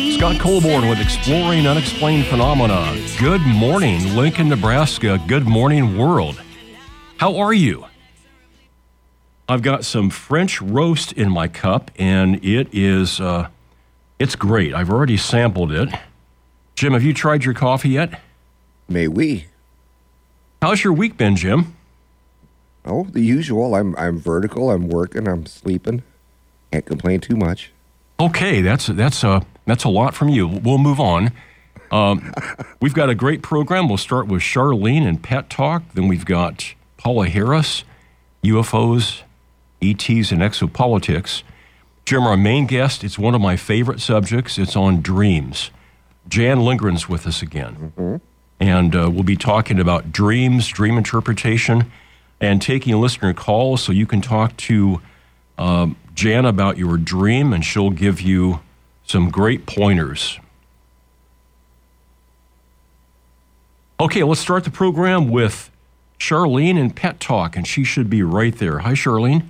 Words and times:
Scott 0.00 0.38
Colborn 0.40 0.90
with 0.90 1.00
Exploring 1.00 1.66
Unexplained 1.66 2.26
Phenomena. 2.26 2.94
Good 3.18 3.40
morning, 3.40 4.14
Lincoln, 4.14 4.50
Nebraska. 4.50 5.18
Good 5.26 5.46
morning, 5.46 5.96
world. 5.96 6.42
How 7.16 7.36
are 7.36 7.54
you? 7.54 7.86
I've 9.48 9.62
got 9.62 9.86
some 9.86 10.10
French 10.10 10.60
roast 10.60 11.12
in 11.12 11.30
my 11.30 11.48
cup, 11.48 11.90
and 11.96 12.44
it 12.44 12.68
is 12.72 13.22
uh, 13.22 13.48
it's 14.18 14.36
great. 14.36 14.74
I've 14.74 14.90
already 14.90 15.16
sampled 15.16 15.72
it. 15.72 15.88
Jim, 16.74 16.92
have 16.92 17.02
you 17.02 17.14
tried 17.14 17.44
your 17.44 17.54
coffee 17.54 17.90
yet? 17.90 18.20
May 18.90 19.08
we? 19.08 19.46
How's 20.60 20.84
your 20.84 20.92
week 20.92 21.16
been, 21.16 21.36
Jim? 21.36 21.74
Oh, 22.84 23.04
the 23.04 23.22
usual. 23.22 23.74
I'm 23.74 23.96
I'm 23.96 24.18
vertical. 24.18 24.70
I'm 24.70 24.88
working. 24.88 25.26
I'm 25.26 25.46
sleeping. 25.46 26.02
Can't 26.70 26.84
complain 26.84 27.20
too 27.20 27.36
much. 27.36 27.72
Okay, 28.20 28.60
that's 28.60 28.88
that's 28.88 29.24
a 29.24 29.46
that's 29.66 29.84
a 29.84 29.88
lot 29.88 30.14
from 30.14 30.28
you. 30.28 30.46
We'll 30.46 30.78
move 30.78 31.00
on. 31.00 31.32
Um, 31.90 32.32
we've 32.80 32.94
got 32.94 33.10
a 33.10 33.14
great 33.14 33.42
program. 33.42 33.88
We'll 33.88 33.98
start 33.98 34.26
with 34.26 34.42
Charlene 34.42 35.06
and 35.06 35.22
Pet 35.22 35.50
Talk. 35.50 35.82
Then 35.94 36.08
we've 36.08 36.24
got 36.24 36.74
Paula 36.96 37.28
Harris, 37.28 37.84
UFOs, 38.42 39.22
ETs, 39.82 40.32
and 40.32 40.40
exopolitics. 40.40 41.42
Jim, 42.04 42.22
our 42.22 42.36
main 42.36 42.66
guest, 42.66 43.02
it's 43.02 43.18
one 43.18 43.34
of 43.34 43.40
my 43.40 43.56
favorite 43.56 44.00
subjects. 44.00 44.58
It's 44.58 44.76
on 44.76 45.02
dreams. 45.02 45.70
Jan 46.28 46.58
Lindgren's 46.58 47.08
with 47.08 47.26
us 47.26 47.42
again. 47.42 47.92
Mm-hmm. 47.96 48.16
And 48.58 48.96
uh, 48.96 49.10
we'll 49.12 49.22
be 49.22 49.36
talking 49.36 49.78
about 49.78 50.12
dreams, 50.12 50.68
dream 50.68 50.96
interpretation, 50.96 51.90
and 52.40 52.62
taking 52.62 52.98
listener 53.00 53.34
calls 53.34 53.82
so 53.82 53.92
you 53.92 54.06
can 54.06 54.20
talk 54.20 54.56
to 54.56 55.00
um, 55.58 55.96
Jan 56.14 56.46
about 56.46 56.78
your 56.78 56.96
dream, 56.96 57.52
and 57.52 57.64
she'll 57.64 57.90
give 57.90 58.20
you 58.20 58.60
some 59.06 59.30
great 59.30 59.66
pointers. 59.66 60.38
Okay, 63.98 64.22
let's 64.22 64.40
start 64.40 64.64
the 64.64 64.70
program 64.70 65.30
with 65.30 65.70
Charlene 66.18 66.78
and 66.78 66.94
Pet 66.94 67.18
Talk, 67.18 67.56
and 67.56 67.66
she 67.66 67.82
should 67.82 68.10
be 68.10 68.22
right 68.22 68.54
there. 68.54 68.80
Hi, 68.80 68.92
Charlene. 68.92 69.44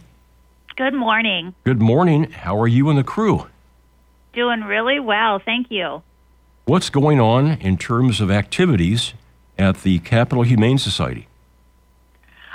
Good 0.77 0.95
morning. 0.95 1.55
Good 1.65 1.81
morning. 1.81 2.31
How 2.31 2.61
are 2.61 2.69
you 2.69 2.89
and 2.91 2.99
the 2.99 3.03
crew? 3.03 3.47
Doing 4.35 4.61
really 4.61 5.01
well, 5.01 5.39
thank 5.39 5.71
you. 5.71 6.03
What's 6.67 6.91
going 6.91 7.19
on 7.19 7.53
in 7.53 7.79
terms 7.79 8.21
of 8.21 8.31
activities 8.31 9.15
at 9.59 9.83
the 9.83 9.99
Capital 10.01 10.43
Humane 10.43 10.79
Society? 10.79 11.29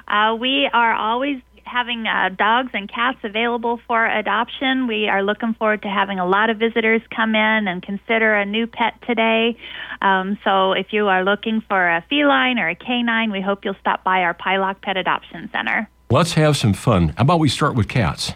Uh, 0.07 0.35
we 0.39 0.69
are 0.71 0.93
always 0.93 1.41
having 1.65 2.05
uh, 2.07 2.29
dogs 2.29 2.71
and 2.73 2.91
cats 2.91 3.19
available 3.23 3.79
for 3.87 4.05
adoption. 4.05 4.87
We 4.87 5.07
are 5.07 5.23
looking 5.23 5.53
forward 5.53 5.81
to 5.83 5.87
having 5.87 6.19
a 6.19 6.25
lot 6.25 6.49
of 6.49 6.57
visitors 6.57 7.01
come 7.15 7.35
in 7.35 7.67
and 7.67 7.81
consider 7.81 8.35
a 8.35 8.45
new 8.45 8.67
pet 8.67 8.93
today. 9.07 9.57
Um, 10.01 10.37
so 10.43 10.73
if 10.73 10.87
you 10.91 11.07
are 11.07 11.23
looking 11.23 11.61
for 11.67 11.89
a 11.89 12.03
feline 12.09 12.59
or 12.59 12.69
a 12.69 12.75
canine, 12.75 13.31
we 13.31 13.41
hope 13.41 13.65
you'll 13.65 13.75
stop 13.79 14.03
by 14.03 14.21
our 14.21 14.33
Pieloch 14.33 14.81
Pet 14.81 14.97
Adoption 14.97 15.49
Center. 15.51 15.89
Let's 16.09 16.33
have 16.33 16.57
some 16.57 16.73
fun. 16.73 17.09
How 17.17 17.23
about 17.23 17.39
we 17.39 17.49
start 17.49 17.75
with 17.75 17.87
cats? 17.87 18.33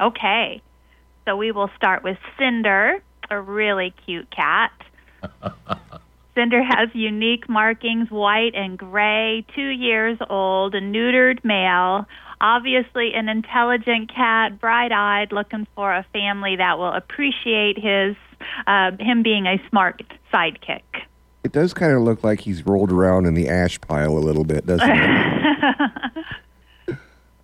Okay. 0.00 0.62
So 1.24 1.36
we 1.36 1.52
will 1.52 1.70
start 1.76 2.02
with 2.02 2.18
Cinder, 2.38 3.02
a 3.30 3.40
really 3.40 3.92
cute 4.04 4.30
cat. 4.30 4.70
Cinder 6.36 6.62
has 6.62 6.90
unique 6.92 7.48
markings, 7.48 8.10
white 8.10 8.54
and 8.54 8.78
gray, 8.78 9.44
two 9.54 9.68
years 9.68 10.18
old, 10.28 10.74
a 10.74 10.80
neutered 10.80 11.42
male, 11.42 12.06
obviously 12.40 13.14
an 13.14 13.28
intelligent 13.28 14.12
cat, 14.12 14.60
bright-eyed, 14.60 15.32
looking 15.32 15.66
for 15.74 15.92
a 15.92 16.04
family 16.12 16.56
that 16.56 16.78
will 16.78 16.92
appreciate 16.92 17.78
his 17.78 18.16
uh, 18.66 18.92
him 18.98 19.22
being 19.22 19.46
a 19.46 19.56
smart 19.68 20.02
sidekick. 20.32 20.82
It 21.44 21.52
does 21.52 21.72
kind 21.72 21.92
of 21.92 22.02
look 22.02 22.24
like 22.24 22.40
he's 22.40 22.66
rolled 22.66 22.90
around 22.90 23.26
in 23.26 23.34
the 23.34 23.48
ash 23.48 23.80
pile 23.80 24.18
a 24.18 24.20
little 24.20 24.44
bit, 24.44 24.66
doesn't 24.66 24.90
it? 24.90 26.26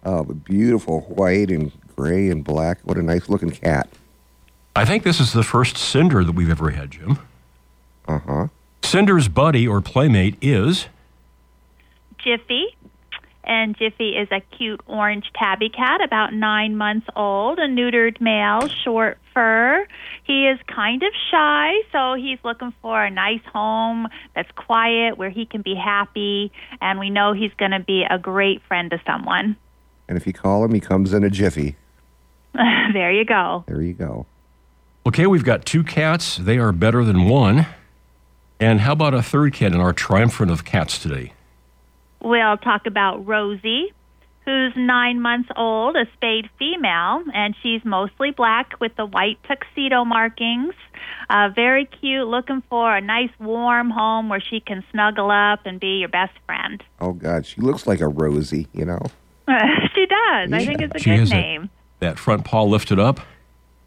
oh, 0.05 0.25
but 0.25 0.45
beautiful 0.45 1.03
white 1.03 1.51
and 1.51 1.71
gray 1.95 2.29
and 2.29 2.45
black. 2.45 2.81
What 2.83 2.99
a 2.99 3.03
nice 3.03 3.29
looking 3.29 3.51
cat. 3.51 3.89
I 4.75 4.85
think 4.85 5.05
this 5.05 5.21
is 5.21 5.33
the 5.33 5.43
first 5.43 5.77
Cinder 5.77 6.25
that 6.25 6.33
we've 6.33 6.51
ever 6.51 6.71
had, 6.71 6.91
Jim. 6.91 7.19
Uh 8.09 8.19
huh. 8.19 8.49
Cinder's 8.83 9.29
buddy 9.29 9.69
or 9.69 9.81
playmate 9.81 10.37
is 10.43 10.89
Jiffy. 12.19 12.77
And 13.45 13.77
Jiffy 13.77 14.11
is 14.11 14.29
a 14.31 14.41
cute 14.57 14.81
orange 14.87 15.31
tabby 15.35 15.69
cat, 15.69 16.01
about 16.03 16.33
nine 16.33 16.77
months 16.77 17.07
old, 17.17 17.59
a 17.59 17.67
neutered 17.67 18.21
male, 18.21 18.69
short 18.69 19.19
fur. 19.35 19.87
He 20.25 20.47
is 20.47 20.59
kind 20.69 21.03
of 21.03 21.13
shy, 21.31 21.73
so 21.91 22.15
he's 22.15 22.39
looking 22.45 22.73
for 22.81 23.03
a 23.03 23.11
nice 23.11 23.45
home 23.53 24.09
that's 24.35 24.51
quiet 24.53 25.19
where 25.19 25.31
he 25.31 25.45
can 25.45 25.63
be 25.63 25.75
happy, 25.75 26.53
and 26.81 27.01
we 27.01 27.11
know 27.11 27.33
he's 27.33 27.53
going 27.57 27.73
to 27.73 27.81
be 27.81 28.05
a 28.09 28.19
great 28.19 28.63
friend 28.69 28.91
to 28.91 29.01
someone. 29.05 29.57
And 30.09 30.17
if 30.17 30.27
you 30.27 30.33
call 30.33 30.65
him, 30.65 30.73
he 30.75 30.81
comes 30.81 31.13
in 31.13 31.25
a 31.25 31.31
jiffy. 31.31 31.77
there 32.55 33.11
you 33.11 33.25
go. 33.25 33.65
There 33.67 33.83
you 33.83 33.95
go. 33.95 34.27
Okay, 35.05 35.27
we've 35.27 35.45
got 35.45 35.65
two 35.65 35.83
cats. 35.83 36.37
They 36.37 36.59
are 36.59 36.71
better 36.71 37.05
than 37.05 37.29
one. 37.29 37.67
And 38.61 38.81
how 38.81 38.93
about 38.93 39.15
a 39.15 39.23
third 39.23 39.55
cat 39.55 39.73
in 39.73 39.81
our 39.81 39.93
triumphant 39.93 40.51
of 40.51 40.65
cats 40.65 40.99
today? 40.99 41.33
We'll 42.23 42.57
talk 42.57 42.87
about 42.87 43.27
Rosie, 43.27 43.93
who's 44.45 44.73
nine 44.77 45.21
months 45.21 45.49
old, 45.57 45.97
a 45.97 46.07
spayed 46.15 46.49
female, 46.59 47.25
and 47.35 47.55
she's 47.63 47.85
mostly 47.85 48.31
black 48.31 48.81
with 48.81 48.95
the 48.97 49.07
white 49.07 49.39
tuxedo 49.45 50.05
markings. 50.05 50.75
Uh, 51.29 51.49
very 51.55 51.87
cute, 51.87 52.29
looking 52.29 52.63
for 52.69 52.95
a 52.97 53.01
nice 53.01 53.31
warm 53.41 53.91
home 53.91 54.29
where 54.29 54.41
she 54.41 54.61
can 54.61 54.85
snuggle 54.91 55.31
up 55.31 55.67
and 55.67 55.81
be 55.81 55.99
your 55.99 56.09
best 56.09 56.33
friend. 56.47 56.83
Oh, 57.01 57.13
God. 57.13 57.47
She 57.47 57.61
looks 57.61 57.87
like 57.87 58.01
a 58.01 58.09
Rosie, 58.09 58.69
you 58.73 58.85
know? 58.85 59.01
she 59.95 60.07
does. 60.07 60.51
Yeah. 60.51 60.57
I 60.57 60.65
think 60.65 60.81
it's 60.81 60.95
a 60.95 60.99
she 60.99 61.17
good 61.17 61.31
name. 61.31 61.65
A, 61.65 61.69
that 62.01 62.19
front 62.19 62.45
paw 62.45 62.63
lifted 62.65 62.99
up? 62.99 63.21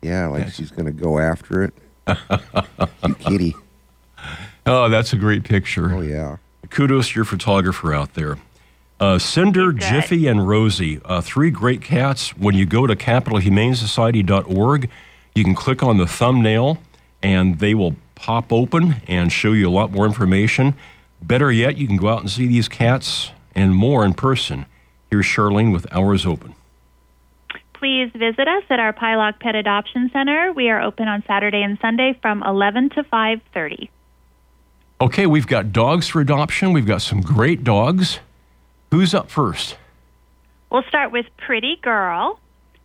Yeah, 0.02 0.28
like 0.28 0.46
yes. 0.46 0.56
she's 0.56 0.72
going 0.72 0.86
to 0.86 0.92
go 0.92 1.20
after 1.20 1.64
it. 1.64 1.74
kitty. 3.20 3.56
Oh, 4.66 4.90
that's 4.90 5.14
a 5.14 5.16
great 5.16 5.44
picture. 5.44 5.94
Oh, 5.94 6.02
yeah. 6.02 6.38
Kudos 6.70 7.10
to 7.10 7.16
your 7.16 7.26
photographer 7.26 7.94
out 7.94 8.14
there. 8.14 8.38
Uh, 9.00 9.20
Cinder, 9.20 9.74
Jiffy, 9.74 10.28
and 10.28 10.48
Rosie, 10.48 11.02
uh, 11.04 11.20
three 11.20 11.52
great 11.52 11.82
cats. 11.82 12.30
When 12.38 12.56
you 12.56 12.66
go 12.66 12.88
to 12.88 12.96
capitalhumanesociety.org, 12.96 14.90
you 15.36 15.44
can 15.44 15.54
click 15.54 15.84
on 15.84 15.98
the 15.98 16.08
thumbnail 16.08 16.78
and 17.22 17.60
they 17.60 17.74
will 17.74 17.96
pop 18.16 18.54
open 18.54 19.02
and 19.08 19.32
show 19.32 19.52
you 19.52 19.68
a 19.68 19.72
lot 19.72 19.92
more 19.92 20.06
information. 20.06 20.76
Better 21.22 21.52
yet, 21.52 21.78
you 21.78 21.88
can 21.88 21.98
go 21.98 22.08
out 22.08 22.22
and 22.22 22.30
see 22.30 22.48
these 22.48 22.70
cats 22.70 23.32
and 23.54 23.76
more 23.76 24.06
in 24.06 24.14
person. 24.14 24.66
Here's 25.10 25.26
Charlene 25.26 25.74
with 25.74 25.92
Hours 25.94 26.26
Open. 26.26 26.56
Please 27.74 28.10
visit 28.14 28.48
us 28.48 28.64
at 28.70 28.80
our 28.80 28.94
Pieloch 28.94 29.40
Pet 29.40 29.56
Adoption 29.56 30.10
Center. 30.14 30.54
We 30.54 30.70
are 30.70 30.82
open 30.82 31.08
on 31.08 31.24
Saturday 31.28 31.62
and 31.62 31.78
Sunday 31.82 32.18
from 32.22 32.42
11 32.44 32.90
to 32.92 33.04
5:30. 33.04 33.90
Okay, 35.02 35.26
we've 35.26 35.48
got 35.48 35.74
dogs 35.74 36.08
for 36.08 36.22
adoption. 36.22 36.72
We've 36.72 36.86
got 36.86 37.02
some 37.02 37.20
great 37.20 37.64
dogs. 37.66 38.20
Who's 38.92 39.14
up 39.14 39.30
first? 39.30 39.76
We'll 40.72 40.84
start 40.84 41.12
with 41.12 41.26
Pretty 41.38 41.78
Girl, 41.82 42.40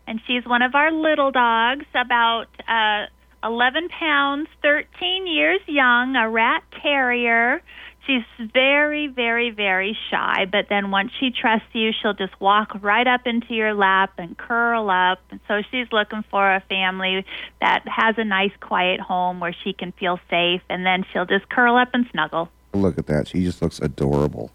and 0.09 0.21
she's 0.26 0.44
one 0.44 0.62
of 0.62 0.75
our 0.75 0.91
little 0.91 1.31
dogs, 1.31 1.87
about 1.94 2.47
uh, 2.66 3.06
11 3.44 3.91
pounds, 3.91 4.48
13 4.62 5.28
years 5.28 5.60
young, 5.66 6.16
a 6.16 6.28
rat 6.28 6.65
terrier. 6.82 7.62
She's 8.10 8.48
very, 8.53 9.06
very, 9.06 9.50
very 9.50 9.97
shy, 10.10 10.44
but 10.50 10.66
then 10.69 10.91
once 10.91 11.12
she 11.21 11.31
trusts 11.31 11.69
you, 11.72 11.93
she'll 11.93 12.12
just 12.12 12.41
walk 12.41 12.76
right 12.82 13.06
up 13.06 13.25
into 13.25 13.54
your 13.54 13.72
lap 13.72 14.15
and 14.19 14.37
curl 14.37 14.91
up. 14.91 15.21
And 15.31 15.38
so 15.47 15.62
she's 15.71 15.87
looking 15.93 16.25
for 16.28 16.54
a 16.56 16.59
family 16.69 17.25
that 17.60 17.87
has 17.87 18.16
a 18.19 18.25
nice, 18.25 18.50
quiet 18.59 18.98
home 18.98 19.38
where 19.38 19.54
she 19.62 19.72
can 19.72 19.92
feel 19.92 20.18
safe, 20.28 20.60
and 20.68 20.84
then 20.84 21.04
she'll 21.12 21.24
just 21.24 21.48
curl 21.51 21.77
up 21.77 21.91
and 21.95 22.04
snuggle. 22.10 22.48
Look 22.72 22.98
at 22.98 23.07
that. 23.07 23.28
She 23.28 23.45
just 23.45 23.62
looks 23.62 23.78
adorable. 23.78 24.51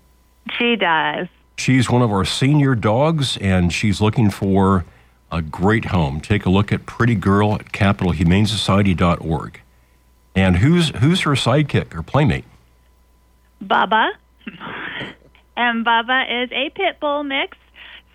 She 0.60 0.76
does. 0.76 1.28
She's 1.58 1.90
one 1.90 2.02
of 2.02 2.12
our 2.12 2.26
senior 2.26 2.76
dogs, 2.76 3.38
and 3.38 3.72
she's 3.72 4.02
looking 4.02 4.32
for 4.32 4.84
a 5.32 5.42
great 5.42 5.86
home. 5.86 6.20
Take 6.20 6.46
a 6.46 6.50
look 6.50 6.74
at 6.74 6.86
Pretty 6.86 7.16
Girl 7.16 7.56
at 7.56 7.72
capitalhumanesociety.org. 7.72 9.62
And 10.36 10.58
who's 10.58 10.90
who's 10.98 11.22
her 11.22 11.32
sidekick 11.32 11.96
or 11.96 12.04
playmate? 12.04 12.44
Bubba. 13.64 14.10
and 15.58 15.86
Bubba 15.86 16.44
is 16.44 16.52
a 16.52 16.70
pit 16.70 17.00
bull 17.00 17.24
mix, 17.24 17.58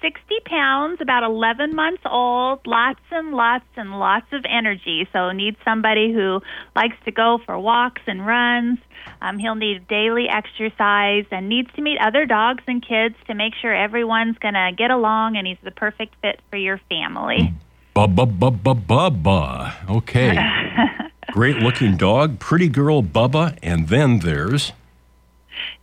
60 0.03 0.21
pounds, 0.47 1.01
about 1.01 1.23
11 1.23 1.75
months 1.75 2.03
old, 2.05 2.61
lots 2.67 3.01
and 3.11 3.33
lots 3.33 3.67
and 3.77 3.99
lots 3.99 4.27
of 4.33 4.45
energy. 4.49 5.07
So, 5.13 5.33
needs 5.33 5.57
somebody 5.65 6.13
who 6.13 6.41
likes 6.75 6.97
to 7.05 7.11
go 7.11 7.39
for 7.45 7.59
walks 7.59 8.03
and 8.07 8.27
runs. 8.27 8.79
Um, 9.21 9.39
he'll 9.39 9.55
need 9.55 9.87
daily 9.89 10.27
exercise 10.29 11.25
and 11.31 11.49
needs 11.49 11.71
to 11.75 11.83
meet 11.83 11.99
other 12.01 12.27
dogs 12.27 12.63
and 12.67 12.87
kids 12.87 13.15
to 13.27 13.35
make 13.35 13.55
sure 13.61 13.75
everyone's 13.75 14.39
going 14.39 14.55
to 14.55 14.71
get 14.77 14.91
along 14.91 15.37
and 15.37 15.47
he's 15.47 15.59
the 15.63 15.71
perfect 15.71 16.15
fit 16.23 16.41
for 16.51 16.57
your 16.57 16.81
family. 16.89 17.53
Bubba, 17.95 18.39
bubba, 18.39 18.81
bubba. 18.87 19.91
Okay. 19.91 20.37
great 21.33 21.57
looking 21.57 21.97
dog, 21.97 22.39
pretty 22.39 22.69
girl 22.69 23.03
Bubba, 23.03 23.59
and 23.63 23.89
then 23.89 24.21
there's. 24.21 24.73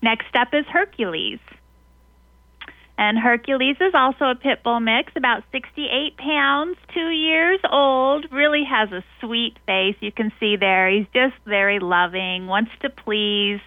Next 0.01 0.35
up 0.35 0.53
is 0.53 0.65
Hercules. 0.67 1.39
And 2.99 3.19
Hercules 3.19 3.77
is 3.79 3.93
also 3.93 4.25
a 4.25 4.35
pit 4.35 4.63
bull 4.63 4.79
mix, 4.79 5.11
about 5.15 5.43
68 5.51 6.17
pounds, 6.17 6.77
two 6.95 7.09
years 7.09 7.59
old. 7.71 8.25
Really 8.31 8.63
has 8.63 8.91
a 8.91 9.03
sweet 9.21 9.55
face. 9.67 9.95
You 9.99 10.11
can 10.11 10.31
see 10.39 10.55
there. 10.55 10.89
He's 10.89 11.05
just 11.13 11.35
very 11.45 11.77
loving, 11.77 12.47
wants 12.47 12.71
to 12.81 12.89
please, 12.89 13.59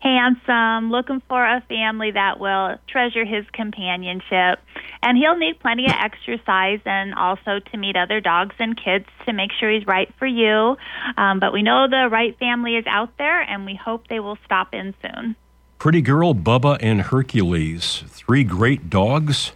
handsome, 0.00 0.90
looking 0.90 1.22
for 1.28 1.42
a 1.42 1.62
family 1.62 2.10
that 2.10 2.38
will 2.38 2.76
treasure 2.86 3.24
his 3.24 3.46
companionship. 3.54 4.60
And 5.02 5.16
he'll 5.16 5.38
need 5.38 5.60
plenty 5.60 5.86
of 5.86 5.92
exercise 5.92 6.80
and 6.84 7.14
also 7.14 7.60
to 7.72 7.78
meet 7.78 7.96
other 7.96 8.20
dogs 8.20 8.54
and 8.58 8.76
kids 8.76 9.06
to 9.24 9.32
make 9.32 9.52
sure 9.58 9.70
he's 9.70 9.86
right 9.86 10.12
for 10.18 10.26
you. 10.26 10.76
Um, 11.16 11.40
but 11.40 11.54
we 11.54 11.62
know 11.62 11.88
the 11.88 12.10
right 12.10 12.38
family 12.38 12.76
is 12.76 12.84
out 12.86 13.16
there, 13.16 13.40
and 13.40 13.64
we 13.64 13.74
hope 13.82 14.08
they 14.08 14.20
will 14.20 14.38
stop 14.44 14.74
in 14.74 14.94
soon. 15.00 15.36
Pretty 15.84 16.00
Girl, 16.00 16.34
Bubba, 16.34 16.78
and 16.80 17.02
Hercules, 17.02 18.04
three 18.06 18.42
great 18.42 18.88
dogs. 18.88 19.52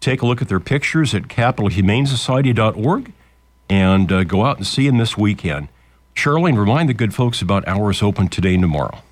Take 0.00 0.22
a 0.22 0.26
look 0.26 0.40
at 0.40 0.48
their 0.48 0.60
pictures 0.60 1.14
at 1.14 1.24
capitalhumanesociety.org 1.24 3.12
and 3.68 4.10
uh, 4.10 4.24
go 4.24 4.46
out 4.46 4.56
and 4.56 4.66
see 4.66 4.86
them 4.86 4.96
this 4.96 5.18
weekend. 5.18 5.68
Charlene, 6.14 6.58
remind 6.58 6.88
the 6.88 6.94
good 6.94 7.12
folks 7.12 7.42
about 7.42 7.68
hours 7.68 8.02
open 8.02 8.28
today 8.28 8.54
and 8.54 8.62
tomorrow. 8.62 9.02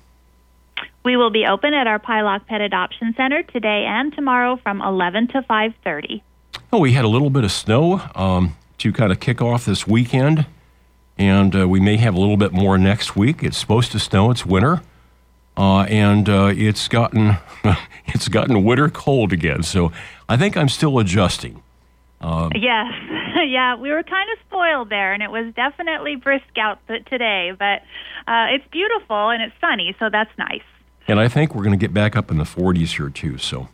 We 1.05 1.15
will 1.15 1.29
be 1.29 1.45
open 1.45 1.75
at 1.75 1.85
our 1.85 1.99
Pieloch 1.99 2.47
Pet 2.47 2.61
Adoption 2.61 3.13
Center 3.15 3.43
today 3.43 3.85
and 3.87 4.11
tomorrow 4.15 4.55
from 4.63 4.81
11 4.81 5.27
to 5.27 5.43
5:30. 5.43 6.23
Oh, 6.73 6.79
we 6.79 6.93
had 6.93 7.05
a 7.05 7.07
little 7.07 7.29
bit 7.29 7.43
of 7.43 7.51
snow 7.51 8.01
um, 8.15 8.55
to 8.79 8.91
kind 8.91 9.11
of 9.11 9.19
kick 9.19 9.43
off 9.43 9.65
this 9.65 9.85
weekend, 9.85 10.47
and 11.19 11.55
uh, 11.55 11.67
we 11.67 11.79
may 11.79 11.97
have 11.97 12.15
a 12.15 12.19
little 12.19 12.35
bit 12.35 12.51
more 12.51 12.79
next 12.79 13.15
week. 13.15 13.43
It's 13.43 13.59
supposed 13.59 13.91
to 13.91 13.99
snow. 13.99 14.31
It's 14.31 14.43
winter. 14.43 14.81
Uh, 15.57 15.81
and 15.83 16.29
uh, 16.29 16.53
it's 16.55 16.87
gotten 16.87 17.37
it's 18.05 18.27
gotten 18.27 18.63
winter 18.63 18.89
cold 18.89 19.33
again. 19.33 19.63
So 19.63 19.91
I 20.29 20.37
think 20.37 20.55
I'm 20.55 20.69
still 20.69 20.99
adjusting. 20.99 21.63
Um, 22.21 22.51
yes, 22.55 22.93
yeah, 23.47 23.75
we 23.75 23.89
were 23.89 24.03
kind 24.03 24.29
of 24.31 24.39
spoiled 24.47 24.89
there, 24.89 25.13
and 25.13 25.23
it 25.23 25.31
was 25.31 25.53
definitely 25.55 26.15
brisk 26.15 26.57
out 26.57 26.79
today. 26.87 27.53
But 27.57 27.81
uh, 28.27 28.47
it's 28.51 28.67
beautiful 28.71 29.29
and 29.29 29.41
it's 29.41 29.55
sunny, 29.59 29.95
so 29.99 30.09
that's 30.09 30.35
nice. 30.37 30.63
And 31.07 31.19
I 31.19 31.27
think 31.27 31.55
we're 31.55 31.63
going 31.63 31.77
to 31.77 31.83
get 31.83 31.93
back 31.93 32.15
up 32.15 32.29
in 32.29 32.37
the 32.37 32.43
40s 32.43 32.97
here 32.97 33.09
too. 33.09 33.37
So. 33.37 33.69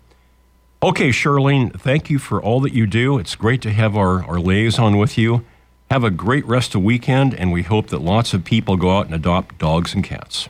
Okay, 0.82 1.10
Charlene, 1.10 1.80
thank 1.80 2.10
you 2.10 2.20
for 2.20 2.42
all 2.42 2.60
that 2.60 2.74
you 2.74 2.86
do. 2.86 3.18
It's 3.18 3.36
great 3.36 3.62
to 3.62 3.72
have 3.72 3.96
our, 3.96 4.22
our 4.26 4.38
liaison 4.38 4.98
with 4.98 5.18
you. 5.18 5.46
Have 5.90 6.04
a 6.04 6.10
great 6.10 6.46
rest 6.46 6.76
of 6.76 6.84
weekend, 6.84 7.34
and 7.34 7.54
we 7.54 7.64
hope 7.64 7.88
that 7.88 8.00
lots 8.02 8.34
of 8.34 8.44
people 8.44 8.76
go 8.76 8.98
out 8.98 9.06
and 9.06 9.16
adopt 9.16 9.58
dogs 9.60 9.94
and 9.94 10.04
cats. 10.04 10.50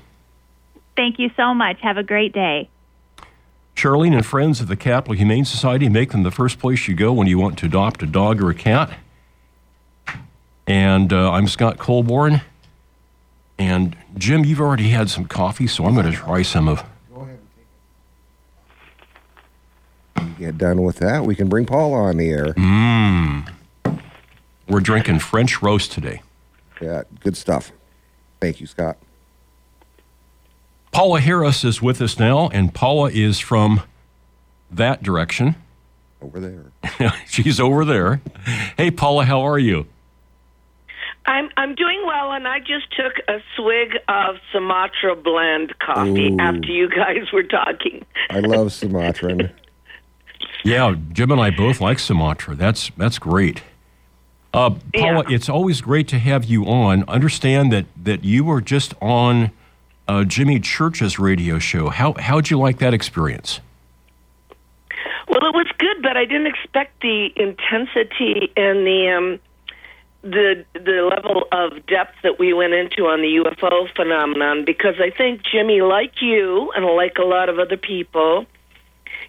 Thank 0.96 1.20
you 1.20 1.30
so 1.36 1.54
much. 1.54 1.80
Have 1.82 1.98
a 1.98 2.04
great 2.04 2.34
day. 2.34 2.70
Charlene 3.76 4.14
and 4.14 4.26
friends 4.26 4.62
of 4.62 4.68
the 4.68 4.76
Capital 4.76 5.16
Humane 5.16 5.46
Society 5.46 5.90
make 5.90 6.12
them 6.12 6.24
the 6.24 6.32
first 6.32 6.60
place 6.60 6.88
you 6.88 6.96
go 6.96 7.12
when 7.12 7.28
you 7.28 7.40
want 7.40 7.58
to 7.60 7.66
adopt 7.66 8.04
a 8.04 8.06
dog 8.06 8.42
or 8.42 8.50
a 8.52 8.56
cat. 8.56 8.98
And 10.68 11.12
uh, 11.12 11.32
I'm 11.32 11.48
Scott 11.48 11.80
Colborn. 11.80 12.42
And 13.58 13.96
Jim, 14.18 14.46
you've 14.46 14.62
already 14.62 14.90
had 14.90 15.10
some 15.10 15.26
coffee, 15.26 15.68
so 15.68 15.86
I'm 15.86 15.94
going 15.96 16.06
to 16.06 16.18
try 16.18 16.42
some 16.44 16.68
of. 16.68 16.84
Go 17.14 17.22
ahead 17.22 17.40
and 20.16 20.38
Get 20.38 20.58
done 20.58 20.84
with 20.84 20.98
that. 20.98 21.26
We 21.26 21.36
can 21.36 21.50
bring 21.50 21.66
Paul 21.66 21.94
on 21.94 22.18
the 22.18 22.30
air. 22.30 22.54
Mmm. 22.54 23.52
We're 24.68 24.80
drinking 24.80 25.20
French 25.20 25.62
roast 25.62 25.92
today. 25.92 26.22
Yeah, 26.82 27.04
good 27.20 27.38
stuff. 27.38 27.72
Thank 28.40 28.60
you, 28.62 28.68
Scott. 28.68 28.98
Paula 30.94 31.20
Harris 31.20 31.64
is 31.64 31.82
with 31.82 32.02
us 32.02 32.20
now, 32.20 32.50
and 32.50 32.74
Paula 32.74 33.10
is 33.10 33.40
from 33.40 33.82
that 34.72 35.02
direction. 35.02 35.56
Over 36.22 36.40
there. 36.40 37.12
She's 37.28 37.60
over 37.60 37.84
there. 37.84 38.22
Hey, 38.78 38.92
Paula, 38.92 39.26
how 39.26 39.42
are 39.42 39.58
you? 39.58 39.88
I'm 41.26 41.50
I'm 41.58 41.74
doing 41.74 42.04
well, 42.06 42.34
and 42.34 42.48
I 42.48 42.60
just 42.60 42.92
took 42.96 43.14
a 43.28 43.40
swig 43.56 43.98
of 44.08 44.36
Sumatra 44.52 45.16
blend 45.16 45.74
coffee 45.80 46.32
Ooh. 46.34 46.38
after 46.40 46.68
you 46.68 46.90
guys 46.90 47.32
were 47.32 47.44
talking. 47.44 48.06
I 48.30 48.40
love 48.40 48.72
Sumatran. 48.72 49.52
yeah, 50.64 50.96
Jim 51.12 51.32
and 51.32 51.42
I 51.42 51.50
both 51.50 51.82
like 51.82 51.98
Sumatra. 51.98 52.56
That's 52.56 52.92
that's 52.98 53.18
great. 53.18 53.64
Uh, 54.54 54.76
Paula, 54.94 55.24
yeah. 55.28 55.36
it's 55.36 55.50
always 55.50 55.82
great 55.82 56.08
to 56.10 56.20
have 56.20 56.46
you 56.46 56.66
on. 56.66 57.04
Understand 57.08 57.72
that 57.72 57.86
that 58.04 58.24
you 58.24 58.44
were 58.44 58.62
just 58.62 58.94
on 59.02 59.52
uh, 60.08 60.24
Jimmy 60.24 60.60
Church's 60.60 61.20
radio 61.20 61.60
show. 61.60 61.90
How 61.90 62.14
how'd 62.14 62.50
you 62.50 62.60
like 62.60 62.80
that 62.80 62.94
experience? 62.94 63.60
Well, 65.28 65.46
it 65.46 65.56
was 65.56 65.68
good, 65.78 66.02
but 66.02 66.18
I 66.18 66.26
didn't 66.26 66.48
expect 66.48 67.02
the 67.02 67.32
intensity 67.36 68.52
and 68.56 68.86
the 68.86 69.10
um, 69.10 69.40
the 70.22 70.66
the 70.74 71.10
level 71.10 71.48
of 71.52 71.86
depth 71.86 72.16
that 72.24 72.40
we 72.40 72.54
went 72.54 72.74
into 72.74 73.04
on 73.08 73.22
the 73.22 73.44
UFO 73.44 73.94
phenomenon. 73.96 74.66
Because 74.66 74.96
I 75.00 75.10
think 75.10 75.44
Jimmy, 75.44 75.82
like 75.82 76.22
you 76.22 76.72
and 76.76 76.86
like 76.86 77.18
a 77.18 77.26
lot 77.26 77.50
of 77.50 77.60
other 77.60 77.78
people, 77.78 78.46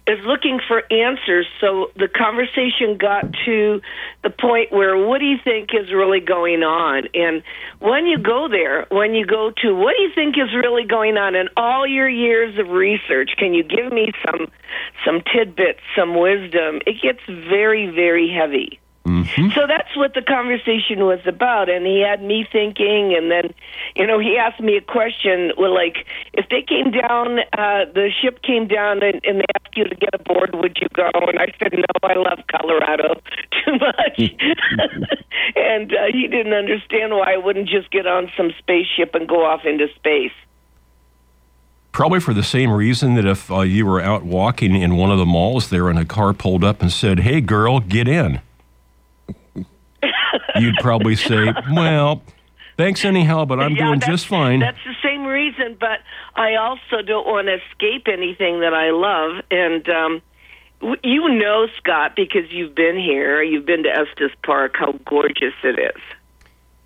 is 0.07 0.19
looking 0.25 0.59
for 0.67 0.83
answers. 0.91 1.47
So 1.59 1.91
the 1.95 2.07
conversation 2.07 2.97
got 2.97 3.25
to 3.45 3.81
the 4.23 4.29
point 4.29 4.71
where 4.71 4.95
what 4.97 5.19
do 5.19 5.25
you 5.25 5.37
think 5.43 5.69
is 5.73 5.91
really 5.91 6.19
going 6.19 6.61
on? 6.61 7.07
And 7.13 7.43
when 7.79 8.05
you 8.05 8.17
go 8.17 8.47
there, 8.49 8.85
when 8.89 9.15
you 9.15 9.25
go 9.25 9.51
to 9.63 9.75
what 9.75 9.95
do 9.97 10.03
you 10.03 10.11
think 10.13 10.35
is 10.37 10.53
really 10.53 10.85
going 10.85 11.17
on 11.17 11.35
in 11.35 11.49
all 11.57 11.87
your 11.87 12.09
years 12.09 12.57
of 12.59 12.69
research, 12.69 13.31
can 13.37 13.53
you 13.53 13.63
give 13.63 13.91
me 13.91 14.11
some 14.25 14.47
some 15.05 15.21
tidbits, 15.33 15.81
some 15.97 16.19
wisdom? 16.19 16.81
It 16.85 17.01
gets 17.01 17.21
very, 17.27 17.89
very 17.89 18.29
heavy. 18.29 18.79
Mm-hmm. 19.05 19.49
So 19.51 19.67
that's 19.67 19.95
what 19.95 20.15
the 20.15 20.23
conversation 20.23 21.05
was 21.05 21.19
about. 21.27 21.69
And 21.69 21.85
he 21.85 22.01
had 22.01 22.23
me 22.23 22.47
thinking, 22.51 23.13
and 23.15 23.29
then, 23.29 23.53
you 23.95 24.07
know, 24.07 24.17
he 24.17 24.35
asked 24.35 24.59
me 24.59 24.77
a 24.77 24.81
question. 24.81 25.51
Well, 25.57 25.73
like, 25.73 26.07
if 26.33 26.49
they 26.49 26.63
came 26.63 26.89
down, 26.89 27.39
uh, 27.53 27.85
the 27.93 28.09
ship 28.19 28.41
came 28.41 28.67
down 28.67 29.03
and, 29.03 29.23
and 29.23 29.41
they 29.41 29.45
asked 29.55 29.77
you 29.77 29.83
to 29.83 29.95
get 29.95 30.09
aboard, 30.13 30.55
would 30.55 30.77
you 30.81 30.87
go? 30.93 31.09
And 31.13 31.37
I 31.37 31.53
said, 31.59 31.73
no, 31.73 31.85
I 32.01 32.15
love 32.15 32.39
Colorado 32.49 33.21
too 33.51 33.77
much. 33.77 34.17
and 35.55 35.93
uh, 35.93 36.05
he 36.11 36.27
didn't 36.27 36.53
understand 36.53 37.13
why 37.13 37.33
I 37.33 37.37
wouldn't 37.37 37.69
just 37.69 37.91
get 37.91 38.07
on 38.07 38.31
some 38.35 38.53
spaceship 38.57 39.13
and 39.13 39.29
go 39.29 39.45
off 39.45 39.65
into 39.65 39.87
space. 39.95 40.33
Probably 41.91 42.19
for 42.19 42.33
the 42.33 42.43
same 42.43 42.71
reason 42.71 43.13
that 43.15 43.25
if 43.25 43.51
uh, 43.51 43.61
you 43.61 43.85
were 43.85 44.01
out 44.01 44.23
walking 44.23 44.75
in 44.75 44.97
one 44.97 45.11
of 45.11 45.19
the 45.19 45.25
malls 45.25 45.69
there 45.69 45.89
and 45.89 45.99
a 45.99 46.05
car 46.05 46.33
pulled 46.33 46.63
up 46.63 46.81
and 46.81 46.91
said, 46.91 47.19
hey, 47.19 47.39
girl, 47.39 47.79
get 47.79 48.07
in 48.07 48.41
you'd 50.59 50.75
probably 50.81 51.15
say, 51.15 51.53
well, 51.71 52.21
thanks 52.77 53.05
anyhow, 53.05 53.45
but 53.45 53.59
I'm 53.59 53.75
yeah, 53.75 53.85
doing 53.85 53.99
just 53.99 54.27
fine. 54.27 54.59
That's 54.59 54.77
the 54.85 54.95
same 55.03 55.25
reason, 55.25 55.77
but 55.79 55.99
I 56.35 56.55
also 56.55 57.01
don't 57.05 57.27
want 57.27 57.47
to 57.47 57.55
escape 57.55 58.07
anything 58.07 58.61
that 58.61 58.73
I 58.73 58.91
love. 58.91 59.43
And 59.51 59.87
um, 59.89 60.21
you 61.03 61.29
know, 61.29 61.67
Scott, 61.77 62.15
because 62.15 62.51
you've 62.51 62.75
been 62.75 62.97
here, 62.97 63.41
you've 63.41 63.65
been 63.65 63.83
to 63.83 63.89
Estes 63.89 64.31
Park, 64.43 64.75
how 64.77 64.93
gorgeous 65.05 65.53
it 65.63 65.79
is. 65.79 66.01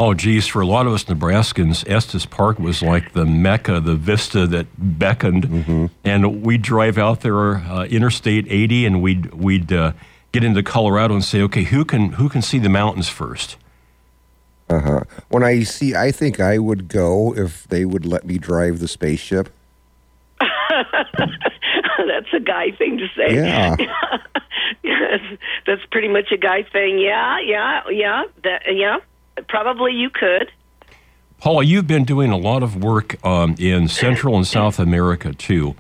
Oh, 0.02 0.14
geez, 0.14 0.48
for 0.48 0.62
a 0.62 0.66
lot 0.66 0.88
of 0.88 0.94
us 0.94 1.04
Nebraskans, 1.04 1.88
Estes 1.90 2.26
Park 2.26 2.58
was 2.58 2.82
like 2.82 3.12
the 3.12 3.26
mecca, 3.26 3.82
the 3.82 3.96
vista 3.96 4.48
that 4.48 4.68
beckoned. 4.78 5.44
Mm-hmm. 5.44 5.86
And 6.06 6.42
we'd 6.42 6.62
drive 6.62 6.98
out 6.98 7.20
there, 7.20 7.56
uh, 7.56 7.84
Interstate 7.84 8.46
80, 8.50 8.86
and 8.86 9.02
we'd, 9.02 9.34
we'd 9.34 9.74
uh, 9.74 9.92
get 10.31 10.43
into 10.43 10.63
Colorado 10.63 11.13
and 11.15 11.24
say, 11.24 11.41
okay, 11.41 11.63
who 11.63 11.86
can 11.86 12.13
who 12.13 12.29
can 12.29 12.41
see 12.41 12.59
the 12.59 12.69
mountains 12.69 13.09
first? 13.09 13.57
Uh 14.69 14.79
huh. 14.79 15.00
When 15.29 15.43
I 15.43 15.63
see, 15.63 15.95
I 15.95 16.12
think 16.12 16.39
I 16.39 16.59
would 16.59 16.88
go 16.88 17.36
if 17.36 17.67
they 17.67 17.86
would 17.86 18.05
let 18.05 18.25
me 18.25 18.38
drive 18.38 18.79
the 18.79 18.88
spaceship. 18.88 19.50
that's 20.39 22.33
a 22.33 22.39
guy 22.39 22.71
thing 22.71 22.98
to 22.98 23.07
say. 23.15 23.36
Yeah. 23.36 23.75
yes, 24.83 25.19
that's 25.65 25.81
pretty 25.91 26.07
much 26.07 26.31
a 26.31 26.38
guy 26.38 26.63
thing. 26.63 27.00
Yeah, 27.00 27.39
yeah, 27.39 27.81
yeah. 27.89 28.24
That, 28.43 28.62
yeah. 28.69 29.00
Probably 29.48 29.93
you 29.93 30.09
could. 30.09 30.51
Paula, 31.39 31.63
you've 31.63 31.88
been 31.88 32.03
doing 32.03 32.31
a 32.31 32.38
lot 32.38 32.62
of 32.62 32.75
work 32.83 33.24
um, 33.25 33.55
in 33.57 33.88
Central 33.88 34.36
and 34.36 34.45
South 34.45 34.77
America 34.77 35.33
too. 35.33 35.75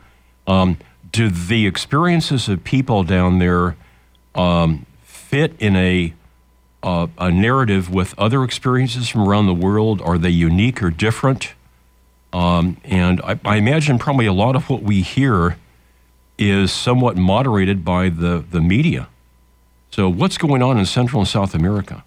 Um, 0.47 0.77
do 1.11 1.29
the 1.29 1.67
experiences 1.67 2.47
of 2.47 2.63
people 2.63 3.03
down 3.03 3.39
there 3.39 3.75
um, 4.39 4.85
fit 5.03 5.53
in 5.59 5.75
a 5.75 6.13
uh, 6.81 7.07
a 7.17 7.29
narrative 7.29 7.93
with 7.93 8.17
other 8.17 8.43
experiences 8.45 9.09
from 9.09 9.27
around 9.27 9.47
the 9.47 9.53
world? 9.53 10.01
Are 10.01 10.17
they 10.17 10.29
unique 10.29 10.81
or 10.81 10.89
different? 10.89 11.53
Um, 12.31 12.77
and 12.85 13.19
I, 13.21 13.37
I, 13.43 13.57
imagine 13.57 13.99
probably 13.99 14.27
a 14.27 14.33
lot 14.33 14.55
of 14.55 14.69
what 14.69 14.81
we 14.81 15.01
hear 15.01 15.57
is 16.37 16.71
somewhat 16.71 17.17
moderated 17.17 17.83
by 17.83 18.07
the, 18.07 18.45
the 18.49 18.61
media. 18.61 19.09
So, 19.89 20.07
what's 20.07 20.37
going 20.37 20.61
on 20.61 20.77
in 20.77 20.85
Central 20.85 21.21
and 21.21 21.27
South 21.27 21.53
America? 21.53 22.05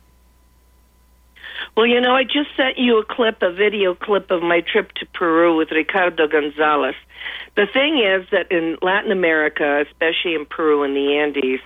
Well, 1.74 1.86
you 1.86 2.02
know, 2.02 2.14
I 2.14 2.24
just 2.24 2.54
sent 2.54 2.76
you 2.76 2.98
a 2.98 3.04
clip, 3.04 3.40
a 3.40 3.50
video 3.50 3.94
clip 3.94 4.30
of 4.30 4.42
my 4.42 4.60
trip 4.60 4.92
to 4.96 5.06
Peru 5.06 5.56
with 5.56 5.70
Ricardo 5.70 6.28
Gonzalez. 6.28 6.94
The 7.56 7.66
thing 7.66 7.98
is 7.98 8.28
that 8.30 8.52
in 8.52 8.76
Latin 8.82 9.10
America, 9.10 9.82
especially 9.88 10.34
in 10.34 10.44
Peru 10.44 10.82
and 10.82 10.94
the 10.94 11.16
Andes, 11.16 11.60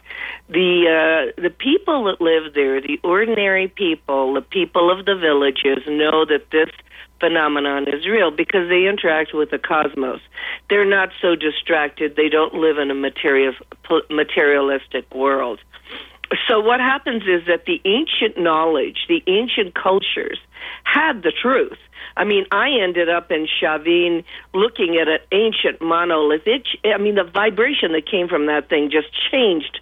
the 0.49 1.33
uh, 1.37 1.43
the 1.43 1.51
people 1.51 2.05
that 2.05 2.21
live 2.21 2.55
there, 2.55 2.81
the 2.81 3.01
ordinary 3.03 3.67
people, 3.67 4.35
the 4.35 4.43
people 4.43 4.97
of 4.97 5.07
the 5.07 5.17
villages, 5.17 5.85
know 5.89 6.25
that 6.25 6.51
this 6.53 6.71
phenomenon 7.19 7.89
is 7.89 8.07
real 8.07 8.31
because 8.31 8.69
they 8.69 8.87
interact 8.87 9.35
with 9.35 9.51
the 9.51 9.59
cosmos. 9.59 10.21
They're 10.69 10.89
not 10.89 11.09
so 11.21 11.35
distracted. 11.35 12.15
They 12.15 12.29
don't 12.29 12.55
live 12.55 12.79
in 12.79 12.91
a 12.91 12.95
material, 12.95 13.55
materialistic 14.11 15.13
world. 15.13 15.59
So 16.49 16.61
what 16.61 16.80
happens 16.80 17.23
is 17.23 17.47
that 17.47 17.66
the 17.66 17.80
ancient 17.85 18.38
knowledge, 18.38 19.06
the 19.09 19.23
ancient 19.26 19.75
cultures 19.75 20.38
had 20.85 21.23
the 21.23 21.33
truth. 21.33 21.78
I 22.16 22.25
mean, 22.25 22.47
I 22.50 22.71
ended 22.71 23.09
up 23.09 23.30
in 23.30 23.47
Chavin 23.61 24.25
looking 24.54 24.97
at 24.97 25.06
an 25.06 25.18
ancient 25.33 25.83
monolith. 25.83 26.47
It, 26.47 26.66
I 26.85 26.99
mean, 26.99 27.16
the 27.16 27.25
vibration 27.25 27.92
that 27.92 28.09
came 28.11 28.28
from 28.28 28.47
that 28.47 28.68
thing 28.68 28.90
just 28.90 29.09
changed 29.30 29.80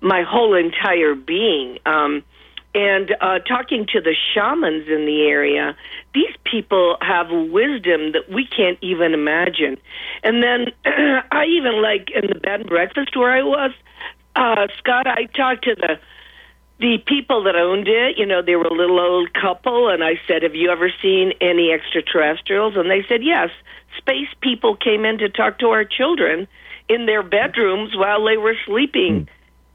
my 0.00 0.22
whole 0.22 0.54
entire 0.54 1.14
being. 1.14 1.78
Um, 1.86 2.24
and 2.74 3.16
uh, 3.22 3.38
talking 3.38 3.86
to 3.94 4.02
the 4.02 4.14
shamans 4.34 4.86
in 4.88 5.06
the 5.06 5.22
area, 5.22 5.74
these 6.12 6.34
people 6.44 6.98
have 7.00 7.28
wisdom 7.30 8.12
that 8.12 8.28
we 8.30 8.46
can't 8.46 8.78
even 8.82 9.14
imagine. 9.14 9.78
And 10.22 10.42
then 10.42 10.66
I 10.84 11.46
even 11.46 11.80
like 11.80 12.10
in 12.10 12.26
the 12.28 12.38
bed 12.38 12.60
and 12.60 12.68
breakfast 12.68 13.16
where 13.16 13.32
I 13.32 13.42
was, 13.42 13.70
uh, 14.36 14.68
Scott, 14.78 15.06
I 15.06 15.24
talked 15.24 15.64
to 15.64 15.74
the 15.74 15.98
the 16.78 16.98
people 17.06 17.44
that 17.44 17.56
owned 17.56 17.88
it, 17.88 18.18
you 18.18 18.26
know, 18.26 18.42
they 18.42 18.54
were 18.56 18.66
a 18.66 18.74
little 18.74 19.00
old 19.00 19.32
couple, 19.32 19.88
and 19.88 20.04
I 20.04 20.20
said, 20.28 20.42
Have 20.42 20.54
you 20.54 20.70
ever 20.70 20.90
seen 21.00 21.32
any 21.40 21.72
extraterrestrials? 21.72 22.76
And 22.76 22.90
they 22.90 23.04
said, 23.08 23.22
Yes. 23.22 23.50
Space 23.96 24.28
people 24.42 24.76
came 24.76 25.06
in 25.06 25.18
to 25.18 25.30
talk 25.30 25.58
to 25.60 25.68
our 25.68 25.84
children 25.84 26.46
in 26.88 27.06
their 27.06 27.22
bedrooms 27.22 27.96
while 27.96 28.22
they 28.24 28.36
were 28.36 28.54
sleeping. 28.66 29.24
Mm. 29.24 29.28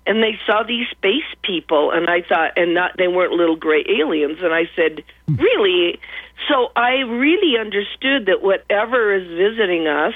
And 0.06 0.24
they 0.24 0.40
saw 0.46 0.64
these 0.64 0.88
space 0.90 1.26
people, 1.44 1.92
and 1.92 2.10
I 2.10 2.22
thought, 2.22 2.58
and 2.58 2.74
not 2.74 2.98
they 2.98 3.08
weren't 3.08 3.34
little 3.34 3.56
gray 3.56 3.84
aliens. 4.00 4.40
And 4.42 4.54
I 4.54 4.70
said, 4.76 5.04
hmm. 5.28 5.36
Really? 5.36 6.00
So 6.48 6.72
I 6.76 7.00
really 7.02 7.60
understood 7.60 8.26
that 8.26 8.42
whatever 8.42 9.14
is 9.14 9.28
visiting 9.28 9.88
us, 9.88 10.14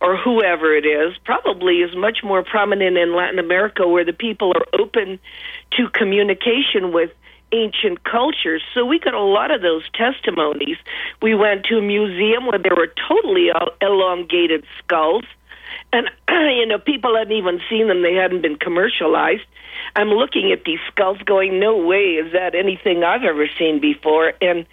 or 0.00 0.16
whoever 0.16 0.74
it 0.76 0.86
is, 0.86 1.16
probably 1.24 1.78
is 1.78 1.94
much 1.96 2.18
more 2.22 2.42
prominent 2.42 2.96
in 2.96 3.14
Latin 3.14 3.38
America, 3.38 3.86
where 3.86 4.04
the 4.04 4.12
people 4.12 4.52
are 4.54 4.80
open 4.80 5.18
to 5.72 5.88
communication 5.88 6.92
with 6.92 7.10
ancient 7.52 8.04
cultures. 8.04 8.62
So 8.72 8.84
we 8.84 8.98
got 8.98 9.14
a 9.14 9.22
lot 9.22 9.50
of 9.50 9.62
those 9.62 9.82
testimonies. 9.94 10.76
We 11.22 11.34
went 11.34 11.64
to 11.66 11.78
a 11.78 11.82
museum 11.82 12.46
where 12.46 12.58
there 12.58 12.74
were 12.76 12.92
totally 13.08 13.50
elongated 13.80 14.64
skulls. 14.78 15.24
And, 15.92 16.10
you 16.28 16.66
know, 16.66 16.78
people 16.78 17.16
hadn't 17.16 17.32
even 17.32 17.60
seen 17.70 17.88
them, 17.88 18.02
they 18.02 18.14
hadn't 18.14 18.42
been 18.42 18.56
commercialized. 18.56 19.44
I'm 19.96 20.08
looking 20.08 20.52
at 20.52 20.64
these 20.64 20.80
skulls 20.88 21.18
going, 21.24 21.60
no 21.60 21.76
way 21.76 22.14
is 22.14 22.32
that 22.32 22.54
anything 22.54 23.04
I've 23.04 23.24
ever 23.24 23.48
seen 23.58 23.80
before. 23.80 24.32
And 24.40 24.66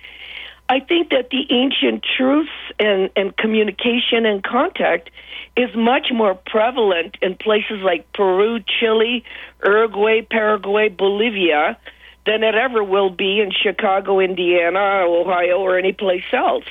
I 0.72 0.80
think 0.80 1.10
that 1.10 1.30
the 1.32 1.46
ancient 1.50 2.02
truths 2.16 2.50
and, 2.80 3.10
and 3.18 3.36
communication 3.36 4.26
and 4.26 4.42
contact 4.42 5.10
is 5.58 5.70
much 5.76 6.14
more 6.14 6.34
prevalent 6.34 7.18
in 7.22 7.36
places 7.36 7.82
like 7.84 8.10
Peru, 8.14 8.62
Chile, 8.80 9.26
Uruguay, 9.66 10.22
Paraguay, 10.22 10.88
Bolivia 10.88 11.78
than 12.26 12.44
it 12.44 12.56
ever 12.56 12.86
will 12.86 13.10
be 13.10 13.42
in 13.42 13.52
Chicago, 13.52 14.22
Indiana, 14.22 14.80
Ohio, 14.80 15.60
or 15.60 15.78
any 15.78 15.92
place 15.92 16.24
else. 16.32 16.64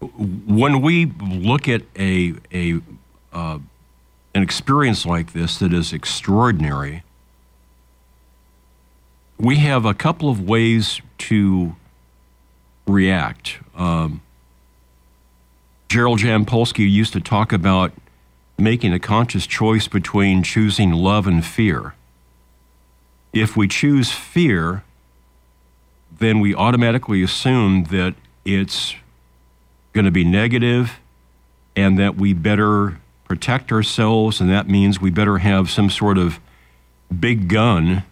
When 0.00 0.80
we 0.80 1.12
look 1.20 1.68
at 1.68 1.82
a 1.98 2.32
a 2.50 2.80
uh, 3.34 3.58
an 4.34 4.42
experience 4.42 5.04
like 5.04 5.34
this 5.34 5.58
that 5.58 5.74
is 5.74 5.92
extraordinary, 5.92 7.02
we 9.38 9.56
have 9.56 9.84
a 9.84 9.92
couple 9.92 10.30
of 10.30 10.40
ways 10.40 11.02
to 11.18 11.76
react. 12.86 13.58
Um, 13.76 14.22
Gerald 15.88 16.18
Jampolsky 16.18 16.90
used 16.90 17.12
to 17.12 17.20
talk 17.20 17.52
about 17.52 17.92
making 18.58 18.92
a 18.92 18.98
conscious 18.98 19.46
choice 19.46 19.88
between 19.88 20.42
choosing 20.42 20.92
love 20.92 21.26
and 21.26 21.44
fear. 21.44 21.94
If 23.32 23.56
we 23.56 23.66
choose 23.68 24.12
fear, 24.12 24.84
then 26.18 26.40
we 26.40 26.54
automatically 26.54 27.22
assume 27.22 27.84
that 27.84 28.14
it's 28.44 28.94
going 29.92 30.04
to 30.04 30.10
be 30.10 30.24
negative 30.24 31.00
and 31.76 31.98
that 31.98 32.16
we 32.16 32.32
better 32.32 33.00
protect 33.24 33.72
ourselves, 33.72 34.40
and 34.40 34.50
that 34.50 34.68
means 34.68 35.00
we 35.00 35.10
better 35.10 35.38
have 35.38 35.70
some 35.70 35.90
sort 35.90 36.18
of 36.18 36.38
big 37.18 37.48
gun 37.48 38.04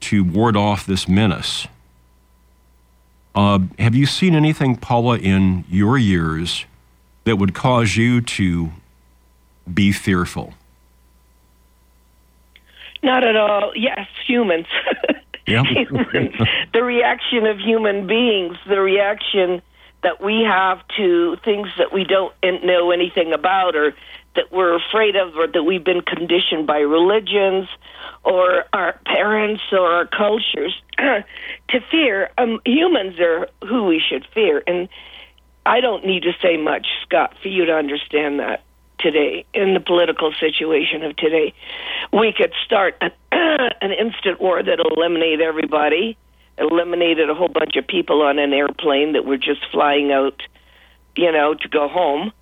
to 0.00 0.24
ward 0.24 0.56
off 0.56 0.86
this 0.86 1.08
menace. 1.08 1.66
Uh, 3.34 3.60
have 3.78 3.94
you 3.94 4.06
seen 4.06 4.34
anything, 4.34 4.76
Paula, 4.76 5.18
in 5.18 5.64
your 5.68 5.96
years 5.96 6.64
that 7.24 7.36
would 7.36 7.54
cause 7.54 7.96
you 7.96 8.20
to 8.20 8.70
be 9.72 9.92
fearful? 9.92 10.54
Not 13.02 13.24
at 13.24 13.36
all. 13.36 13.72
Yes, 13.74 14.08
humans. 14.26 14.66
Yeah. 15.46 15.64
humans. 15.64 16.36
the 16.72 16.82
reaction 16.84 17.46
of 17.46 17.58
human 17.58 18.06
beings, 18.06 18.56
the 18.68 18.80
reaction 18.80 19.62
that 20.02 20.22
we 20.22 20.42
have 20.42 20.78
to 20.96 21.36
things 21.44 21.68
that 21.76 21.92
we 21.92 22.04
don't 22.04 22.32
know 22.42 22.92
anything 22.92 23.32
about 23.32 23.74
or 23.74 23.94
that 24.36 24.52
we're 24.52 24.76
afraid 24.76 25.16
of 25.16 25.36
or 25.36 25.46
that 25.48 25.64
we've 25.64 25.82
been 25.82 26.02
conditioned 26.02 26.66
by 26.66 26.78
religions 26.78 27.68
or 28.22 28.64
our 28.72 28.92
parents 29.04 29.62
or 29.72 29.90
our 29.90 30.06
cultures 30.06 30.80
to 31.70 31.80
fear. 31.90 32.30
Um, 32.38 32.60
humans 32.64 33.18
are 33.20 33.48
who 33.66 33.84
we 33.84 34.00
should 34.00 34.26
fear. 34.34 34.62
And 34.66 34.88
I 35.66 35.80
don't 35.80 36.06
need 36.06 36.22
to 36.24 36.32
say 36.40 36.56
much, 36.56 36.86
Scott, 37.02 37.34
for 37.42 37.48
you 37.48 37.66
to 37.66 37.72
understand 37.74 38.40
that 38.40 38.62
today 38.98 39.44
in 39.54 39.74
the 39.74 39.80
political 39.80 40.32
situation 40.32 41.02
of 41.02 41.16
today. 41.16 41.54
We 42.12 42.32
could 42.36 42.52
start 42.64 42.96
an, 43.00 43.12
an 43.32 43.92
instant 43.92 44.40
war 44.40 44.62
that'll 44.62 44.94
eliminate 44.94 45.40
everybody, 45.40 46.16
eliminated 46.58 47.30
a 47.30 47.34
whole 47.34 47.48
bunch 47.48 47.76
of 47.76 47.86
people 47.86 48.22
on 48.22 48.38
an 48.38 48.52
airplane 48.52 49.14
that 49.14 49.24
were 49.24 49.38
just 49.38 49.60
flying 49.72 50.12
out, 50.12 50.42
you 51.16 51.32
know, 51.32 51.54
to 51.54 51.68
go 51.68 51.88
home. 51.88 52.32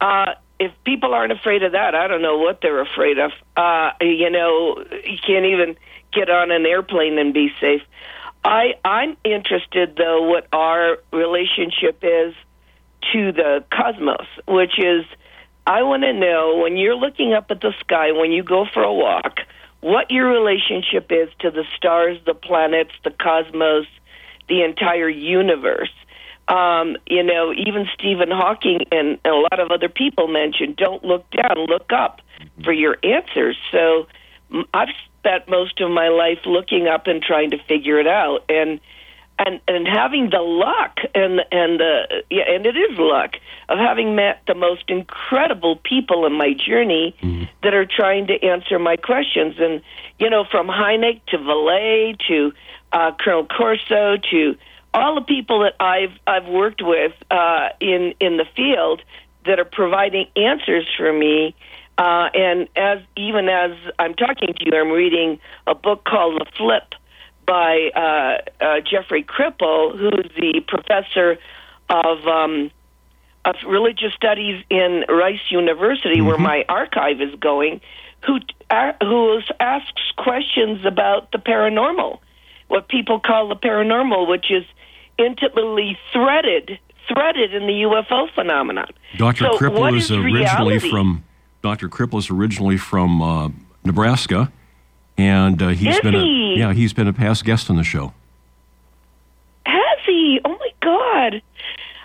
Uh, 0.00 0.34
if 0.58 0.72
people 0.84 1.14
aren't 1.14 1.32
afraid 1.32 1.62
of 1.62 1.72
that, 1.72 1.94
I 1.94 2.08
don't 2.08 2.22
know 2.22 2.38
what 2.38 2.60
they're 2.60 2.80
afraid 2.80 3.18
of. 3.18 3.30
Uh, 3.56 3.90
you 4.00 4.30
know, 4.30 4.84
you 5.04 5.18
can't 5.24 5.46
even 5.46 5.76
get 6.12 6.28
on 6.30 6.50
an 6.50 6.66
airplane 6.66 7.18
and 7.18 7.32
be 7.32 7.52
safe. 7.60 7.82
I 8.48 8.74
I'm 8.84 9.16
interested 9.24 9.96
though 9.96 10.22
what 10.22 10.46
our 10.52 10.98
relationship 11.12 11.98
is 12.02 12.34
to 13.12 13.32
the 13.32 13.64
cosmos, 13.70 14.26
which 14.46 14.78
is 14.78 15.04
I 15.66 15.82
want 15.82 16.02
to 16.02 16.12
know 16.12 16.56
when 16.62 16.76
you're 16.76 16.96
looking 16.96 17.34
up 17.34 17.50
at 17.50 17.60
the 17.60 17.74
sky 17.80 18.12
when 18.12 18.32
you 18.32 18.42
go 18.42 18.66
for 18.72 18.82
a 18.82 18.92
walk, 18.92 19.40
what 19.80 20.10
your 20.10 20.28
relationship 20.28 21.12
is 21.12 21.28
to 21.40 21.50
the 21.50 21.64
stars, 21.76 22.18
the 22.24 22.34
planets, 22.34 22.92
the 23.04 23.10
cosmos, 23.10 23.86
the 24.48 24.62
entire 24.62 25.10
universe 25.10 25.92
um, 26.48 26.96
you 27.06 27.22
know, 27.22 27.52
even 27.52 27.86
Stephen 27.94 28.30
Hawking 28.30 28.80
and 28.90 29.18
and 29.24 29.34
a 29.34 29.36
lot 29.36 29.60
of 29.60 29.70
other 29.70 29.88
people 29.88 30.28
mentioned, 30.28 30.76
don't 30.76 31.04
look 31.04 31.24
down, 31.30 31.66
look 31.68 31.92
up 31.92 32.20
for 32.64 32.72
your 32.72 32.96
answers. 33.02 33.56
So 33.70 34.06
I've 34.72 34.88
spent 35.18 35.48
most 35.48 35.80
of 35.80 35.90
my 35.90 36.08
life 36.08 36.38
looking 36.46 36.86
up 36.86 37.06
and 37.06 37.22
trying 37.22 37.50
to 37.50 37.58
figure 37.64 37.98
it 37.98 38.06
out, 38.06 38.44
and 38.48 38.80
and 39.38 39.60
and 39.68 39.86
having 39.86 40.30
the 40.30 40.40
luck 40.40 40.98
and 41.14 41.40
and 41.52 41.80
the 41.80 42.22
yeah, 42.30 42.44
and 42.48 42.66
it 42.66 42.76
is 42.76 42.98
luck 42.98 43.34
of 43.68 43.78
having 43.78 44.16
met 44.16 44.42
the 44.46 44.54
most 44.54 44.84
incredible 44.88 45.76
people 45.76 46.26
in 46.26 46.32
my 46.32 46.52
journey 46.54 47.14
mm-hmm. 47.22 47.44
that 47.62 47.74
are 47.74 47.86
trying 47.86 48.26
to 48.26 48.42
answer 48.42 48.78
my 48.78 48.96
questions, 48.96 49.54
and 49.58 49.80
you 50.18 50.28
know, 50.30 50.44
from 50.50 50.66
Hynek 50.66 51.24
to 51.28 51.38
Vallée 51.38 52.18
to 52.28 52.52
uh, 52.92 53.12
Colonel 53.20 53.46
Corso 53.46 54.16
to 54.30 54.56
all 54.94 55.14
the 55.14 55.22
people 55.22 55.60
that 55.60 55.74
I've 55.80 56.18
I've 56.26 56.46
worked 56.46 56.82
with 56.82 57.12
uh, 57.30 57.68
in 57.80 58.14
in 58.20 58.36
the 58.36 58.46
field 58.56 59.02
that 59.46 59.58
are 59.58 59.64
providing 59.64 60.26
answers 60.36 60.86
for 60.96 61.12
me. 61.12 61.54
Uh, 61.98 62.30
and 62.32 62.68
as 62.76 63.00
even 63.16 63.48
as 63.48 63.72
I'm 63.98 64.14
talking 64.14 64.54
to 64.54 64.64
you, 64.64 64.78
I'm 64.80 64.90
reading 64.90 65.40
a 65.66 65.74
book 65.74 66.04
called 66.04 66.40
The 66.40 66.46
Flip 66.56 66.94
by 67.44 67.90
uh, 67.94 68.64
uh, 68.64 68.80
Jeffrey 68.80 69.24
Kripal, 69.24 69.98
who's 69.98 70.30
the 70.36 70.62
professor 70.68 71.38
of 71.90 72.26
um, 72.26 72.70
of 73.44 73.56
religious 73.66 74.14
studies 74.14 74.64
in 74.70 75.04
Rice 75.08 75.40
University, 75.50 76.18
mm-hmm. 76.18 76.26
where 76.26 76.38
my 76.38 76.64
archive 76.68 77.20
is 77.20 77.34
going. 77.40 77.80
Who 78.26 78.38
uh, 78.70 78.92
who 79.02 79.40
asks 79.58 80.12
questions 80.16 80.84
about 80.86 81.32
the 81.32 81.38
paranormal 81.38 82.20
what 82.68 82.88
people 82.88 83.18
call 83.18 83.48
the 83.48 83.56
paranormal, 83.56 84.28
which 84.28 84.50
is 84.50 84.64
intimately 85.18 85.98
threaded 86.12 86.78
threaded 87.12 87.54
in 87.54 87.66
the 87.66 87.72
UFO 87.72 88.30
phenomenon. 88.34 88.88
Dr. 89.16 89.44
So 89.44 89.58
Kripal 89.58 89.96
is 89.96 90.04
is 90.04 90.10
originally 90.12 90.74
reality? 90.74 90.90
from 90.90 91.24
Dr. 91.62 91.88
Kripal 91.88 92.18
is 92.18 92.30
originally 92.30 92.76
from 92.76 93.20
uh, 93.22 93.48
Nebraska, 93.84 94.52
and 95.16 95.60
uh, 95.60 95.68
he's 95.68 95.96
Is 95.96 96.00
been 96.00 96.14
he? 96.14 96.54
a 96.54 96.58
yeah 96.58 96.72
he's 96.72 96.92
been 96.92 97.08
a 97.08 97.12
past 97.12 97.44
guest 97.44 97.68
on 97.70 97.76
the 97.76 97.84
show. 97.84 98.12
Has 99.66 99.98
he? 100.06 100.40
Oh 100.44 100.50
my 100.58 100.70
God! 100.80 101.42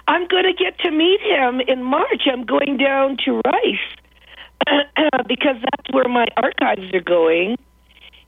I'm 0.08 0.28
going 0.28 0.46
to 0.46 0.54
get 0.54 0.80
to 0.80 0.92
meet 0.92 1.22
him 1.22 1.62
in 1.62 1.84
March. 1.84 2.24
I'm 2.32 2.46
going 2.46 2.78
down 2.78 3.18
to 3.26 3.42
Rice 3.46 4.86
because 5.28 5.56
that's 5.62 5.92
where 5.92 6.08
my 6.08 6.28
archives 6.36 6.94
are 6.94 7.02
going. 7.02 7.58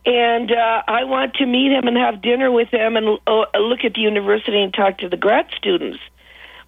And 0.05 0.51
uh, 0.51 0.84
I 0.88 1.03
want 1.05 1.34
to 1.36 1.48
meet 1.48 1.72
him 1.72 1.88
and 1.88 1.98
have 1.98 2.22
dinner 2.22 2.51
with 2.51 2.70
him 2.70 2.96
and 2.96 3.17
uh, 3.25 3.46
look 3.58 3.84
at 3.84 3.96
the 3.96 4.01
university 4.01 4.62
and 4.62 4.72
talk 4.72 5.00
to 5.00 5.10
the 5.10 5.17
grad 5.17 5.48
students. 5.58 5.98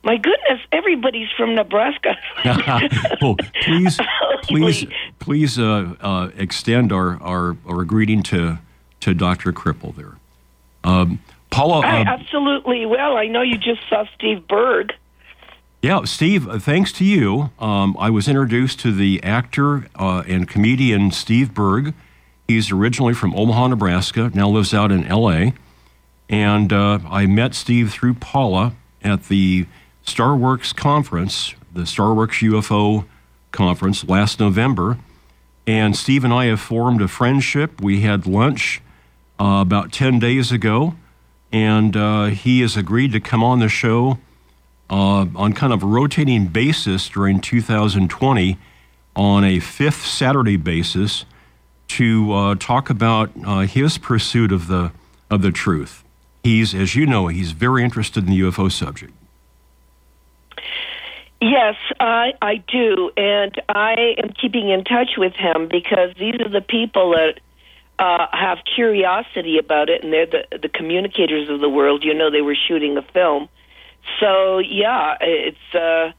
My 0.03 0.17
goodness, 0.17 0.61
everybody's 0.71 1.27
from 1.35 1.55
Nebraska. 1.55 2.15
well, 3.21 3.35
please, 3.63 3.99
please, 4.43 4.85
please 5.19 5.59
uh, 5.59 5.95
uh, 5.99 6.29
extend 6.37 6.91
our, 6.93 7.21
our, 7.21 7.57
our 7.67 7.83
greeting 7.83 8.23
to 8.23 8.59
to 9.01 9.13
Dr. 9.13 9.53
Kripal 9.53 9.95
there. 9.95 10.15
Um, 10.83 11.19
Paula, 11.49 11.81
I 11.81 12.01
uh, 12.01 12.05
absolutely 12.07 12.85
Well, 12.85 13.15
I 13.17 13.27
know 13.27 13.41
you 13.41 13.57
just 13.57 13.81
saw 13.89 14.05
Steve 14.15 14.47
Berg. 14.47 14.93
yeah, 15.81 16.03
Steve, 16.05 16.47
uh, 16.47 16.59
thanks 16.59 16.91
to 16.93 17.05
you, 17.05 17.51
um, 17.59 17.95
I 17.99 18.09
was 18.09 18.27
introduced 18.27 18.79
to 18.81 18.91
the 18.91 19.21
actor 19.23 19.87
uh, 19.95 20.23
and 20.27 20.47
comedian 20.47 21.11
Steve 21.11 21.53
Berg. 21.53 21.93
He's 22.47 22.71
originally 22.71 23.13
from 23.13 23.35
Omaha, 23.35 23.67
Nebraska, 23.67 24.31
now 24.33 24.49
lives 24.49 24.73
out 24.73 24.91
in 24.91 25.05
L.A. 25.05 25.53
And 26.29 26.73
uh, 26.73 26.99
I 27.09 27.25
met 27.25 27.53
Steve 27.53 27.91
through 27.91 28.15
Paula 28.15 28.73
at 29.03 29.25
the 29.25 29.67
StarWorks 30.07 30.73
conference, 30.73 31.53
the 31.73 31.81
StarWorks 31.81 32.41
UFO 32.49 33.05
conference 33.51 34.07
last 34.07 34.39
November. 34.39 34.97
And 35.67 35.97
Steve 35.97 36.23
and 36.23 36.33
I 36.33 36.45
have 36.45 36.61
formed 36.61 37.01
a 37.01 37.09
friendship. 37.09 37.81
We 37.81 38.01
had 38.01 38.25
lunch 38.25 38.81
uh, 39.39 39.59
about 39.61 39.91
10 39.91 40.17
days 40.17 40.51
ago, 40.51 40.95
and 41.51 41.95
uh, 41.97 42.25
he 42.25 42.61
has 42.61 42.77
agreed 42.77 43.11
to 43.11 43.19
come 43.19 43.43
on 43.43 43.59
the 43.59 43.67
show 43.67 44.19
uh, 44.89 45.25
on 45.35 45.51
kind 45.51 45.73
of 45.73 45.83
a 45.83 45.85
rotating 45.85 46.47
basis 46.47 47.09
during 47.09 47.41
2020 47.41 48.57
on 49.13 49.43
a 49.43 49.59
fifth 49.59 50.05
Saturday 50.05 50.55
basis 50.55 51.25
to 51.89 52.31
uh, 52.31 52.55
talk 52.55 52.89
about 52.89 53.29
uh, 53.45 53.59
his 53.61 53.97
pursuit 53.97 54.53
of 54.53 54.67
the 54.67 54.91
of 55.29 55.41
the 55.41 55.51
truth. 55.51 56.05
He's, 56.43 56.73
as 56.73 56.95
you 56.95 57.05
know, 57.05 57.27
he's 57.27 57.51
very 57.51 57.83
interested 57.83 58.23
in 58.23 58.29
the 58.29 58.39
UFO 58.39 58.71
subject. 58.71 59.11
Yes, 61.39 61.75
I 61.99 62.33
I 62.41 62.63
do, 62.67 63.11
and 63.15 63.53
I 63.69 64.15
am 64.17 64.29
keeping 64.29 64.69
in 64.69 64.83
touch 64.83 65.17
with 65.17 65.33
him 65.33 65.67
because 65.69 66.15
these 66.17 66.35
are 66.41 66.49
the 66.49 66.65
people 66.67 67.11
that 67.11 67.39
uh, 67.99 68.27
have 68.31 68.59
curiosity 68.75 69.59
about 69.59 69.89
it, 69.89 70.03
and 70.03 70.11
they're 70.11 70.25
the 70.25 70.59
the 70.63 70.69
communicators 70.69 71.47
of 71.49 71.59
the 71.59 71.69
world. 71.69 72.03
You 72.03 72.15
know, 72.15 72.31
they 72.31 72.41
were 72.41 72.55
shooting 72.55 72.97
a 72.97 73.03
film, 73.03 73.49
so 74.19 74.59
yeah, 74.59 75.15
it's. 75.21 75.75
Uh, 75.75 76.11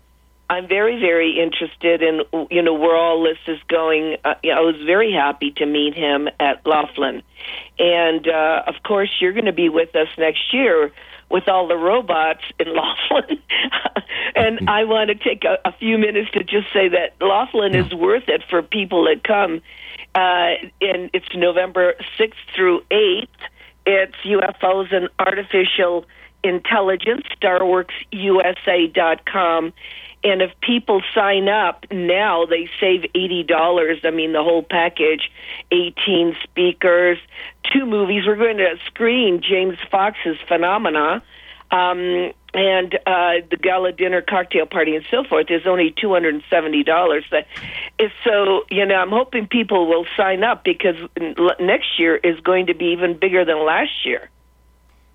I'm 0.51 0.67
very 0.67 0.99
very 0.99 1.39
interested 1.39 2.01
in 2.01 2.23
you 2.51 2.63
know 2.63 2.73
where 2.73 2.97
all 2.97 3.23
this 3.23 3.39
is 3.49 3.59
going. 3.69 4.17
Uh, 4.25 4.35
yeah, 4.43 4.57
I 4.57 4.61
was 4.61 4.77
very 4.87 5.13
happy 5.13 5.51
to 5.57 5.67
meet 5.67 5.95
him 5.95 6.29
at 6.41 6.65
Laughlin, 6.65 7.23
and 7.79 8.27
uh, 8.27 8.63
of 8.67 8.77
course 8.85 9.11
you're 9.21 9.35
going 9.35 9.45
to 9.45 9.53
be 9.53 9.69
with 9.69 9.95
us 9.95 10.09
next 10.17 10.55
year 10.55 10.93
with 11.31 11.49
all 11.49 11.67
the 11.69 11.77
robots 11.77 12.43
in 12.59 12.75
Laughlin. 12.75 13.39
and 14.37 14.69
I 14.69 14.85
want 14.85 15.09
to 15.09 15.15
take 15.15 15.45
a, 15.45 15.59
a 15.65 15.73
few 15.73 15.97
minutes 15.99 16.31
to 16.33 16.43
just 16.43 16.71
say 16.73 16.89
that 16.89 17.15
Laughlin 17.21 17.75
is 17.75 17.93
worth 17.95 18.29
it 18.29 18.43
for 18.49 18.63
people 18.63 19.05
that 19.05 19.25
come. 19.25 19.61
Uh, 20.15 20.55
and 20.81 21.11
it's 21.13 21.27
November 21.35 21.95
6th 22.19 22.33
through 22.55 22.81
8th. 22.91 23.29
It's 23.87 24.17
UFOs 24.25 24.95
and 24.95 25.09
Artificial 25.19 26.07
Intelligence, 26.43 27.25
StarWorksUSA.com. 27.43 29.73
And 30.25 30.43
if 30.43 30.51
people 30.61 31.01
sign 31.15 31.49
up 31.49 31.85
now, 31.93 32.45
they 32.45 32.69
save 32.81 33.03
$80. 33.15 34.05
I 34.05 34.11
mean, 34.11 34.33
the 34.33 34.43
whole 34.43 34.63
package 34.63 35.31
18 35.71 36.37
speakers, 36.43 37.19
two 37.73 37.87
movies. 37.87 38.25
We're 38.27 38.37
going 38.37 38.59
to 38.59 38.77
screen 38.87 39.43
James 39.43 39.79
Fox's 39.91 40.37
Phenomena. 40.47 41.23
Um, 41.71 42.33
and 42.55 42.95
uh, 43.07 43.45
the 43.51 43.59
gala 43.61 43.93
dinner, 43.93 44.23
cocktail 44.23 44.65
party, 44.65 44.97
and 44.97 45.05
so 45.11 45.23
forth 45.25 45.51
is 45.51 45.67
only 45.67 45.95
two 46.01 46.13
hundred 46.13 46.35
and 46.35 46.43
seventy 46.49 46.83
dollars. 46.83 47.25
So 48.25 48.65
you 48.71 48.87
know, 48.87 48.95
I'm 48.95 49.11
hoping 49.11 49.47
people 49.47 49.87
will 49.87 50.07
sign 50.17 50.43
up 50.43 50.65
because 50.65 50.97
next 51.61 51.99
year 51.99 52.17
is 52.17 52.41
going 52.41 52.67
to 52.67 52.75
be 52.75 52.87
even 52.87 53.19
bigger 53.19 53.45
than 53.45 53.65
last 53.67 54.07
year. 54.07 54.31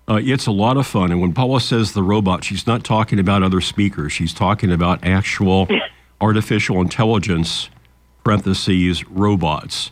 Uh, 0.06 0.20
it's 0.22 0.46
a 0.46 0.52
lot 0.52 0.76
of 0.76 0.86
fun. 0.86 1.10
And 1.10 1.20
when 1.20 1.32
Paula 1.32 1.60
says 1.60 1.92
the 1.92 2.02
robot, 2.02 2.44
she's 2.44 2.66
not 2.66 2.84
talking 2.84 3.18
about 3.18 3.42
other 3.42 3.60
speakers. 3.60 4.12
She's 4.12 4.34
talking 4.34 4.70
about 4.70 5.02
actual 5.02 5.66
artificial 6.20 6.80
intelligence, 6.80 7.70
parentheses, 8.22 9.08
robots. 9.08 9.90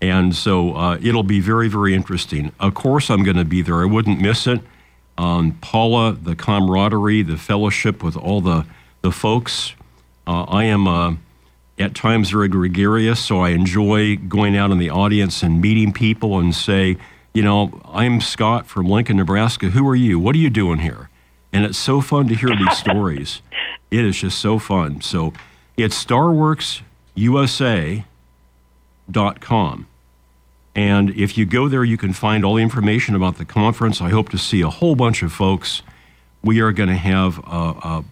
And 0.00 0.34
so 0.34 0.74
uh, 0.74 0.98
it'll 1.02 1.22
be 1.22 1.40
very, 1.40 1.68
very 1.68 1.94
interesting. 1.94 2.52
Of 2.60 2.74
course, 2.74 3.10
I'm 3.10 3.24
going 3.24 3.36
to 3.36 3.44
be 3.44 3.62
there. 3.62 3.80
I 3.80 3.86
wouldn't 3.86 4.20
miss 4.20 4.46
it. 4.46 4.60
Um, 5.18 5.58
Paula, 5.62 6.12
the 6.12 6.36
camaraderie, 6.36 7.22
the 7.22 7.38
fellowship 7.38 8.02
with 8.02 8.16
all 8.16 8.40
the, 8.40 8.66
the 9.00 9.10
folks. 9.10 9.74
Uh, 10.26 10.42
I 10.44 10.64
am 10.64 10.86
uh, 10.86 11.14
at 11.78 11.94
times 11.94 12.30
very 12.30 12.48
gregarious, 12.48 13.20
so 13.20 13.40
I 13.40 13.50
enjoy 13.50 14.16
going 14.16 14.56
out 14.56 14.70
in 14.70 14.78
the 14.78 14.90
audience 14.90 15.42
and 15.42 15.60
meeting 15.60 15.92
people 15.92 16.38
and 16.38 16.54
say, 16.54 16.98
you 17.32 17.42
know, 17.42 17.80
I'm 17.86 18.20
Scott 18.20 18.66
from 18.66 18.86
Lincoln, 18.86 19.16
Nebraska. 19.16 19.70
Who 19.70 19.86
are 19.88 19.96
you? 19.96 20.18
What 20.18 20.34
are 20.34 20.38
you 20.38 20.50
doing 20.50 20.78
here? 20.78 21.08
And 21.52 21.64
it's 21.64 21.78
so 21.78 22.00
fun 22.00 22.28
to 22.28 22.34
hear 22.34 22.50
these 22.50 22.76
stories. 22.76 23.42
It 23.88 24.04
is 24.04 24.16
just 24.16 24.40
so 24.40 24.58
fun. 24.58 25.00
So 25.00 25.32
it's 25.76 25.96
StarWorksUSA.com. 29.10 29.86
And 30.74 31.10
if 31.10 31.38
you 31.38 31.46
go 31.46 31.68
there, 31.68 31.84
you 31.84 31.96
can 31.96 32.12
find 32.12 32.44
all 32.44 32.56
the 32.56 32.62
information 32.62 33.14
about 33.14 33.38
the 33.38 33.46
conference. 33.46 34.02
I 34.02 34.10
hope 34.10 34.28
to 34.30 34.38
see 34.38 34.60
a 34.60 34.68
whole 34.68 34.94
bunch 34.94 35.22
of 35.22 35.32
folks. 35.32 35.82
We 36.42 36.60
are 36.60 36.70
going 36.70 36.90
to 36.90 36.96
have 36.96 37.38
a, 37.38 37.40
a, 37.50 38.04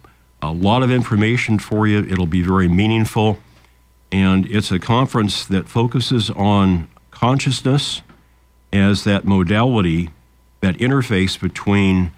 a 0.43 0.53
lot 0.53 0.83
of 0.83 0.91
information 0.91 1.59
for 1.59 1.87
you. 1.87 1.99
It'll 1.99 2.27
be 2.27 2.43
very 2.43 2.69
meaningful. 2.69 3.39
And 4.11 4.47
it's 4.47 4.73
a 4.73 4.79
conference 4.79 5.45
that 5.45 5.69
focuses 5.69 6.31
on 6.31 6.89
consciousness 7.11 8.01
as 8.73 9.05
that 9.05 9.27
modality, 9.27 10.11
that 10.61 10.77
interface 10.79 11.39
between 11.39 12.13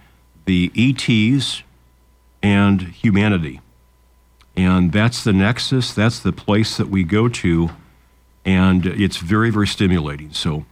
the 0.45 0.71
ETs 0.77 1.65
and 2.41 2.83
humanity. 2.83 3.61
And 4.57 4.93
that's 4.93 5.25
the 5.25 5.33
nexus, 5.33 5.93
that's 5.93 6.21
the 6.21 6.33
place 6.33 6.77
that 6.77 6.89
we 6.89 7.03
go 7.03 7.29
to. 7.29 7.71
And 8.47 8.87
it's 8.87 9.17
very, 9.19 9.51
very 9.51 9.67
stimulating. 9.67 10.33
So, 10.33 10.65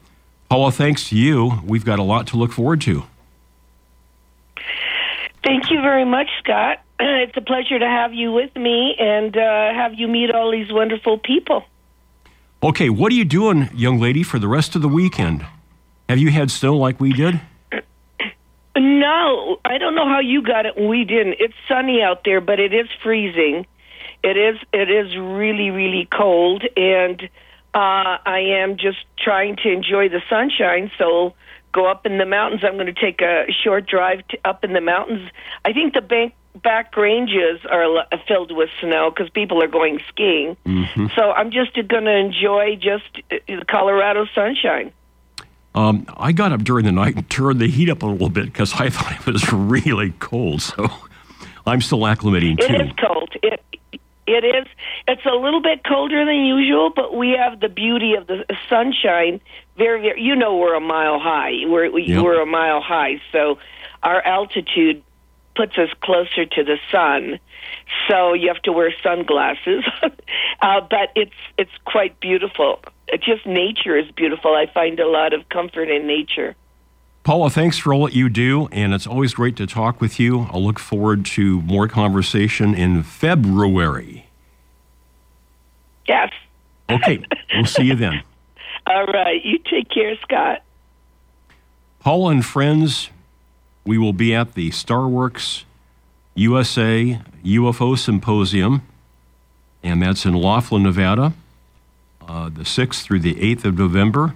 Paula, 0.49 0.71
thanks 0.71 1.09
to 1.09 1.17
you, 1.17 1.61
we've 1.65 1.85
got 1.85 1.99
a 1.99 2.03
lot 2.03 2.29
to 2.29 2.37
look 2.37 2.53
forward 2.53 2.81
to. 2.83 3.03
Thank 5.43 5.71
you 5.71 5.83
very 5.83 6.05
much, 6.05 6.29
Scott. 6.43 6.81
It's 7.01 7.37
a 7.37 7.41
pleasure 7.41 7.79
to 7.79 7.87
have 7.87 8.15
you 8.15 8.33
with 8.33 8.55
me 8.55 8.95
and 8.99 9.37
uh, 9.37 9.75
have 9.75 9.95
you 9.95 10.07
meet 10.07 10.31
all 10.31 10.53
these 10.53 10.73
wonderful 10.73 11.19
people. 11.19 11.65
Okay, 12.63 12.89
what 12.89 13.11
are 13.13 13.15
you 13.15 13.25
doing, 13.25 13.69
young 13.75 13.99
lady, 13.99 14.23
for 14.23 14.39
the 14.39 14.47
rest 14.47 14.77
of 14.77 14.81
the 14.81 14.89
weekend? 14.89 15.45
Have 16.09 16.19
you 16.19 16.31
had 16.31 16.51
snow 16.51 16.77
like 16.77 17.01
we 17.01 17.13
did? 17.13 17.41
No, 18.77 19.61
I 19.65 19.79
don't 19.79 19.95
know 19.95 20.09
how 20.09 20.19
you 20.19 20.43
got 20.43 20.67
it 20.67 20.77
we 20.77 21.05
didn't. 21.05 21.37
It's 21.39 21.55
sunny 21.69 22.03
out 22.03 22.25
there, 22.25 22.41
but 22.41 22.59
it 22.59 22.75
is 22.75 22.89
freezing. 23.03 23.67
It 24.25 24.37
is 24.37 24.57
it 24.73 24.91
is 24.91 25.17
really 25.17 25.71
really 25.71 26.09
cold 26.11 26.65
and 26.77 27.29
uh 27.75 28.19
I 28.25 28.41
am 28.63 28.77
just 28.77 28.99
trying 29.19 29.57
to 29.57 29.71
enjoy 29.71 30.09
the 30.09 30.23
sunshine, 30.31 30.91
so 30.99 31.35
go 31.73 31.87
up 31.87 32.07
in 32.07 32.19
the 32.19 32.27
mountains. 32.27 32.63
I'm 32.65 32.75
going 32.75 32.87
to 32.87 32.93
take 32.93 33.21
a 33.21 33.47
short 33.65 33.87
drive 33.87 34.27
to, 34.29 34.39
up 34.45 34.63
in 34.65 34.73
the 34.73 34.81
mountains. 34.81 35.29
I 35.65 35.73
think 35.73 35.93
the 35.95 36.01
bank 36.01 36.35
back 36.63 36.97
ranges 36.97 37.59
are 37.69 38.07
filled 38.29 38.53
with 38.57 38.71
snow 38.81 39.11
because 39.11 39.29
people 39.31 39.61
are 39.61 39.67
going 39.67 39.99
skiing. 40.09 40.57
So 41.17 41.33
I'm 41.33 41.51
just 41.51 41.75
going 41.75 42.05
to 42.05 42.17
enjoy 42.17 42.77
just 42.77 43.05
uh, 43.33 43.37
the 43.49 43.65
Colorado 43.69 44.27
sunshine. 44.37 44.93
Um, 45.75 46.07
I 46.17 46.31
got 46.31 46.53
up 46.53 46.63
during 46.63 46.85
the 46.85 46.93
night 46.93 47.17
and 47.17 47.29
turned 47.29 47.59
the 47.61 47.67
heat 47.67 47.91
up 47.91 48.05
a 48.05 48.07
little 48.07 48.29
bit 48.29 48.45
because 48.45 48.73
I 48.75 48.89
thought 48.91 49.13
it 49.13 49.27
was 49.27 49.53
really 49.53 50.13
cold. 50.21 50.63
So 50.63 50.89
I'm 51.67 51.81
still 51.81 51.99
acclimating 52.03 52.61
It 52.61 52.69
too. 52.69 52.75
is 52.85 52.93
cold. 53.05 53.31
It 53.43 53.61
it 54.27 54.45
is, 54.45 54.67
It's 55.07 55.25
a 55.27 55.35
little 55.35 55.61
bit 55.63 55.85
colder 55.85 56.25
than 56.25 56.45
usual, 56.45 56.91
but 56.95 57.15
we 57.15 57.31
have 57.39 57.61
the 57.61 57.69
beauty 57.69 58.15
of 58.15 58.27
the 58.27 58.45
sunshine. 58.69 59.41
Very, 59.77 60.01
very. 60.03 60.23
You 60.23 60.37
know, 60.37 60.57
we're 60.57 60.75
a 60.75 60.81
mile 60.81 61.19
high. 61.19 61.65
We're 61.67 61.91
we, 61.91 62.05
Yep. 62.05 62.23
we're 62.23 62.41
a 62.41 62.47
mile 62.47 62.81
high, 62.81 63.21
so 63.33 63.59
our 64.03 64.21
altitude 64.23 65.03
puts 65.57 65.77
us 65.79 65.89
closer 66.01 66.45
to 66.47 66.65
the 66.65 66.79
sun. 66.91 67.39
So 68.09 68.33
you 68.35 68.49
have 68.49 68.63
to 68.63 68.73
wear 68.73 68.93
sunglasses, 69.03 69.85
uh, 70.03 70.81
but 70.89 71.11
it's 71.15 71.35
it's 71.59 71.71
quite 71.85 72.19
beautiful. 72.21 72.81
It 73.09 73.23
just 73.23 73.47
nature 73.47 73.97
is 73.97 74.11
beautiful. 74.13 74.55
I 74.55 74.67
find 74.73 74.99
a 75.01 75.07
lot 75.09 75.33
of 75.33 75.49
comfort 75.49 75.91
in 75.91 76.07
nature. 76.07 76.57
Paula, 77.25 77.49
thanks 77.49 77.79
for 77.79 77.95
all 77.95 78.05
that 78.05 78.13
you 78.13 78.29
do, 78.29 78.69
and 78.71 78.93
it's 78.93 79.07
always 79.07 79.33
great 79.33 79.57
to 79.57 79.67
talk 79.67 79.99
with 79.99 80.21
you. 80.21 80.47
I'll 80.53 80.63
look 80.63 80.79
forward 80.79 81.25
to 81.27 81.63
more 81.63 81.89
conversation 81.89 82.75
in 82.75 83.03
February. 83.03 84.27
Yes. 86.07 86.31
Okay, 86.91 87.25
we'll 87.55 87.65
see 87.65 87.85
you 87.85 87.95
then. 87.95 88.23
All 88.87 89.07
right. 89.07 89.43
You 89.43 89.59
take 89.59 89.89
care, 89.89 90.15
Scott. 90.21 90.63
Paula 92.01 92.33
and 92.33 92.45
friends, 92.45 93.09
we 93.87 93.97
will 93.97 94.13
be 94.13 94.35
at 94.35 94.53
the 94.53 94.69
Starworks 94.69 95.65
USA 96.35 97.23
UFO 97.43 97.99
Symposium, 97.99 98.83
and 99.83 100.03
that's 100.03 100.27
in 100.27 100.35
Laughlin, 100.35 100.83
Nevada, 100.83 101.33
uh, 102.29 102.51
the 102.51 102.65
6th 102.65 103.03
through 103.03 103.21
the 103.21 103.37
8th 103.37 103.65
of 103.65 103.79
November. 103.79 104.35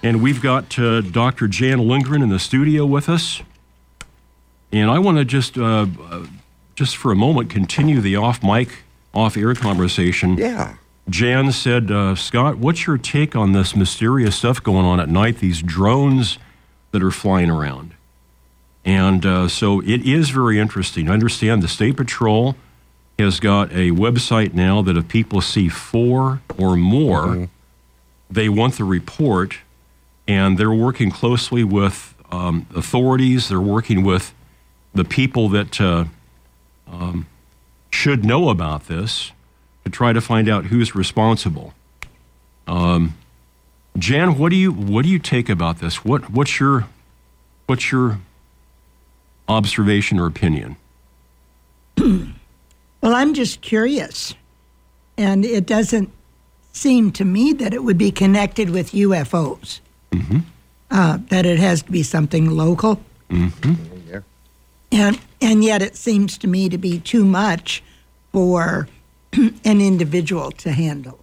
And 0.03 0.21
we've 0.21 0.43
got 0.43 0.77
uh, 0.77 1.01
Dr. 1.01 1.47
Jan 1.47 1.87
Lindgren 1.87 2.21
in 2.21 2.29
the 2.29 2.37
studio 2.37 2.85
with 2.85 3.09
us. 3.09 3.41
And 4.71 4.91
I 4.91 4.99
want 4.99 5.17
to 5.17 5.25
just, 5.25 5.57
uh, 5.57 5.87
uh, 6.11 6.27
just 6.75 6.97
for 6.97 7.11
a 7.11 7.15
moment, 7.15 7.49
continue 7.49 7.99
the 7.99 8.15
off 8.15 8.43
mic, 8.43 8.83
off 9.11 9.35
air 9.35 9.55
conversation. 9.55 10.37
Yeah. 10.37 10.75
Jan 11.09 11.51
said, 11.51 11.89
uh, 11.89 12.15
Scott, 12.15 12.57
what's 12.57 12.85
your 12.85 12.97
take 12.97 13.35
on 13.35 13.53
this 13.53 13.75
mysterious 13.75 14.35
stuff 14.35 14.61
going 14.61 14.85
on 14.85 14.99
at 14.99 15.07
night, 15.07 15.37
these 15.37 15.61
drones 15.61 16.37
that 16.91 17.01
are 17.01 17.11
flying 17.11 17.49
around? 17.49 17.93
And 18.83 19.25
uh, 19.25 19.47
so 19.47 19.81
it 19.81 20.05
is 20.05 20.29
very 20.29 20.59
interesting. 20.59 21.09
I 21.09 21.13
understand 21.13 21.63
the 21.63 21.67
State 21.67 21.97
Patrol 21.97 22.55
has 23.17 23.39
got 23.39 23.71
a 23.71 23.91
website 23.91 24.53
now 24.53 24.81
that 24.81 24.97
if 24.97 25.07
people 25.07 25.41
see 25.41 25.69
four 25.69 26.41
or 26.57 26.75
more, 26.75 27.49
they 28.29 28.49
want 28.49 28.75
the 28.75 28.83
report, 28.83 29.59
and 30.27 30.57
they're 30.57 30.71
working 30.71 31.09
closely 31.09 31.63
with 31.63 32.15
um, 32.31 32.67
authorities. 32.75 33.49
They're 33.49 33.59
working 33.59 34.03
with 34.03 34.33
the 34.93 35.05
people 35.05 35.49
that 35.49 35.79
uh, 35.79 36.05
um, 36.87 37.27
should 37.89 38.25
know 38.25 38.49
about 38.49 38.87
this 38.87 39.31
to 39.87 39.95
try 39.95 40.13
to 40.13 40.21
find 40.21 40.49
out 40.49 40.65
who's 40.65 40.95
responsible. 40.95 41.73
Um, 42.67 43.15
Jan, 43.97 44.37
what 44.37 44.49
do 44.49 44.55
you 44.55 44.71
what 44.71 45.03
do 45.03 45.09
you 45.09 45.19
take 45.19 45.49
about 45.49 45.79
this? 45.79 46.03
What 46.03 46.29
what's 46.29 46.59
your 46.59 46.87
what's 47.65 47.91
your 47.91 48.19
observation 49.47 50.19
or 50.19 50.27
opinion? 50.27 50.75
Well, 52.99 53.13
I'm 53.13 53.35
just 53.35 53.61
curious. 53.61 54.33
And 55.17 55.45
it 55.45 55.67
doesn't 55.67 56.11
seem 56.73 57.11
to 57.11 57.23
me 57.23 57.53
that 57.53 57.71
it 57.71 57.83
would 57.83 57.97
be 57.97 58.11
connected 58.11 58.71
with 58.71 58.91
UFOs. 58.91 59.79
Uh, 60.89 61.19
that 61.29 61.45
it 61.45 61.59
has 61.59 61.83
to 61.83 61.91
be 61.91 62.01
something 62.01 62.49
local. 62.49 62.99
Yeah. 63.29 64.21
And, 64.91 65.19
and 65.39 65.63
yet 65.63 65.83
it 65.83 65.95
seems 65.95 66.39
to 66.39 66.47
me 66.47 66.69
to 66.69 66.77
be 66.79 66.99
too 66.99 67.23
much 67.23 67.83
for 68.33 68.89
an 69.65 69.81
individual 69.81 70.51
to 70.51 70.71
handle. 70.71 71.19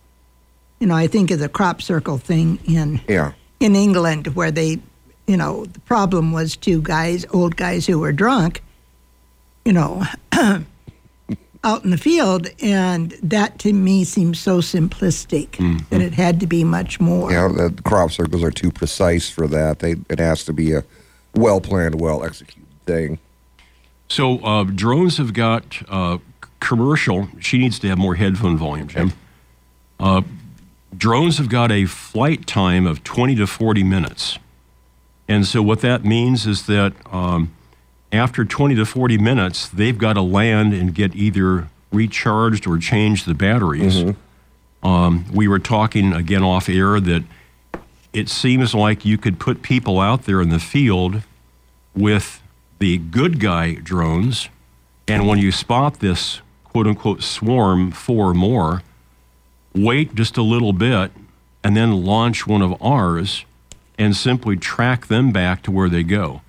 You 0.81 0.87
know, 0.89 0.95
I 0.95 1.07
think 1.07 1.31
of 1.31 1.39
the 1.39 1.49
crop 1.49 1.81
circle 1.83 2.19
thing 2.19 2.59
in 2.67 3.01
Yeah. 3.09 3.33
in 3.61 3.75
England 3.77 4.35
where 4.37 4.51
they, 4.51 4.79
you 5.27 5.37
know, 5.37 5.65
the 5.67 5.81
problem 5.81 6.33
was 6.33 6.57
two 6.57 6.83
guys, 6.83 7.25
old 7.33 7.57
guys 7.57 7.87
who 7.87 7.99
were 7.99 8.13
drunk, 8.13 8.63
you 9.65 9.73
know, 9.73 10.03
out 11.65 11.83
in 11.85 11.91
the 11.91 11.97
field, 11.97 12.49
and 12.61 13.13
that 13.23 13.59
to 13.61 13.73
me 13.73 14.05
seems 14.05 14.39
so 14.39 14.59
simplistic 14.59 15.57
that 15.89 16.03
it 16.03 16.13
had 16.13 16.39
to 16.41 16.47
be 16.47 16.63
much 16.65 17.01
more. 17.01 17.33
Yeah, 17.33 17.49
the 17.49 17.75
crop 17.85 18.11
circles 18.11 18.43
are 18.43 18.51
too 18.51 18.71
precise 18.71 19.31
for 19.31 19.47
that. 19.49 19.79
They 19.79 19.97
it 20.11 20.19
has 20.19 20.45
to 20.45 20.53
be 20.53 20.73
a 20.73 20.85
well 21.35 21.61
planned, 21.63 22.01
well 22.01 22.23
executed 22.23 22.67
thing. 22.85 23.19
So 24.09 24.39
uh, 24.41 24.65
drones 24.65 25.17
have 25.17 25.33
got 25.33 25.65
uh, 25.89 26.19
commercial. 26.65 27.29
She 27.41 27.59
needs 27.59 27.79
to 27.81 27.89
have 27.89 27.99
more 27.99 28.15
headphone 28.15 28.57
volume, 28.57 28.89
Jim. 28.89 29.13
Uh, 30.01 30.23
drones 30.97 31.39
have 31.39 31.49
got 31.49 31.71
a 31.71 31.85
flight 31.85 32.47
time 32.47 32.87
of 32.87 33.05
20 33.05 33.35
to 33.37 33.47
40 33.47 33.83
minutes. 33.85 34.39
And 35.29 35.47
so 35.47 35.63
what 35.63 35.81
that 35.81 36.05
means 36.05 36.47
is 36.47 36.67
that 36.67 36.93
um, 37.13 37.55
after 38.13 38.45
20 38.45 38.75
to 38.77 38.85
40 38.85 39.19
minutes, 39.19 39.69
they've 39.69 39.97
got 39.97 40.15
to 40.15 40.23
land 40.23 40.73
and 40.73 40.95
get 40.95 41.15
either 41.15 41.69
recharged 41.93 42.67
or 42.67 42.79
change 42.79 43.25
the 43.25 43.35
batteries. 43.35 44.15
Um, 44.83 45.25
we 45.33 45.49
were 45.49 45.59
talking 45.59 46.13
again 46.13 46.43
off 46.43 46.69
air 46.69 47.01
that 47.01 47.25
it 48.13 48.29
seems 48.29 48.75
like 48.75 49.05
you 49.05 49.17
could 49.19 49.39
put 49.39 49.63
people 49.63 49.99
out 49.99 50.25
there 50.25 50.41
in 50.41 50.51
the 50.51 50.59
field 50.59 51.23
with 51.95 52.43
the 52.79 52.99
good 52.99 53.41
guy 53.41 53.75
drones, 53.75 54.49
and 55.09 55.27
when 55.27 55.39
you 55.39 55.51
spot 55.51 56.01
this 56.01 56.41
quote 56.75 56.89
unquote 56.89 57.23
swarm, 57.23 57.93
four 57.93 58.35
more, 58.35 58.83
wait 59.77 60.13
just 60.17 60.37
a 60.37 60.43
little 60.43 60.73
bit 60.73 61.13
and 61.63 61.77
then 61.77 62.05
launch 62.05 62.49
one 62.49 62.63
of 62.63 62.75
ours 62.83 63.45
and 63.97 64.17
simply 64.17 64.57
track 64.57 65.07
them 65.07 65.31
back 65.31 65.63
to 65.63 65.71
where 65.71 65.89
they 65.89 66.03
go. 66.03 66.43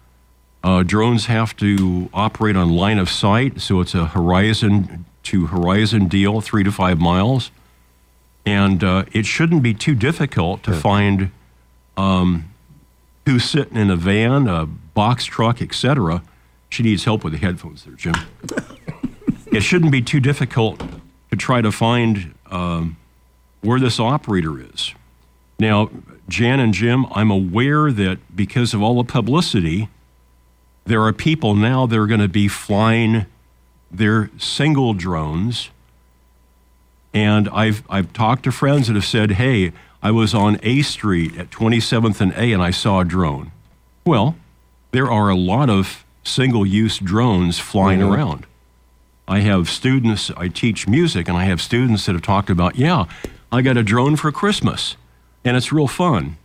Uh, 0.63 0.81
drones 0.81 1.27
have 1.27 1.55
to 1.55 2.09
operate 2.11 2.55
on 2.55 2.71
line 2.71 2.97
of 2.97 3.07
sight, 3.07 3.61
so 3.61 3.81
it's 3.81 3.93
a 3.93 4.07
horizon 4.07 5.05
to 5.21 5.45
horizon 5.45 6.07
deal, 6.07 6.41
three 6.41 6.63
to 6.63 6.71
five 6.71 6.99
miles. 6.99 7.51
And 8.47 8.83
uh, 8.83 9.05
it 9.11 9.27
shouldn't 9.27 9.61
be 9.61 9.75
too 9.75 9.93
difficult 9.93 10.63
to 10.63 10.73
find 10.73 11.29
um, 11.97 12.51
who's 13.27 13.45
sitting 13.45 13.77
in 13.77 13.91
a 13.91 13.95
van, 13.95 14.47
a 14.47 14.65
box 14.65 15.25
truck, 15.25 15.61
etc. 15.61 16.23
She 16.69 16.81
needs 16.81 17.03
help 17.03 17.23
with 17.23 17.33
the 17.33 17.39
headphones 17.39 17.85
there, 17.85 17.93
Jim. 17.93 18.15
it 19.55 19.63
shouldn't 19.63 19.91
be 19.91 20.01
too 20.01 20.19
difficult 20.19 20.81
to 21.31 21.37
try 21.37 21.61
to 21.61 21.71
find 21.71 22.33
um, 22.51 22.97
where 23.61 23.79
this 23.79 23.99
operator 23.99 24.59
is. 24.59 24.93
Now, 25.59 25.89
Jan 26.27 26.59
and 26.59 26.73
Jim, 26.73 27.05
I'm 27.11 27.31
aware 27.31 27.91
that 27.91 28.35
because 28.35 28.73
of 28.73 28.81
all 28.81 29.01
the 29.01 29.09
publicity, 29.09 29.89
there 30.85 31.01
are 31.01 31.13
people 31.13 31.55
now 31.55 31.85
that 31.85 31.97
are 31.97 32.07
going 32.07 32.19
to 32.19 32.27
be 32.27 32.47
flying 32.47 33.25
their 33.89 34.29
single 34.37 34.93
drones. 34.93 35.69
And 37.13 37.47
I've, 37.49 37.83
I've 37.89 38.11
talked 38.11 38.43
to 38.43 38.51
friends 38.51 38.87
that 38.87 38.95
have 38.95 39.05
said, 39.05 39.31
hey, 39.31 39.71
I 40.03 40.11
was 40.11 40.33
on 40.33 40.59
A 40.63 40.81
Street 40.81 41.37
at 41.37 41.49
27th 41.49 42.19
and 42.19 42.33
A 42.33 42.51
and 42.51 42.61
I 42.61 42.71
saw 42.71 42.99
a 42.99 43.05
drone. 43.05 43.51
Well, 44.05 44.35
there 44.91 45.09
are 45.09 45.29
a 45.29 45.35
lot 45.35 45.69
of 45.69 46.03
single 46.23 46.65
use 46.65 46.97
drones 46.97 47.57
flying 47.57 48.01
around. 48.01 48.45
I 49.27 49.39
have 49.39 49.69
students, 49.69 50.29
I 50.37 50.47
teach 50.49 50.87
music, 50.87 51.27
and 51.27 51.37
I 51.37 51.45
have 51.45 51.61
students 51.61 52.05
that 52.05 52.13
have 52.13 52.21
talked 52.21 52.49
about, 52.49 52.75
yeah, 52.75 53.05
I 53.51 53.61
got 53.61 53.75
a 53.77 53.83
drone 53.83 54.15
for 54.15 54.31
Christmas, 54.31 54.97
and 55.43 55.57
it's 55.57 55.71
real 55.71 55.87
fun. 55.87 56.37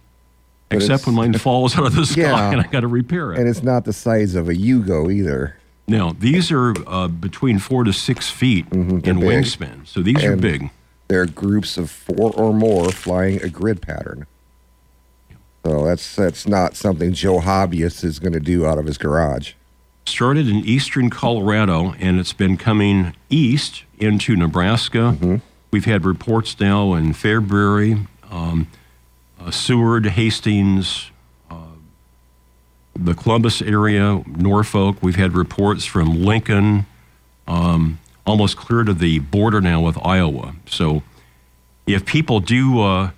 Except 0.71 1.05
when 1.07 1.15
mine 1.17 1.33
falls 1.39 1.77
out 1.77 1.85
of 1.87 1.95
the 1.95 2.07
sky 2.07 2.21
Yeah. 2.23 2.51
and 2.53 2.61
I 2.61 2.67
got 2.69 2.81
to 2.81 2.87
repair 2.89 3.33
it. 3.33 3.39
And 3.39 3.49
it's 3.49 3.63
not 3.63 3.85
the 3.85 3.93
size 3.93 4.35
of 4.35 4.49
a 4.49 4.55
Yugo 4.55 5.13
either. 5.13 5.57
Now, 5.89 6.13
these 6.19 6.53
are 6.53 6.73
uh, 6.87 7.09
between 7.09 7.59
four 7.59 7.83
to 7.85 7.93
six 7.93 8.31
feet 8.31 8.67
in 8.71 9.01
they're 9.01 9.15
big. 9.15 9.23
wingspan. 9.25 9.87
So 9.87 10.01
these 10.01 10.23
are 10.23 10.37
big. 10.37 10.71
They're 11.09 11.27
groups 11.27 11.77
of 11.77 11.91
four 11.91 12.33
or 12.35 12.55
more 12.55 12.91
flying 12.93 13.43
a 13.43 13.49
grid 13.49 13.83
pattern. 13.83 14.27
So 15.67 15.85
that's 15.85 16.15
that's 16.17 16.47
not 16.47 16.77
something 16.77 17.13
Joe 17.13 17.41
Hobbyist 17.41 18.05
is 18.05 18.19
going 18.21 18.33
to 18.33 18.41
do 18.41 18.65
out 18.67 18.79
of 18.79 18.87
his 18.87 18.97
garage. 18.97 19.53
Started 20.11 20.49
in 20.49 20.57
eastern 20.67 21.09
Colorado, 21.09 21.95
and 22.01 22.19
it's 22.19 22.33
been 22.33 22.57
coming 22.57 23.15
east 23.31 23.85
into 23.97 24.35
Nebraska. 24.35 25.41
We've 25.71 25.85
had 25.85 26.05
reports 26.05 26.59
now 26.59 26.95
in 26.95 27.15
Fairbury, 27.15 28.09
um, 28.29 28.67
uh, 29.41 29.53
Seward, 29.53 30.07
Hastings, 30.07 31.13
uh, 31.49 31.55
the 32.95 33.15
Columbus 33.15 33.63
area, 33.63 34.23
Norfolk. 34.27 34.97
We've 35.01 35.15
had 35.15 35.35
reports 35.35 35.85
from 35.85 36.25
Lincoln, 36.25 36.87
um, 37.47 38.01
almost 38.27 38.57
clear 38.57 38.83
to 38.83 38.93
the 38.93 39.21
border 39.21 39.61
now 39.61 39.81
with 39.81 39.97
Iowa. 40.05 40.57
So, 40.67 41.05
if 41.87 42.05
people 42.05 42.41
do 42.41 42.81
uh, 42.81 43.11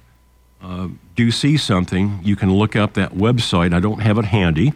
uh, 0.63 0.89
do 1.17 1.31
see 1.31 1.57
something, 1.57 2.21
you 2.23 2.37
can 2.37 2.53
look 2.53 2.77
up 2.77 2.93
that 2.95 3.15
website. 3.15 3.73
I 3.73 3.81
don't 3.81 4.01
have 4.01 4.19
it 4.19 4.27
handy, 4.27 4.75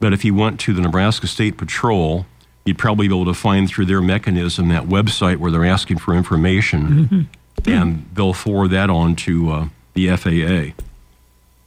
but 0.00 0.12
if 0.12 0.24
you 0.24 0.34
went 0.34 0.60
to 0.60 0.72
the 0.72 0.80
Nebraska 0.80 1.26
State 1.26 1.56
Patrol, 1.56 2.26
you'd 2.64 2.78
probably 2.78 3.08
be 3.08 3.14
able 3.14 3.24
to 3.26 3.34
find 3.34 3.68
through 3.68 3.86
their 3.86 4.02
mechanism 4.02 4.68
that 4.68 4.84
website 4.84 5.38
where 5.38 5.50
they're 5.50 5.64
asking 5.64 5.98
for 5.98 6.14
information, 6.14 7.28
and 7.66 8.08
they'll 8.12 8.32
forward 8.32 8.68
that 8.68 8.90
on 8.90 9.16
to 9.16 9.50
uh, 9.50 9.68
the 9.94 10.14
FAA. 10.16 10.82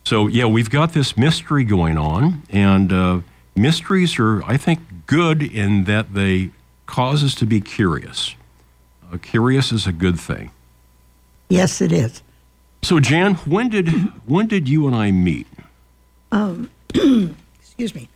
So, 0.04 0.28
yeah, 0.28 0.46
we've 0.46 0.70
got 0.70 0.94
this 0.94 1.18
mystery 1.18 1.64
going 1.64 1.98
on, 1.98 2.44
and 2.50 2.92
uh, 2.92 3.20
mysteries 3.56 4.18
are, 4.20 4.44
I 4.44 4.58
think, 4.58 4.80
good 5.06 5.42
in 5.42 5.86
that 5.86 6.14
they 6.14 6.52
cause 6.86 7.24
us 7.24 7.36
to 7.36 7.46
be 7.46 7.62
curious. 7.62 8.36
Uh, 9.12 9.18
curious 9.18 9.72
is 9.72 9.88
a 9.88 9.92
good 9.92 10.20
thing. 10.20 10.52
Yes, 11.50 11.82
it 11.82 11.92
is. 11.92 12.22
So, 12.82 13.00
Jan, 13.00 13.36
when 13.36 13.70
did 13.70 13.90
when 14.26 14.48
did 14.48 14.70
you 14.70 14.88
and 14.88 14.96
I 14.96 15.12
meet? 15.12 15.48
Um, 16.32 16.70
Excuse 17.60 17.94
me. 17.96 18.10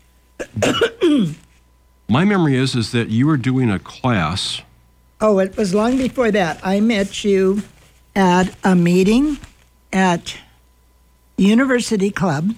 My 2.09 2.25
memory 2.25 2.55
is 2.55 2.75
is 2.75 2.91
that 2.91 3.09
you 3.09 3.25
were 3.27 3.37
doing 3.37 3.69
a 3.69 3.79
class. 3.79 4.61
Oh, 5.21 5.39
it 5.39 5.55
was 5.57 5.73
long 5.73 5.97
before 5.97 6.31
that. 6.31 6.59
I 6.63 6.79
met 6.79 7.23
you 7.23 7.63
at 8.15 8.53
a 8.63 8.75
meeting 8.75 9.37
at 9.91 10.35
University 11.37 12.11
Club, 12.11 12.53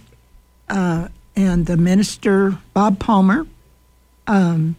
uh, 0.70 1.08
and 1.36 1.66
the 1.66 1.78
minister, 1.78 2.58
Bob 2.74 3.00
Palmer, 3.00 3.46
um, 4.28 4.76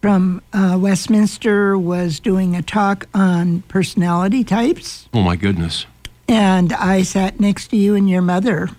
from 0.00 0.42
uh, 0.52 0.78
Westminster, 0.80 1.76
was 1.76 2.20
doing 2.20 2.54
a 2.56 2.62
talk 2.62 3.06
on 3.14 3.62
personality 3.62 4.44
types. 4.44 5.08
Oh 5.12 5.22
my 5.22 5.36
goodness, 5.36 5.86
And 6.28 6.72
I 6.72 7.02
sat 7.02 7.40
next 7.40 7.68
to 7.68 7.76
you 7.76 7.94
and 7.94 8.08
your 8.08 8.22
mother, 8.22 8.70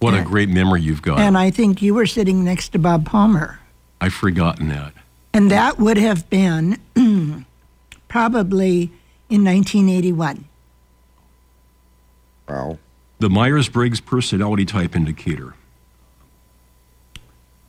what 0.00 0.14
a 0.14 0.22
great 0.22 0.48
memory 0.48 0.82
you've 0.82 1.02
got! 1.02 1.18
and 1.18 1.36
I 1.36 1.50
think 1.50 1.82
you 1.82 1.94
were 1.94 2.06
sitting 2.06 2.44
next 2.44 2.70
to 2.70 2.78
Bob 2.78 3.06
Palmer. 3.06 3.60
I've 4.00 4.14
forgotten 4.14 4.68
that. 4.68 4.92
And 5.32 5.50
that 5.50 5.78
would 5.78 5.98
have 5.98 6.28
been 6.30 6.78
probably 8.08 8.90
in 9.28 9.44
1981. 9.44 10.44
Wow. 12.48 12.78
The 13.18 13.28
Myers 13.28 13.68
Briggs 13.68 14.00
Personality 14.00 14.64
Type 14.64 14.96
Indicator. 14.96 15.54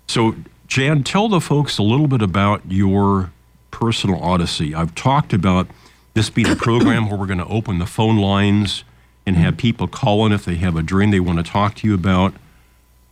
So, 0.07 0.35
Jan, 0.67 1.03
tell 1.03 1.27
the 1.27 1.41
folks 1.41 1.77
a 1.77 1.83
little 1.83 2.07
bit 2.07 2.21
about 2.21 2.61
your 2.67 3.31
personal 3.71 4.21
odyssey. 4.21 4.73
I've 4.73 4.95
talked 4.95 5.33
about 5.33 5.67
this 6.13 6.29
being 6.29 6.47
a 6.47 6.55
program 6.55 7.09
where 7.09 7.17
we're 7.17 7.27
going 7.27 7.39
to 7.39 7.47
open 7.47 7.79
the 7.79 7.85
phone 7.85 8.17
lines 8.17 8.83
and 9.25 9.35
have 9.35 9.57
people 9.57 9.87
call 9.87 10.25
in 10.25 10.31
if 10.31 10.45
they 10.45 10.55
have 10.55 10.75
a 10.75 10.81
dream 10.81 11.11
they 11.11 11.19
want 11.19 11.37
to 11.37 11.51
talk 11.51 11.75
to 11.75 11.87
you 11.87 11.93
about. 11.93 12.33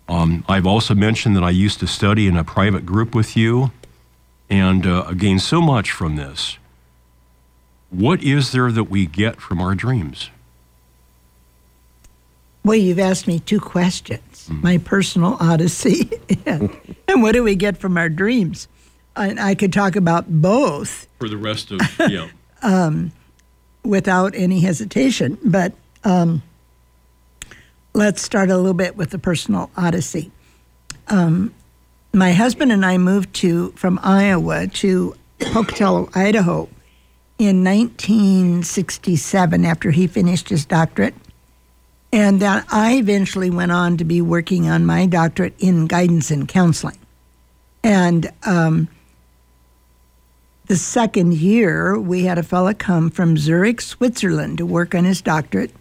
Um, 0.10 0.46
I've 0.48 0.65
also 0.65 0.96
mentioned 0.96 1.36
that 1.36 1.43
I 1.43 1.50
used 1.50 1.80
to 1.82 1.88
study 1.88 2.28
in 2.28 2.38
a 2.38 2.43
private 2.43 2.86
group 2.86 3.13
with 3.13 3.36
you 3.36 3.72
and 4.50 4.86
uh, 4.86 5.12
gained 5.13 5.41
so 5.41 5.62
much 5.62 5.91
from 5.91 6.15
this. 6.15 6.58
What 7.89 8.22
is 8.24 8.52
there 8.52 8.72
that 8.72 8.86
we 8.86 9.06
get 9.06 9.39
from 9.41 9.60
our 9.60 9.76
dreams? 9.76 10.30
Well, 12.63 12.76
you've 12.76 13.00
asked 13.00 13.28
me 13.28 13.39
two 13.39 13.60
questions 13.60 14.50
my 14.50 14.78
personal 14.78 15.38
odyssey, 15.39 16.10
and, 16.46 16.70
and 17.08 17.22
what 17.22 17.34
do 17.34 17.43
we 17.43 17.56
get 17.56 17.78
from 17.78 17.98
our 17.98 18.10
dreams? 18.10 18.67
And 19.15 19.39
I 19.39 19.56
could 19.56 19.74
talk 19.74 19.96
about 19.96 20.41
both 20.41 21.08
For 21.20 21.28
the 21.28 21.38
rest 21.38 21.72
of, 21.72 21.82
yeah. 22.10 22.30
without 23.84 24.36
any 24.36 24.60
hesitation, 24.60 25.38
but 25.43 25.74
um, 26.08 26.41
let's 27.93 28.22
start 28.22 28.50
a 28.50 28.56
little 28.56 28.74
bit 28.74 28.96
with 28.96 29.10
the 29.10 29.20
personal 29.20 29.70
odyssey. 29.76 30.32
Um, 31.10 31.54
my 32.13 32.32
husband 32.32 32.72
and 32.72 32.86
I 32.86 32.98
moved 32.98 33.34
to 33.36 33.72
from 33.72 34.00
Iowa 34.02 34.67
to 34.67 35.15
Pocatello, 35.39 36.10
Idaho, 36.15 36.70
in 37.38 37.62
1967 37.62 39.65
after 39.65 39.91
he 39.91 40.08
finished 40.08 40.48
his 40.48 40.65
doctorate. 40.65 41.13
And 42.13 42.39
that 42.39 42.65
I 42.72 42.96
eventually 42.96 43.50
went 43.50 43.74
on 43.74 43.98
to 43.98 44.06
be 44.06 44.22
working 44.22 44.70
on 44.70 44.86
my 44.86 45.08
doctorate 45.08 45.56
in 45.60 45.88
guidance 45.88 46.32
and 46.32 46.48
counseling. 46.48 46.98
And 47.84 48.32
um, 48.46 48.88
the 50.67 50.78
second 50.78 51.34
year, 51.34 52.00
we 52.00 52.24
had 52.24 52.38
a 52.38 52.43
fella 52.43 52.74
come 52.74 53.10
from 53.10 53.36
Zurich, 53.36 53.82
Switzerland 53.82 54.60
to 54.60 54.65
work 54.65 54.96
on 54.96 55.04
his 55.04 55.22
doctorate 55.22 55.74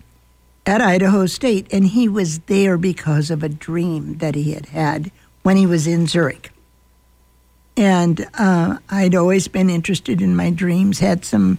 at 0.66 0.80
Idaho 0.80 1.26
State. 1.26 1.66
And 1.72 1.86
he 1.86 2.08
was 2.08 2.40
there 2.40 2.76
because 2.76 3.30
of 3.30 3.42
a 3.42 3.48
dream 3.48 4.18
that 4.18 4.34
he 4.34 4.52
had 4.52 4.66
had 4.66 5.10
when 5.42 5.56
he 5.56 5.66
was 5.66 5.86
in 5.86 6.06
Zurich. 6.06 6.50
And 7.76 8.26
uh, 8.34 8.78
I'd 8.90 9.14
always 9.14 9.48
been 9.48 9.70
interested 9.70 10.20
in 10.20 10.34
my 10.34 10.50
dreams, 10.50 10.98
had 10.98 11.24
some 11.24 11.58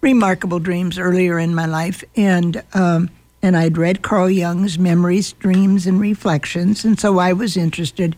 remarkable 0.00 0.58
dreams 0.58 0.98
earlier 0.98 1.38
in 1.38 1.54
my 1.54 1.66
life. 1.66 2.02
And 2.16 2.62
um, 2.74 3.10
and 3.42 3.56
I'd 3.56 3.78
read 3.78 4.02
Carl 4.02 4.30
Jung's 4.30 4.78
Memories, 4.78 5.32
Dreams, 5.34 5.86
and 5.86 6.00
Reflections, 6.00 6.84
and 6.84 6.98
so 6.98 7.18
I 7.18 7.32
was 7.32 7.56
interested 7.56 8.16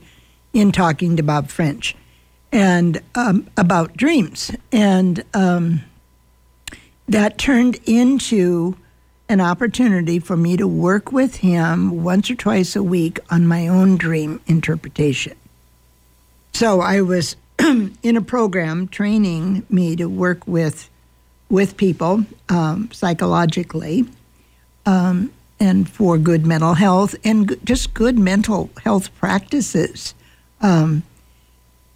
in 0.52 0.72
talking 0.72 1.16
to 1.16 1.22
Bob 1.22 1.48
French 1.48 1.94
and 2.52 3.00
um, 3.14 3.48
about 3.56 3.96
dreams, 3.96 4.50
and 4.72 5.22
um, 5.34 5.82
that 7.08 7.38
turned 7.38 7.78
into 7.86 8.76
an 9.30 9.40
opportunity 9.40 10.18
for 10.18 10.36
me 10.36 10.56
to 10.56 10.66
work 10.66 11.12
with 11.12 11.36
him 11.36 12.02
once 12.02 12.28
or 12.32 12.34
twice 12.34 12.74
a 12.74 12.82
week 12.82 13.20
on 13.30 13.46
my 13.46 13.68
own 13.68 13.96
dream 13.96 14.40
interpretation. 14.48 15.36
So 16.52 16.80
I 16.80 17.00
was 17.02 17.36
in 17.60 18.16
a 18.16 18.20
program 18.20 18.88
training 18.88 19.64
me 19.70 19.94
to 19.94 20.06
work 20.06 20.48
with 20.48 20.90
with 21.48 21.76
people 21.76 22.24
um, 22.48 22.90
psychologically 22.92 24.04
um, 24.84 25.32
and 25.60 25.88
for 25.88 26.18
good 26.18 26.44
mental 26.44 26.74
health 26.74 27.14
and 27.22 27.50
g- 27.50 27.56
just 27.62 27.94
good 27.94 28.18
mental 28.18 28.68
health 28.82 29.14
practices. 29.14 30.12
Um, 30.60 31.04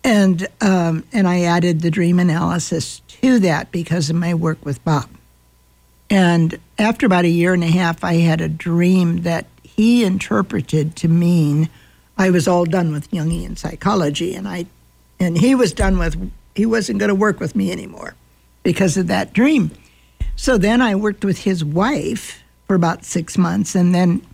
and 0.05 0.47
um, 0.61 1.03
and 1.12 1.27
I 1.27 1.40
added 1.40 1.81
the 1.81 1.90
dream 1.90 2.20
analysis 2.20 3.01
to 3.09 3.40
that 3.40 3.73
because 3.73 4.09
of 4.09 4.14
my 4.14 4.35
work 4.35 4.64
with 4.64 4.85
Bob. 4.85 5.09
And 6.14 6.61
after 6.79 7.07
about 7.07 7.24
a 7.24 7.29
year 7.29 7.55
and 7.55 7.64
a 7.64 7.66
half, 7.66 8.05
I 8.05 8.18
had 8.18 8.40
a 8.40 8.48
dream 8.48 9.22
that 9.22 9.46
he 9.64 10.05
interpreted 10.05 10.94
to 10.94 11.09
mean 11.09 11.68
I 12.16 12.31
was 12.31 12.46
all 12.46 12.64
done 12.64 12.92
with 12.92 13.11
Jungian 13.11 13.59
psychology, 13.59 14.37
and 14.37 14.46
I 14.46 14.66
and 15.18 15.37
he 15.37 15.57
was 15.57 15.72
done 15.72 15.98
with 15.98 16.31
he 16.55 16.66
wasn't 16.66 17.00
going 17.00 17.09
to 17.09 17.16
work 17.16 17.40
with 17.40 17.57
me 17.57 17.72
anymore 17.72 18.14
because 18.62 18.96
of 18.96 19.09
that 19.09 19.33
dream. 19.33 19.72
So 20.37 20.57
then 20.57 20.81
I 20.81 20.94
worked 20.94 21.24
with 21.24 21.38
his 21.38 21.64
wife 21.64 22.44
for 22.68 22.77
about 22.77 23.05
six 23.05 23.37
months, 23.37 23.74
and 23.74 23.92
then 23.92 24.24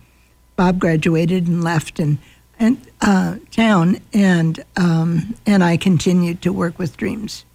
Bob 0.56 0.80
graduated 0.80 1.48
and 1.48 1.64
left 1.64 1.98
and 1.98 2.18
and 2.58 2.76
uh, 3.00 3.36
town, 3.50 4.00
and 4.12 4.62
um, 4.76 5.34
and 5.46 5.64
I 5.64 5.78
continued 5.78 6.42
to 6.42 6.52
work 6.52 6.78
with 6.78 6.98
dreams 6.98 7.46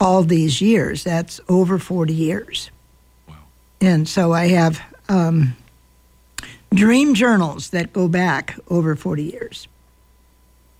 all 0.00 0.22
these 0.22 0.62
years. 0.62 1.04
That's 1.04 1.38
over 1.50 1.78
forty 1.78 2.14
years, 2.14 2.70
and 3.80 4.08
so 4.08 4.32
I 4.32 4.48
have 4.48 4.80
um, 5.08 5.56
dream 6.74 7.14
journals 7.14 7.70
that 7.70 7.92
go 7.92 8.08
back 8.08 8.58
over 8.68 8.96
forty 8.96 9.24
years, 9.24 9.68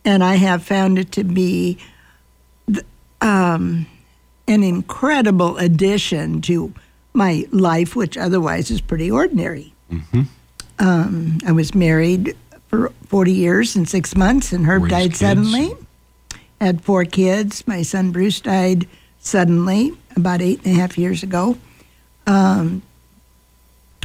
and 0.05 0.23
I 0.25 0.37
have 0.37 0.63
found 0.63 0.99
it 0.99 1.13
to 1.13 1.25
be 1.25 1.79
th- 2.73 2.85
um, 3.21 3.87
an 4.47 4.63
incredible 4.63 5.57
addition 5.59 6.41
to 6.43 6.73
my 7.13 7.47
life, 7.51 7.97
which 7.97 8.17
otherwise 8.17 8.71
is 8.71 8.81
pretty 8.81 9.11
ordinary. 9.11 9.73
Um, 10.79 11.39
I 11.47 11.53
was 11.53 11.75
married 11.75 12.37
for 12.69 12.93
40 13.07 13.33
years 13.33 13.75
and 13.75 13.89
six 13.89 14.15
months, 14.15 14.53
and 14.53 14.67
Herb 14.67 14.83
Raised 14.85 14.93
died 14.93 15.09
kids. 15.11 15.19
suddenly. 15.19 15.75
had 16.61 16.83
four 16.83 17.05
kids. 17.05 17.67
My 17.67 17.83
son 17.83 18.13
Bruce 18.13 18.41
died 18.41 18.87
suddenly 19.19 19.93
about 20.15 20.41
eight 20.41 20.65
and 20.65 20.77
a 20.77 20.81
half 20.81 20.97
years 20.97 21.23
ago. 21.23 21.57
Um, 22.27 22.83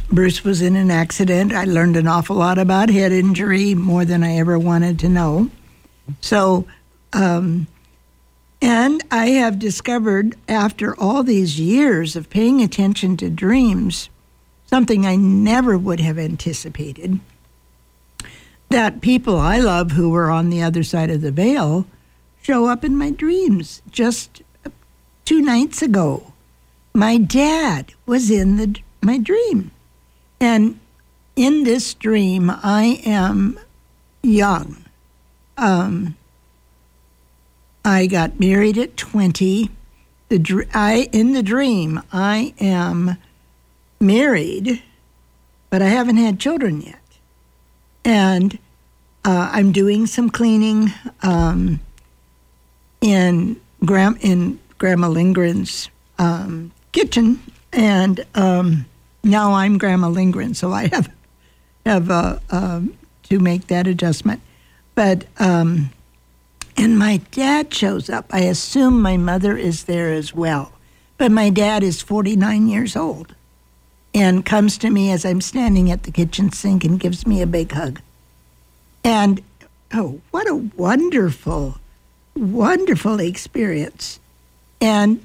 Bruce 0.08 0.44
was 0.44 0.62
in 0.62 0.76
an 0.76 0.90
accident. 0.90 1.52
I 1.52 1.64
learned 1.64 1.96
an 1.96 2.06
awful 2.06 2.36
lot 2.36 2.58
about 2.58 2.90
head 2.90 3.12
injury, 3.12 3.74
more 3.74 4.04
than 4.04 4.22
I 4.22 4.36
ever 4.36 4.58
wanted 4.58 4.98
to 5.00 5.08
know. 5.08 5.50
So, 6.20 6.66
um, 7.12 7.66
and 8.60 9.02
I 9.10 9.26
have 9.30 9.58
discovered 9.58 10.36
after 10.48 10.98
all 10.98 11.22
these 11.22 11.58
years 11.58 12.16
of 12.16 12.30
paying 12.30 12.62
attention 12.62 13.16
to 13.18 13.30
dreams, 13.30 14.08
something 14.66 15.04
I 15.06 15.16
never 15.16 15.76
would 15.76 16.00
have 16.00 16.18
anticipated 16.18 17.20
that 18.74 19.00
people 19.00 19.36
I 19.36 19.58
love 19.58 19.92
who 19.92 20.10
were 20.10 20.30
on 20.30 20.50
the 20.50 20.60
other 20.60 20.82
side 20.82 21.08
of 21.08 21.20
the 21.20 21.30
veil 21.30 21.86
show 22.42 22.66
up 22.66 22.84
in 22.84 22.96
my 22.96 23.10
dreams. 23.10 23.82
Just 23.88 24.42
two 25.24 25.40
nights 25.40 25.80
ago, 25.80 26.32
my 26.92 27.16
dad 27.16 27.94
was 28.04 28.32
in 28.32 28.56
the, 28.56 28.80
my 29.00 29.18
dream. 29.18 29.70
And 30.40 30.78
in 31.36 31.64
this 31.64 31.94
dream, 31.94 32.50
I 32.50 33.00
am 33.04 33.58
young. 34.22 34.84
Um, 35.56 36.16
I 37.84 38.06
got 38.06 38.40
married 38.40 38.78
at 38.78 38.96
20. 38.96 39.70
The 40.28 40.66
I 40.72 41.08
in 41.12 41.32
the 41.32 41.42
dream, 41.42 42.02
I 42.12 42.54
am 42.58 43.18
married, 44.00 44.82
but 45.70 45.82
I 45.82 45.88
haven't 45.88 46.16
had 46.16 46.40
children 46.40 46.80
yet. 46.80 47.00
And 48.04 48.58
uh, 49.24 49.50
I'm 49.52 49.70
doing 49.72 50.06
some 50.06 50.30
cleaning 50.30 50.92
um, 51.22 51.80
in 53.00 53.60
Gram 53.84 54.16
in 54.20 54.58
Grandma 54.78 55.08
Lindgren's 55.08 55.90
um, 56.18 56.72
kitchen, 56.92 57.40
and 57.72 58.24
um, 58.34 58.86
now 59.24 59.54
I'm 59.54 59.78
Grandma 59.78 60.08
Lindgren, 60.08 60.54
so 60.54 60.72
I 60.72 60.88
have 60.88 61.10
have 61.86 62.10
uh, 62.10 62.38
um, 62.50 62.96
to 63.24 63.38
make 63.38 63.66
that 63.66 63.86
adjustment. 63.86 64.40
But 64.94 65.26
um, 65.38 65.90
and 66.76 66.98
my 66.98 67.18
dad 67.30 67.72
shows 67.72 68.10
up. 68.10 68.26
I 68.30 68.40
assume 68.40 69.00
my 69.00 69.16
mother 69.16 69.56
is 69.56 69.84
there 69.84 70.12
as 70.12 70.34
well, 70.34 70.72
but 71.18 71.30
my 71.30 71.50
dad 71.50 71.82
is 71.82 72.02
49 72.02 72.68
years 72.68 72.96
old, 72.96 73.34
and 74.14 74.44
comes 74.44 74.78
to 74.78 74.90
me 74.90 75.10
as 75.10 75.24
I'm 75.24 75.40
standing 75.40 75.90
at 75.90 76.04
the 76.04 76.10
kitchen 76.10 76.52
sink 76.52 76.84
and 76.84 77.00
gives 77.00 77.26
me 77.26 77.42
a 77.42 77.46
big 77.46 77.72
hug. 77.72 78.00
And 79.02 79.42
oh, 79.92 80.20
what 80.30 80.48
a 80.48 80.54
wonderful, 80.54 81.78
wonderful 82.34 83.20
experience. 83.20 84.18
And, 84.80 85.24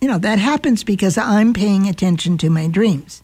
you 0.00 0.08
know, 0.08 0.18
that 0.18 0.38
happens 0.38 0.82
because 0.84 1.16
I'm 1.16 1.52
paying 1.52 1.88
attention 1.88 2.38
to 2.38 2.50
my 2.50 2.66
dreams. 2.66 3.22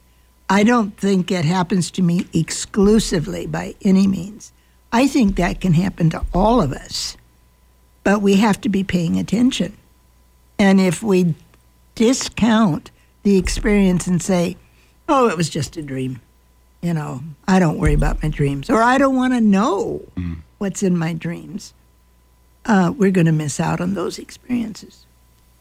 I 0.55 0.63
don't 0.63 0.97
think 0.97 1.33
it 1.33 1.45
happens 1.45 1.91
to 1.91 2.03
me 2.03 2.29
exclusively 2.33 3.45
by 3.45 3.75
any 3.83 4.07
means. 4.07 4.53
I 4.93 5.09
think 5.09 5.35
that 5.35 5.61
can 5.61 5.73
happen 5.73 6.11
to 6.11 6.25
all 6.33 6.63
of 6.63 6.73
us, 6.73 7.17
but 8.05 8.23
we 8.23 8.37
have 8.37 8.61
to 8.61 8.69
be 8.69 8.85
paying 8.85 9.19
attention. 9.19 9.77
And 10.57 10.81
if 10.81 11.03
we 11.03 11.35
discount 11.97 12.93
the 13.25 13.37
experience 13.37 14.07
and 14.07 14.23
say, 14.23 14.57
oh, 15.09 15.29
it 15.29 15.37
was 15.37 15.49
just 15.49 15.77
a 15.77 15.83
dream, 15.83 16.21
you 16.81 16.95
know, 16.95 17.25
I 17.49 17.59
don't 17.59 17.81
worry 17.81 17.95
about 17.95 18.23
my 18.23 18.29
dreams, 18.29 18.71
or 18.71 18.81
I 18.81 18.97
don't 18.97 19.17
want 19.17 19.33
to 19.35 19.41
know 19.41 20.03
mm. 20.17 20.37
what's 20.59 20.85
in 20.85 20.97
my 20.97 21.15
dreams. 21.15 21.75
Uh, 22.65 22.93
we're 22.97 23.11
going 23.11 23.27
to 23.27 23.33
miss 23.33 23.59
out 23.59 23.81
on 23.81 23.95
those 23.95 24.21
experiences. 24.21 25.04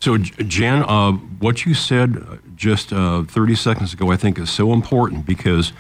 So, 0.03 0.17
Jan, 0.17 0.83
uh, 0.83 1.13
what 1.13 1.65
you 1.65 1.73
said 1.73 2.17
uh, 2.17 2.35
just 2.57 2.91
uh, 2.91 3.23
30 3.23 3.55
seconds 3.55 3.93
ago, 3.93 4.11
I 4.11 4.17
think 4.17 4.37
is 4.37 4.49
so 4.49 4.73
important 4.73 5.25
because 5.25 5.71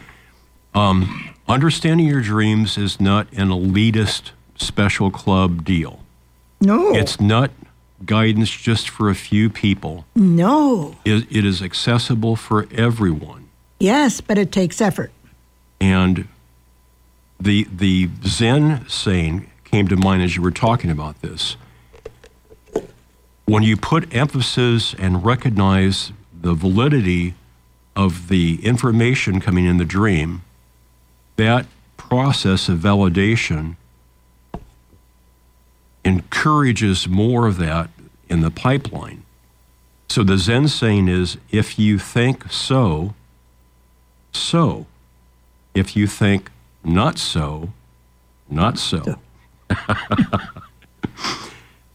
um, 0.73 1.35
understanding 1.45 2.07
your 2.07 2.21
dreams 2.21 2.77
is 2.77 3.01
not 3.01 3.27
an 3.33 3.49
elitist 3.49 4.31
special 4.55 5.11
club 5.11 5.65
deal. 5.65 5.99
No. 6.61 6.95
It's 6.95 7.19
not 7.19 7.51
guidance 8.05 8.49
just 8.49 8.87
for 8.87 9.09
a 9.09 9.13
few 9.13 9.49
people. 9.49 10.05
No. 10.15 10.95
It, 11.03 11.27
it 11.29 11.43
is 11.43 11.61
accessible 11.61 12.37
for 12.37 12.65
everyone. 12.71 13.49
Yes, 13.81 14.21
but 14.21 14.37
it 14.37 14.53
takes 14.53 14.79
effort. 14.79 15.11
And 15.81 16.29
the 17.41 17.67
the 17.69 18.09
Zen 18.25 18.87
saying 18.87 19.51
came 19.65 19.89
to 19.89 19.97
mind 19.97 20.23
as 20.23 20.37
you 20.37 20.41
were 20.41 20.51
talking 20.51 20.89
about 20.89 21.21
this. 21.21 21.57
When 23.45 23.63
you 23.63 23.75
put 23.75 24.13
emphasis 24.13 24.93
and 24.93 25.25
recognize 25.25 26.11
the 26.33 26.53
validity 26.53 27.35
of 27.95 28.27
the 28.29 28.63
information 28.65 29.39
coming 29.39 29.65
in 29.65 29.77
the 29.77 29.85
dream, 29.85 30.43
that 31.35 31.65
process 31.97 32.69
of 32.69 32.79
validation 32.79 33.75
encourages 36.05 37.07
more 37.07 37.47
of 37.47 37.57
that 37.57 37.89
in 38.29 38.41
the 38.41 38.51
pipeline. 38.51 39.23
So 40.09 40.23
the 40.23 40.37
Zen 40.37 40.67
saying 40.67 41.07
is 41.07 41.37
if 41.49 41.79
you 41.79 41.97
think 41.97 42.51
so, 42.51 43.13
so. 44.31 44.85
If 45.73 45.95
you 45.95 46.07
think 46.07 46.51
not 46.83 47.17
so, 47.17 47.73
not 48.49 48.77
so. 48.77 49.19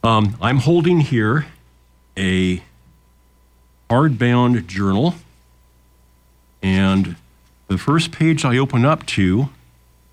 um, 0.02 0.37
I'm 0.40 0.58
holding 0.58 1.00
here 1.00 1.46
a 2.16 2.62
hardbound 3.90 4.66
journal, 4.66 5.14
and 6.62 7.16
the 7.68 7.78
first 7.78 8.12
page 8.12 8.44
I 8.44 8.58
open 8.58 8.84
up 8.84 9.06
to 9.06 9.50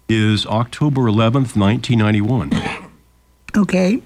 is 0.07 0.45
October 0.45 1.01
11th, 1.01 1.55
1991. 1.55 2.51
Okay. 3.57 4.01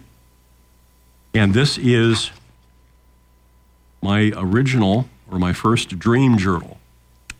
And 1.34 1.54
this 1.54 1.78
is 1.78 2.32
my 4.02 4.32
original 4.36 5.10
or 5.30 5.40
my 5.40 5.54
first 5.54 6.00
dream 6.00 6.38
journal. 6.38 6.78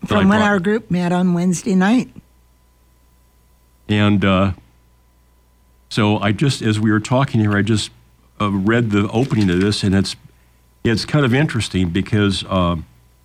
From 0.06 0.30
when 0.30 0.42
our 0.42 0.60
group 0.60 0.90
met 0.90 1.12
on 1.12 1.34
Wednesday 1.34 1.76
night. 1.76 2.10
And 3.88 4.24
uh, 4.24 4.54
so 5.90 6.20
I 6.20 6.32
just, 6.32 6.62
as 6.62 6.80
we 6.80 6.92
were 6.92 7.00
talking 7.00 7.40
here, 7.42 7.58
I 7.58 7.62
just 7.62 7.92
uh, 8.42 8.52
read 8.52 8.92
the 8.92 9.10
opening 9.10 9.50
of 9.50 9.62
this, 9.62 9.84
and 9.84 9.96
it's 9.96 10.16
it's 10.84 11.06
kind 11.06 11.26
of 11.26 11.34
interesting 11.34 11.90
because 11.90 12.44
uh, 12.48 12.78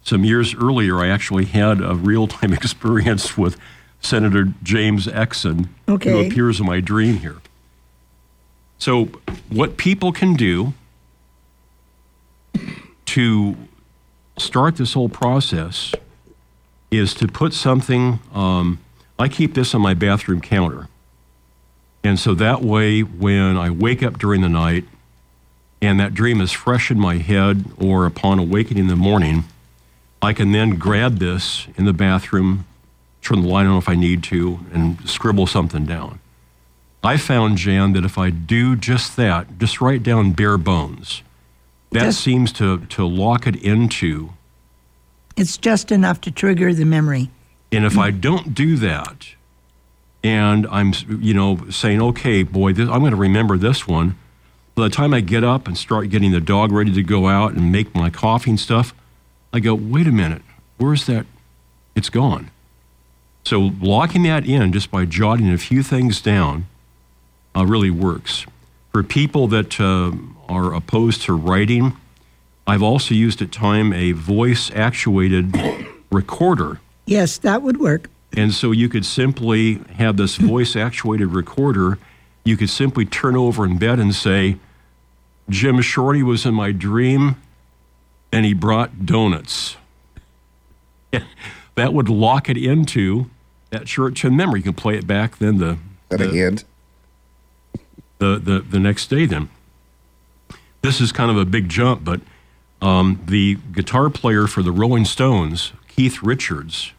some 0.03 0.25
years 0.25 0.55
earlier, 0.55 0.99
I 0.99 1.09
actually 1.09 1.47
had 1.47 1.81
a 1.81 1.95
real 1.95 2.27
time 2.27 2.53
experience 2.61 3.37
with 3.37 3.57
Senator 4.01 4.53
James 4.63 5.07
Exon, 5.07 5.69
okay. 5.89 6.11
who 6.11 6.27
appears 6.27 6.61
in 6.61 6.67
my 6.67 6.81
dream 6.81 7.19
here. 7.19 7.39
So, 8.79 9.07
what 9.49 9.77
people 9.77 10.13
can 10.13 10.35
do 10.35 10.75
to 13.07 13.57
start 14.37 14.77
this 14.77 14.95
whole 14.95 15.09
process 15.09 15.95
is 16.91 17.15
to 17.15 17.29
put 17.29 17.55
something. 17.55 18.19
Um, 18.33 18.81
I 19.19 19.29
keep 19.29 19.55
this 19.55 19.75
on 19.75 19.81
my 19.81 19.95
bathroom 19.95 20.41
counter. 20.41 20.89
And 22.03 22.19
so 22.19 22.35
that 22.35 22.63
way, 22.63 23.01
when 23.01 23.57
I 23.57 23.71
wake 23.71 24.03
up 24.03 24.19
during 24.19 24.43
the 24.43 24.49
night 24.49 24.85
and 25.87 25.99
that 26.01 26.15
dream 26.15 26.41
is 26.41 26.53
fresh 26.53 26.91
in 26.91 26.99
my 26.99 27.19
head, 27.19 27.65
or 27.79 28.07
upon 28.07 28.39
awakening 28.39 28.85
in 28.85 28.89
the 28.89 28.97
morning, 28.97 29.45
I 30.23 30.33
can 30.33 30.53
then 30.53 30.77
grab 30.77 31.19
this 31.19 31.67
in 31.77 31.85
the 31.85 31.93
bathroom, 31.93 32.67
turn 33.23 33.43
the 33.43 33.49
light 33.49 33.67
on 33.67 33.79
if 33.79 33.89
I 33.89 33.95
need 33.95 34.23
to, 34.25 34.61
and 34.73 35.09
scribble 35.09 35.47
something 35.47 35.85
down. 35.85 36.21
I 37.03 37.17
found, 37.19 37.59
Jan, 37.59 37.93
that 37.93 38.05
if 38.05 38.17
I 38.17 38.31
do 38.31 38.77
just 38.77 39.17
that, 39.17 39.59
just 39.59 39.81
write 39.81 40.03
down 40.03 40.33
bare 40.33 40.57
bones, 40.57 41.23
that 41.91 42.05
just, 42.05 42.21
seems 42.21 42.53
to, 42.55 42.87
to 42.87 43.07
lock 43.07 43.47
it 43.47 43.57
into 43.57 44.31
it's 45.37 45.57
just 45.57 45.91
enough 45.91 46.21
to 46.23 46.31
trigger 46.31 46.73
the 46.73 46.85
memory. 46.85 47.31
And 47.73 47.85
if 47.85 47.99
I 47.99 48.11
don't 48.13 48.55
do 48.55 48.77
that, 48.77 49.27
and 50.23 50.67
I'm, 50.69 50.93
you 51.09 51.35
know, 51.35 51.69
saying, 51.71 52.01
okay, 52.01 52.45
boy, 52.45 52.73
this, 52.73 52.89
I'm 52.89 53.01
going 53.01 53.11
to 53.11 53.17
remember 53.17 53.59
this 53.59 53.87
one. 53.87 54.17
By 54.75 54.85
the 54.85 54.91
time 54.91 55.15
I 55.15 55.21
get 55.21 55.45
up 55.45 55.69
and 55.69 55.79
start 55.79 56.09
getting 56.11 56.33
the 56.33 56.41
dog 56.41 56.73
ready 56.73 56.93
to 56.93 57.03
go 57.03 57.29
out 57.29 57.53
and 57.53 57.71
make 57.71 57.95
my 57.95 58.11
coffee 58.11 58.51
and 58.51 58.59
stuff, 58.59 58.93
I 59.53 59.61
go, 59.61 59.75
wait 59.75 60.09
a 60.09 60.13
minute, 60.13 60.43
where's 60.79 61.07
that? 61.07 61.27
It's 61.95 62.11
gone. 62.11 62.51
So 63.45 63.71
locking 63.81 64.25
that 64.25 64.47
in 64.47 64.73
just 64.73 64.91
by 64.91 65.05
jotting 65.05 65.53
a 65.53 65.59
few 65.59 65.83
things 65.83 66.21
down 66.21 66.67
uh, 67.55 67.65
really 67.65 67.91
works. 67.91 68.47
For 68.91 69.03
people 69.03 69.47
that 69.49 69.81
uh, 69.81 70.13
are 70.49 70.75
opposed 70.75 71.23
to 71.23 71.35
writing, 71.35 71.97
I've 72.67 72.83
also 72.83 73.15
used 73.15 73.43
at 73.43 73.53
time 73.53 73.93
a 73.93 74.13
voice 74.13 74.71
actuated 74.75 75.55
recorder. 76.11 76.81
Yes, 77.07 77.39
that 77.39 77.63
would 77.63 77.79
work. 77.79 78.09
And 78.37 78.53
so 78.53 78.73
you 78.73 78.89
could 78.89 79.05
simply 79.05 79.75
have 79.97 80.17
this 80.17 80.37
voice 80.37 80.75
actuated 80.75 81.29
recorder. 81.29 81.99
You 82.45 82.57
could 82.57 82.71
simply 82.71 83.05
turn 83.05 83.37
over 83.37 83.65
in 83.65 83.79
bed 83.79 84.01
and 84.01 84.15
say, 84.15 84.57
Jim 85.49 85.81
Shorty 85.81 86.23
was 86.23 86.47
in 86.47 86.55
my 86.55 86.73
dream, 86.73 87.41
and 88.33 88.45
he 88.45 88.55
brought 88.55 89.07
donuts. 89.07 89.77
that 91.75 91.93
would 91.93 92.09
lock 92.09 92.49
it 92.49 92.57
into 92.57 93.31
that 93.71 93.89
short-term 93.89 94.37
memory. 94.37 94.61
You 94.61 94.65
can 94.65 94.75
play 94.75 94.97
it 94.97 95.07
back 95.07 95.39
then 95.39 95.59
the 95.59 95.79
That 96.09 96.21
a 96.21 96.27
the, 96.27 96.33
hint? 96.33 96.65
the, 98.19 98.39
the, 98.39 98.61
the 98.61 98.79
next 98.79 99.09
day 99.09 99.27
then. 99.27 99.49
This 100.83 101.01
is 101.01 101.13
kind 101.13 101.31
of 101.31 101.37
a 101.37 101.45
big 101.45 101.69
jump, 101.69 102.05
but 102.05 102.21
um, 102.83 103.23
the 103.27 103.57
guitar 103.73 104.11
player 104.11 104.47
for 104.47 104.63
the 104.63 104.73
Rolling 104.73 105.05
Stones, 105.05 105.73
Keith 105.89 106.23
Richards, 106.23 106.93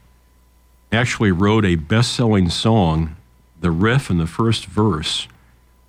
actually 0.91 1.31
wrote 1.31 1.65
a 1.65 1.75
best-selling 1.75 2.49
song, 2.49 3.15
the 3.59 3.71
riff 3.71 4.09
and 4.09 4.19
the 4.19 4.27
first 4.27 4.65
verse, 4.65 5.27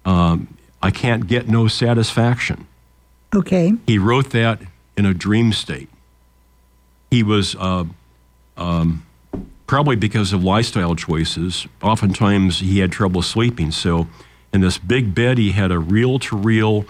um, 0.05 0.56
I 0.83 0.91
Can't 0.91 1.27
Get 1.27 1.49
No 1.49 1.69
Satisfaction. 1.69 2.67
Okay. 3.35 3.73
He 3.87 3.99
wrote 3.99 4.31
that 4.31 4.61
in 4.97 5.05
a 5.07 5.15
dream 5.15 5.53
state. 5.53 5.89
He 7.11 7.23
was 7.23 7.55
uh, 7.57 7.85
um, 8.57 9.07
probably 9.67 9.97
because 9.97 10.33
of 10.33 10.43
lifestyle 10.43 10.95
choices. 10.95 11.67
Oftentimes 11.83 12.61
he 12.61 12.79
had 12.79 12.93
trouble 12.93 13.23
sleeping. 13.23 13.71
So 13.71 14.07
in 14.53 14.61
this 14.61 14.79
big 14.79 15.15
bed, 15.15 15.39
he 15.39 15.53
had 15.53 15.71
a 15.71 15.79
reel 15.79 16.19
to 16.21 16.37
reel 16.37 16.87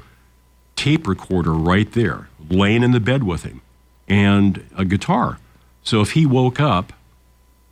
tape 0.76 1.07
recorder 1.07 1.53
right 1.53 1.91
there, 1.93 2.28
laying 2.49 2.82
in 2.82 2.93
the 2.93 3.01
bed 3.01 3.24
with 3.24 3.45
him, 3.45 3.62
and 4.09 4.64
a 4.76 4.84
guitar. 4.84 5.39
So 5.82 6.01
if 6.01 6.12
he 6.12 6.26
woke 6.26 6.61
up 6.61 6.93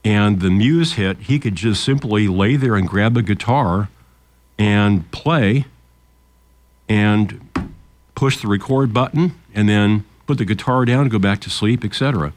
and 0.04 0.40
the 0.40 0.50
muse 0.50 0.94
hit, 0.94 1.18
he 1.18 1.38
could 1.38 1.54
just 1.54 1.84
simply 1.84 2.28
lay 2.28 2.56
there 2.56 2.76
and 2.76 2.88
grab 2.88 3.16
a 3.16 3.22
guitar 3.22 3.88
and 4.58 5.10
play 5.10 5.66
and 6.88 7.48
push 8.14 8.40
the 8.40 8.48
record 8.48 8.92
button 8.92 9.32
and 9.54 9.68
then 9.68 10.04
put 10.26 10.38
the 10.38 10.44
guitar 10.44 10.84
down, 10.84 11.08
go 11.08 11.18
back 11.18 11.40
to 11.40 11.50
sleep, 11.50 11.84
etc. 11.84 12.32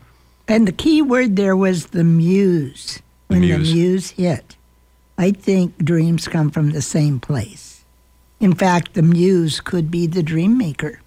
And 0.48 0.68
the 0.68 0.72
key 0.72 1.02
word 1.02 1.36
there 1.36 1.56
was 1.56 1.88
the 1.88 2.04
muse. 2.04 3.02
The 3.28 3.36
When 3.36 3.42
muse. 3.42 3.70
the 3.70 3.74
muse 3.76 4.10
hit, 4.12 4.56
I 5.18 5.32
think 5.32 5.78
dreams 5.84 6.28
come 6.28 6.50
from 6.52 6.72
the 6.72 6.82
same 6.82 7.20
place. 7.20 7.84
In 8.40 8.54
fact, 8.54 8.94
the 8.94 9.02
muse 9.02 9.60
could 9.60 9.90
be 9.90 10.08
the 10.08 10.24
dream 10.24 10.58
maker. 10.58 11.02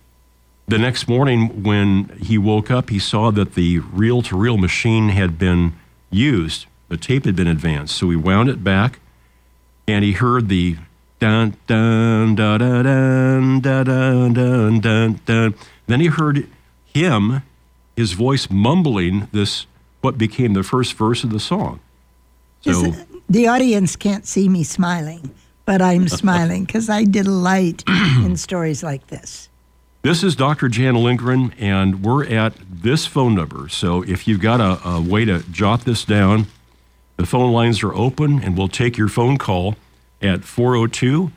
The 0.66 0.78
next 0.78 1.09
morning, 1.09 1.62
when 1.62 2.16
he 2.20 2.38
woke 2.38 2.70
up, 2.70 2.91
he 2.91 2.99
saw 2.99 3.30
that 3.32 3.55
the 3.55 3.78
reel 3.78 4.22
to 4.22 4.36
reel 4.36 4.57
machine 4.57 5.09
had 5.09 5.38
been 5.38 5.72
used. 6.11 6.66
The 6.88 6.97
tape 6.97 7.24
had 7.24 7.34
been 7.36 7.47
advanced. 7.49 7.97
So 7.97 8.11
he 8.11 8.16
wound 8.16 8.49
it 8.49 8.62
back 8.62 9.01
and 9.88 10.05
he 10.05 10.12
heard 10.12 10.49
the 10.49 10.76
dun 11.21 11.55
dun 11.66 12.35
da 12.35 12.59
da 12.59 12.83
dun 12.83 13.61
da 13.61 13.85
dun 13.85 14.33
dun 14.33 14.81
dun 14.81 15.21
dun. 15.25 15.55
Then 15.87 16.01
he 16.01 16.07
heard 16.07 16.49
him, 16.87 17.43
his 17.97 18.12
voice 18.12 18.51
mumbling 18.51 19.29
this, 19.31 19.66
what 20.01 20.18
became 20.18 20.55
the 20.55 20.62
first 20.62 20.95
verse 20.95 21.23
of 21.23 21.31
the 21.31 21.41
song. 21.41 21.81
So. 22.62 22.71
Is- 22.71 23.05
the 23.29 23.47
audience 23.47 23.95
can't 23.95 24.27
see 24.27 24.49
me 24.49 24.64
smiling, 24.64 25.31
but 25.64 25.81
I'm 25.81 26.09
smiling 26.23 26.64
because 26.64 26.89
I 26.89 27.05
delight 27.05 27.85
in 27.89 28.37
stories 28.37 28.83
like 28.83 29.07
this. 29.07 29.49
This 30.03 30.25
is 30.25 30.35
Dr. 30.35 30.68
Jan 30.68 30.97
Lindgren, 30.97 31.55
and 31.59 32.03
we're 32.03 32.25
at 32.25 32.55
this 32.68 33.07
phone 33.07 33.37
number. 33.37 33.68
So 33.68 34.03
if 34.03 34.27
you've 34.27 34.41
got 34.41 34.61
a, 34.61 34.89
a 34.89 35.01
way 35.01 35.27
to 35.27 35.45
jot 35.53 35.85
this 35.85 36.05
down, 36.05 36.47
the 37.18 37.27
phone 37.27 37.53
lines 37.53 37.85
are 37.85 37.95
open, 37.95 38.43
and 38.43 38.59
we'll 38.59 38.66
take 38.66 38.97
your 38.97 39.09
phone 39.09 39.37
call 39.37 39.77
at 40.23 40.45
402 40.45 41.33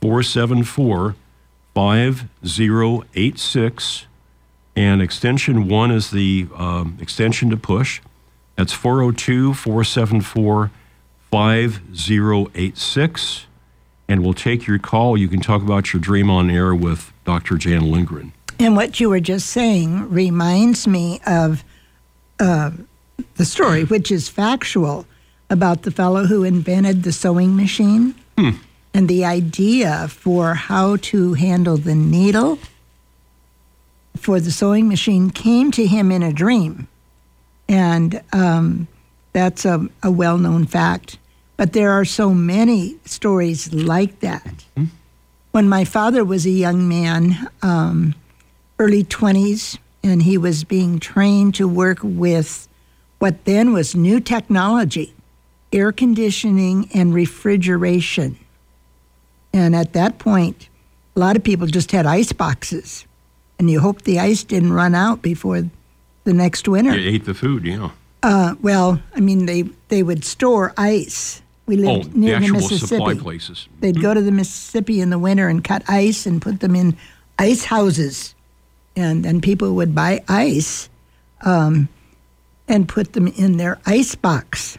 474 0.00 1.16
5086. 1.74 4.06
And 4.76 5.02
extension 5.02 5.68
one 5.68 5.90
is 5.90 6.10
the 6.10 6.46
um, 6.54 6.96
extension 7.00 7.50
to 7.50 7.56
push. 7.56 8.00
That's 8.56 8.72
402 8.72 9.54
474 9.54 10.70
5086 11.30 13.46
and 14.10 14.24
we'll 14.24 14.34
take 14.34 14.66
your 14.66 14.80
call. 14.80 15.16
You 15.16 15.28
can 15.28 15.40
talk 15.40 15.62
about 15.62 15.92
your 15.92 16.00
dream 16.00 16.30
on 16.30 16.50
air 16.50 16.74
with 16.74 17.12
Dr. 17.24 17.56
Jan 17.56 17.92
Lindgren. 17.92 18.32
And 18.58 18.74
what 18.74 18.98
you 18.98 19.08
were 19.08 19.20
just 19.20 19.46
saying 19.46 20.10
reminds 20.10 20.88
me 20.88 21.20
of 21.26 21.62
uh, 22.40 22.72
the 23.36 23.44
story, 23.44 23.84
which 23.84 24.10
is 24.10 24.28
factual, 24.28 25.06
about 25.48 25.82
the 25.82 25.92
fellow 25.92 26.26
who 26.26 26.42
invented 26.42 27.04
the 27.04 27.12
sewing 27.12 27.56
machine 27.56 28.16
and 28.94 29.08
the 29.08 29.24
idea 29.24 30.08
for 30.08 30.54
how 30.54 30.96
to 30.96 31.34
handle 31.34 31.76
the 31.76 31.94
needle 31.94 32.58
for 34.16 34.40
the 34.40 34.50
sewing 34.50 34.88
machine 34.88 35.30
came 35.30 35.70
to 35.72 35.86
him 35.86 36.10
in 36.10 36.22
a 36.22 36.32
dream. 36.32 36.88
And 37.68 38.22
um, 38.32 38.88
that's 39.32 39.64
a, 39.64 39.86
a 40.02 40.10
well 40.10 40.38
known 40.38 40.66
fact. 40.66 41.18
But 41.56 41.72
there 41.72 41.92
are 41.92 42.04
so 42.04 42.34
many 42.34 42.96
stories 43.04 43.72
like 43.72 44.20
that. 44.20 44.64
When 45.52 45.68
my 45.68 45.84
father 45.84 46.24
was 46.24 46.46
a 46.46 46.50
young 46.50 46.88
man, 46.88 47.48
um, 47.62 48.14
early 48.78 49.04
20s, 49.04 49.78
and 50.02 50.22
he 50.22 50.38
was 50.38 50.64
being 50.64 50.98
trained 50.98 51.54
to 51.56 51.68
work 51.68 51.98
with 52.02 52.66
what 53.18 53.44
then 53.44 53.72
was 53.72 53.94
new 53.94 54.20
technology 54.20 55.12
air 55.72 55.92
conditioning 55.92 56.88
and 56.94 57.14
refrigeration. 57.14 58.36
And 59.52 59.74
at 59.74 59.92
that 59.94 60.18
point, 60.18 60.68
a 61.16 61.20
lot 61.20 61.36
of 61.36 61.42
people 61.44 61.66
just 61.66 61.90
had 61.92 62.06
ice 62.06 62.32
boxes, 62.32 63.04
and 63.58 63.70
you 63.70 63.80
hoped 63.80 64.04
the 64.04 64.18
ice 64.18 64.44
didn't 64.44 64.72
run 64.72 64.94
out 64.94 65.22
before 65.22 65.62
the 66.24 66.32
next 66.32 66.68
winter. 66.68 66.96
You 66.96 67.10
ate 67.10 67.24
the 67.24 67.34
food, 67.34 67.64
yeah. 67.64 67.90
Uh, 68.22 68.54
well, 68.60 69.00
I 69.14 69.20
mean, 69.20 69.46
they, 69.46 69.62
they 69.88 70.02
would 70.02 70.24
store 70.24 70.72
ice. 70.76 71.42
We 71.66 71.76
Oh, 71.86 71.94
lived 71.94 72.12
the 72.12 72.18
near 72.18 72.38
the, 72.38 72.44
actual 72.46 72.54
Mississippi. 72.60 72.86
supply 72.86 73.14
places. 73.14 73.68
They'd 73.80 74.00
go 74.00 74.12
to 74.14 74.20
the 74.20 74.32
Mississippi 74.32 75.00
in 75.00 75.10
the 75.10 75.18
winter 75.18 75.48
and 75.48 75.62
cut 75.64 75.82
ice 75.88 76.26
and 76.26 76.42
put 76.42 76.60
them 76.60 76.74
in 76.76 76.96
ice 77.38 77.64
houses. 77.64 78.34
And 78.96 79.24
then 79.24 79.40
people 79.40 79.74
would 79.76 79.94
buy 79.94 80.22
ice 80.28 80.88
um, 81.42 81.88
and 82.68 82.88
put 82.88 83.12
them 83.14 83.28
in 83.28 83.56
their 83.56 83.80
ice 83.86 84.14
box. 84.14 84.78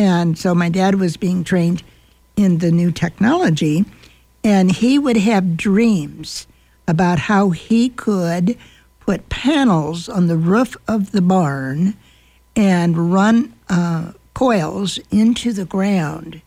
And 0.00 0.38
so 0.38 0.54
my 0.54 0.70
dad 0.70 0.94
was 0.94 1.18
being 1.18 1.44
trained 1.44 1.82
in 2.34 2.56
the 2.56 2.70
new 2.70 2.90
technology, 2.90 3.84
and 4.42 4.72
he 4.72 4.98
would 4.98 5.18
have 5.18 5.58
dreams 5.58 6.46
about 6.88 7.18
how 7.18 7.50
he 7.50 7.90
could 7.90 8.56
put 9.00 9.28
panels 9.28 10.08
on 10.08 10.26
the 10.26 10.38
roof 10.38 10.74
of 10.88 11.10
the 11.10 11.20
barn 11.20 11.98
and 12.56 13.12
run 13.12 13.52
uh, 13.68 14.12
coils 14.32 14.98
into 15.10 15.52
the 15.52 15.66
ground 15.66 16.40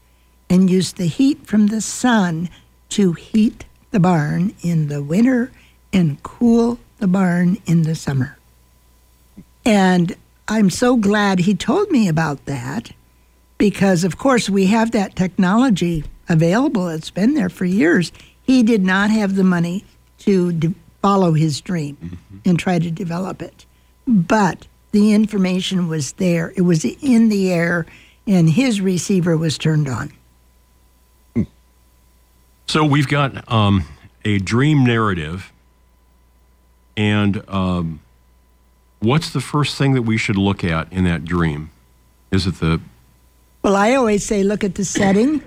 and 0.50 0.68
use 0.68 0.94
the 0.94 1.06
heat 1.06 1.46
from 1.46 1.68
the 1.68 1.82
sun 1.82 2.50
to 2.90 3.14
heat 3.14 3.66
the 3.92 4.00
barn 4.00 4.56
in 4.64 4.88
the 4.88 5.04
winter 5.04 5.52
and 5.94 6.24
cool 6.24 6.80
the 6.98 7.08
barn 7.08 7.60
in 7.68 7.84
the 7.84 7.94
summer. 7.94 8.36
And 9.64 10.16
I'm 10.48 10.72
so 10.72 10.98
glad 10.98 11.38
he 11.38 11.54
told 11.54 11.92
me 11.92 12.08
about 12.08 12.46
that 12.46 12.94
because, 13.58 14.04
of 14.04 14.18
course, 14.18 14.50
we 14.50 14.68
have 14.68 14.92
that 14.92 15.16
technology 15.16 16.04
available. 16.30 16.90
It's 16.90 17.10
been 17.10 17.34
there 17.34 17.50
for 17.50 17.66
years. 17.66 18.12
He 18.44 18.64
did 18.64 18.84
not 18.84 19.10
have 19.10 19.36
the 19.36 19.44
money 19.44 19.86
to 20.20 20.52
de- 20.52 20.76
follow 21.02 21.34
his 21.34 21.62
dream 21.62 22.18
and 22.46 22.58
try 22.58 22.80
to 22.80 22.92
develop 22.92 23.42
it. 23.42 23.66
But 24.08 24.68
the 24.92 25.14
information 25.14 25.88
was 25.88 26.14
there, 26.14 26.54
it 26.56 26.62
was 26.62 26.86
in 26.86 27.30
the 27.30 27.52
air, 27.52 27.86
and 28.28 28.50
his 28.50 28.80
receiver 28.80 29.36
was 29.36 29.58
turned 29.58 29.90
on. 29.90 30.14
So 32.68 32.86
we've 32.86 33.08
got 33.08 33.52
um, 33.52 33.86
a 34.24 34.40
dream 34.40 34.86
narrative, 34.86 35.52
and 36.96 37.44
um, 37.50 38.00
what's 39.00 39.30
the 39.32 39.42
first 39.42 39.78
thing 39.78 39.94
that 39.94 40.04
we 40.04 40.18
should 40.18 40.38
look 40.38 40.64
at 40.64 40.92
in 40.92 41.04
that 41.04 41.26
dream? 41.26 41.72
Is 42.32 42.48
it 42.48 42.60
the 42.60 42.80
Well, 43.64 43.78
I 43.78 43.96
always 43.96 44.26
say 44.26 44.44
look 44.44 44.64
at 44.66 44.76
the 44.76 44.84
setting 44.84 45.42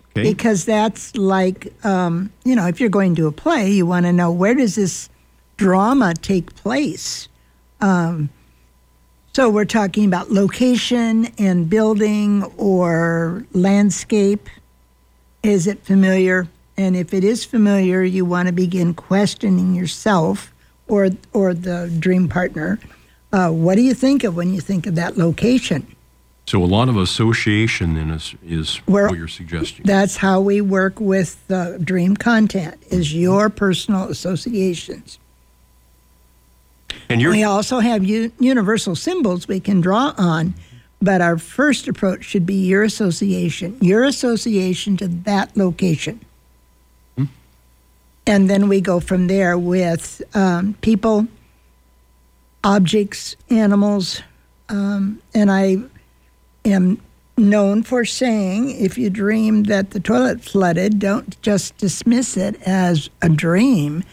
okay? 0.16 0.22
because 0.22 0.64
that's 0.64 1.14
like, 1.16 1.72
um, 1.84 2.32
you 2.44 2.56
know, 2.56 2.66
if 2.66 2.80
you're 2.80 2.88
going 2.88 3.14
to 3.16 3.26
a 3.26 3.32
play, 3.32 3.70
you 3.70 3.84
want 3.84 4.06
to 4.06 4.12
know 4.12 4.32
where 4.32 4.54
does 4.54 4.74
this 4.74 5.10
drama 5.58 6.14
take 6.14 6.54
place? 6.54 7.28
Um, 7.82 8.30
so 9.34 9.50
we're 9.50 9.66
talking 9.66 10.06
about 10.06 10.30
location 10.30 11.26
and 11.38 11.68
building 11.68 12.42
or 12.56 13.46
landscape. 13.52 14.48
Is 15.42 15.66
it 15.66 15.84
familiar? 15.84 16.48
And 16.78 16.96
if 16.96 17.12
it 17.12 17.22
is 17.22 17.44
familiar, 17.44 18.02
you 18.02 18.24
want 18.24 18.46
to 18.46 18.52
begin 18.52 18.94
questioning 18.94 19.74
yourself 19.74 20.54
or 20.86 21.10
or 21.32 21.52
the 21.52 21.94
dream 22.00 22.28
partner. 22.28 22.80
Uh, 23.32 23.50
what 23.50 23.74
do 23.74 23.82
you 23.82 23.94
think 23.94 24.24
of 24.24 24.34
when 24.34 24.54
you 24.54 24.60
think 24.60 24.86
of 24.86 24.94
that 24.94 25.18
location? 25.18 25.86
So 26.48 26.64
a 26.64 26.64
lot 26.64 26.88
of 26.88 26.96
association 26.96 27.92
then 27.92 28.08
is, 28.08 28.34
is 28.42 28.76
Where- 28.86 29.08
what 29.08 29.18
you're 29.18 29.28
suggesting. 29.28 29.84
That's 29.84 30.16
how 30.16 30.40
we 30.40 30.62
work 30.62 30.98
with 30.98 31.46
the 31.48 31.78
dream 31.84 32.16
content 32.16 32.82
is 32.88 33.12
your 33.12 33.50
personal 33.50 34.04
associations. 34.08 35.18
and 37.10 37.20
We 37.20 37.42
also 37.44 37.80
have 37.80 38.02
u- 38.02 38.32
universal 38.40 38.96
symbols 38.96 39.46
we 39.46 39.60
can 39.60 39.82
draw 39.82 40.14
on, 40.16 40.54
but 41.02 41.20
our 41.20 41.36
first 41.36 41.86
approach 41.86 42.24
should 42.24 42.46
be 42.46 42.66
your 42.66 42.82
association, 42.82 43.76
your 43.82 44.04
association 44.04 44.96
to 44.96 45.06
that 45.06 45.54
location. 45.54 46.18
And 48.26 48.48
then 48.48 48.68
we 48.68 48.80
go 48.80 49.00
from 49.00 49.26
there 49.26 49.58
with 49.58 50.22
um, 50.34 50.76
people, 50.80 51.26
objects, 52.64 53.36
animals. 53.50 54.22
Um, 54.70 55.20
and 55.34 55.50
I 55.50 55.82
am 56.68 57.00
known 57.36 57.82
for 57.82 58.04
saying 58.04 58.70
if 58.70 58.98
you 58.98 59.10
dream 59.10 59.64
that 59.64 59.90
the 59.90 60.00
toilet 60.00 60.42
flooded, 60.42 60.98
don't 60.98 61.40
just 61.42 61.76
dismiss 61.78 62.36
it 62.36 62.60
as 62.62 63.08
a 63.22 63.28
dream 63.28 64.04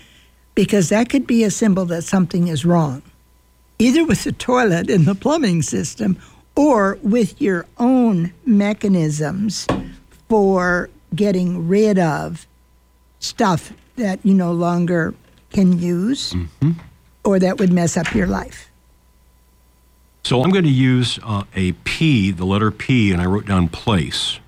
because 0.54 0.90
that 0.90 1.10
could 1.10 1.28
be 1.28 1.44
a 1.44 1.52
symbol 1.52 1.86
that 1.86 2.04
something 2.04 2.48
is 2.48 2.66
wrong, 2.66 3.02
either 3.80 4.06
with 4.06 4.24
the 4.24 4.32
toilet 4.32 4.90
and 4.90 5.06
the 5.06 5.16
plumbing 5.16 5.62
system 5.62 6.18
or 6.56 6.98
with 7.04 7.42
your 7.42 7.66
own 7.78 8.34
mechanisms 8.46 9.68
for 10.30 10.90
getting 11.14 11.68
rid 11.68 12.00
of 12.00 12.48
stuff 13.20 13.74
that 13.98 14.20
you 14.24 14.34
no 14.34 14.52
longer 14.52 15.14
can 15.52 15.78
use 15.80 16.34
mm-hmm. 16.34 16.72
or 17.24 17.40
that 17.40 17.60
would 17.60 17.72
mess 17.72 17.98
up 17.98 18.14
your 18.14 18.28
life. 18.28 18.70
So 20.26 20.42
I'm 20.42 20.50
going 20.50 20.64
to 20.66 20.72
use 20.72 21.20
uh, 21.22 21.44
a 21.56 21.74
P, 21.74 22.32
the 22.32 22.46
letter 22.46 22.72
P, 22.72 23.12
and 23.12 23.22
I 23.22 23.26
wrote 23.26 23.46
down 23.46 23.68
place, 23.70 24.40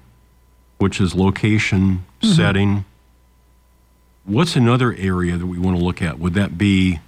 which 0.79 0.99
is 0.99 1.13
location, 1.13 2.03
setting. 2.23 2.83
What's 4.25 4.55
another 4.55 4.95
area 4.95 5.37
that 5.37 5.45
we 5.45 5.59
want 5.59 5.77
to 5.77 5.83
look 5.83 6.01
at? 6.01 6.17
Would 6.17 6.33
that 6.33 6.57
be 6.57 6.99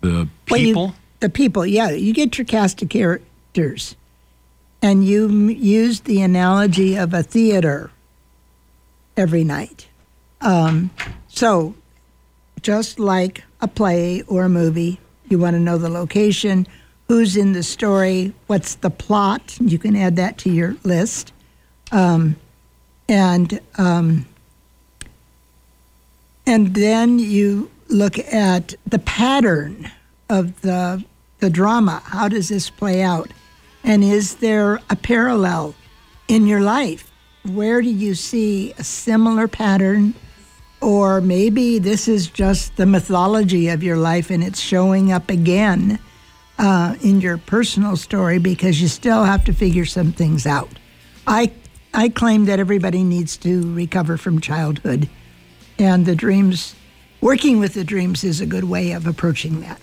the 0.00 0.26
Well, 0.50 0.60
you- 0.60 0.66
people? 0.66 0.94
the 1.20 1.28
people, 1.30 1.64
yeah. 1.64 1.90
You 1.90 2.12
get 2.12 2.36
your 2.38 2.44
cast 2.44 2.82
of 2.82 2.88
characters, 2.88 3.94
and 4.82 5.04
you 5.06 5.26
m- 5.28 5.50
use 5.50 6.00
the 6.00 6.22
analogy 6.22 6.96
of 6.96 7.14
a 7.14 7.22
theater 7.22 7.92
every 9.16 9.44
night. 9.44 9.86
Um, 10.40 10.90
so, 11.28 11.76
just 12.62 12.98
like 12.98 13.44
a 13.60 13.68
play 13.68 14.22
or 14.22 14.42
a 14.42 14.48
movie, 14.48 14.98
you 15.28 15.38
want 15.38 15.54
to 15.54 15.60
know 15.60 15.78
the 15.78 15.88
location, 15.88 16.66
who's 17.08 17.36
in 17.36 17.52
the 17.52 17.62
story, 17.62 18.32
what's 18.46 18.74
the 18.76 18.90
plot. 18.90 19.56
You 19.60 19.78
can 19.78 19.96
add 19.96 20.16
that 20.16 20.38
to 20.38 20.50
your 20.50 20.76
list. 20.82 21.32
Um, 21.92 22.36
and 23.08 23.60
um, 23.78 24.26
and 26.46 26.74
then 26.74 27.18
you 27.18 27.70
look 27.88 28.18
at 28.18 28.74
the 28.86 28.98
pattern 28.98 29.90
of 30.28 30.60
the 30.62 31.04
the 31.38 31.50
drama. 31.50 32.02
How 32.04 32.28
does 32.28 32.48
this 32.48 32.70
play 32.70 33.02
out? 33.02 33.30
And 33.84 34.02
is 34.02 34.36
there 34.36 34.80
a 34.90 34.96
parallel 34.96 35.74
in 36.26 36.46
your 36.46 36.60
life? 36.60 37.12
Where 37.44 37.80
do 37.80 37.88
you 37.88 38.14
see 38.14 38.72
a 38.78 38.82
similar 38.82 39.46
pattern? 39.46 40.14
Or 40.80 41.20
maybe 41.20 41.78
this 41.78 42.08
is 42.08 42.26
just 42.26 42.76
the 42.76 42.86
mythology 42.86 43.68
of 43.68 43.82
your 43.82 43.96
life 43.96 44.30
and 44.30 44.42
it's 44.42 44.60
showing 44.60 45.12
up 45.12 45.30
again 45.30 46.00
uh, 46.58 46.96
in 47.02 47.20
your 47.20 47.38
personal 47.38 47.96
story 47.96 48.38
because 48.38 48.80
you 48.80 48.88
still 48.88 49.24
have 49.24 49.44
to 49.44 49.52
figure 49.52 49.84
some 49.84 50.12
things 50.12 50.46
out. 50.46 50.70
I, 51.26 51.52
I 51.92 52.08
claim 52.08 52.46
that 52.46 52.58
everybody 52.58 53.02
needs 53.02 53.36
to 53.38 53.74
recover 53.74 54.16
from 54.16 54.40
childhood, 54.40 55.08
and 55.78 56.06
the 56.06 56.14
dreams, 56.14 56.74
working 57.20 57.58
with 57.58 57.74
the 57.74 57.84
dreams, 57.84 58.24
is 58.24 58.40
a 58.40 58.46
good 58.46 58.64
way 58.64 58.92
of 58.92 59.06
approaching 59.06 59.60
that. 59.60 59.80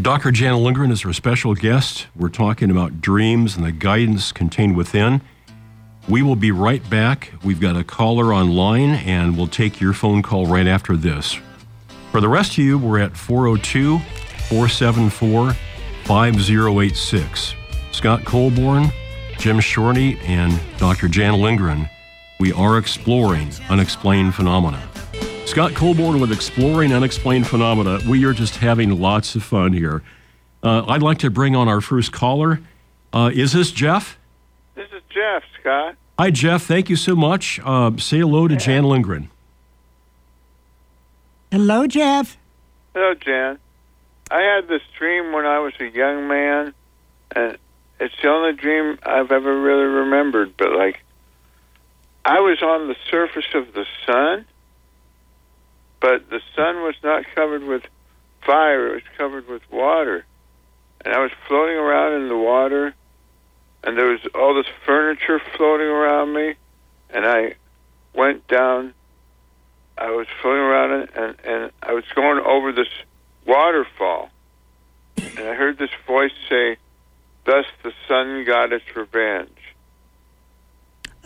Dr. 0.00 0.30
Jana 0.30 0.58
Lindgren 0.58 0.90
is 0.90 1.04
our 1.04 1.12
special 1.12 1.54
guest. 1.54 2.06
We're 2.16 2.30
talking 2.30 2.70
about 2.70 3.00
dreams 3.02 3.56
and 3.56 3.64
the 3.64 3.72
guidance 3.72 4.32
contained 4.32 4.74
within. 4.74 5.20
We 6.08 6.22
will 6.22 6.36
be 6.36 6.50
right 6.50 6.88
back. 6.90 7.32
We've 7.44 7.60
got 7.60 7.76
a 7.76 7.84
caller 7.84 8.34
online, 8.34 8.90
and 8.90 9.36
we'll 9.36 9.46
take 9.46 9.80
your 9.80 9.92
phone 9.92 10.22
call 10.22 10.46
right 10.46 10.66
after 10.66 10.96
this. 10.96 11.38
For 12.10 12.20
the 12.20 12.28
rest 12.28 12.52
of 12.52 12.58
you, 12.58 12.78
we're 12.78 12.98
at 12.98 13.16
402 13.16 14.00
474 14.48 15.52
5086. 16.04 17.54
Scott 17.92 18.24
Colborn, 18.24 18.90
Jim 19.38 19.60
Shorty, 19.60 20.18
and 20.20 20.58
Dr. 20.78 21.08
Jan 21.08 21.34
Lindgren. 21.34 21.88
We 22.40 22.52
are 22.52 22.78
exploring 22.78 23.50
unexplained 23.68 24.34
phenomena. 24.34 24.82
Scott 25.46 25.74
Colborn 25.74 26.20
with 26.20 26.32
Exploring 26.32 26.92
Unexplained 26.92 27.46
Phenomena. 27.46 28.00
We 28.08 28.24
are 28.24 28.32
just 28.32 28.56
having 28.56 29.00
lots 29.00 29.34
of 29.34 29.42
fun 29.42 29.72
here. 29.72 30.02
Uh, 30.62 30.84
I'd 30.86 31.02
like 31.02 31.18
to 31.18 31.30
bring 31.30 31.54
on 31.54 31.68
our 31.68 31.80
first 31.80 32.12
caller. 32.12 32.60
Uh, 33.12 33.30
is 33.34 33.52
this 33.52 33.70
Jeff? 33.70 34.18
This 34.74 34.88
is 34.92 35.02
Jeff, 35.10 35.42
Scott. 35.60 35.96
Hi, 36.18 36.30
Jeff. 36.30 36.62
Thank 36.62 36.88
you 36.88 36.96
so 36.96 37.14
much. 37.14 37.60
Uh, 37.62 37.90
say 37.98 38.20
hello 38.20 38.48
to 38.48 38.56
Jan 38.56 38.84
Lindgren. 38.84 39.28
Hello, 41.50 41.86
Jeff. 41.86 42.38
Hello, 42.94 43.14
Jan. 43.14 43.58
I 44.32 44.40
had 44.40 44.66
this 44.66 44.80
dream 44.98 45.32
when 45.32 45.44
I 45.44 45.58
was 45.58 45.74
a 45.78 45.84
young 45.84 46.26
man, 46.26 46.72
and 47.36 47.58
it's 48.00 48.14
the 48.22 48.28
only 48.28 48.54
dream 48.54 48.98
I've 49.02 49.30
ever 49.30 49.60
really 49.60 49.84
remembered. 49.84 50.56
But, 50.56 50.72
like, 50.72 51.04
I 52.24 52.40
was 52.40 52.62
on 52.62 52.88
the 52.88 52.96
surface 53.10 53.44
of 53.52 53.74
the 53.74 53.84
sun, 54.06 54.46
but 56.00 56.30
the 56.30 56.40
sun 56.56 56.76
was 56.76 56.94
not 57.04 57.26
covered 57.34 57.62
with 57.62 57.82
fire, 58.40 58.88
it 58.88 58.94
was 58.94 59.02
covered 59.18 59.48
with 59.48 59.70
water. 59.70 60.24
And 61.04 61.12
I 61.12 61.18
was 61.18 61.32
floating 61.46 61.76
around 61.76 62.22
in 62.22 62.28
the 62.30 62.38
water, 62.38 62.94
and 63.84 63.98
there 63.98 64.06
was 64.06 64.20
all 64.34 64.54
this 64.54 64.72
furniture 64.86 65.42
floating 65.56 65.88
around 65.88 66.32
me, 66.32 66.54
and 67.10 67.26
I 67.26 67.56
went 68.14 68.48
down. 68.48 68.94
I 69.98 70.10
was 70.10 70.26
floating 70.40 70.62
around 70.62 71.08
and, 71.14 71.36
and 71.44 71.70
I 71.82 71.92
was 71.92 72.04
going 72.14 72.38
over 72.40 72.72
this 72.72 72.88
waterfall, 73.46 74.30
and 75.16 75.38
I 75.40 75.54
heard 75.54 75.78
this 75.78 75.90
voice 76.06 76.32
say, 76.48 76.76
"Thus 77.44 77.66
the 77.82 77.92
sun 78.08 78.44
got 78.44 78.72
its 78.72 78.84
revenge." 78.96 79.48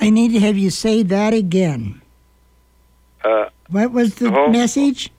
I 0.00 0.10
need 0.10 0.32
to 0.32 0.40
have 0.40 0.56
you 0.58 0.70
say 0.70 1.02
that 1.04 1.32
again. 1.34 2.02
Uh, 3.24 3.48
What 3.68 3.90
was 3.92 4.16
the 4.16 4.32
Oh. 4.32 4.48
message? 4.48 5.10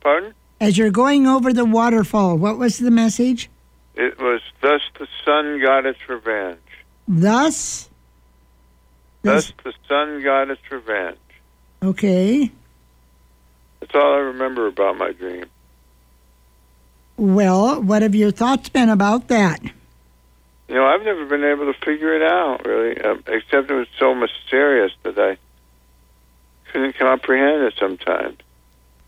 pardon? 0.00 0.34
As 0.60 0.76
you're 0.76 0.90
going 0.90 1.26
over 1.26 1.52
the 1.52 1.64
waterfall, 1.64 2.36
what 2.36 2.58
was 2.58 2.78
the 2.78 2.90
message? 2.90 3.48
It 3.94 4.18
was, 4.18 4.42
"Thus 4.60 4.82
the 4.98 5.08
sun 5.24 5.60
got 5.60 5.86
its 5.86 5.98
revenge." 6.08 6.58
Thus? 7.08 7.88
Thus 9.22 9.52
the 9.64 9.72
sun 9.88 10.22
got 10.22 10.50
its 10.50 10.60
revenge. 10.70 11.16
Okay. 11.82 12.50
That's 13.80 13.94
all 13.94 14.14
I 14.14 14.18
remember 14.18 14.66
about 14.66 14.98
my 14.98 15.12
dream. 15.12 15.46
Well, 17.16 17.80
what 17.82 18.02
have 18.02 18.14
your 18.14 18.30
thoughts 18.30 18.68
been 18.68 18.88
about 18.90 19.28
that? 19.28 19.62
You 20.68 20.74
know, 20.74 20.84
I've 20.86 21.02
never 21.02 21.24
been 21.26 21.44
able 21.44 21.72
to 21.72 21.78
figure 21.84 22.14
it 22.14 22.22
out, 22.22 22.66
really, 22.66 23.00
um, 23.00 23.22
except 23.28 23.70
it 23.70 23.74
was 23.74 23.86
so 23.98 24.14
mysterious 24.14 24.92
that 25.04 25.18
I 25.18 25.38
couldn't 26.72 26.96
comprehend 26.96 27.62
it 27.62 27.74
sometimes. 27.78 28.38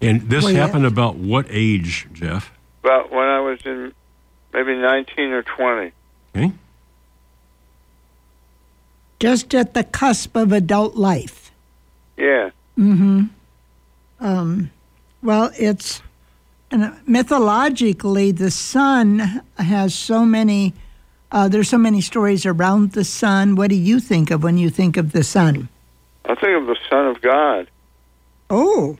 And 0.00 0.22
this 0.30 0.44
Well, 0.44 0.52
yeah. 0.52 0.64
happened 0.66 0.86
about 0.86 1.16
what 1.16 1.46
age, 1.50 2.06
Jeff? 2.12 2.52
About 2.84 3.10
when 3.10 3.26
I 3.26 3.40
was 3.40 3.58
in 3.66 3.92
maybe 4.52 4.76
19 4.76 5.32
or 5.32 5.42
20, 5.42 5.92
Okay. 6.36 6.52
Just 9.18 9.52
at 9.54 9.74
the 9.74 9.82
cusp 9.82 10.36
of 10.36 10.52
adult 10.52 10.94
life. 10.94 11.50
yeah. 12.16 12.50
Mm-hmm. 12.78 13.24
Um, 14.20 14.70
well, 15.22 15.50
it's 15.58 15.98
and 15.98 16.07
mythologically 17.06 18.32
the 18.32 18.50
sun 18.50 19.42
has 19.58 19.94
so 19.94 20.24
many. 20.24 20.74
Uh, 21.30 21.48
there's 21.48 21.68
so 21.68 21.78
many 21.78 22.00
stories 22.00 22.46
around 22.46 22.92
the 22.92 23.04
sun. 23.04 23.54
What 23.54 23.68
do 23.70 23.76
you 23.76 24.00
think 24.00 24.30
of 24.30 24.42
when 24.42 24.56
you 24.56 24.70
think 24.70 24.96
of 24.96 25.12
the 25.12 25.22
sun? 25.22 25.68
I 26.24 26.34
think 26.34 26.56
of 26.60 26.66
the 26.66 26.76
Son 26.90 27.06
of 27.06 27.20
God. 27.20 27.68
Oh, 28.50 28.98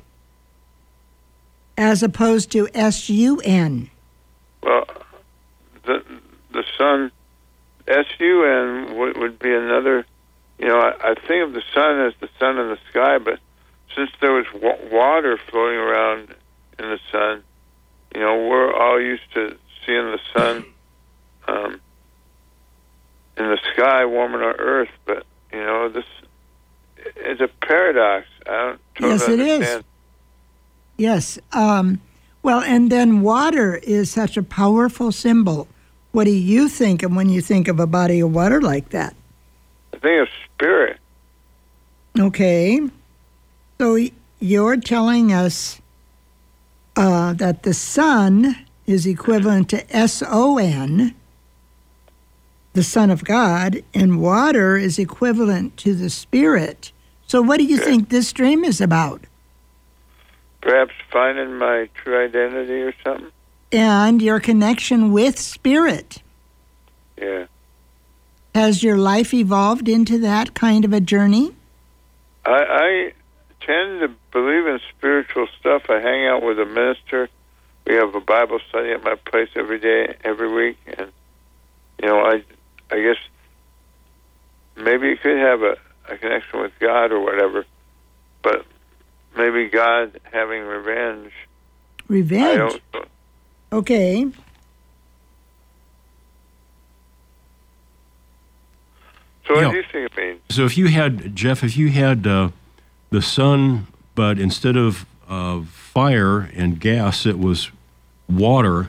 as 1.77 2.03
opposed 2.03 2.51
to 2.53 2.69
S 2.75 3.09
U 3.09 3.41
N. 3.45 3.91
Well, 4.63 4.87
the 5.85 6.03
the 6.53 6.65
sun, 6.77 7.13
S 7.87 8.07
U 8.19 8.45
N 8.45 8.97
would, 8.99 9.17
would 9.19 9.39
be 9.39 9.55
another. 9.55 10.05
You 10.59 10.69
know, 10.69 10.81
I, 10.81 11.13
I 11.13 11.15
think 11.15 11.47
of 11.47 11.53
the 11.53 11.63
sun 11.73 12.01
as 12.01 12.15
the 12.21 12.29
sun 12.39 12.59
in 12.59 12.69
the 12.69 12.79
sky, 12.91 13.19
but 13.19 13.39
since 13.95 14.11
there 14.21 14.33
was 14.33 14.47
wa- 14.55 14.77
water 14.91 15.39
floating 15.49 15.79
around 15.79 16.35
in 16.79 16.91
the 16.91 16.99
sun, 17.13 17.45
you 18.19 18.25
know, 18.25 18.49
we're 18.49 18.73
all 18.75 19.01
used 19.01 19.23
to 19.35 19.57
seeing 19.87 20.11
the 20.11 20.19
sun 20.35 20.65
um, 21.47 21.81
in 23.37 23.45
the 23.49 23.59
sky 23.73 24.05
warming 24.07 24.41
our 24.41 24.57
Earth, 24.57 24.91
but 25.07 25.25
you 25.53 25.61
know 25.61 25.89
this 25.89 26.05
is 27.25 27.41
a 27.41 27.47
paradox. 27.65 28.27
I 28.45 28.51
don't 28.51 28.81
totally 28.97 29.13
Yes, 29.13 29.29
it 29.29 29.39
is. 29.41 29.53
understand. 29.55 29.85
Yes. 30.97 31.39
Um, 31.53 32.01
well, 32.43 32.61
and 32.61 32.91
then 32.91 33.21
water 33.21 33.77
is 33.77 34.11
such 34.11 34.37
a 34.37 34.43
powerful 34.43 35.13
symbol. 35.13 35.69
What 36.11 36.25
do 36.25 36.33
you 36.33 36.69
think 36.69 37.05
of 37.05 37.15
when 37.15 37.29
you 37.29 37.41
think 37.41 37.69
of 37.69 37.79
a 37.79 37.87
body 37.87 38.19
of 38.19 38.35
water 38.35 38.61
like 38.61 38.89
that? 38.89 39.15
I 39.95 39.99
think 39.99 40.23
of 40.23 40.29
spirit. 40.57 40.99
Okay. 42.19 42.81
So 43.81 43.97
you're 44.41 44.77
telling 44.77 45.33
us 45.33 45.81
uh, 46.99 47.33
that 47.35 47.63
the 47.63 47.73
sun 47.73 48.57
is 48.85 49.07
equivalent 49.07 49.71
to 49.71 49.97
S 49.97 50.21
O 50.27 50.59
N, 50.59 51.15
the 52.73 52.83
Son 52.83 53.09
of 53.09 53.23
God, 53.23 53.85
and 53.95 54.21
water 54.21 54.77
is 54.77 54.99
equivalent 54.99 55.77
to 55.77 55.95
the 55.95 56.11
Spirit. 56.11 56.91
So, 57.29 57.41
what 57.41 57.59
do 57.59 57.65
you 57.65 57.79
think 57.79 58.09
this 58.09 58.33
dream 58.33 58.65
is 58.65 58.81
about? 58.81 59.23
Perhaps 60.61 60.93
finding 61.13 61.57
my 61.57 61.89
true 61.95 62.25
identity 62.25 62.83
or 62.83 62.95
something. 63.05 63.31
And 63.71 64.21
your 64.21 64.41
connection 64.41 65.13
with 65.13 65.39
Spirit. 65.39 66.21
Yeah. 67.17 67.47
Has 68.57 68.83
your 68.83 68.97
life 68.97 69.33
evolved 69.33 69.89
into 69.89 70.19
that 70.19 70.55
kind 70.55 70.85
of 70.85 70.93
a 70.93 71.01
journey? 71.01 71.55
I, 72.45 72.51
I 72.51 73.13
tend 73.61 74.01
to 74.01 74.09
believe 74.41 74.67
in 74.67 74.81
spiritual 74.97 75.47
stuff. 75.59 75.83
I 75.89 76.01
hang 76.01 76.27
out 76.27 76.43
with 76.43 76.59
a 76.59 76.65
minister. 76.65 77.29
We 77.87 77.95
have 77.95 78.15
a 78.15 78.21
Bible 78.21 78.59
study 78.69 78.91
at 78.93 79.03
my 79.03 79.15
place 79.15 79.49
every 79.57 79.79
day, 79.79 80.15
every 80.25 80.53
week, 80.53 80.79
and 80.99 81.11
you 82.03 82.09
know, 82.09 82.21
I, 82.21 82.43
I 82.91 83.01
guess 83.03 83.17
maybe 84.77 85.09
you 85.09 85.17
could 85.17 85.39
have 85.39 85.63
a, 85.63 85.77
a 86.09 86.17
connection 86.19 86.61
with 86.61 86.73
God 86.79 87.13
or 87.13 87.21
whatever, 87.21 87.65
but 88.43 88.65
maybe 89.37 89.69
God 89.69 90.21
having 90.33 90.63
revenge. 90.63 91.33
I 91.33 92.13
Revenge. 92.13 92.81
don't. 92.95 93.09
Okay. 93.73 94.27
So 99.47 99.55
what 99.55 99.61
Yeah. 99.63 99.71
do 99.71 99.77
you 99.79 99.83
think 99.91 100.13
it 100.13 100.17
means? 100.17 100.41
So 100.51 100.65
if 100.67 100.77
you 100.77 100.89
had 100.89 101.35
Jeff, 101.35 101.65
if 101.65 101.77
you 101.77 101.89
had 101.89 102.27
uh, 102.27 102.51
the 103.11 103.23
sun, 103.23 103.87
but 104.19 104.37
instead 104.41 104.77
of 104.77 105.07
uh, 105.29 105.61
fire 105.63 106.41
and 106.57 106.81
gas, 106.81 107.25
it 107.25 107.39
was 107.39 107.71
water, 108.29 108.89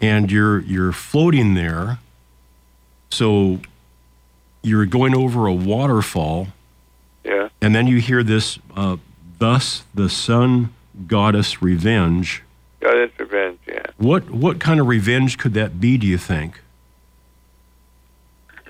and 0.00 0.32
you're 0.32 0.58
you're 0.58 0.90
floating 0.90 1.54
there. 1.54 2.00
So 3.10 3.60
you're 4.64 4.84
going 4.84 5.14
over 5.14 5.46
a 5.46 5.52
waterfall, 5.54 6.48
Yeah. 7.22 7.50
and 7.62 7.72
then 7.72 7.86
you 7.86 7.98
hear 8.00 8.24
this. 8.24 8.58
Uh, 8.74 8.96
Thus, 9.38 9.84
the 9.94 10.08
sun 10.08 10.74
goddess 11.06 11.62
revenge. 11.62 12.42
God 12.80 12.98
is 12.98 13.10
revenge. 13.16 13.60
Yeah. 13.68 13.86
What 13.96 14.28
what 14.30 14.58
kind 14.58 14.80
of 14.80 14.88
revenge 14.88 15.38
could 15.38 15.54
that 15.54 15.80
be? 15.80 15.96
Do 15.98 16.06
you 16.08 16.18
think? 16.18 16.60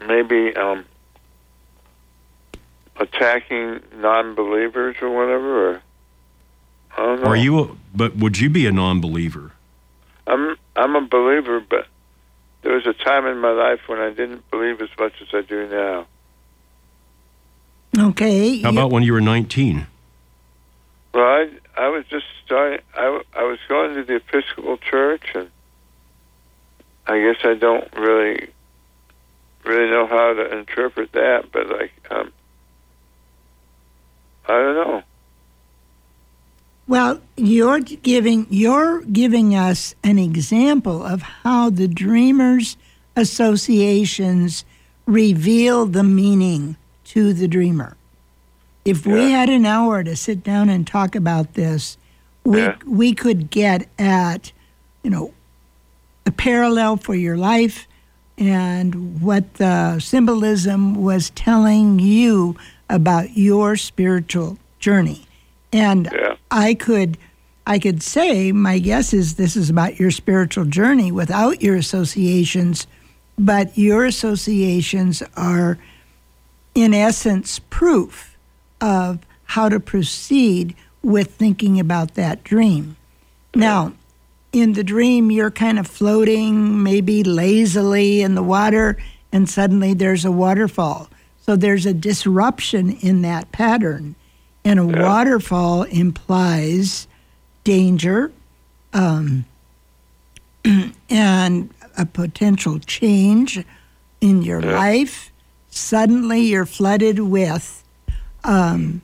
maybe 0.07 0.55
um, 0.55 0.85
attacking 2.99 3.81
non-believers 3.97 4.97
or 5.01 5.11
whatever. 5.11 5.71
Or 5.71 5.83
I 6.97 7.03
don't 7.03 7.23
know. 7.23 7.29
Are 7.29 7.37
you? 7.37 7.59
A, 7.61 7.69
but 7.95 8.17
would 8.17 8.39
you 8.39 8.51
be 8.51 8.67
a 8.67 8.73
non-believer? 8.73 9.53
I'm 10.27 10.57
I'm 10.77 10.97
a 10.97 11.01
believer, 11.01 11.61
but 11.61 11.87
there 12.63 12.75
was 12.75 12.87
a 12.87 12.93
time 12.93 13.27
in 13.27 13.39
my 13.39 13.51
life 13.51 13.81
when 13.87 13.99
I 13.99 14.11
didn't 14.11 14.49
believe 14.51 14.81
as 14.81 14.91
much 14.99 15.15
as 15.21 15.29
I 15.33 15.41
do 15.43 15.69
now. 15.69 16.07
Okay. 17.97 18.61
How 18.61 18.71
about 18.71 18.91
when 18.91 19.03
you 19.03 19.13
were 19.13 19.21
19? 19.21 19.87
Well, 21.15 21.25
I 21.25 21.49
I 21.77 21.89
was 21.89 22.05
just 22.07 22.27
starting. 22.45 22.81
I 22.95 23.05
w- 23.05 23.25
I 23.35 23.45
was 23.45 23.59
going 23.69 23.95
to 23.95 24.05
the 24.05 24.17
Episcopal 24.17 24.77
Church, 24.77 25.25
and 25.35 25.49
I 27.07 27.19
guess 27.21 27.37
I 27.45 27.55
don't 27.55 27.89
really 27.97 28.49
really 29.65 29.91
know 29.91 30.07
how 30.07 30.35
to 30.35 30.59
interpret 30.59 31.13
that, 31.13 31.51
but 31.53 31.69
like 31.69 31.93
um, 32.11 32.33
I 34.49 34.53
don't 34.53 34.75
know. 34.75 35.03
Well, 36.87 37.21
you're 37.37 37.81
giving 37.81 38.47
you're 38.49 39.03
giving 39.03 39.55
us 39.55 39.95
an 40.03 40.19
example 40.19 41.03
of 41.05 41.21
how 41.21 41.69
the 41.69 41.87
dreamers 41.87 42.77
associations 43.15 44.65
reveal 45.07 45.85
the 45.87 46.03
meaning 46.03 46.77
to 47.05 47.33
the 47.35 47.47
dreamer. 47.49 47.97
If 48.85 49.07
we 49.07 49.33
had 49.33 49.51
an 49.51 49.67
hour 49.67 50.03
to 50.03 50.17
sit 50.17 50.43
down 50.43 50.71
and 50.71 50.87
talk 50.87 51.15
about 51.15 51.55
this, 51.55 51.99
we 52.45 52.63
Yeah. 52.63 52.77
we 52.87 53.13
could 53.13 53.51
get 53.51 53.87
at, 53.99 54.53
you 55.03 55.11
know, 55.11 55.35
a 56.25 56.31
parallel 56.31 56.97
for 56.97 57.15
your 57.15 57.37
life 57.37 57.87
and 58.39 59.21
what 59.21 59.55
the 59.55 59.99
symbolism 59.99 60.95
was 60.95 61.31
telling 61.31 61.99
you 61.99 62.57
about 62.89 63.37
your 63.37 63.77
spiritual 63.77 64.59
journey. 64.79 65.27
And 65.73 66.09
Yeah. 66.13 66.35
I 66.51 66.75
could 66.75 67.19
I 67.67 67.79
could 67.79 68.03
say 68.03 68.51
my 68.51 68.79
guess 68.79 69.13
is 69.13 69.35
this 69.35 69.55
is 69.55 69.69
about 69.69 70.01
your 70.01 70.11
spiritual 70.11 70.65
journey 70.65 71.13
without 71.13 71.61
your 71.61 71.77
associations, 71.77 72.87
but 73.39 73.77
your 73.77 74.07
associations 74.07 75.23
are 75.37 75.77
in 76.75 76.95
essence 76.95 77.59
proof 77.69 78.39
of 78.81 79.19
how 79.45 79.69
to 79.69 79.79
proceed 79.81 80.75
with 81.03 81.35
thinking 81.35 81.79
about 81.79 82.15
that 82.15 82.43
dream. 82.43 82.97
Now, 83.55 83.93
in 84.53 84.73
the 84.73 84.85
dream 84.85 85.31
you're 85.31 85.51
kind 85.51 85.79
of 85.79 85.87
floating 85.87 86.83
maybe 86.83 87.23
lazily 87.23 88.23
in 88.23 88.35
the 88.35 88.43
water 88.43 88.97
and 89.31 89.47
suddenly 89.47 89.93
there's 89.93 90.25
a 90.25 90.33
waterfall. 90.33 91.11
So 91.49 91.57
there's 91.57 91.87
a 91.87 91.95
disruption 91.95 92.91
in 92.91 93.23
that 93.23 93.53
pattern. 93.53 94.17
And 94.67 94.79
a 94.79 94.85
Yeah. 94.85 95.03
waterfall 95.03 95.85
implies 95.85 97.09
danger 97.65 98.33
um, 98.93 99.47
and 101.09 101.71
a 101.97 102.05
potential 102.05 102.79
change 102.81 103.65
in 104.21 104.43
your 104.43 104.61
Yeah. 104.61 104.77
life. 104.77 105.33
Suddenly 105.71 106.43
you're 106.43 106.67
flooded 106.67 107.19
with 107.21 107.83
um, 108.45 109.01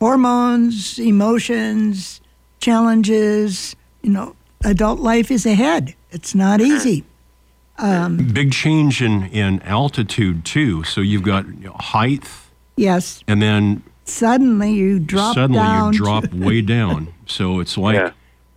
hormones, 0.00 0.98
emotions, 0.98 2.22
challenges. 2.60 3.76
You 4.02 4.08
know, 4.12 4.36
adult 4.64 5.00
life 5.00 5.30
is 5.30 5.44
ahead. 5.44 5.94
It's 6.10 6.34
not 6.34 6.60
easy. 6.72 7.04
Um, 7.78 8.16
Big 8.32 8.52
change 8.52 9.02
in, 9.02 9.24
in 9.24 9.60
altitude, 9.62 10.44
too. 10.44 10.84
So 10.84 11.00
you've 11.00 11.22
got 11.22 11.46
height, 11.80 12.24
yes, 12.76 13.24
and 13.26 13.40
then 13.42 13.82
suddenly 14.04 14.72
you 14.72 14.98
drop 14.98 15.34
down. 15.34 15.52
suddenly 15.54 15.58
down. 15.62 15.86
you 15.92 15.98
to- 15.98 16.04
drop 16.04 16.24
way 16.34 16.60
down. 16.60 17.12
So 17.26 17.60
it's 17.60 17.76
like 17.78 17.96
Yeah. 17.96 18.10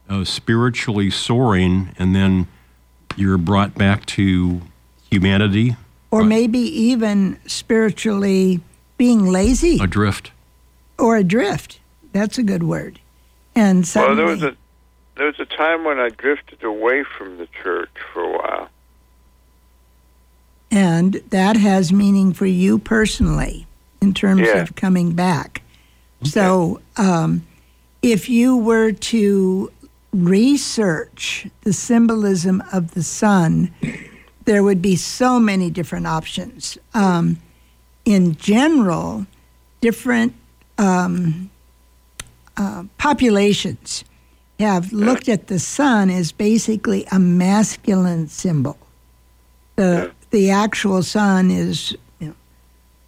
uh, 0.10 0.24
spiritually 0.26 1.10
soaring, 1.10 1.96
and 1.98 2.16
then 2.16 2.48
you're 3.16 3.38
brought 3.38 3.76
back 3.76 4.06
to 4.08 4.62
humanity 5.10 5.76
or 6.12 6.24
maybe 6.24 6.60
even 6.60 7.40
spiritually 7.48 8.60
being 8.98 9.26
lazy 9.26 9.80
adrift. 9.82 10.32
or 11.00 11.16
adrift. 11.18 11.80
That's 12.12 12.38
a 12.38 12.44
good 12.44 12.64
word. 12.64 13.00
And 13.56 13.88
suddenly, 13.88 14.18
Well, 14.18 14.26
there 14.28 14.36
was 14.36 14.44
a 14.44 14.58
there 15.16 15.26
was 15.28 15.40
a 15.40 15.46
time 15.46 15.84
when 15.86 16.00
I 16.00 16.10
drifted 16.10 16.64
away 16.64 17.04
from 17.18 17.38
the 17.38 17.48
church 17.64 17.90
for 18.14 18.22
a 18.22 18.32
while. 18.38 18.70
And 20.76 21.14
that 21.30 21.56
has 21.56 21.94
meaning 21.94 22.34
for 22.34 22.46
you 22.46 22.78
personally 22.78 23.66
in 24.02 24.14
terms 24.14 24.42
Yeah. 24.42 24.62
of 24.62 24.76
coming 24.76 25.14
back. 25.14 25.62
So, 26.24 26.82
um, 26.98 27.44
if 28.02 28.30
you 28.30 28.58
were 28.58 28.92
to 28.92 29.72
research 30.14 31.48
the 31.62 31.74
symbolism 31.74 32.64
of 32.72 32.94
the 32.94 33.04
sun, 33.04 33.72
there 34.46 34.64
would 34.64 34.82
be 34.82 34.96
so 34.96 35.40
many 35.40 35.70
different 35.70 36.08
options. 36.08 36.78
Um, 36.94 37.38
in 38.06 38.36
general, 38.36 39.26
different 39.82 40.34
um, 40.78 41.50
uh, 42.58 42.84
populations 42.98 44.04
have 44.60 44.94
looked 44.94 45.28
at 45.30 45.48
the 45.48 45.60
sun 45.60 46.10
as 46.10 46.32
basically 46.32 47.06
a 47.12 47.20
masculine 47.20 48.28
symbol. 48.28 48.78
The 49.76 50.12
the 50.36 50.52
actual 50.52 51.02
sun 51.02 51.50
is 51.50 51.96
you 52.20 52.28
know, 52.28 52.34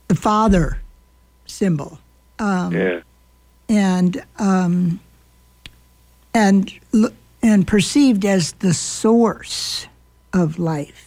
the 0.08 0.16
father 0.16 0.80
symbol 1.46 2.00
Um, 2.40 2.72
yeah. 2.74 3.02
and 3.68 4.24
um, 4.40 5.02
and 6.34 6.72
and 7.42 7.68
perceived 7.68 8.24
as 8.26 8.54
the 8.54 8.74
source 8.74 9.88
of 10.34 10.58
life. 10.58 11.04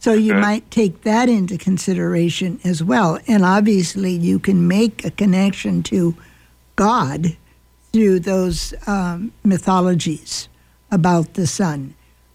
So 0.00 0.14
you 0.14 0.32
Okay. 0.32 0.40
might 0.40 0.70
take 0.70 1.02
that 1.02 1.28
into 1.28 1.56
consideration 1.58 2.58
as 2.64 2.82
well. 2.82 3.18
And 3.28 3.44
obviously, 3.44 4.12
you 4.12 4.38
can 4.40 4.66
make 4.66 5.04
a 5.04 5.10
connection 5.12 5.82
to 5.84 6.16
God 6.74 7.36
through 7.92 8.20
those 8.20 8.74
um, 8.88 9.30
mythologies 9.44 10.48
about 10.90 11.34
the 11.34 11.46
sun. 11.46 11.94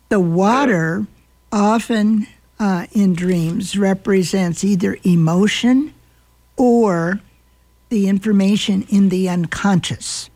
The 0.09 0.19
water, 0.19 1.07
often 1.51 2.27
uh, 2.59 2.87
in 2.91 3.13
dreams, 3.13 3.77
represents 3.77 4.63
either 4.63 4.97
emotion 5.03 5.93
or 6.57 7.19
the 7.89 8.07
information 8.07 8.85
in 8.89 9.09
the 9.09 9.29
unconscious. 9.29 10.29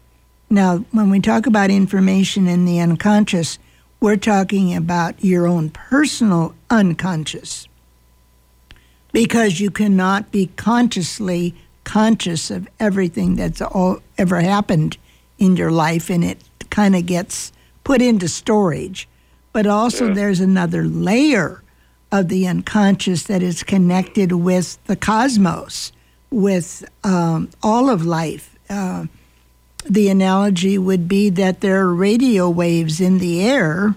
Now, 0.50 0.80
when 0.92 1.10
we 1.10 1.20
talk 1.20 1.46
about 1.46 1.70
information 1.70 2.48
in 2.48 2.66
the 2.66 2.80
unconscious, 2.80 3.60
we're 4.00 4.16
talking 4.18 4.76
about 4.76 5.24
your 5.24 5.48
own 5.48 5.70
personal 5.70 6.56
unconscious. 6.70 7.68
Because 9.12 9.60
you 9.60 9.72
cannot 9.72 10.32
be 10.32 10.48
consciously 10.56 11.56
conscious 11.84 12.52
of 12.52 12.68
everything 12.80 13.36
that's 13.36 13.62
all, 13.62 14.00
ever 14.18 14.42
happened 14.42 14.98
in 15.38 15.56
your 15.56 15.72
life, 15.72 16.10
and 16.10 16.24
it 16.24 16.44
kind 16.70 16.96
of 16.96 17.06
gets 17.06 17.52
put 17.84 18.02
into 18.02 18.28
storage. 18.28 19.08
But 19.52 19.66
also, 19.66 20.08
Yeah. 20.10 20.14
there's 20.14 20.40
another 20.40 20.86
layer 20.86 21.64
of 22.12 22.28
the 22.28 22.48
unconscious 22.48 23.24
that 23.24 23.44
is 23.44 23.64
connected 23.64 24.32
with 24.32 24.84
the 24.86 24.96
cosmos, 24.96 25.92
with 26.32 26.90
um, 27.04 27.50
all 27.62 27.90
of 27.90 28.06
life. 28.06 28.58
Uh, 28.70 29.06
the 29.86 30.10
analogy 30.10 30.78
would 30.78 31.08
be 31.08 31.30
that 31.30 31.62
there 31.62 31.82
are 31.82 31.94
radio 31.94 32.50
waves 32.50 33.00
in 33.00 33.20
the 33.20 33.42
air, 33.42 33.96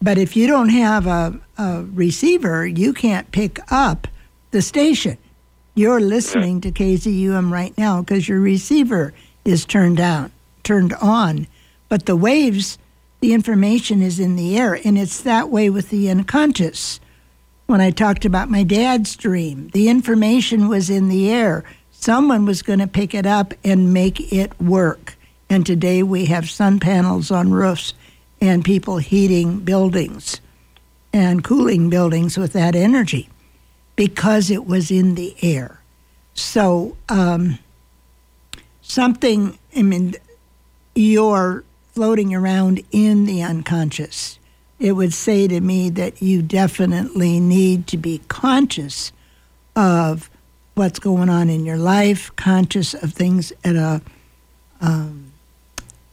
but 0.00 0.18
if 0.18 0.36
you 0.36 0.46
don't 0.46 0.68
have 0.68 1.06
a, 1.06 1.38
a 1.58 1.84
receiver, 1.92 2.66
you 2.66 2.92
can't 2.92 3.32
pick 3.32 3.58
up 3.72 4.06
the 4.50 4.62
station. 4.62 5.18
You're 5.74 6.00
listening 6.00 6.60
to 6.62 6.70
KZUM 6.70 7.50
right 7.50 7.76
now 7.76 8.00
because 8.00 8.28
your 8.28 8.40
receiver 8.40 9.12
is 9.44 9.64
turned 9.64 9.96
down, 9.96 10.32
turned 10.62 10.94
on, 10.94 11.46
but 11.88 12.06
the 12.06 12.16
waves, 12.16 12.78
the 13.20 13.32
information 13.32 14.02
is 14.02 14.18
in 14.18 14.36
the 14.36 14.56
air, 14.56 14.78
and 14.84 14.96
it's 14.96 15.20
that 15.22 15.50
way 15.50 15.68
with 15.68 15.90
the 15.90 16.10
unconscious. 16.10 17.00
When 17.66 17.80
I 17.80 17.90
talked 17.90 18.24
about 18.24 18.48
my 18.48 18.62
dad's 18.62 19.16
dream, 19.16 19.70
the 19.72 19.88
information 19.88 20.68
was 20.68 20.88
in 20.88 21.08
the 21.08 21.28
air. 21.30 21.64
Someone 21.90 22.46
was 22.46 22.62
going 22.62 22.78
to 22.78 22.86
pick 22.86 23.12
it 23.12 23.26
up 23.26 23.54
and 23.64 23.92
make 23.92 24.32
it 24.32 24.58
work. 24.60 25.16
And 25.50 25.66
today 25.66 26.04
we 26.04 26.26
have 26.26 26.48
sun 26.48 26.78
panels 26.78 27.32
on 27.32 27.50
roofs 27.50 27.94
and 28.40 28.64
people 28.64 28.98
heating 28.98 29.60
buildings 29.60 30.40
and 31.12 31.42
cooling 31.42 31.90
buildings 31.90 32.36
with 32.36 32.52
that 32.52 32.76
energy 32.76 33.28
because 33.96 34.48
it 34.48 34.66
was 34.66 34.92
in 34.92 35.16
the 35.16 35.34
air. 35.42 35.80
So, 36.34 36.96
um, 37.08 37.58
something, 38.80 39.58
I 39.74 39.82
mean, 39.82 40.14
you're 40.94 41.64
floating 41.94 42.32
around 42.32 42.82
in 42.92 43.24
the 43.24 43.42
unconscious. 43.42 44.38
It 44.78 44.92
would 44.92 45.14
say 45.14 45.48
to 45.48 45.60
me 45.60 45.90
that 45.90 46.20
you 46.20 46.42
definitely 46.42 47.40
need 47.40 47.86
to 47.88 47.96
be 47.96 48.20
conscious 48.28 49.12
of 49.74 50.30
what's 50.74 50.98
going 50.98 51.30
on 51.30 51.48
in 51.48 51.64
your 51.64 51.78
life, 51.78 52.34
conscious 52.36 52.92
of 52.92 53.12
things 53.12 53.52
at 53.64 53.76
a 53.76 54.02
um, 54.80 55.32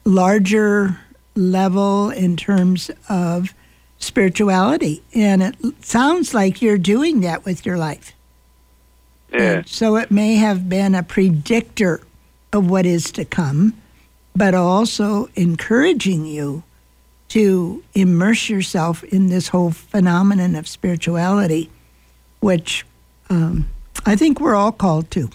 larger 0.05 0.99
level 1.35 2.09
in 2.09 2.37
terms 2.37 2.89
of 3.09 3.53
spirituality. 3.97 5.03
And 5.13 5.43
it 5.43 5.55
sounds 5.85 6.33
like 6.33 6.61
you're 6.61 6.77
doing 6.77 7.21
that 7.21 7.45
with 7.45 7.65
your 7.65 7.77
life. 7.77 8.13
Yeah. 9.31 9.41
And 9.41 9.67
so 9.67 9.95
it 9.97 10.11
may 10.11 10.35
have 10.35 10.69
been 10.69 10.95
a 10.95 11.03
predictor 11.03 12.01
of 12.51 12.69
what 12.69 12.85
is 12.85 13.11
to 13.13 13.25
come, 13.25 13.73
but 14.35 14.53
also 14.53 15.29
encouraging 15.35 16.25
you 16.25 16.63
to 17.33 17.83
immerse 17.95 18.47
yourself 18.47 19.03
in 19.05 19.27
this 19.29 19.47
whole 19.47 19.71
phenomenon 19.71 20.53
of 20.53 20.67
spirituality, 20.67 21.67
which 22.41 22.85
um, 23.27 23.67
I 24.05 24.15
think 24.15 24.39
we're 24.39 24.53
all 24.53 24.71
called 24.71 25.09
to. 25.09 25.31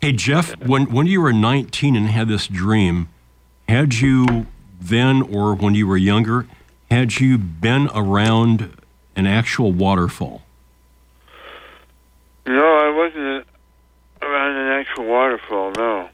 Hey, 0.00 0.12
Jeff, 0.12 0.56
when, 0.64 0.92
when 0.92 1.08
you 1.08 1.20
were 1.20 1.32
19 1.32 1.96
and 1.96 2.06
had 2.06 2.28
this 2.28 2.46
dream, 2.46 3.08
had 3.68 3.94
you 3.94 4.46
then 4.80 5.20
or 5.20 5.52
when 5.52 5.74
you 5.74 5.88
were 5.88 5.96
younger, 5.96 6.46
had 6.92 7.18
you 7.18 7.38
been 7.38 7.90
around 7.92 8.80
an 9.16 9.26
actual 9.26 9.72
waterfall? 9.72 10.42
No, 12.46 12.54
I 12.54 12.94
wasn't 12.96 13.48
around 14.22 14.56
an 14.56 14.80
actual 14.80 15.06
waterfall. 15.06 15.72
No. 15.76 16.08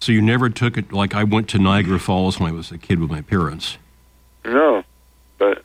So 0.00 0.12
you 0.12 0.20
never 0.20 0.50
took 0.50 0.76
it 0.76 0.92
like 0.92 1.14
I 1.14 1.24
went 1.24 1.48
to 1.50 1.58
Niagara 1.58 1.98
Falls 1.98 2.38
when 2.38 2.50
I 2.50 2.52
was 2.52 2.70
a 2.70 2.78
kid 2.78 3.00
with 3.00 3.10
my 3.10 3.22
parents. 3.22 3.78
No. 4.44 4.84
But 5.38 5.64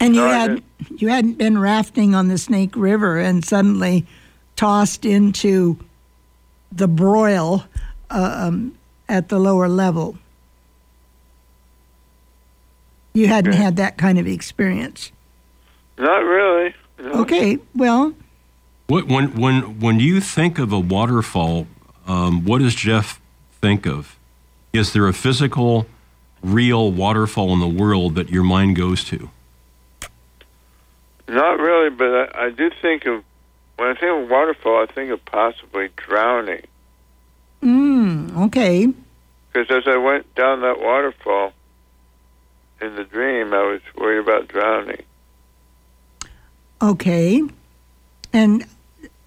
And 0.00 0.14
you 0.16 0.22
No, 0.22 0.28
had 0.28 0.62
you 0.96 1.08
hadn't 1.08 1.38
been 1.38 1.58
rafting 1.58 2.14
on 2.14 2.28
the 2.28 2.38
Snake 2.38 2.74
River 2.76 3.18
and 3.18 3.44
suddenly 3.44 4.04
tossed 4.56 5.04
into 5.04 5.78
the 6.72 6.88
broil 6.88 7.64
uh, 8.10 8.46
um, 8.48 8.74
at 9.08 9.28
the 9.28 9.38
lower 9.38 9.68
level. 9.68 10.16
You 13.14 13.28
hadn't 13.28 13.52
Okay. 13.52 13.62
had 13.62 13.76
that 13.76 13.96
kind 13.98 14.18
of 14.18 14.26
experience. 14.26 15.12
not 15.98 16.24
really. 16.24 16.74
No. 16.98 17.12
Okay, 17.22 17.58
well, 17.74 18.14
when, 18.88 19.34
when, 19.34 19.80
when 19.80 19.98
you 20.00 20.20
think 20.20 20.58
of 20.58 20.72
a 20.72 20.78
waterfall, 20.78 21.66
um, 22.06 22.44
what 22.44 22.58
does 22.58 22.74
Jeff 22.74 23.20
think 23.60 23.86
of? 23.86 24.16
Is 24.72 24.92
there 24.92 25.06
a 25.06 25.12
physical, 25.12 25.86
real 26.42 26.90
waterfall 26.90 27.52
in 27.52 27.60
the 27.60 27.68
world 27.68 28.14
that 28.14 28.30
your 28.30 28.42
mind 28.42 28.76
goes 28.76 29.04
to? 29.04 29.30
Not 31.28 31.58
really, 31.58 31.90
but 31.90 32.34
I, 32.36 32.46
I 32.46 32.50
do 32.50 32.70
think 32.80 33.06
of 33.06 33.24
when 33.76 33.88
I 33.88 33.94
think 33.94 34.24
of 34.24 34.30
waterfall, 34.30 34.82
I 34.82 34.86
think 34.86 35.10
of 35.10 35.24
possibly 35.24 35.88
drowning. 35.96 36.64
mm, 37.62 38.36
okay. 38.46 38.92
Because 39.52 39.70
as 39.70 39.88
I 39.88 39.96
went 39.96 40.34
down 40.34 40.60
that 40.62 40.80
waterfall 40.80 41.52
in 42.80 42.96
the 42.96 43.04
dream, 43.04 43.52
I 43.52 43.62
was 43.62 43.80
worried 43.96 44.18
about 44.18 44.48
drowning. 44.48 45.02
Okay. 46.80 47.42
And 48.32 48.64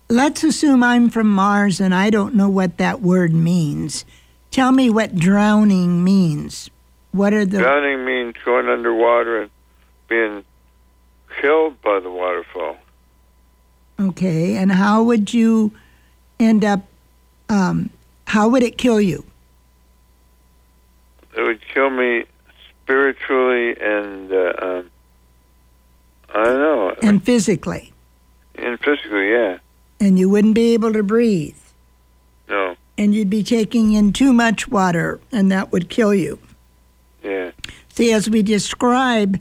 let's 0.10 0.44
assume 0.44 0.84
I'm 0.84 1.10
from 1.10 1.30
Mars 1.30 1.80
and 1.80 1.94
I 1.94 2.10
don't 2.10 2.36
know 2.36 2.50
what 2.50 2.78
that 2.78 3.02
word 3.02 3.34
means. 3.34 4.06
Tell 4.52 4.72
me 4.72 4.90
what 4.90 5.16
drowning 5.16 6.04
means. 6.04 6.70
What 7.12 7.34
are 7.34 7.46
the 7.46 7.60
Drowning 7.60 8.06
means 8.06 8.36
going 8.44 8.68
underwater 8.68 9.42
and 9.44 9.52
being 10.08 10.44
killed 11.42 11.82
by 11.82 12.00
the 12.00 12.10
waterfall. 12.12 12.78
Okay, 14.00 14.56
and 14.58 14.72
how 14.74 15.04
would 15.04 15.34
you 15.34 15.72
end 16.40 16.66
up 16.66 16.82
um, 17.48 17.90
how 18.28 18.50
would 18.50 18.64
it 18.64 18.78
kill 18.78 19.00
you? 19.00 19.26
It 21.38 21.42
would 21.42 21.62
kill 21.74 21.90
me 21.90 22.26
spiritually 22.84 23.76
and 23.80 24.32
uh, 24.32 24.54
um, 24.62 24.92
I 26.34 26.44
don't 26.44 26.60
know, 26.60 26.96
And 27.02 27.24
physically. 27.24 27.94
and 28.56 28.80
physically. 28.80 29.32
Yeah, 29.32 29.58
And 30.00 30.20
you 30.20 30.30
wouldn't 30.30 30.56
be 30.56 30.74
able 30.74 30.94
to 30.94 31.04
breathe. 31.04 31.56
no, 32.50 32.76
And 32.98 33.16
you'd 33.16 33.30
be 33.30 33.44
taking 33.44 33.94
in 33.94 34.14
too 34.14 34.34
much 34.34 34.68
water 34.68 35.20
and 35.32 35.52
that 35.52 35.72
would 35.72 35.90
kill 35.90 36.14
you. 36.14 36.40
yeah, 37.24 37.52
See, 37.90 38.12
as 38.12 38.30
we 38.30 38.44
describe, 38.44 39.40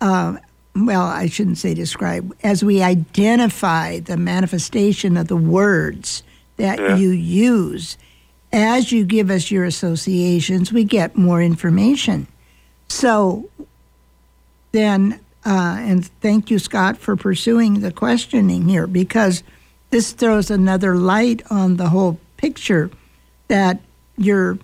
uh, 0.00 0.36
well, 0.74 1.02
I 1.02 1.26
shouldn't 1.28 1.58
say 1.58 1.74
describe, 1.74 2.34
as 2.42 2.64
we 2.64 2.82
identify 2.82 4.00
the 4.00 4.16
manifestation 4.16 5.16
of 5.16 5.28
the 5.28 5.36
words 5.36 6.22
that 6.56 6.78
Yeah. 6.78 6.96
you 6.96 7.10
use, 7.10 7.96
as 8.52 8.92
you 8.92 9.04
give 9.04 9.30
us 9.30 9.50
your 9.50 9.64
associations, 9.64 10.72
we 10.72 10.84
get 10.84 11.16
more 11.16 11.42
information. 11.42 12.26
So 12.88 13.48
then, 14.72 15.20
uh, 15.44 15.76
and 15.80 16.06
thank 16.20 16.50
you, 16.50 16.58
Scott, 16.58 16.96
for 16.98 17.14
pursuing 17.16 17.80
the 17.80 17.92
questioning 17.92 18.68
here, 18.68 18.86
because 18.86 19.42
this 19.96 20.12
throws 20.12 20.50
another 20.50 20.94
light 20.94 21.40
on 21.50 21.78
the 21.78 21.88
whole 21.88 22.20
picture 22.36 22.90
that 23.48 23.80
you're 24.18 24.58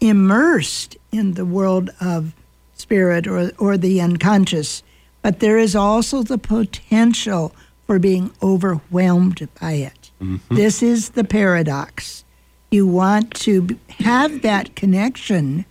immersed 0.00 0.96
in 1.12 1.34
the 1.34 1.44
world 1.44 1.90
of 2.00 2.34
spirit 2.74 3.28
or, 3.28 3.52
or 3.56 3.78
the 3.78 4.00
unconscious, 4.00 4.82
but 5.22 5.38
there 5.38 5.58
is 5.58 5.76
also 5.76 6.24
the 6.24 6.38
potential 6.38 7.54
for 7.86 8.00
being 8.00 8.32
overwhelmed 8.42 9.48
by 9.60 9.74
it. 9.74 10.10
Mm-hmm. 10.20 10.56
This 10.56 10.82
is 10.82 11.10
the 11.10 11.22
paradox. 11.22 12.24
You 12.72 12.84
want 12.84 13.32
to 13.42 13.78
have 14.00 14.42
that 14.42 14.74
connection 14.74 15.66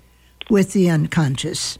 with 0.49 0.71
the 0.71 0.89
unconscious, 0.89 1.77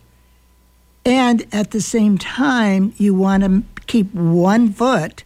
And 1.06 1.48
at 1.54 1.72
the 1.72 1.80
same 1.80 2.18
time, 2.18 2.94
you 2.98 3.14
want 3.14 3.44
to 3.44 3.64
keep 3.88 4.14
one 4.14 4.74
foot 4.74 5.24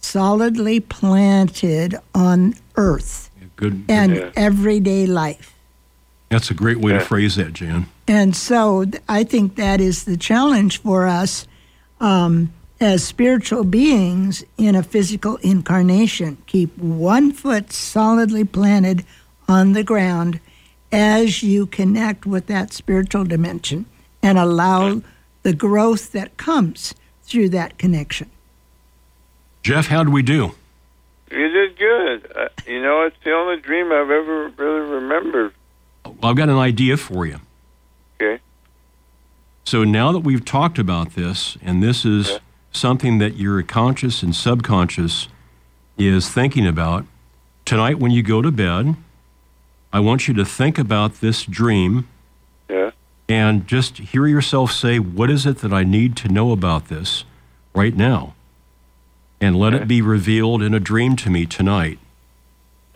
solidly 0.00 0.80
planted 0.80 1.96
on 2.14 2.54
earth 2.76 3.30
Good. 3.56 3.84
and 3.88 4.14
Yeah. 4.16 4.30
everyday 4.36 5.06
life. 5.06 5.54
That's 6.30 6.50
a 6.50 6.54
great 6.54 6.78
way 6.78 6.92
to 6.92 7.00
phrase 7.00 7.36
that, 7.36 7.52
Jan. 7.54 7.86
And 8.06 8.36
so 8.36 8.84
I 9.08 9.24
think 9.24 9.56
that 9.56 9.80
is 9.80 10.04
the 10.04 10.16
challenge 10.16 10.78
for 10.78 11.06
us 11.06 11.46
um, 12.00 12.52
as 12.80 13.02
spiritual 13.04 13.64
beings 13.64 14.44
in 14.56 14.74
a 14.74 14.82
physical 14.82 15.36
incarnation. 15.42 16.38
Keep 16.46 16.78
one 16.78 17.32
foot 17.32 17.72
solidly 17.72 18.44
planted 18.44 19.04
on 19.48 19.72
the 19.72 19.82
ground 19.82 20.40
as 20.92 21.42
you 21.42 21.66
connect 21.66 22.26
with 22.26 22.46
that 22.46 22.72
spiritual 22.72 23.24
dimension 23.24 23.86
and 24.22 24.38
allow 24.38 25.02
the 25.42 25.52
growth 25.52 26.12
that 26.12 26.36
comes 26.36 26.94
through 27.24 27.48
that 27.50 27.76
connection. 27.78 28.30
Jeff, 29.62 29.86
how 29.88 30.04
do 30.04 30.10
we 30.10 30.22
do? 30.22 30.52
You 31.30 31.48
did 31.48 31.78
good. 31.78 32.32
Uh, 32.34 32.48
you 32.66 32.82
know, 32.82 33.02
it's 33.02 33.16
the 33.24 33.32
only 33.32 33.60
dream 33.60 33.86
I've 33.92 34.10
ever 34.10 34.48
really 34.56 34.80
remembered. 34.80 35.52
I've 36.22 36.36
got 36.36 36.48
an 36.48 36.58
idea 36.58 36.96
for 36.96 37.26
you. 37.26 37.40
Okay. 38.20 38.42
So 39.64 39.84
now 39.84 40.12
that 40.12 40.20
we've 40.20 40.44
talked 40.44 40.78
about 40.78 41.14
this, 41.14 41.56
and 41.62 41.82
this 41.82 42.04
is 42.04 42.30
Yeah. 42.30 42.38
something 42.72 43.18
that 43.18 43.36
your 43.36 43.62
conscious 43.62 44.22
and 44.22 44.34
subconscious 44.34 45.28
is 45.98 46.28
thinking 46.30 46.66
about, 46.66 47.04
tonight 47.64 47.98
when 47.98 48.10
you 48.10 48.22
go 48.22 48.42
to 48.42 48.50
bed, 48.50 48.96
I 49.92 50.00
want 50.00 50.26
you 50.26 50.34
to 50.34 50.44
think 50.44 50.78
about 50.78 51.20
this 51.20 51.44
dream 51.44 52.08
Yeah. 52.68 52.90
and 53.28 53.66
just 53.68 53.98
hear 53.98 54.26
yourself 54.26 54.72
say, 54.72 54.98
What 54.98 55.30
is 55.30 55.46
it 55.46 55.58
that 55.58 55.72
I 55.72 55.84
need 55.84 56.16
to 56.16 56.28
know 56.28 56.50
about 56.52 56.88
this 56.88 57.24
right 57.74 57.96
now? 57.96 58.34
And 59.40 59.56
let 59.56 59.72
Okay. 59.74 59.82
it 59.82 59.88
be 59.88 60.02
revealed 60.02 60.62
in 60.62 60.74
a 60.74 60.80
dream 60.80 61.16
to 61.16 61.30
me 61.30 61.46
tonight. 61.46 61.98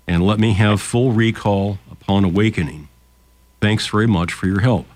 And 0.07 0.27
let 0.27 0.39
me 0.39 0.53
have 0.55 0.81
full 0.83 1.13
recall 1.13 1.79
upon 1.91 2.25
awakening. 2.25 2.89
Thanks 3.61 3.87
very 3.87 4.07
much 4.07 4.33
for 4.33 4.47
your 4.47 4.61
help. 4.61 4.87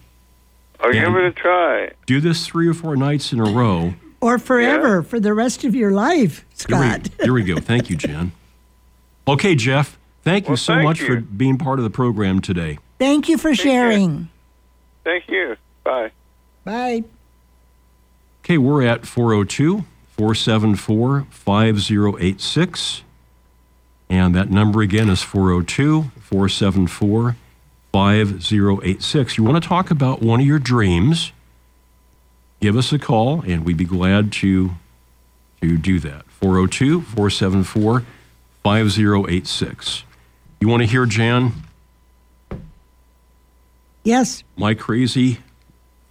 I'll 0.80 0.94
Yeah. 0.94 1.07
give 1.07 1.16
it 1.16 1.24
a 1.24 1.32
try. 1.32 1.90
Do 2.07 2.20
this 2.20 2.46
three 2.46 2.68
or 2.68 2.74
four 2.74 2.96
nights 2.96 3.32
in 3.32 3.40
a 3.40 3.44
row. 3.51 3.94
Or 4.20 4.38
forever, 4.38 5.03
for 5.03 5.18
the 5.18 5.32
rest 5.32 5.64
of 5.64 5.74
your 5.74 5.90
life, 5.92 6.44
Here 6.68 6.78
we, 6.78 6.84
Scott. 6.88 7.09
here 7.22 7.32
we 7.32 7.42
go. 7.44 7.57
Thank 7.59 7.88
you, 7.90 7.96
Jen. 7.96 8.32
Okay, 9.28 9.55
Jeff, 9.55 9.99
thank 10.24 10.46
you 10.46 10.53
Well, 10.53 10.57
so 10.57 10.72
thank 10.72 10.84
much 10.84 11.01
for 11.03 11.16
being 11.16 11.59
part 11.59 11.78
of 11.78 11.82
the 11.82 11.90
program 11.90 12.40
today. 12.40 12.78
Thank 12.99 13.28
you 13.28 13.36
for 13.36 13.55
sharing. 13.55 14.30
Thank 15.05 15.28
you. 15.28 15.57
Bye. 15.84 16.12
Bye. 16.64 17.05
Okay, 18.42 18.57
we're 18.57 18.82
at 18.82 19.05
402 19.05 19.84
474 20.18 21.26
5086. 21.30 23.02
And 24.10 24.34
that 24.34 24.50
number 24.50 24.82
again 24.82 25.08
is 25.08 25.22
402 25.22 26.10
474 26.20 27.36
5086. 27.92 29.38
You 29.38 29.44
want 29.44 29.62
to 29.62 29.68
talk 29.68 29.90
about 29.92 30.20
one 30.20 30.40
of 30.40 30.46
your 30.46 30.58
dreams? 30.58 31.32
Give 32.60 32.76
us 32.76 32.92
a 32.92 32.98
call 32.98 33.42
and 33.42 33.64
we'd 33.64 33.76
be 33.76 33.84
glad 33.84 34.32
to, 34.32 34.70
to 35.62 35.76
do 35.78 36.00
that. 36.00 36.24
402 36.40 37.02
474 37.02 38.04
5086. 38.64 40.02
You 40.60 40.66
want 40.68 40.82
to 40.82 40.86
hear, 40.88 41.06
Jan, 41.06 41.52
Yes, 44.04 44.42
my 44.56 44.74
crazy 44.74 45.38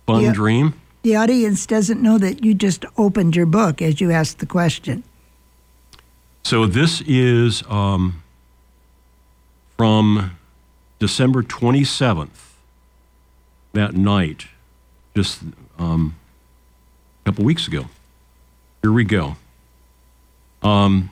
fun 0.05 0.21
Yeah. 0.23 0.31
dream? 0.33 0.73
The 1.03 1.15
audience 1.15 1.65
doesn't 1.65 2.01
know 2.01 2.17
that 2.17 2.43
you 2.43 2.53
just 2.53 2.85
opened 2.97 3.35
your 3.35 3.45
book 3.45 3.81
as 3.81 4.01
you 4.01 4.11
asked 4.11 4.39
the 4.39 4.45
question. 4.45 5.03
So 6.43 6.65
this 6.65 7.01
is 7.01 7.63
um, 7.69 8.23
from 9.77 10.37
December 10.99 11.43
27th, 11.43 12.53
that 13.73 13.95
night, 13.95 14.47
just 15.15 15.41
um, 15.77 16.15
a 17.21 17.29
couple 17.29 17.45
weeks 17.45 17.67
ago. 17.67 17.85
Here 18.81 18.91
we 18.91 19.03
go. 19.03 19.35
Um, 20.63 21.11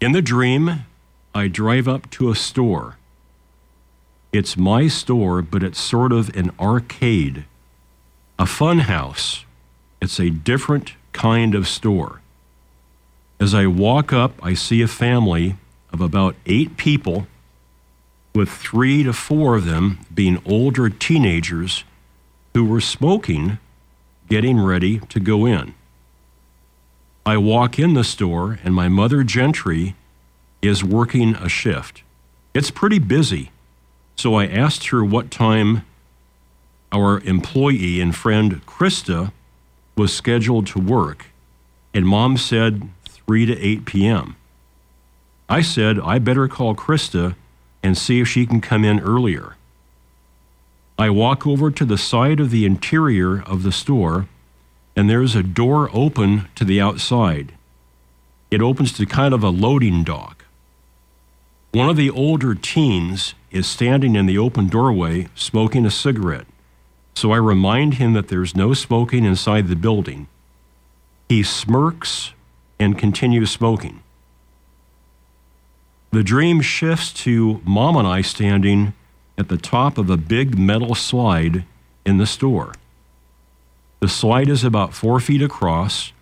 in 0.00 0.12
the 0.12 0.22
dream, 0.22 0.86
I 1.34 1.48
drive 1.48 1.88
up 1.88 2.10
to 2.10 2.30
a 2.30 2.34
store. 2.34 2.96
It's 4.32 4.56
my 4.56 4.88
store, 4.88 5.42
but 5.42 5.62
it's 5.62 5.80
sort 5.80 6.12
of 6.12 6.34
an 6.36 6.52
arcade, 6.58 7.44
a 8.42 8.46
fun 8.46 8.80
house. 8.80 9.44
It's 10.00 10.18
a 10.18 10.28
different 10.28 10.94
kind 11.12 11.54
of 11.54 11.68
store. 11.68 12.20
As 13.38 13.54
I 13.54 13.68
walk 13.68 14.12
up, 14.12 14.32
I 14.42 14.54
see 14.54 14.82
a 14.82 14.88
family 14.88 15.54
of 15.92 16.00
about 16.00 16.34
eight 16.44 16.76
people, 16.76 17.28
with 18.34 18.48
three 18.48 19.04
to 19.04 19.12
four 19.12 19.54
of 19.54 19.64
them 19.64 20.00
being 20.12 20.42
older 20.44 20.90
teenagers 20.90 21.84
who 22.52 22.64
were 22.64 22.80
smoking, 22.80 23.58
getting 24.28 24.58
ready 24.58 24.98
to 24.98 25.20
go 25.20 25.46
in. 25.46 25.74
I 27.24 27.36
walk 27.36 27.78
in 27.78 27.94
the 27.94 28.02
store, 28.02 28.58
and 28.64 28.74
my 28.74 28.88
mother, 28.88 29.22
Gentry, 29.22 29.94
is 30.60 30.82
working 30.82 31.36
a 31.36 31.48
shift. 31.48 32.02
It's 32.54 32.72
pretty 32.72 32.98
busy, 32.98 33.52
so 34.16 34.34
I 34.34 34.46
asked 34.46 34.88
her 34.88 35.04
what 35.04 35.30
time 35.30 35.84
our 36.92 37.20
employee 37.20 38.00
and 38.00 38.14
friend 38.14 38.64
Krista 38.66 39.32
was 39.96 40.12
scheduled 40.14 40.66
to 40.68 40.78
work, 40.78 41.26
and 41.94 42.06
mom 42.06 42.36
said 42.36 42.88
3 43.04 43.46
to 43.46 43.58
8 43.58 43.84
p.m. 43.84 44.36
I 45.48 45.62
said 45.62 45.98
I 46.00 46.18
better 46.18 46.48
call 46.48 46.74
Krista 46.74 47.34
and 47.82 47.98
see 47.98 48.20
if 48.20 48.28
she 48.28 48.46
can 48.46 48.60
come 48.60 48.84
in 48.84 49.00
earlier. 49.00 49.56
I 50.98 51.10
walk 51.10 51.46
over 51.46 51.70
to 51.70 51.84
the 51.84 51.98
side 51.98 52.38
of 52.38 52.50
the 52.50 52.64
interior 52.64 53.42
of 53.42 53.62
the 53.62 53.72
store, 53.72 54.28
and 54.94 55.08
there's 55.08 55.34
a 55.34 55.42
door 55.42 55.90
open 55.92 56.48
to 56.54 56.64
the 56.64 56.80
outside. 56.80 57.52
It 58.50 58.62
opens 58.62 58.92
to 58.92 59.06
kind 59.06 59.32
of 59.32 59.42
a 59.42 59.48
loading 59.48 60.04
dock. 60.04 60.44
One 61.72 61.88
of 61.88 61.96
the 61.96 62.10
older 62.10 62.54
teens 62.54 63.34
is 63.50 63.66
standing 63.66 64.14
in 64.14 64.26
the 64.26 64.38
open 64.38 64.68
doorway 64.68 65.28
smoking 65.34 65.86
a 65.86 65.90
cigarette, 65.90 66.46
so 67.14 67.32
I 67.32 67.36
remind 67.36 67.94
him 67.94 68.12
that 68.14 68.28
there's 68.28 68.56
no 68.56 68.74
smoking 68.74 69.24
inside 69.24 69.68
the 69.68 69.76
building. 69.76 70.28
He 71.28 71.42
smirks 71.42 72.32
and 72.78 72.98
continues 72.98 73.50
smoking. 73.50 74.02
The 76.10 76.22
dream 76.22 76.60
shifts 76.60 77.12
to 77.24 77.60
Mom 77.64 77.96
and 77.96 78.06
I 78.06 78.20
standing 78.20 78.92
at 79.38 79.48
the 79.48 79.56
top 79.56 79.96
of 79.98 80.10
a 80.10 80.16
big 80.16 80.58
metal 80.58 80.94
slide 80.94 81.64
in 82.04 82.18
the 82.18 82.26
store. 82.26 82.74
The 84.00 84.08
slide 84.08 84.48
is 84.48 84.64
about 84.64 84.92
four 84.92 85.20
feet 85.20 85.42
across 85.42 86.12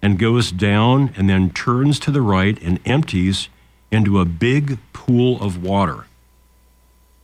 and 0.00 0.18
goes 0.18 0.52
down 0.52 1.12
and 1.16 1.28
then 1.28 1.50
turns 1.50 1.98
to 2.00 2.10
the 2.10 2.22
right 2.22 2.60
and 2.62 2.78
empties 2.84 3.48
into 3.90 4.20
a 4.20 4.24
big 4.24 4.78
pool 4.92 5.40
of 5.42 5.62
water. 5.62 6.06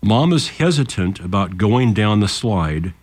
Mom 0.02 0.32
is 0.32 0.48
hesitant 0.58 1.20
about 1.20 1.58
going 1.58 1.92
down 1.92 2.20
the 2.20 2.28
slide 2.28 2.94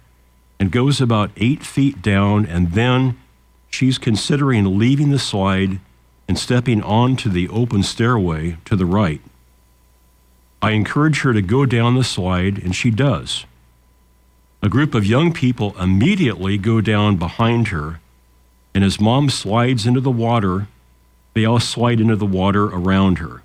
and 0.59 0.71
goes 0.71 1.01
about 1.01 1.31
eight 1.37 1.63
feet 1.63 2.01
down, 2.01 2.45
and 2.45 2.71
then 2.73 3.17
she's 3.69 3.97
considering 3.97 4.77
leaving 4.77 5.09
the 5.09 5.19
slide 5.19 5.79
and 6.27 6.39
stepping 6.39 6.81
onto 6.81 7.29
the 7.29 7.47
open 7.49 7.83
stairway 7.83 8.57
to 8.65 8.75
the 8.75 8.85
right. 8.85 9.21
I 10.61 10.71
encourage 10.71 11.21
her 11.21 11.33
to 11.33 11.41
go 11.41 11.65
down 11.65 11.95
the 11.95 12.03
slide, 12.03 12.57
and 12.57 12.75
she 12.75 12.89
does. 12.89 13.45
A 14.63 14.69
group 14.69 14.95
of 14.95 15.05
young 15.05 15.31
people 15.31 15.79
immediately 15.79 16.57
go 16.57 16.81
down 16.81 17.17
behind 17.17 17.67
her, 17.67 17.99
and 18.73 18.83
as 18.83 18.99
mom 18.99 19.29
slides 19.29 19.85
into 19.85 20.01
the 20.01 20.09
water, 20.09 20.67
they 21.35 21.45
all 21.45 21.59
slide 21.59 21.99
into 21.99 22.15
the 22.15 22.25
water 22.25 22.65
around 22.65 23.19
her. 23.19 23.43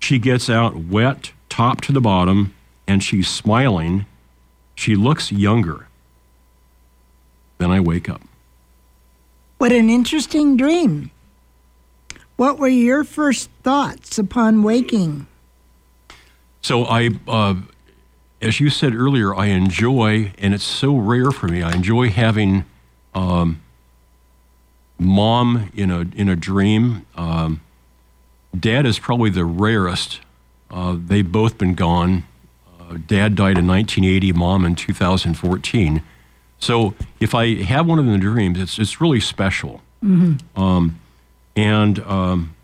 She 0.00 0.18
gets 0.18 0.50
out 0.50 0.76
wet, 0.76 1.32
top 1.48 1.80
to 1.82 1.92
the 1.92 2.00
bottom, 2.00 2.54
and 2.88 3.04
she's 3.04 3.28
smiling. 3.28 4.06
She 4.74 4.96
looks 4.96 5.30
younger. 5.30 5.86
Then 7.58 7.70
I 7.70 7.80
wake 7.80 8.08
up. 8.08 8.22
What 9.58 9.72
an 9.72 9.88
interesting 9.88 10.56
dream. 10.56 11.10
What 12.36 12.58
were 12.58 12.68
your 12.68 13.04
first 13.04 13.48
thoughts 13.62 14.18
upon 14.18 14.62
waking? 14.62 15.26
So 16.60 16.84
I, 16.84 17.10
uh, 17.26 17.54
as 18.42 18.60
you 18.60 18.68
said 18.68 18.94
earlier, 18.94 19.34
I 19.34 19.46
enjoy, 19.46 20.32
and 20.38 20.52
it's 20.52 20.64
so 20.64 20.96
rare 20.96 21.30
for 21.30 21.48
me. 21.48 21.62
I 21.62 21.72
enjoy 21.72 22.10
having 22.10 22.66
um, 23.14 23.62
mom 24.98 25.70
in 25.74 25.90
a 25.90 26.00
in 26.14 26.28
a 26.28 26.36
dream. 26.36 27.06
Um, 27.14 27.62
Dad 28.58 28.84
is 28.84 28.98
probably 28.98 29.30
the 29.30 29.44
rarest. 29.44 30.20
Uh, 30.70 30.96
they've 30.98 31.30
both 31.30 31.58
been 31.58 31.74
gone. 31.74 32.24
Uh, 32.78 32.98
Dad 33.06 33.34
died 33.34 33.58
in 33.58 33.66
1980, 33.66 34.32
Mom 34.32 34.64
in 34.64 34.74
2014. 34.74 36.02
So 36.58 36.94
if 37.20 37.34
I 37.34 37.62
have 37.62 37.86
one 37.86 37.98
of 37.98 38.06
the 38.06 38.18
dreams, 38.18 38.58
it's 38.60 38.78
it's 38.78 39.00
really 39.00 39.20
special. 39.20 39.82
Um, 40.54 41.00
and 41.56 41.98
um, 42.00 42.54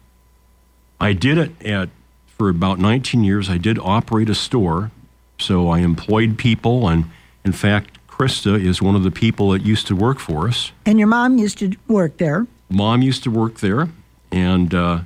I 1.00 1.12
did 1.12 1.38
it 1.38 1.50
at 1.64 1.88
for 2.26 2.48
about 2.48 2.78
19 2.78 3.24
years. 3.24 3.48
I 3.48 3.58
did 3.58 3.78
operate 3.78 4.30
a 4.30 4.34
store, 4.34 4.90
so 5.38 5.68
I 5.68 5.80
employed 5.80 6.38
people, 6.38 6.88
and 6.88 7.10
in 7.44 7.52
fact, 7.52 7.98
Krista 8.06 8.62
is 8.62 8.80
one 8.80 8.94
of 8.94 9.02
the 9.02 9.10
people 9.10 9.50
that 9.50 9.62
used 9.62 9.86
to 9.88 9.96
work 9.96 10.18
for 10.18 10.46
us. 10.46 10.70
And 10.86 10.98
your 10.98 11.08
mom 11.08 11.38
used 11.38 11.58
to 11.58 11.74
work 11.88 12.18
there. 12.18 12.46
Mom 12.70 13.02
used 13.02 13.22
to 13.24 13.30
work 13.30 13.58
there, 13.60 13.88
and 14.30 14.74
uh, 14.74 15.00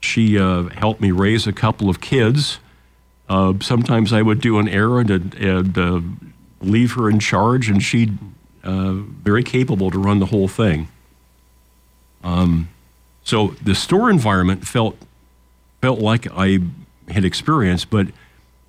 she 0.00 0.38
uh, 0.38 0.64
helped 0.70 1.00
me 1.00 1.10
raise 1.10 1.46
a 1.46 1.52
couple 1.52 1.90
of 1.90 2.00
kids. 2.00 2.58
Uh, 3.28 3.54
sometimes 3.60 4.12
I 4.12 4.22
would 4.22 4.40
do 4.40 4.58
an 4.58 4.68
errand 4.68 5.10
and, 5.10 5.34
and 5.34 6.33
leave 6.66 6.92
her 6.92 7.08
in 7.08 7.20
charge, 7.20 7.68
and 7.68 7.82
she 7.82 8.12
uh, 8.62 8.92
very 8.92 9.42
capable 9.42 9.90
to 9.90 9.98
run 9.98 10.18
the 10.20 10.26
whole 10.26 10.48
thing. 10.48 10.88
Um, 12.22 12.68
so 13.22 13.48
the 13.62 13.74
store 13.74 14.10
environment 14.10 14.66
felt 14.66 14.96
felt 15.80 15.98
like 16.00 16.26
I 16.32 16.60
had 17.08 17.24
experienced, 17.24 17.90
but 17.90 18.06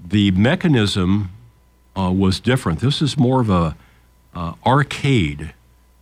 the 0.03 0.31
mechanism 0.31 1.29
uh, 1.97 2.11
was 2.11 2.41
different. 2.41 2.81
This 2.81 3.01
is 3.01 3.17
more 3.17 3.39
of 3.39 3.49
a 3.49 3.77
uh, 4.33 4.53
arcade, 4.65 5.53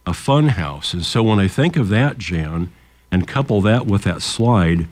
a 0.08 0.14
fun 0.14 0.50
house, 0.50 0.94
and 0.94 1.06
so 1.06 1.22
when 1.22 1.40
I 1.40 1.48
think 1.48 1.78
of 1.78 1.90
that, 1.90 2.18
Jan, 2.18 2.72
and 3.12 3.28
couple 3.28 3.62
that 3.62 3.86
with 3.86 4.04
that 4.04 4.24
slide, 4.24 4.88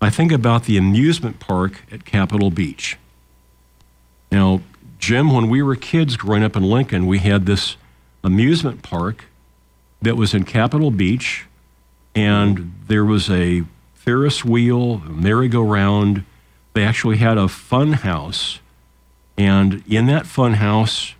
I 0.00 0.10
think 0.10 0.30
about 0.30 0.64
the 0.64 0.76
amusement 0.76 1.40
park 1.40 1.82
at 1.90 2.04
Capitol 2.04 2.50
Beach. 2.50 2.96
Now, 4.30 4.60
Jim, 5.06 5.32
when 5.32 5.48
we 5.48 5.62
were 5.62 5.76
kids 5.76 6.16
growing 6.16 6.42
up 6.42 6.56
in 6.56 6.64
Lincoln, 6.64 7.06
we 7.06 7.20
had 7.20 7.46
this 7.46 7.76
amusement 8.24 8.82
park 8.82 9.26
that 10.02 10.16
was 10.16 10.34
in 10.34 10.42
Capitol 10.42 10.90
Beach, 10.90 11.46
and 12.16 12.74
there 12.88 13.04
was 13.04 13.30
a 13.30 13.62
Ferris 13.94 14.44
wheel, 14.44 14.98
merry-go-round. 14.98 16.24
They 16.72 16.82
actually 16.82 17.18
had 17.18 17.38
a 17.38 17.46
fun 17.46 17.92
house, 17.92 18.58
and 19.38 19.84
in 19.86 20.06
that 20.06 20.26
fun 20.26 20.54
house 20.54 21.14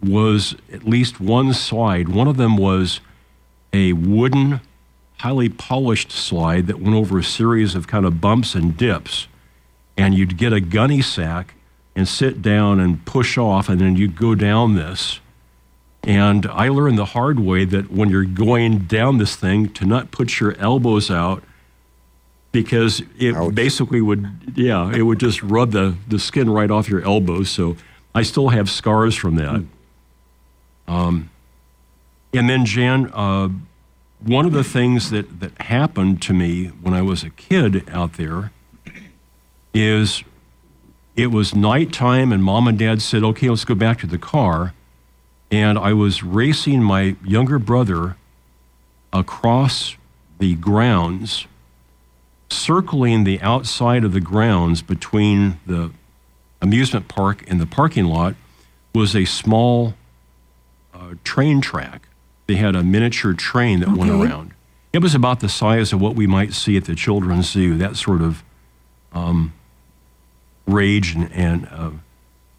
was 0.00 0.54
at 0.72 0.84
least 0.84 1.18
one 1.18 1.52
slide. 1.52 2.08
One 2.08 2.28
of 2.28 2.36
them 2.36 2.56
was 2.56 3.00
a 3.72 3.92
wooden, 3.94 4.60
highly 5.18 5.48
polished 5.48 6.12
slide 6.12 6.68
that 6.68 6.78
went 6.78 6.94
over 6.94 7.18
a 7.18 7.24
series 7.24 7.74
of 7.74 7.88
kind 7.88 8.06
of 8.06 8.20
bumps 8.20 8.54
and 8.54 8.76
dips, 8.76 9.26
and 9.96 10.14
you'd 10.14 10.38
get 10.38 10.52
a 10.52 10.60
gunny 10.60 11.02
sack 11.02 11.54
and 11.96 12.08
sit 12.08 12.42
down 12.42 12.80
and 12.80 13.04
push 13.04 13.38
off, 13.38 13.68
and 13.68 13.80
then 13.80 13.96
you'd 13.96 14.16
go 14.16 14.34
down 14.34 14.74
this. 14.74 15.20
And 16.02 16.46
I 16.46 16.68
learned 16.68 16.98
the 16.98 17.06
hard 17.06 17.40
way 17.40 17.64
that 17.64 17.90
when 17.90 18.10
you're 18.10 18.24
going 18.24 18.80
down 18.80 19.18
this 19.18 19.36
thing, 19.36 19.70
to 19.74 19.86
not 19.86 20.10
put 20.10 20.38
your 20.38 20.54
elbows 20.58 21.10
out 21.10 21.42
because 22.52 23.02
it 23.18 23.34
Ouch. 23.34 23.54
basically 23.54 24.00
would, 24.00 24.52
yeah, 24.54 24.92
it 24.92 25.02
would 25.02 25.18
just 25.18 25.42
rub 25.42 25.72
the, 25.72 25.96
the 26.06 26.18
skin 26.18 26.50
right 26.50 26.70
off 26.70 26.88
your 26.88 27.02
elbows. 27.02 27.50
So 27.50 27.76
I 28.14 28.22
still 28.22 28.50
have 28.50 28.70
scars 28.70 29.16
from 29.16 29.36
that. 29.36 29.64
Um, 30.86 31.30
and 32.32 32.48
then, 32.50 32.64
Jan, 32.64 33.10
uh, 33.14 33.48
one 34.20 34.46
of 34.46 34.52
the 34.52 34.64
things 34.64 35.10
that, 35.10 35.40
that 35.40 35.60
happened 35.62 36.20
to 36.22 36.34
me 36.34 36.66
when 36.66 36.94
I 36.94 37.02
was 37.02 37.22
a 37.22 37.30
kid 37.30 37.88
out 37.90 38.14
there 38.14 38.52
is 39.72 40.22
it 41.16 41.28
was 41.28 41.54
nighttime, 41.54 42.32
and 42.32 42.42
mom 42.42 42.66
and 42.66 42.78
dad 42.78 43.00
said, 43.00 43.22
okay, 43.22 43.48
let's 43.48 43.64
go 43.64 43.74
back 43.74 43.98
to 44.00 44.06
the 44.06 44.18
car. 44.18 44.74
And 45.50 45.78
I 45.78 45.92
was 45.92 46.22
racing 46.22 46.82
my 46.82 47.16
younger 47.24 47.58
brother 47.58 48.16
across 49.12 49.96
the 50.38 50.54
grounds, 50.56 51.46
circling 52.50 53.24
the 53.24 53.40
outside 53.40 54.02
of 54.02 54.12
the 54.12 54.20
grounds 54.20 54.82
between 54.82 55.60
the 55.66 55.92
amusement 56.60 57.06
park 57.06 57.44
and 57.46 57.60
the 57.60 57.66
parking 57.66 58.06
lot 58.06 58.34
was 58.94 59.14
a 59.14 59.24
small 59.24 59.94
uh, 60.92 61.14
train 61.22 61.60
track. 61.60 62.08
They 62.46 62.56
had 62.56 62.74
a 62.74 62.82
miniature 62.82 63.34
train 63.34 63.80
that 63.80 63.90
went 63.90 64.10
around. 64.10 64.52
It 64.92 64.98
was 64.98 65.14
about 65.14 65.40
the 65.40 65.48
size 65.48 65.92
of 65.92 66.00
what 66.00 66.14
we 66.14 66.26
might 66.26 66.52
see 66.52 66.76
at 66.76 66.84
the 66.84 66.94
children's 66.94 67.50
zoo, 67.50 67.76
that 67.78 67.96
sort 67.96 68.22
of 68.22 68.42
um, 69.12 69.52
rage 70.66 71.14
and, 71.14 71.30
and 71.32 71.68
uh, 71.70 71.90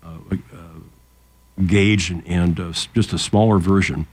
uh, 0.03 0.35
uh, 0.53 1.63
gauge 1.65 2.09
and, 2.09 2.25
and 2.27 2.59
uh, 2.59 2.73
just 2.93 3.13
a 3.13 3.17
smaller 3.17 3.57
version. 3.57 4.07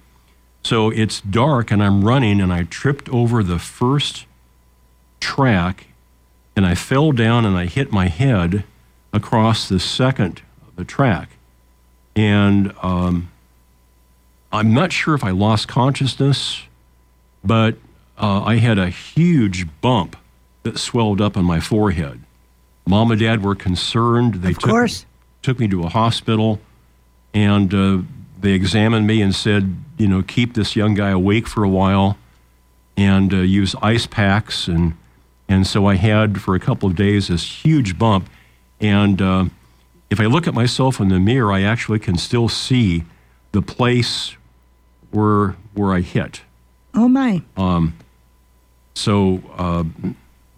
So 0.62 0.90
it's 0.90 1.20
dark 1.20 1.70
and 1.70 1.82
I'm 1.82 2.04
running 2.04 2.40
and 2.40 2.52
I 2.52 2.64
tripped 2.64 3.08
over 3.08 3.42
the 3.42 3.58
first 3.58 4.26
track 5.20 5.86
and 6.54 6.64
I 6.64 6.74
fell 6.74 7.12
down 7.12 7.44
and 7.44 7.56
I 7.56 7.66
hit 7.66 7.92
my 7.92 8.08
head 8.08 8.64
across 9.12 9.68
the 9.68 9.80
second 9.80 10.42
the 10.76 10.84
track. 10.84 11.30
And 12.14 12.74
um, 12.82 13.30
I'm 14.52 14.74
not 14.74 14.92
sure 14.92 15.14
if 15.14 15.24
I 15.24 15.30
lost 15.30 15.68
consciousness, 15.68 16.62
but 17.44 17.76
uh, 18.18 18.42
I 18.42 18.56
had 18.56 18.78
a 18.78 18.88
huge 18.88 19.66
bump 19.80 20.16
that 20.62 20.78
swelled 20.78 21.20
up 21.20 21.36
on 21.36 21.44
my 21.44 21.60
forehead. 21.60 22.21
Mom 22.86 23.10
and 23.10 23.20
dad 23.20 23.42
were 23.44 23.54
concerned. 23.54 24.36
They 24.36 24.50
Of 24.50 24.58
took, 24.58 24.70
course. 24.70 25.06
took 25.42 25.58
me 25.60 25.68
to 25.68 25.82
a 25.84 25.88
hospital 25.88 26.60
and 27.34 27.72
uh, 27.72 27.98
they 28.40 28.52
examined 28.52 29.06
me 29.06 29.22
and 29.22 29.34
said, 29.34 29.76
you 29.98 30.08
know, 30.08 30.22
keep 30.22 30.54
this 30.54 30.74
young 30.76 30.94
guy 30.94 31.10
awake 31.10 31.46
for 31.46 31.62
a 31.64 31.68
while 31.68 32.18
and 32.96 33.32
uh, 33.32 33.36
use 33.38 33.74
ice 33.82 34.06
packs. 34.06 34.66
And, 34.68 34.94
and 35.48 35.66
so 35.66 35.86
I 35.86 35.94
had 35.94 36.40
for 36.40 36.54
a 36.54 36.60
couple 36.60 36.88
of 36.88 36.96
days 36.96 37.28
this 37.28 37.64
huge 37.64 37.98
bump. 37.98 38.28
And 38.80 39.22
uh, 39.22 39.44
if 40.10 40.20
I 40.20 40.26
look 40.26 40.46
at 40.48 40.54
myself 40.54 41.00
in 41.00 41.08
the 41.08 41.20
mirror, 41.20 41.52
I 41.52 41.62
actually 41.62 42.00
can 42.00 42.18
still 42.18 42.48
see 42.48 43.04
the 43.52 43.62
place 43.62 44.36
where, 45.12 45.56
where 45.74 45.92
I 45.92 46.00
hit. 46.00 46.42
Oh 46.94 47.08
my. 47.08 47.42
Um, 47.56 47.94
so 48.94 49.40
uh, 49.56 49.84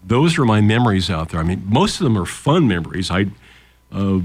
those 0.05 0.37
are 0.37 0.45
my 0.45 0.61
memories 0.61 1.09
out 1.09 1.29
there. 1.29 1.39
I 1.39 1.43
mean, 1.43 1.63
most 1.65 1.99
of 1.99 2.03
them 2.03 2.17
are 2.17 2.25
fun 2.25 2.67
memories. 2.67 3.09
I, 3.09 3.27
uh, 3.91 4.19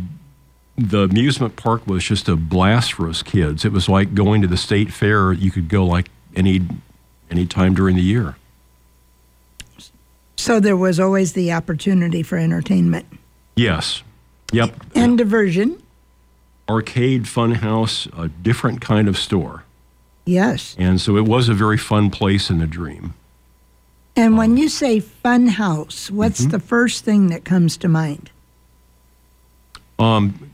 the 0.76 1.00
amusement 1.02 1.56
park 1.56 1.86
was 1.86 2.04
just 2.04 2.28
a 2.28 2.36
blast 2.36 2.92
for 2.94 3.08
us 3.08 3.22
kids. 3.22 3.64
It 3.64 3.72
was 3.72 3.88
like 3.88 4.14
going 4.14 4.42
to 4.42 4.46
the 4.48 4.56
state 4.56 4.92
fair. 4.92 5.32
You 5.32 5.50
could 5.50 5.68
go 5.68 5.84
like 5.86 6.08
any 6.36 6.60
any 7.30 7.46
time 7.46 7.74
during 7.74 7.96
the 7.96 8.02
year. 8.02 8.36
So 10.36 10.58
there 10.58 10.76
was 10.76 10.98
always 10.98 11.34
the 11.34 11.52
opportunity 11.52 12.22
for 12.22 12.38
entertainment 12.38 13.06
Yes. 13.56 14.02
Yep. 14.52 14.74
and 14.94 15.16
diversion. 15.18 15.80
Arcade, 16.68 17.28
fun 17.28 17.52
house, 17.52 18.08
a 18.16 18.28
different 18.28 18.80
kind 18.80 19.06
of 19.06 19.18
store. 19.18 19.64
Yes. 20.24 20.74
And 20.78 21.00
so 21.00 21.16
it 21.16 21.24
was 21.24 21.48
a 21.48 21.54
very 21.54 21.76
fun 21.76 22.10
place 22.10 22.48
in 22.50 22.58
the 22.58 22.66
dream. 22.66 23.14
And 24.20 24.36
when 24.36 24.58
you 24.58 24.68
say 24.68 25.00
fun 25.00 25.46
house, 25.46 26.10
what's 26.10 26.42
Mm-hmm. 26.42 26.50
the 26.50 26.60
first 26.60 27.04
thing 27.06 27.28
that 27.28 27.42
comes 27.46 27.78
to 27.78 27.88
mind? 27.88 28.30
Um, 29.98 30.50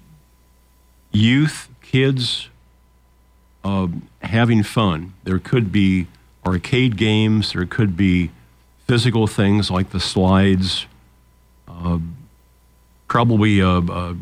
youth, 1.10 1.68
kids, 1.82 2.48
um, 3.64 4.08
having 4.22 4.62
fun. 4.62 5.14
There 5.24 5.40
could 5.40 5.72
be 5.72 6.06
arcade 6.46 6.96
games. 6.96 7.54
There 7.54 7.66
could 7.66 7.96
be 7.96 8.30
physical 8.86 9.26
things 9.26 9.68
like 9.68 9.90
the 9.90 9.98
slides. 9.98 10.86
Um, 11.66 12.16
probably 13.08 13.58
a, 13.58 13.78
a 13.78 14.16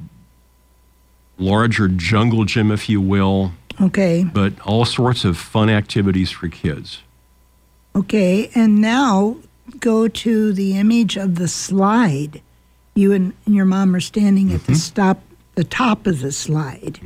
larger 1.38 1.88
jungle 1.88 2.46
gym, 2.46 2.70
if 2.70 2.88
you 2.88 2.98
will. 2.98 3.52
Okay. 3.78 4.24
But 4.24 4.58
all 4.62 4.86
sorts 4.86 5.26
of 5.26 5.36
fun 5.36 5.68
activities 5.68 6.30
for 6.30 6.48
kids. 6.48 7.02
Okay. 7.96 8.50
And 8.54 8.80
now 8.80 9.36
go 9.80 10.08
to 10.08 10.52
the 10.52 10.76
image 10.76 11.16
of 11.16 11.36
the 11.36 11.48
slide. 11.48 12.40
You 12.94 13.12
and, 13.12 13.32
and 13.46 13.54
your 13.54 13.64
mom 13.64 13.94
are 13.94 14.00
standing 14.00 14.52
at 14.52 14.60
Mm-hmm. 14.60 14.72
the 14.72 14.78
stop, 14.78 15.20
the 15.54 15.64
top 15.64 16.06
of 16.06 16.20
the 16.20 16.32
slide. 16.32 17.00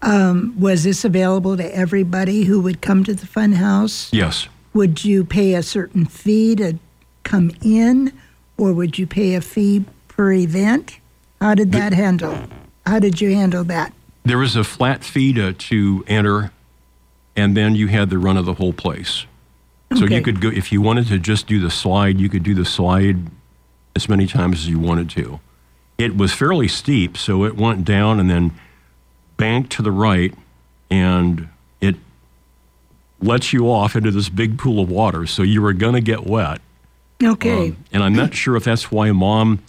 Um, 0.00 0.54
was 0.58 0.84
this 0.84 1.04
available 1.04 1.56
to 1.56 1.76
everybody 1.76 2.44
who 2.44 2.60
would 2.60 2.80
come 2.80 3.04
to 3.04 3.14
the 3.14 3.26
fun 3.26 3.52
house? 3.52 4.12
Yes. 4.12 4.48
Would 4.74 5.04
you 5.04 5.24
pay 5.24 5.54
a 5.54 5.62
certain 5.62 6.06
fee 6.06 6.56
to 6.56 6.78
come 7.24 7.52
in, 7.62 8.12
or 8.56 8.72
would 8.72 8.98
you 8.98 9.06
pay 9.06 9.34
a 9.34 9.40
fee 9.40 9.84
per 10.08 10.32
event? 10.32 10.98
How 11.40 11.54
did 11.54 11.72
that 11.72 11.92
handle? 11.92 12.36
How 12.86 12.98
did 12.98 13.20
you 13.20 13.34
handle 13.34 13.64
that? 13.64 13.92
There 14.24 14.38
was 14.38 14.56
a 14.56 14.64
flat 14.64 15.04
fee 15.04 15.32
to, 15.34 15.52
to 15.52 16.04
enter, 16.08 16.52
and 17.36 17.56
then 17.56 17.74
you 17.76 17.88
had 17.88 18.10
the 18.10 18.18
run 18.18 18.36
of 18.36 18.44
the 18.44 18.54
whole 18.54 18.72
place. 18.72 19.26
So 19.96 20.04
Okay. 20.04 20.16
you 20.16 20.22
could 20.22 20.40
go 20.40 20.48
if 20.48 20.72
you 20.72 20.80
wanted 20.80 21.06
to 21.08 21.18
just 21.18 21.46
do 21.46 21.60
the 21.60 21.70
slide, 21.70 22.18
you 22.20 22.28
could 22.28 22.42
do 22.42 22.54
the 22.54 22.64
slide 22.64 23.18
as 23.94 24.08
many 24.08 24.26
times 24.26 24.60
as 24.60 24.68
you 24.68 24.78
wanted 24.78 25.10
to. 25.10 25.40
It 25.98 26.16
was 26.16 26.32
fairly 26.32 26.68
steep, 26.68 27.16
so 27.16 27.44
it 27.44 27.56
went 27.56 27.84
down 27.84 28.18
and 28.18 28.30
then 28.30 28.52
banked 29.36 29.70
to 29.72 29.82
the 29.82 29.92
right, 29.92 30.34
and 30.90 31.48
it 31.80 31.96
lets 33.20 33.52
you 33.52 33.70
off 33.70 33.94
into 33.94 34.10
this 34.10 34.28
big 34.28 34.58
pool 34.58 34.82
of 34.82 34.88
water. 34.90 35.26
So 35.26 35.42
you 35.42 35.62
were 35.62 35.72
going 35.72 35.94
to 35.94 36.00
get 36.00 36.26
wet. 36.26 36.60
Okay. 37.22 37.68
Um, 37.68 37.76
and 37.92 38.02
I'm 38.02 38.14
not 38.14 38.34
sure 38.34 38.56
if 38.56 38.64
that's 38.64 38.90
why 38.90 39.12
mom 39.12 39.60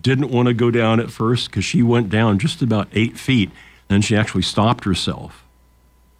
didn't 0.00 0.30
want 0.30 0.48
to 0.48 0.54
go 0.54 0.70
down 0.70 1.00
at 1.00 1.10
first 1.10 1.50
because 1.50 1.64
she 1.64 1.82
went 1.82 2.08
down 2.08 2.38
just 2.38 2.62
about 2.62 2.88
eight 2.92 3.18
feet. 3.18 3.50
Then 3.88 4.00
she 4.00 4.16
actually 4.16 4.42
stopped 4.42 4.84
herself 4.84 5.44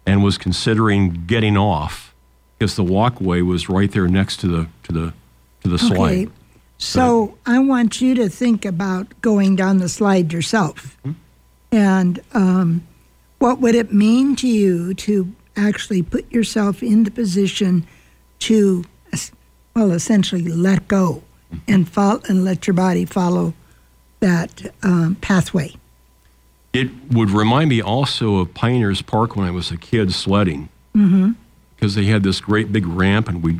and 0.05 0.23
was 0.23 0.37
considering 0.37 1.23
getting 1.25 1.57
off 1.57 2.12
because 2.63 2.77
the 2.77 2.83
walkway 2.83 3.41
was 3.41 3.67
right 3.67 3.91
there 3.91 4.07
next 4.07 4.39
to 4.39 4.47
the 4.47 4.67
to 4.83 4.93
the 4.93 5.13
to 5.63 5.67
the 5.67 5.77
slide. 5.77 6.27
Okay. 6.27 6.31
So 6.77 7.37
I 7.45 7.59
want 7.59 7.99
you 7.99 8.15
to 8.15 8.29
think 8.29 8.63
about 8.63 9.21
going 9.21 9.57
down 9.57 9.79
the 9.79 9.89
slide 9.89 10.31
yourself. 10.31 10.97
Mm-hmm. 11.05 11.11
And 11.73 12.21
um, 12.33 12.87
what 13.39 13.59
would 13.59 13.75
it 13.75 13.91
mean 13.91 14.37
to 14.37 14.47
you 14.47 14.93
to 14.93 15.33
actually 15.57 16.03
put 16.03 16.31
yourself 16.31 16.81
in 16.81 17.03
the 17.03 17.11
position 17.11 17.85
to, 18.39 18.85
well, 19.75 19.91
essentially 19.91 20.43
let 20.43 20.87
go 20.87 21.21
Mm-hmm. 21.53 21.71
and, 21.71 21.87
fol- 21.87 22.21
and 22.27 22.43
let 22.43 22.65
your 22.65 22.73
body 22.73 23.05
follow 23.05 23.53
that 24.21 24.73
um, 24.81 25.15
pathway? 25.21 25.71
It 26.73 26.89
would 27.11 27.29
remind 27.29 27.69
me 27.69 27.79
also 27.79 28.37
of 28.37 28.55
Pioneers 28.55 29.03
Park 29.03 29.35
when 29.35 29.45
I 29.45 29.51
was 29.51 29.69
a 29.69 29.77
kid 29.77 30.13
sledding. 30.13 30.69
Because 31.83 31.95
they 31.95 32.05
had 32.05 32.23
this 32.23 32.39
great 32.39 32.71
big 32.71 32.87
ramp, 32.87 33.27
and 33.27 33.43
we'd 33.43 33.59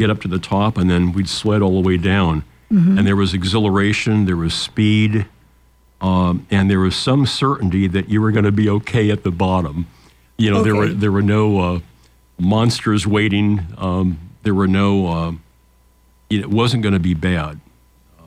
get 0.00 0.10
up 0.10 0.20
to 0.22 0.28
the 0.28 0.40
top, 0.40 0.76
and 0.76 0.90
then 0.90 1.12
we'd 1.12 1.28
sled 1.28 1.62
all 1.62 1.80
the 1.80 1.86
way 1.86 1.96
down. 1.96 2.42
And 2.98 3.06
there 3.06 3.14
was 3.14 3.32
exhilaration, 3.32 4.24
there 4.26 4.36
was 4.36 4.54
speed, 4.54 5.26
um, 6.00 6.48
and 6.50 6.68
there 6.68 6.80
was 6.80 6.96
some 6.96 7.26
certainty 7.26 7.86
that 7.86 8.08
you 8.08 8.20
were 8.20 8.32
going 8.32 8.44
to 8.44 8.50
be 8.50 8.68
okay 8.68 9.12
at 9.12 9.22
the 9.22 9.30
bottom. 9.30 9.86
You 10.36 10.50
know, 10.50 10.64
there 10.64 10.74
were 10.74 10.88
there 10.88 11.12
were 11.12 11.22
no 11.22 11.60
uh, 11.60 11.80
monsters 12.40 13.06
waiting. 13.06 13.68
Um, 13.78 14.18
there 14.42 14.54
were 14.54 14.66
no. 14.66 15.06
Uh, 15.06 15.32
it 16.28 16.50
wasn't 16.50 16.82
going 16.82 16.94
to 16.94 16.98
be 16.98 17.14
bad. 17.14 17.60
Uh, 18.18 18.24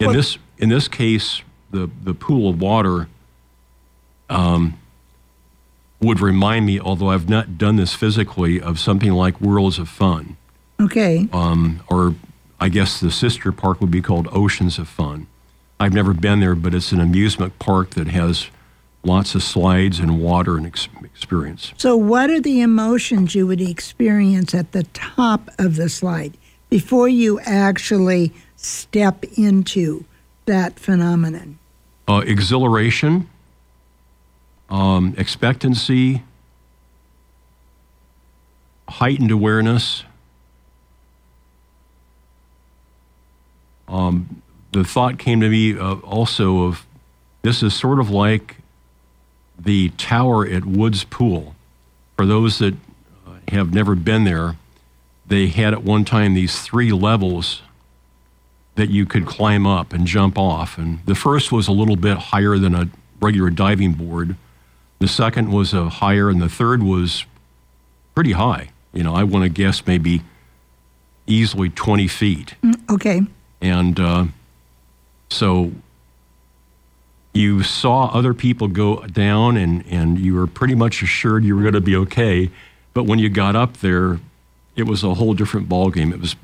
in 0.00 0.12
this 0.12 0.36
in 0.58 0.68
this 0.68 0.86
case, 0.86 1.40
the 1.70 1.88
the 2.04 2.12
pool 2.12 2.50
of 2.50 2.60
water 2.60 3.08
um, 4.28 4.78
would 6.00 6.20
remind 6.20 6.66
me, 6.66 6.78
although 6.78 7.10
I've 7.10 7.28
not 7.28 7.56
done 7.58 7.76
this 7.76 7.94
physically, 7.94 8.60
of 8.60 8.78
something 8.78 9.12
like 9.12 9.40
Worlds 9.40 9.78
of 9.78 9.88
Fun, 9.88 10.36
Okay. 10.80 11.28
um, 11.32 11.80
or 11.88 12.14
I 12.60 12.68
guess 12.68 13.00
the 13.00 13.10
sister 13.10 13.52
park 13.52 13.80
would 13.80 13.90
be 13.90 14.02
called 14.02 14.28
Oceans 14.32 14.78
of 14.78 14.88
Fun. 14.88 15.26
I've 15.80 15.92
never 15.92 16.12
been 16.14 16.40
there, 16.40 16.54
but 16.54 16.74
it's 16.74 16.92
an 16.92 17.00
amusement 17.00 17.58
park 17.58 17.90
that 17.90 18.08
has 18.08 18.46
lots 19.04 19.34
of 19.34 19.42
slides 19.42 19.98
and 19.98 20.20
water 20.20 20.56
and 20.56 20.66
ex- 20.66 20.88
experience. 21.04 21.72
So, 21.76 21.96
what 21.96 22.30
are 22.30 22.40
the 22.40 22.60
emotions 22.60 23.34
you 23.34 23.46
would 23.46 23.60
experience 23.60 24.54
at 24.54 24.72
the 24.72 24.84
top 24.94 25.50
of 25.58 25.76
the 25.76 25.88
slide 25.88 26.36
before 26.70 27.08
you 27.08 27.38
actually 27.40 28.32
step 28.56 29.24
into 29.36 30.04
that 30.46 30.78
phenomenon? 30.78 31.58
Uh, 32.08 32.22
exhilaration, 32.26 33.28
um, 34.68 35.14
expectancy, 35.16 36.22
heightened 38.88 39.30
awareness. 39.30 40.04
Um, 43.88 44.42
the 44.72 44.84
thought 44.84 45.18
came 45.18 45.40
to 45.40 45.48
me 45.48 45.78
uh, 45.78 45.94
also 45.96 46.64
of 46.64 46.86
this 47.42 47.62
is 47.62 47.74
sort 47.74 48.00
of 48.00 48.10
like 48.10 48.56
the 49.58 49.90
tower 49.90 50.46
at 50.46 50.64
Woods 50.64 51.04
Pool. 51.04 51.54
For 52.16 52.26
those 52.26 52.58
that 52.58 52.74
uh, 53.26 53.30
have 53.48 53.72
never 53.72 53.94
been 53.94 54.24
there, 54.24 54.56
they 55.26 55.46
had 55.46 55.72
at 55.72 55.82
one 55.82 56.04
time 56.04 56.34
these 56.34 56.60
three 56.60 56.92
levels 56.92 57.62
that 58.74 58.90
you 58.90 59.06
could 59.06 59.26
climb 59.26 59.66
up 59.66 59.92
and 59.92 60.06
jump 60.06 60.38
off. 60.38 60.78
And 60.78 61.04
the 61.06 61.14
first 61.14 61.50
was 61.50 61.68
a 61.68 61.72
little 61.72 61.96
bit 61.96 62.16
higher 62.16 62.58
than 62.58 62.74
a 62.74 62.88
regular 63.20 63.50
diving 63.50 63.92
board. 63.92 64.36
The 64.98 65.08
second 65.08 65.52
was 65.52 65.74
a 65.74 65.88
higher, 65.88 66.30
and 66.30 66.40
the 66.40 66.48
third 66.48 66.82
was 66.82 67.24
pretty 68.14 68.32
high. 68.32 68.70
You 68.92 69.02
know, 69.02 69.14
I 69.14 69.24
want 69.24 69.42
to 69.44 69.48
guess 69.48 69.86
maybe 69.86 70.22
easily 71.26 71.68
20 71.68 72.08
feet. 72.08 72.54
Okay. 72.90 73.20
And 73.60 74.00
uh, 74.00 74.24
so 75.28 75.72
you 77.34 77.62
saw 77.62 78.06
other 78.06 78.32
people 78.32 78.68
go 78.68 79.06
down, 79.06 79.56
and, 79.56 79.84
and 79.86 80.18
you 80.18 80.34
were 80.34 80.46
pretty 80.46 80.74
much 80.74 81.02
assured 81.02 81.44
you 81.44 81.54
were 81.54 81.62
going 81.62 81.74
to 81.74 81.80
be 81.80 81.96
okay. 81.96 82.50
But 82.94 83.04
when 83.04 83.18
you 83.18 83.28
got 83.28 83.54
up 83.54 83.78
there, 83.78 84.20
it 84.76 84.84
was 84.84 85.04
a 85.04 85.14
whole 85.14 85.34
different 85.34 85.68
ballgame. 85.68 86.12
It 86.12 86.20
was, 86.20 86.36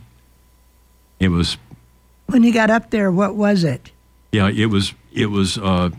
it 1.19 1.29
was 1.29 1.57
When 2.27 2.43
you 2.43 2.53
got 2.53 2.69
up 2.69 2.91
there, 2.91 3.11
what 3.11 3.35
was 3.35 3.65
it? 3.65 3.91
Yeah, 4.33 4.51
it 4.51 4.67
was 4.67 4.95
it 5.13 5.27
was 5.27 5.59
uh, 5.59 5.91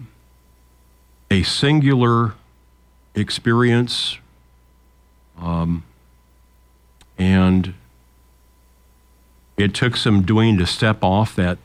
a 1.30 1.44
singular 1.44 2.34
experience, 3.16 4.18
um, 5.40 5.84
and 7.18 7.74
it 9.58 9.74
took 9.74 9.96
some 9.96 10.24
doing 10.24 10.58
to 10.58 10.66
step 10.66 11.04
off 11.04 11.36
that 11.36 11.58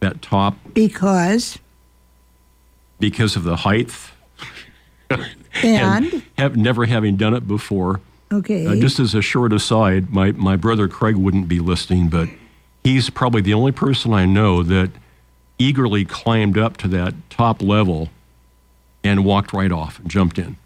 that 0.00 0.20
top 0.20 0.56
Because, 0.74 1.58
because 2.98 3.36
of 3.36 3.44
the 3.44 3.56
height 3.56 3.92
and, 5.62 6.22
have 6.38 6.56
never 6.56 6.86
having 6.86 7.16
done 7.16 7.34
it 7.34 7.46
before. 7.46 8.00
okay. 8.32 8.66
Uh, 8.66 8.74
just 8.74 8.98
as 8.98 9.14
a 9.14 9.22
short 9.22 9.52
aside, 9.52 10.10
my, 10.10 10.32
my 10.32 10.56
brother 10.56 10.88
Craig 10.88 11.16
wouldn't 11.16 11.48
be 11.48 11.60
listening, 11.60 12.08
but 12.08 12.28
he's 12.82 13.10
probably 13.10 13.42
the 13.42 13.54
only 13.54 13.70
person 13.70 14.12
I 14.12 14.26
know 14.26 14.62
that 14.64 14.90
eagerly 15.58 16.04
climbed 16.04 16.58
up 16.58 16.76
to 16.78 16.88
that 16.88 17.14
top 17.30 17.62
level 17.62 18.08
and 19.04 19.24
walked 19.24 19.52
right 19.52 19.72
off 19.72 19.98
and 19.98 20.08
jumped 20.08 20.38
in. 20.38 20.56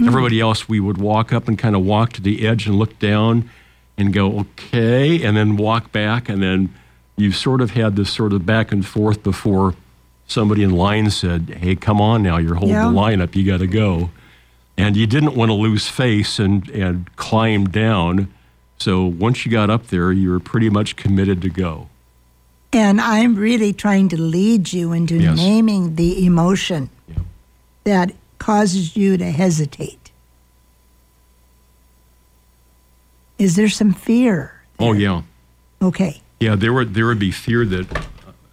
Mm. 0.00 0.08
Everybody 0.08 0.40
else, 0.40 0.68
we 0.68 0.80
would 0.80 0.98
walk 0.98 1.32
up 1.32 1.48
and 1.48 1.58
kind 1.58 1.76
of 1.76 1.84
walk 1.84 2.12
to 2.14 2.22
the 2.22 2.46
edge 2.46 2.66
and 2.66 2.76
look 2.78 2.98
down 2.98 3.48
and 3.96 4.12
go, 4.12 4.38
okay, 4.40 5.22
and 5.22 5.36
then 5.36 5.56
walk 5.56 5.92
back. 5.92 6.28
And 6.28 6.42
then 6.42 6.74
you 7.16 7.30
sort 7.30 7.60
of 7.60 7.72
had 7.72 7.94
this 7.96 8.10
sort 8.10 8.32
of 8.32 8.44
back 8.44 8.72
and 8.72 8.84
forth 8.84 9.22
before 9.22 9.74
somebody 10.26 10.62
in 10.64 10.70
line 10.70 11.10
said, 11.10 11.58
hey, 11.60 11.76
come 11.76 12.00
on 12.00 12.22
now, 12.22 12.38
you're 12.38 12.54
holding 12.56 12.74
Yeah. 12.74 12.86
the 12.86 12.90
line 12.90 13.20
up, 13.20 13.36
you 13.36 13.44
got 13.44 13.58
to 13.58 13.66
go 13.68 14.10
and 14.76 14.96
you 14.96 15.06
didn't 15.06 15.36
want 15.36 15.50
to 15.50 15.52
lose 15.54 15.86
face 15.86 16.40
and, 16.40 16.68
and 16.70 17.14
climb 17.14 17.66
down. 17.66 18.32
So 18.78 19.04
once 19.04 19.46
you 19.46 19.52
got 19.52 19.70
up 19.70 19.86
there, 19.88 20.10
you 20.10 20.30
were 20.30 20.40
pretty 20.40 20.68
much 20.68 20.96
committed 20.96 21.40
to 21.42 21.48
go. 21.50 21.88
and 22.72 23.00
I'm 23.00 23.36
really 23.36 23.72
trying 23.72 24.08
to 24.08 24.20
lead 24.20 24.72
you 24.72 24.90
into 24.92 25.14
Yes. 25.16 25.36
naming 25.38 25.94
the 25.94 26.26
emotion. 26.26 26.90
That 27.84 28.12
causes 28.38 28.96
you 28.96 29.16
to 29.16 29.30
hesitate. 29.30 30.10
Is 33.38 33.56
there 33.56 33.68
some 33.68 33.92
fear? 33.92 34.62
Oh 34.78 34.92
yeah, 34.92 35.22
Okay. 35.82 36.20
yeah. 36.40 36.56
There 36.56 36.72
would 36.72 36.94
there 36.94 37.06
would 37.06 37.18
be 37.18 37.30
fear 37.30 37.64
that 37.66 38.06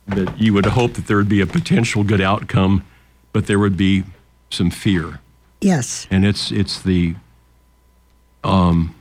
that 0.07 0.39
you 0.39 0.53
would 0.53 0.65
hope 0.65 0.93
that 0.93 1.07
there 1.07 1.18
would 1.18 1.30
be 1.30 1.41
a 1.41 1.45
potential 1.47 2.03
good 2.03 2.22
outcome, 2.22 2.84
but 3.31 3.47
there 3.47 3.57
would 3.60 3.77
be 3.77 4.03
some 4.49 4.69
fear, 4.69 5.19
Yes. 5.61 6.07
and 6.11 6.26
it's 6.26 6.51
it's 6.51 6.81
the 6.81 7.15
um, 8.43 8.95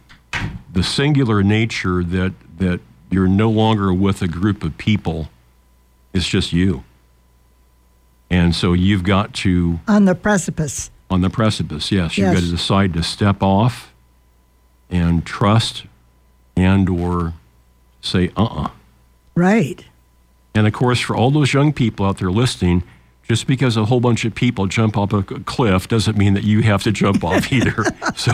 the 0.72 0.82
singular 0.82 1.42
nature 1.42 2.04
that 2.04 2.32
that 2.58 2.80
you're 3.10 3.28
no 3.28 3.50
longer 3.50 3.92
with 3.92 4.22
a 4.22 4.28
group 4.28 4.62
of 4.62 4.76
people. 4.78 5.28
It's 6.12 6.28
just 6.28 6.52
you, 6.52 6.84
and 8.30 8.54
so 8.54 8.72
you've 8.72 9.02
got 9.04 9.34
to 9.34 9.80
On 9.88 10.04
the 10.04 10.14
precipice. 10.14 10.90
on 11.10 11.20
the 11.20 11.30
precipice. 11.30 11.90
Yes, 11.90 12.16
you've 12.16 12.32
got 12.32 12.40
to 12.40 12.50
decide 12.50 12.92
to 12.94 13.02
step 13.02 13.42
off 13.42 13.92
and 14.88 15.24
trust, 15.24 15.84
and 16.56 16.88
or 16.88 17.34
say 18.00 18.30
uh-uh. 18.36 18.70
Right. 19.34 19.84
And 20.54 20.66
of 20.66 20.72
course, 20.72 20.98
for 21.00 21.14
all 21.16 21.30
those 21.30 21.52
young 21.52 21.72
people 21.72 22.06
out 22.06 22.18
there 22.18 22.30
listening, 22.30 22.82
just 23.22 23.46
because 23.46 23.76
a 23.76 23.84
whole 23.84 24.00
bunch 24.00 24.24
of 24.24 24.34
people 24.34 24.66
jump 24.66 24.96
off 24.96 25.12
a 25.12 25.22
cliff 25.22 25.86
doesn't 25.86 26.16
mean 26.18 26.34
that 26.34 26.42
you 26.44 26.62
have 26.62 26.82
to 26.82 26.92
jump 26.92 27.22
off 27.22 27.52
either. 27.52 27.84
So 28.16 28.32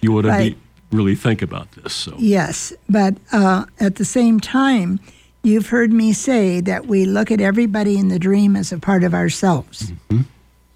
you 0.00 0.12
want 0.12 0.24
to 0.26 0.30
Right. 0.30 0.54
be, 0.90 0.96
really 0.96 1.16
think 1.16 1.42
about 1.42 1.72
this. 1.72 1.92
So 1.92 2.14
Yes, 2.18 2.72
but 2.88 3.16
uh, 3.32 3.64
at 3.80 3.96
the 3.96 4.04
same 4.04 4.38
time, 4.38 5.00
you've 5.46 5.68
heard 5.68 5.92
me 5.92 6.12
say 6.12 6.60
that 6.60 6.86
we 6.86 7.04
look 7.04 7.30
at 7.30 7.40
everybody 7.40 7.96
in 7.98 8.08
the 8.08 8.18
dream 8.18 8.56
as 8.56 8.72
a 8.72 8.78
part 8.78 9.04
of 9.04 9.14
ourselves. 9.14 9.92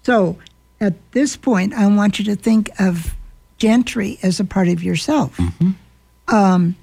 So 0.03 0.37
at 0.79 0.93
this 1.11 1.35
point, 1.35 1.73
I 1.73 1.87
want 1.87 2.17
you 2.19 2.25
to 2.25 2.35
think 2.35 2.69
of 2.79 3.15
Gentry 3.57 4.17
as 4.23 4.39
a 4.39 4.45
part 4.45 4.67
of 4.69 4.81
yourself. 4.83 5.37
Um, 6.27 6.75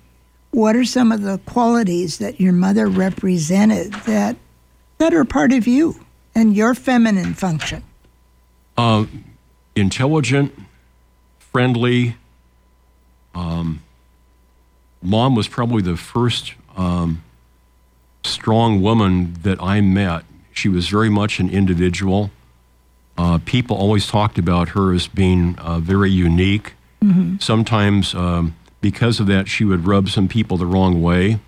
what 0.50 0.76
are 0.76 0.84
some 0.84 1.10
of 1.12 1.22
the 1.22 1.38
qualities 1.46 2.18
that 2.18 2.40
your 2.40 2.52
mother 2.52 2.86
represented 2.86 3.92
that 4.06 4.36
that 4.98 5.14
are 5.14 5.24
part 5.24 5.52
of 5.52 5.66
you 5.66 6.04
and 6.34 6.54
your 6.56 6.74
feminine 6.74 7.34
function? 7.34 7.82
intelligent, 9.74 10.52
friendly, 11.38 12.16
Um, 13.34 13.82
Mom 15.00 15.34
was 15.36 15.46
probably 15.48 15.82
the 15.82 15.96
first 15.96 16.54
um, 16.76 17.22
strong 18.24 18.80
woman 18.82 19.34
that 19.42 19.60
I 19.62 19.80
met. 19.80 20.24
She 20.52 20.68
was 20.68 20.88
very 20.88 21.08
much 21.08 21.38
an 21.40 21.48
individual. 21.50 22.30
Uh, 23.16 23.38
people 23.44 23.76
always 23.76 24.06
talked 24.06 24.38
about 24.38 24.70
her 24.70 24.92
as 24.92 25.08
being 25.08 25.56
uh, 25.58 25.78
very 25.80 26.10
unique. 26.10 26.74
Sometimes, 27.38 28.12
um, 28.14 28.56
because 28.80 29.20
of 29.20 29.28
that, 29.28 29.46
she 29.48 29.64
would 29.64 29.86
rub 29.86 30.08
some 30.08 30.26
people 30.26 30.56
the 30.56 30.66
wrong 30.66 31.00
way. 31.00 31.38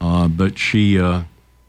Uh, 0.00 0.28
but 0.28 0.58
she 0.58 0.98
uh, 0.98 1.22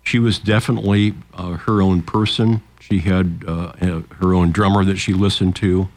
she 0.04 0.20
was 0.20 0.38
definitely 0.38 1.16
uh, 1.34 1.54
her 1.54 1.82
own 1.82 2.04
person. 2.04 2.62
She 2.80 3.00
had 3.00 3.44
uh, 3.48 3.74
her 4.20 4.34
own 4.36 4.52
drummer 4.52 4.86
that 4.86 4.98
she 4.98 5.14
listened 5.14 5.56
to. 5.58 5.90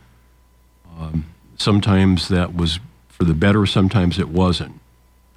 Um, 0.99 1.27
sometimes 1.59 2.29
that 2.29 2.55
was 2.57 2.81
for 3.09 3.25
the 3.25 3.35
better. 3.35 3.67
Sometimes 3.67 4.19
it 4.19 4.31
wasn't. 4.31 4.81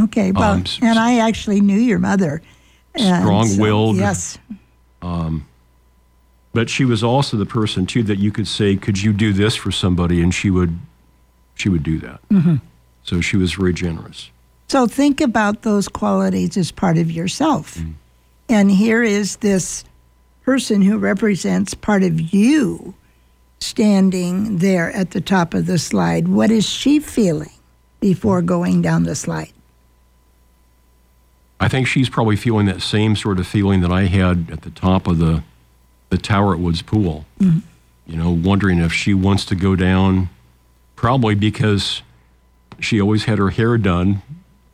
Okay, 0.01 0.31
well, 0.31 0.53
Um, 0.53 0.63
and 0.81 0.97
I 0.97 1.19
actually 1.19 1.59
knew 1.59 1.79
your 1.79 1.99
mother. 1.99 2.41
And 2.99 3.15
so- 3.17 3.21
Strong-willed. 3.21 3.97
yes. 3.97 4.37
Um, 5.01 5.47
but 6.53 6.69
she 6.69 6.85
was 6.85 7.03
also 7.03 7.37
the 7.37 7.45
person 7.45 7.85
too 7.85 8.03
that 8.03 8.17
you 8.17 8.31
could 8.31 8.47
say, 8.47 8.75
"Could 8.75 9.01
you 9.01 9.13
do 9.13 9.31
this 9.31 9.55
for 9.55 9.71
somebody?" 9.71 10.21
and 10.23 10.33
she 10.33 10.49
would 10.49 10.79
she 11.55 11.69
would 11.69 11.83
do 11.83 11.99
that. 11.99 12.19
Mm-hmm. 12.29 12.55
So 13.03 13.21
she 13.21 13.37
was 13.37 13.53
very 13.53 13.73
generous. 13.73 14.31
So 14.67 14.87
think 14.87 15.21
about 15.21 15.61
those 15.61 15.87
qualities 15.87 16.57
as 16.57 16.71
part 16.71 16.97
of 16.97 17.09
yourself. 17.11 17.75
Mm. 17.75 17.93
And 18.49 18.71
here 18.71 19.03
is 19.03 19.37
this 19.37 19.83
person 20.43 20.81
who 20.81 20.97
represents 20.97 21.73
part 21.73 22.03
of 22.03 22.33
you 22.33 22.93
standing 23.59 24.57
there 24.57 24.91
at 24.91 25.11
the 25.11 25.21
top 25.21 25.53
of 25.53 25.65
the 25.67 25.77
slide. 25.77 26.27
What 26.27 26.51
is 26.51 26.67
she 26.67 26.99
feeling 26.99 27.51
before 27.99 28.41
going 28.41 28.81
down 28.81 29.03
the 29.03 29.15
slide? 29.15 29.51
I 31.59 31.67
think 31.67 31.87
she's 31.87 32.09
probably 32.09 32.35
feeling 32.35 32.67
that 32.67 32.81
same 32.81 33.15
sort 33.15 33.39
of 33.39 33.47
feeling 33.47 33.81
that 33.81 33.91
I 33.91 34.03
had 34.05 34.49
at 34.51 34.61
the 34.61 34.69
top 34.69 35.07
of 35.07 35.17
the 35.17 35.43
the 36.09 36.17
tower 36.17 36.53
at 36.53 36.59
Woods 36.59 36.81
Pool. 36.81 37.25
You 38.05 38.15
know, 38.15 38.31
wondering 38.31 38.79
if 38.79 38.93
she 38.93 39.13
wants 39.13 39.43
to 39.45 39.55
go 39.55 39.75
down, 39.75 40.29
probably 40.95 41.35
because 41.35 42.01
she 42.79 43.01
always 43.01 43.25
had 43.25 43.37
her 43.39 43.49
hair 43.49 43.77
done. 43.77 44.21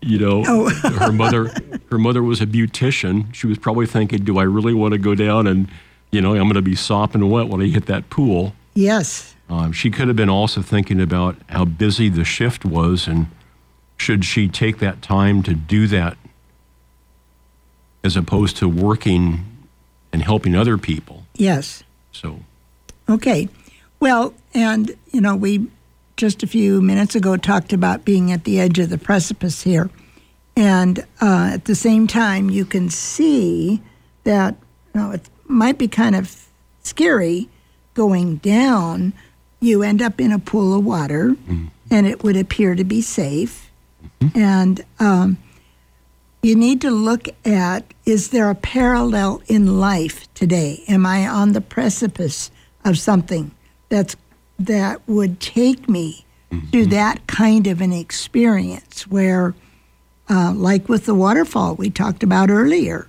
You 0.02 0.20
know, 0.20 0.70
her 0.74 1.12
mother 1.12 1.52
her 1.90 1.98
mother 1.98 2.22
was 2.22 2.42
a 2.42 2.46
beautician. 2.46 3.34
She 3.34 3.48
was 3.48 3.58
probably 3.58 3.86
thinking, 3.86 4.24
"Do 4.24 4.38
I 4.38 4.44
really 4.44 4.74
want 4.74 4.92
to 4.92 4.98
go 4.98 5.16
down 5.16 5.48
and, 5.48 5.70
you 6.12 6.22
know, 6.22 6.32
I'm 6.32 6.44
going 6.44 6.54
to 6.56 6.62
be 6.62 6.76
sopping 6.76 7.30
wet 7.30 7.48
when 7.48 7.62
I 7.62 7.68
hit 7.68 7.86
that 7.88 8.10
pool." 8.10 8.54
Yes. 8.76 9.36
Um, 9.50 9.72
she 9.72 9.90
could 9.90 10.08
have 10.08 10.18
been 10.18 10.30
also 10.30 10.62
thinking 10.62 11.00
about 11.00 11.36
how 11.50 11.66
busy 11.66 12.10
the 12.10 12.24
shift 12.24 12.66
was 12.66 13.08
and 13.08 13.28
should 13.98 14.26
she 14.26 14.48
take 14.48 14.80
that 14.80 15.02
time 15.02 15.44
to 15.44 15.54
do 15.54 15.88
that 15.88 16.18
as 18.04 18.16
opposed 18.16 18.58
to 18.58 18.68
working 18.68 19.46
and 20.12 20.22
helping 20.22 20.56
other 20.56 20.78
people. 20.78 21.24
Yes. 21.36 21.84
So, 22.12 22.40
Okay. 23.10 23.50
Well, 24.00 24.34
and, 24.54 24.92
you 25.12 25.22
know, 25.22 25.36
we 25.36 25.68
just 26.18 26.44
a 26.44 26.48
few 26.48 26.82
minutes 26.82 27.16
ago 27.16 27.38
talked 27.38 27.74
about 27.74 28.06
being 28.06 28.32
at 28.32 28.44
the 28.44 28.60
edge 28.60 28.80
of 28.80 28.90
the 28.90 28.98
precipice 28.98 29.64
here. 29.64 29.90
And 30.56 31.00
uh, 31.22 31.52
at 31.54 31.66
the 31.66 31.76
same 31.76 32.06
time, 32.08 32.50
you 32.50 32.66
can 32.66 32.90
see 32.90 33.82
that, 34.24 34.56
you 34.94 35.02
know, 35.02 35.12
it 35.12 35.28
might 35.48 35.78
be 35.78 35.88
kind 35.88 36.16
of 36.16 36.46
scary 36.84 37.50
going 37.94 38.38
down. 38.38 39.14
You 39.60 39.82
end 39.84 40.02
up 40.02 40.20
in 40.22 40.32
a 40.32 40.40
pool 40.40 40.78
of 40.78 40.86
water, 40.86 41.36
and 41.90 42.06
it 42.08 42.24
would 42.24 42.36
appear 42.38 42.76
to 42.76 42.84
be 42.84 43.02
safe. 43.02 43.72
And 44.36 44.84
um, 45.00 45.38
you 46.44 46.56
need 46.56 46.82
to 46.82 46.92
look 46.92 47.30
at 47.46 47.86
is 48.06 48.30
there 48.30 48.50
a 48.50 48.56
parallel 48.56 49.42
in 49.48 49.80
life 49.80 50.32
today? 50.34 50.84
Am 50.90 51.06
I 51.06 51.26
on 51.26 51.54
the 51.54 51.62
precipice 51.62 52.52
of 52.84 53.00
something 53.00 53.52
that's 53.88 54.18
that 54.60 55.02
would 55.08 55.40
take 55.40 55.90
me 55.90 56.26
to 56.72 56.86
that 56.86 57.26
kind 57.28 57.66
of 57.66 57.82
an 57.82 57.94
experience 57.94 59.08
where, 59.08 59.56
uh, 60.30 60.54
like 60.54 60.88
with 60.88 61.06
the 61.06 61.16
waterfall 61.16 61.76
we 61.76 61.90
talked 61.90 62.22
about 62.22 62.52
earlier, 62.52 63.08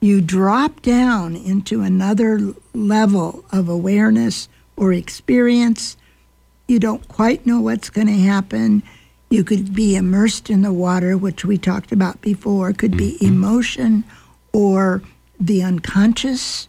you 0.00 0.20
drop 0.20 0.82
down 0.82 1.34
into 1.34 1.80
another 1.80 2.54
level 2.74 3.44
of 3.50 3.68
awareness 3.68 4.48
or 4.76 4.92
experience. 4.92 5.96
You 6.68 6.78
don't 6.78 7.08
quite 7.08 7.46
know 7.46 7.60
what's 7.60 7.90
going 7.90 8.06
to 8.06 8.12
happen. 8.12 8.82
You 9.34 9.42
could 9.42 9.74
be 9.74 9.96
immersed 9.96 10.48
in 10.48 10.62
the 10.62 10.72
water, 10.72 11.18
which 11.18 11.44
we 11.44 11.58
talked 11.58 11.90
about 11.90 12.20
before, 12.20 12.72
could 12.72 12.96
be 12.96 13.18
emotion 13.20 14.04
or 14.52 15.02
the 15.40 15.60
unconscious. 15.60 16.68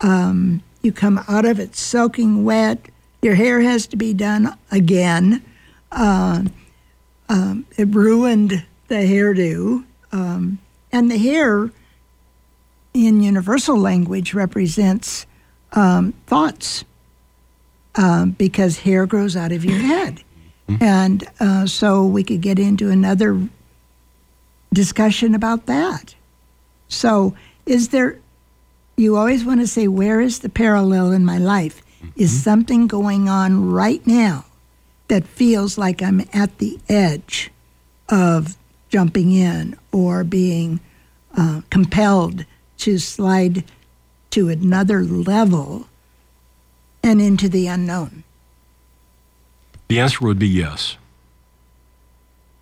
Um, 0.00 0.64
you 0.82 0.90
come 0.90 1.22
out 1.28 1.44
of 1.44 1.60
it 1.60 1.76
soaking 1.76 2.42
wet. 2.42 2.88
Your 3.22 3.36
hair 3.36 3.60
has 3.60 3.86
to 3.86 3.96
be 3.96 4.12
done 4.14 4.58
again. 4.72 5.44
Uh, 5.92 6.42
um, 7.28 7.66
it 7.78 7.86
ruined 7.94 8.64
the 8.88 8.96
hairdo. 8.96 9.84
Um, 10.10 10.58
and 10.90 11.08
the 11.08 11.18
hair, 11.18 11.70
in 12.94 13.22
universal 13.22 13.78
language, 13.78 14.34
represents 14.34 15.24
um, 15.70 16.14
thoughts 16.26 16.84
um, 17.94 18.32
because 18.32 18.80
hair 18.80 19.06
grows 19.06 19.36
out 19.36 19.52
of 19.52 19.64
your 19.64 19.78
head. 19.78 20.24
And 20.80 21.28
uh, 21.40 21.66
so 21.66 22.04
we 22.04 22.24
could 22.24 22.40
get 22.40 22.58
into 22.58 22.90
another 22.90 23.48
discussion 24.72 25.34
about 25.34 25.66
that. 25.66 26.14
So, 26.88 27.34
is 27.66 27.88
there, 27.88 28.18
you 28.96 29.16
always 29.16 29.44
want 29.44 29.60
to 29.60 29.66
say, 29.66 29.88
where 29.88 30.20
is 30.20 30.40
the 30.40 30.48
parallel 30.48 31.12
in 31.12 31.24
my 31.24 31.38
life? 31.38 31.82
Is 32.16 32.42
something 32.42 32.86
going 32.86 33.28
on 33.28 33.70
right 33.70 34.04
now 34.06 34.44
that 35.08 35.24
feels 35.24 35.78
like 35.78 36.02
I'm 36.02 36.22
at 36.32 36.58
the 36.58 36.78
edge 36.88 37.50
of 38.08 38.56
jumping 38.88 39.32
in 39.32 39.78
or 39.92 40.24
being 40.24 40.80
uh, 41.36 41.62
compelled 41.70 42.44
to 42.78 42.98
slide 42.98 43.64
to 44.30 44.48
another 44.48 45.02
level 45.04 45.86
and 47.02 47.20
into 47.20 47.48
the 47.48 47.68
unknown? 47.68 48.24
The 49.92 50.00
answer 50.00 50.24
would 50.24 50.38
be 50.38 50.48
yes. 50.48 50.96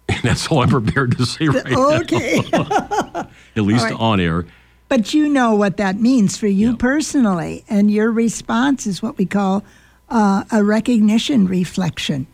And 0.09 0.19
that's 0.25 0.49
all 0.49 0.63
I'm 0.63 0.69
prepared 0.69 1.17
to 1.19 1.25
say 1.25 1.47
right 1.47 1.73
Okay. 1.73 2.43
now, 2.53 3.29
at 3.57 3.63
least 3.63 3.85
right. 3.85 3.95
on 3.95 4.19
air. 4.19 4.47
But 4.89 5.15
you 5.15 5.29
know 5.29 5.55
what 5.55 5.77
that 5.77 6.01
means 6.01 6.37
for 6.37 6.49
you 6.49 6.71
Yeah. 6.71 6.77
personally, 6.79 7.65
and 7.69 7.89
your 7.91 8.11
response 8.11 8.85
is 8.89 9.01
what 9.01 9.17
we 9.17 9.27
call 9.27 9.63
uh, 10.09 10.43
a 10.51 10.65
recognition 10.65 11.47
reflection. 11.47 12.27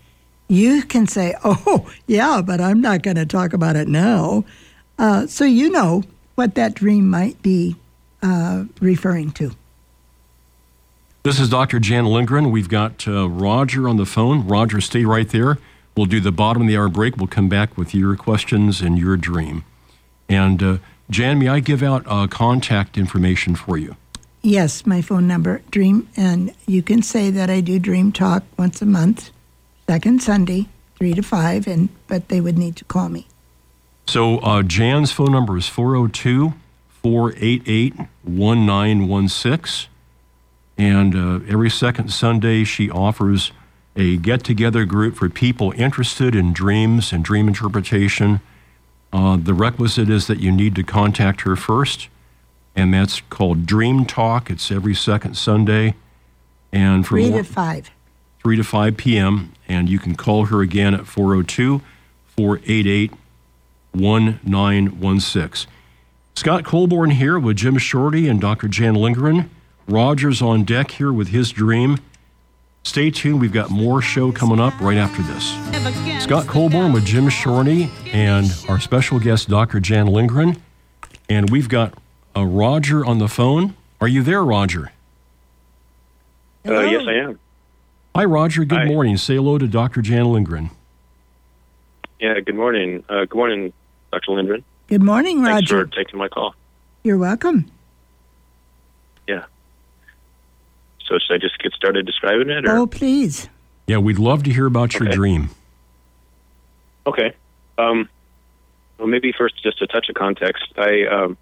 You 0.49 0.83
can 0.83 1.07
say, 1.07 1.35
"Oh, 1.45 1.91
yeah, 2.07 2.41
but 2.41 2.59
I'm 2.63 2.81
not 2.81 3.03
going 3.03 3.17
to 3.17 3.27
talk 3.27 3.53
about 3.53 3.77
it 3.77 3.89
now," 3.89 4.45
uh, 4.99 5.27
so 5.27 5.45
you 5.45 5.69
know 5.71 6.05
what 6.37 6.55
that 6.55 6.73
dream 6.75 7.11
might 7.11 7.43
be 7.43 7.77
uh, 8.23 8.65
referring 8.81 9.33
to. 9.33 9.51
This 11.27 11.41
is 11.41 11.49
Dr. 11.49 11.81
Jan 11.81 12.07
Lindgren. 12.07 12.53
We've 12.53 12.69
got 12.69 13.09
uh, 13.09 13.29
Roger 13.29 13.89
on 13.89 13.97
the 13.97 14.07
phone. 14.07 14.47
Roger, 14.47 14.81
stay 14.81 15.05
right 15.05 15.29
there. 15.29 15.59
We'll 15.97 16.07
do 16.07 16.21
the 16.21 16.31
bottom 16.31 16.63
of 16.63 16.69
the 16.69 16.77
hour 16.77 16.89
break. 16.89 17.17
We'll 17.17 17.27
come 17.27 17.49
back 17.49 17.77
with 17.77 17.93
your 17.93 18.15
questions 18.15 18.81
and 18.81 18.97
your 18.97 19.17
dream. 19.17 19.65
And 20.29 20.63
uh, 20.63 20.79
Jan, 21.11 21.41
may 21.41 21.49
I 21.49 21.59
give 21.59 21.83
out 21.83 22.05
uh, 22.07 22.29
contact 22.29 22.97
information 22.97 23.57
for 23.57 23.77
you? 23.77 23.97
Yes, 24.43 24.87
my 24.87 25.03
phone 25.03 25.27
number, 25.27 25.63
Dream, 25.73 26.09
and 26.17 26.55
you 26.65 26.81
can 26.81 27.03
say 27.03 27.31
that 27.31 27.51
I 27.51 27.61
do 27.61 27.81
Dream 27.81 28.13
Talk 28.13 28.45
once 28.57 28.81
a 28.81 28.87
month, 28.87 29.33
second 29.89 30.23
Sunday, 30.23 30.69
three 30.97 31.13
to 31.15 31.23
five, 31.23 31.67
and 31.67 31.89
but 32.07 32.29
they 32.29 32.41
would 32.41 32.57
need 32.57 32.77
to 32.77 32.85
call 32.85 33.09
me. 33.09 33.27
So 34.07 34.39
uh, 34.39 34.63
Jan's 34.63 35.11
phone 35.11 35.33
number 35.33 35.57
is 35.57 35.67
402 35.67 36.55
488 37.03 37.97
1916. 38.23 39.91
And 40.79 41.15
uh, 41.15 41.45
every 41.49 41.71
second 41.71 42.13
Sunday, 42.13 42.65
she 42.65 42.91
offers 42.91 43.53
a 43.95 44.19
get 44.19 44.45
together 44.45 44.85
group 44.85 45.17
for 45.17 45.29
people 45.29 45.73
interested 45.77 46.35
in 46.35 46.53
dreams 46.53 47.13
and 47.13 47.25
dream 47.25 47.49
interpretation. 47.49 48.41
Uh, 49.13 49.37
the 49.37 49.55
requisite 49.55 50.11
is 50.11 50.27
that 50.27 50.39
you 50.39 50.53
need 50.53 50.75
to 50.75 50.83
contact 50.83 51.43
her 51.43 51.57
first, 51.57 52.09
and 52.75 52.93
that's 52.93 53.23
called 53.31 53.65
Dream 53.65 54.05
Talk. 54.05 54.51
It's 54.51 54.71
every 54.71 54.95
second 54.95 55.37
Sunday. 55.37 55.95
And 56.73 57.07
from 57.07 57.21
Three 57.23 57.31
to 57.31 57.45
five. 57.45 57.91
3 58.47 58.57
to 58.59 58.63
5 58.63 58.97
p.m. 58.97 59.53
And 59.67 59.89
you 59.89 59.99
can 59.99 60.15
call 60.15 60.45
her 60.45 60.61
again 60.61 60.95
at 60.95 61.05
402 61.05 61.81
488 62.37 63.11
1916. 63.93 65.69
Scott 66.37 66.65
Colborn 66.65 67.11
here 67.11 67.41
with 67.41 67.57
Jim 67.57 67.77
Shorty 67.77 68.29
and 68.29 68.41
Dr. 68.41 68.69
Jan 68.69 68.95
Lindgren. 68.95 69.51
Roger's 69.89 70.43
on 70.43 70.65
deck 70.65 70.91
here 70.93 71.13
with 71.13 71.29
his 71.29 71.51
dream. 71.51 71.99
Stay 72.83 73.11
tuned. 73.11 73.41
We've 73.41 73.53
got 73.53 73.71
more 73.71 74.01
show 74.01 74.33
coming 74.33 74.61
up 74.61 74.79
right 74.81 74.97
after 74.97 75.23
this. 75.23 76.23
Scott 76.23 76.47
Colborn 76.47 76.93
with 76.93 77.05
Jim 77.05 77.29
Shorney 77.29 77.91
and 78.13 78.47
our 78.69 78.81
special 78.81 79.19
guest, 79.19 79.49
Dr. 79.49 79.81
Jan 79.81 80.07
Lindgren. 80.07 80.61
And 81.29 81.51
we've 81.51 81.69
got 81.69 81.95
uh, 82.37 82.45
Roger 82.45 83.05
on 83.05 83.19
the 83.19 83.29
phone. 83.29 83.75
Are 84.01 84.09
you 84.09 84.23
there, 84.23 84.45
Roger? 84.45 84.93
Uh, 86.65 86.81
yes, 86.81 87.03
I 87.07 87.13
am. 87.15 87.39
Hi, 88.15 88.25
Roger. 88.25 88.65
Good 88.65 88.79
Hi. 88.79 88.85
morning. 88.87 89.17
Say 89.17 89.35
hello 89.37 89.59
to 89.59 89.67
Dr. 89.67 90.03
Jan 90.03 90.27
Lindgren. 90.27 90.71
Yeah, 92.21 92.41
good 92.41 92.55
morning. 92.57 93.05
Uh, 93.09 93.21
good 93.27 93.35
morning, 93.35 93.73
Dr. 94.13 94.33
Lindgren. 94.33 94.65
Good 94.89 95.03
morning, 95.03 95.43
Roger. 95.43 95.55
Thanks 95.55 95.73
Roger. 95.73 95.87
for 95.87 95.93
taking 95.93 96.19
my 96.19 96.29
call. 96.29 96.55
You're 97.05 97.19
welcome. 97.19 97.71
So 101.07 101.19
should 101.19 101.35
I 101.35 101.39
just 101.39 101.59
get 101.59 101.73
started 101.73 102.07
describing 102.07 102.51
it? 102.51 102.67
Or? 102.67 102.77
Oh, 102.79 102.87
please. 102.87 103.49
Yeah, 103.87 103.99
we'd 103.99 104.19
love 104.19 104.43
to 104.45 104.53
hear 104.53 104.67
about 104.67 104.95
your 104.95 105.05
Okay. 105.05 105.15
dream. 105.15 105.51
Okay. 107.07 107.33
Um, 107.79 108.09
well, 108.99 109.07
maybe 109.07 109.33
first, 109.33 109.63
just 109.63 109.81
a 109.83 109.87
touch 109.87 110.09
of 110.09 110.17
context. 110.17 110.65
I, 110.77 111.07
um, 111.07 111.37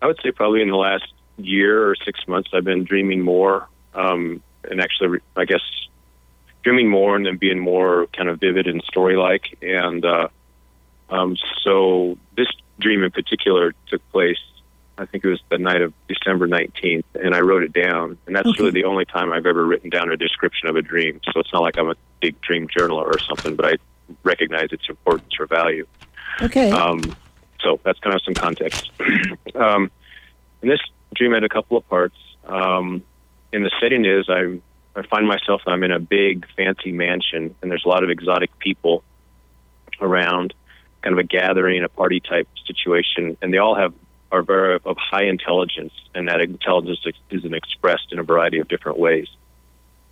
I 0.00 0.06
would 0.06 0.20
say 0.22 0.30
probably 0.30 0.62
in 0.62 0.68
the 0.68 0.76
last 0.76 1.12
year 1.36 1.88
or 1.88 1.96
six 1.96 2.20
months, 2.28 2.50
I've 2.52 2.64
been 2.64 2.84
dreaming 2.84 3.22
more, 3.22 3.66
um, 3.94 4.42
and 4.70 4.80
actually, 4.80 5.18
I 5.36 5.44
guess, 5.44 5.62
dreaming 6.62 6.88
more 6.88 7.16
and 7.16 7.26
then 7.26 7.36
being 7.36 7.58
more 7.58 8.06
kind 8.16 8.28
of 8.28 8.38
vivid 8.38 8.66
and 8.68 8.82
story-like. 8.84 9.58
And 9.60 10.04
uh, 10.04 10.28
um, 11.10 11.36
so, 11.62 12.16
this 12.36 12.48
dream 12.78 13.02
in 13.02 13.10
particular 13.10 13.74
took 13.88 14.06
place. 14.10 14.38
I 14.96 15.06
think 15.06 15.24
it 15.24 15.28
was 15.28 15.40
the 15.50 15.58
night 15.58 15.82
of 15.82 15.92
December 16.08 16.46
19th, 16.46 17.04
and 17.20 17.34
I 17.34 17.40
wrote 17.40 17.62
it 17.64 17.72
down. 17.72 18.16
And 18.26 18.36
that's 18.36 18.46
Okay. 18.48 18.58
really 18.60 18.70
the 18.70 18.84
only 18.84 19.04
time 19.04 19.32
I've 19.32 19.46
ever 19.46 19.64
written 19.64 19.90
down 19.90 20.10
a 20.10 20.16
description 20.16 20.68
of 20.68 20.76
a 20.76 20.82
dream. 20.82 21.20
So 21.32 21.40
it's 21.40 21.52
not 21.52 21.62
like 21.62 21.76
I'm 21.78 21.90
a 21.90 21.96
big 22.20 22.40
dream 22.40 22.68
journaler 22.68 23.04
or 23.06 23.18
something, 23.18 23.56
but 23.56 23.66
I 23.66 23.76
recognize 24.22 24.68
its 24.70 24.88
importance 24.88 25.32
or 25.40 25.46
value. 25.46 25.86
Okay. 26.42 26.70
Um, 26.70 27.16
so 27.60 27.80
that's 27.84 27.98
kind 28.00 28.14
of 28.14 28.22
some 28.22 28.34
context. 28.34 28.90
um, 29.54 29.90
and 30.62 30.70
this 30.70 30.80
dream 31.14 31.32
had 31.32 31.44
a 31.44 31.48
couple 31.48 31.76
of 31.76 31.88
parts. 31.88 32.16
Um, 32.46 33.02
and 33.52 33.64
the 33.64 33.70
setting 33.80 34.04
is 34.04 34.28
I'm, 34.28 34.62
I 34.94 35.02
find 35.06 35.26
myself 35.26 35.62
I'm 35.66 35.82
in 35.82 35.90
a 35.90 35.98
big 35.98 36.46
fancy 36.56 36.92
mansion, 36.92 37.54
and 37.62 37.70
there's 37.70 37.84
a 37.84 37.88
lot 37.88 38.04
of 38.04 38.10
exotic 38.10 38.56
people 38.58 39.02
around, 40.00 40.54
kind 41.02 41.12
of 41.14 41.18
a 41.18 41.24
gathering, 41.24 41.82
a 41.82 41.88
party 41.88 42.20
type 42.20 42.48
situation, 42.66 43.36
and 43.42 43.52
they 43.52 43.58
all 43.58 43.74
have 43.74 43.92
are 44.34 44.42
very 44.42 44.80
of 44.84 44.96
high 44.96 45.26
intelligence, 45.26 45.92
and 46.12 46.26
that 46.28 46.40
intelligence 46.40 46.98
is 47.30 47.44
expressed 47.44 48.08
in 48.10 48.18
a 48.18 48.24
variety 48.24 48.58
of 48.58 48.66
different 48.66 48.98
ways. 48.98 49.28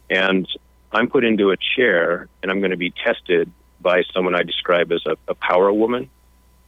And 0.09 0.47
I'm 0.93 1.09
put 1.09 1.25
into 1.25 1.51
a 1.51 1.57
chair, 1.57 2.29
and 2.41 2.51
I'm 2.51 2.61
going 2.61 2.71
to 2.71 2.77
be 2.77 2.93
tested 2.93 3.51
by 3.81 4.05
someone 4.15 4.37
I 4.37 4.45
describe 4.45 4.93
as 4.93 5.05
a, 5.07 5.17
a 5.27 5.35
power 5.35 5.73
woman 5.73 6.09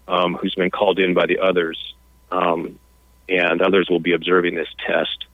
um, 0.08 0.34
who's 0.34 0.56
been 0.56 0.72
called 0.72 0.98
in 0.98 1.14
by 1.14 1.26
the 1.26 1.38
others, 1.38 1.94
um, 2.32 2.80
and 3.28 3.62
others 3.62 3.86
will 3.88 4.00
be 4.00 4.14
observing 4.14 4.56
this 4.56 4.68
test. 4.84 5.26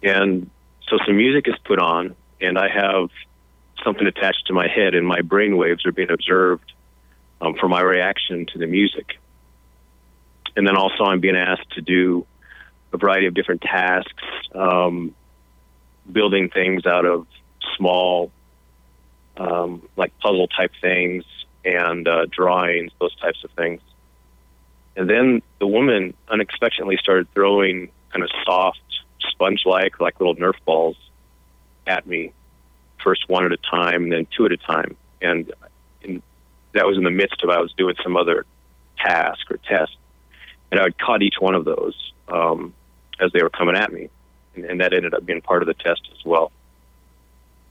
And 0.00 0.48
so 0.88 0.98
some 1.04 1.16
music 1.16 1.48
is 1.48 1.56
put 1.64 1.80
on, 1.80 2.14
and 2.40 2.56
I 2.56 2.68
have 2.68 3.10
something 3.82 4.06
attached 4.06 4.46
to 4.46 4.52
my 4.52 4.68
head, 4.68 4.94
and 4.94 5.04
my 5.04 5.22
brain 5.22 5.56
waves 5.56 5.84
are 5.86 5.92
being 5.92 6.12
observed 6.12 6.72
um, 7.40 7.54
for 7.58 7.68
my 7.68 7.80
reaction 7.80 8.46
to 8.52 8.58
the 8.58 8.68
music. 8.68 9.18
And 10.56 10.66
then 10.66 10.76
also, 10.76 11.04
I'm 11.04 11.20
being 11.20 11.36
asked 11.36 11.70
to 11.72 11.80
do 11.80 12.26
a 12.92 12.98
variety 12.98 13.26
of 13.26 13.34
different 13.34 13.62
tasks, 13.62 14.22
um, 14.54 15.14
building 16.10 16.50
things 16.50 16.84
out 16.86 17.06
of 17.06 17.26
small, 17.76 18.30
um, 19.36 19.88
like 19.96 20.16
puzzle 20.18 20.48
type 20.48 20.72
things 20.80 21.24
and 21.64 22.06
uh, 22.06 22.26
drawings, 22.26 22.92
those 23.00 23.14
types 23.16 23.42
of 23.44 23.50
things. 23.52 23.80
And 24.96 25.08
then 25.08 25.42
the 25.58 25.66
woman 25.66 26.14
unexpectedly 26.28 26.98
started 26.98 27.28
throwing 27.32 27.90
kind 28.10 28.22
of 28.22 28.30
soft, 28.44 28.82
sponge 29.30 29.62
like, 29.64 30.00
like 30.00 30.20
little 30.20 30.36
Nerf 30.36 30.56
balls 30.66 30.96
at 31.86 32.06
me, 32.06 32.32
first 33.02 33.28
one 33.28 33.44
at 33.46 33.52
a 33.52 33.56
time, 33.56 34.04
and 34.04 34.12
then 34.12 34.26
two 34.36 34.44
at 34.44 34.52
a 34.52 34.58
time. 34.58 34.96
And 35.22 35.52
in, 36.02 36.22
that 36.72 36.86
was 36.86 36.98
in 36.98 37.04
the 37.04 37.10
midst 37.10 37.42
of 37.42 37.50
I 37.50 37.60
was 37.60 37.72
doing 37.72 37.94
some 38.02 38.16
other 38.16 38.44
task 38.98 39.50
or 39.50 39.56
test. 39.56 39.96
And 40.72 40.80
I 40.80 40.84
would 40.84 40.98
caught 40.98 41.22
each 41.22 41.36
one 41.38 41.54
of 41.54 41.64
those 41.64 42.12
um, 42.28 42.74
as 43.20 43.30
they 43.32 43.42
were 43.42 43.50
coming 43.50 43.76
at 43.76 43.92
me. 43.92 44.08
And, 44.56 44.64
and 44.64 44.80
that 44.80 44.92
ended 44.92 45.14
up 45.14 45.24
being 45.24 45.40
part 45.40 45.62
of 45.62 45.66
the 45.66 45.74
test 45.74 46.00
as 46.10 46.24
well. 46.24 46.50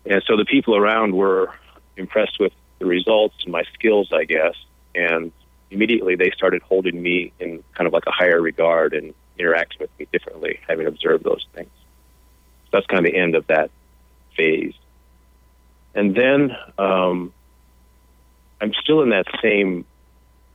And 0.05 0.23
so 0.25 0.37
the 0.37 0.45
people 0.45 0.77
around 0.77 1.13
were 1.13 1.53
impressed 1.97 2.39
with 2.39 2.53
the 2.79 2.85
results 2.85 3.35
and 3.43 3.51
my 3.51 3.63
skills, 3.73 4.13
I 4.13 4.23
guess. 4.23 4.53
And 4.95 5.31
immediately 5.71 6.15
they 6.15 6.29
started 6.31 6.61
holding 6.61 7.01
me 7.01 7.33
in 7.39 7.63
kind 7.73 7.87
of 7.87 7.93
like 7.93 8.05
a 8.05 8.11
higher 8.11 8.39
regard 8.39 8.93
and 8.93 9.13
interacting 9.37 9.79
with 9.79 9.89
me 9.99 10.07
differently, 10.13 10.59
having 10.67 10.85
observed 10.85 11.23
those 11.23 11.45
things. 11.53 11.69
So 12.65 12.69
that's 12.73 12.85
kind 12.85 13.05
of 13.05 13.11
the 13.11 13.17
end 13.17 13.35
of 13.35 13.47
that 13.47 13.71
phase. 14.37 14.75
And 15.95 16.15
then 16.15 16.55
um, 16.77 17.33
I'm 18.61 18.73
still 18.73 19.01
in 19.01 19.09
that 19.09 19.25
same 19.41 19.85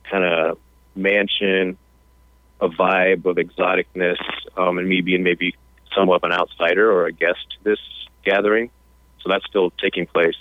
kind 0.09 0.23
of 0.23 0.57
mansion, 0.95 1.77
a 2.59 2.69
vibe 2.69 3.25
of 3.25 3.37
exoticness, 3.37 4.17
um, 4.55 4.77
and 4.77 4.87
me 4.87 5.01
being 5.01 5.23
maybe 5.23 5.55
somewhat 5.95 6.17
of 6.17 6.23
an 6.23 6.31
outsider 6.31 6.91
or 6.91 7.05
a 7.05 7.11
guest 7.11 7.39
to 7.51 7.63
this 7.63 7.79
gathering. 8.23 8.69
So 9.21 9.29
that's 9.29 9.45
still 9.45 9.71
taking 9.71 10.05
place. 10.05 10.37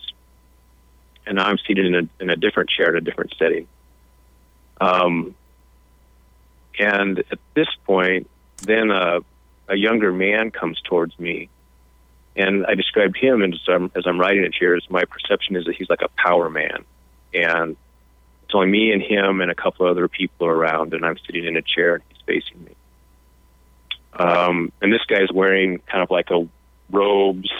And 1.27 1.41
I'm 1.41 1.59
seated 1.67 1.87
in 1.87 1.95
a, 1.95 2.23
in 2.23 2.31
a 2.31 2.37
different 2.37 2.71
chair 2.71 2.91
in 2.91 2.97
a 2.97 3.01
different 3.01 3.35
setting. 3.39 3.67
Um, 4.81 5.35
and 6.79 7.19
at 7.31 7.39
this 7.55 7.69
point, 7.85 8.29
then 8.63 8.91
a, 8.91 9.21
a 9.69 9.77
younger 9.77 10.13
man 10.13 10.51
comes 10.51 10.81
towards 10.83 11.19
me. 11.19 11.49
And 12.37 12.67
I 12.67 12.75
described 12.75 13.17
him 13.17 13.43
as 13.43 13.59
I'm, 13.67 13.91
as 13.95 14.07
I'm 14.07 14.21
writing 14.21 14.45
it 14.45 14.55
here 14.59 14.75
as 14.75 14.89
my 14.91 15.05
perception 15.05 15.57
is 15.57 15.65
that 15.65 15.75
he's 15.75 15.89
like 15.89 16.03
a 16.03 16.09
power 16.17 16.51
man. 16.51 16.85
And 17.33 17.77
it's 18.47 18.55
only 18.55 18.69
me 18.69 18.93
and 18.93 19.03
him 19.03 19.41
and 19.41 19.51
a 19.51 19.57
couple 19.57 19.87
of 19.87 19.91
other 19.91 20.07
people 20.07 20.47
around, 20.47 20.95
and 20.95 21.05
I'm 21.05 21.19
sitting 21.27 21.45
in 21.45 21.57
a 21.57 21.63
chair 21.63 21.97
and 21.97 22.05
he's 22.09 22.23
facing 22.25 22.65
me. 22.65 22.77
Um, 24.13 24.71
and 24.81 24.93
this 24.93 25.03
guy's 25.05 25.33
wearing 25.33 25.81
kind 25.81 26.01
of 26.01 26.13
like 26.13 26.31
a 26.31 26.47
robes. 26.89 27.51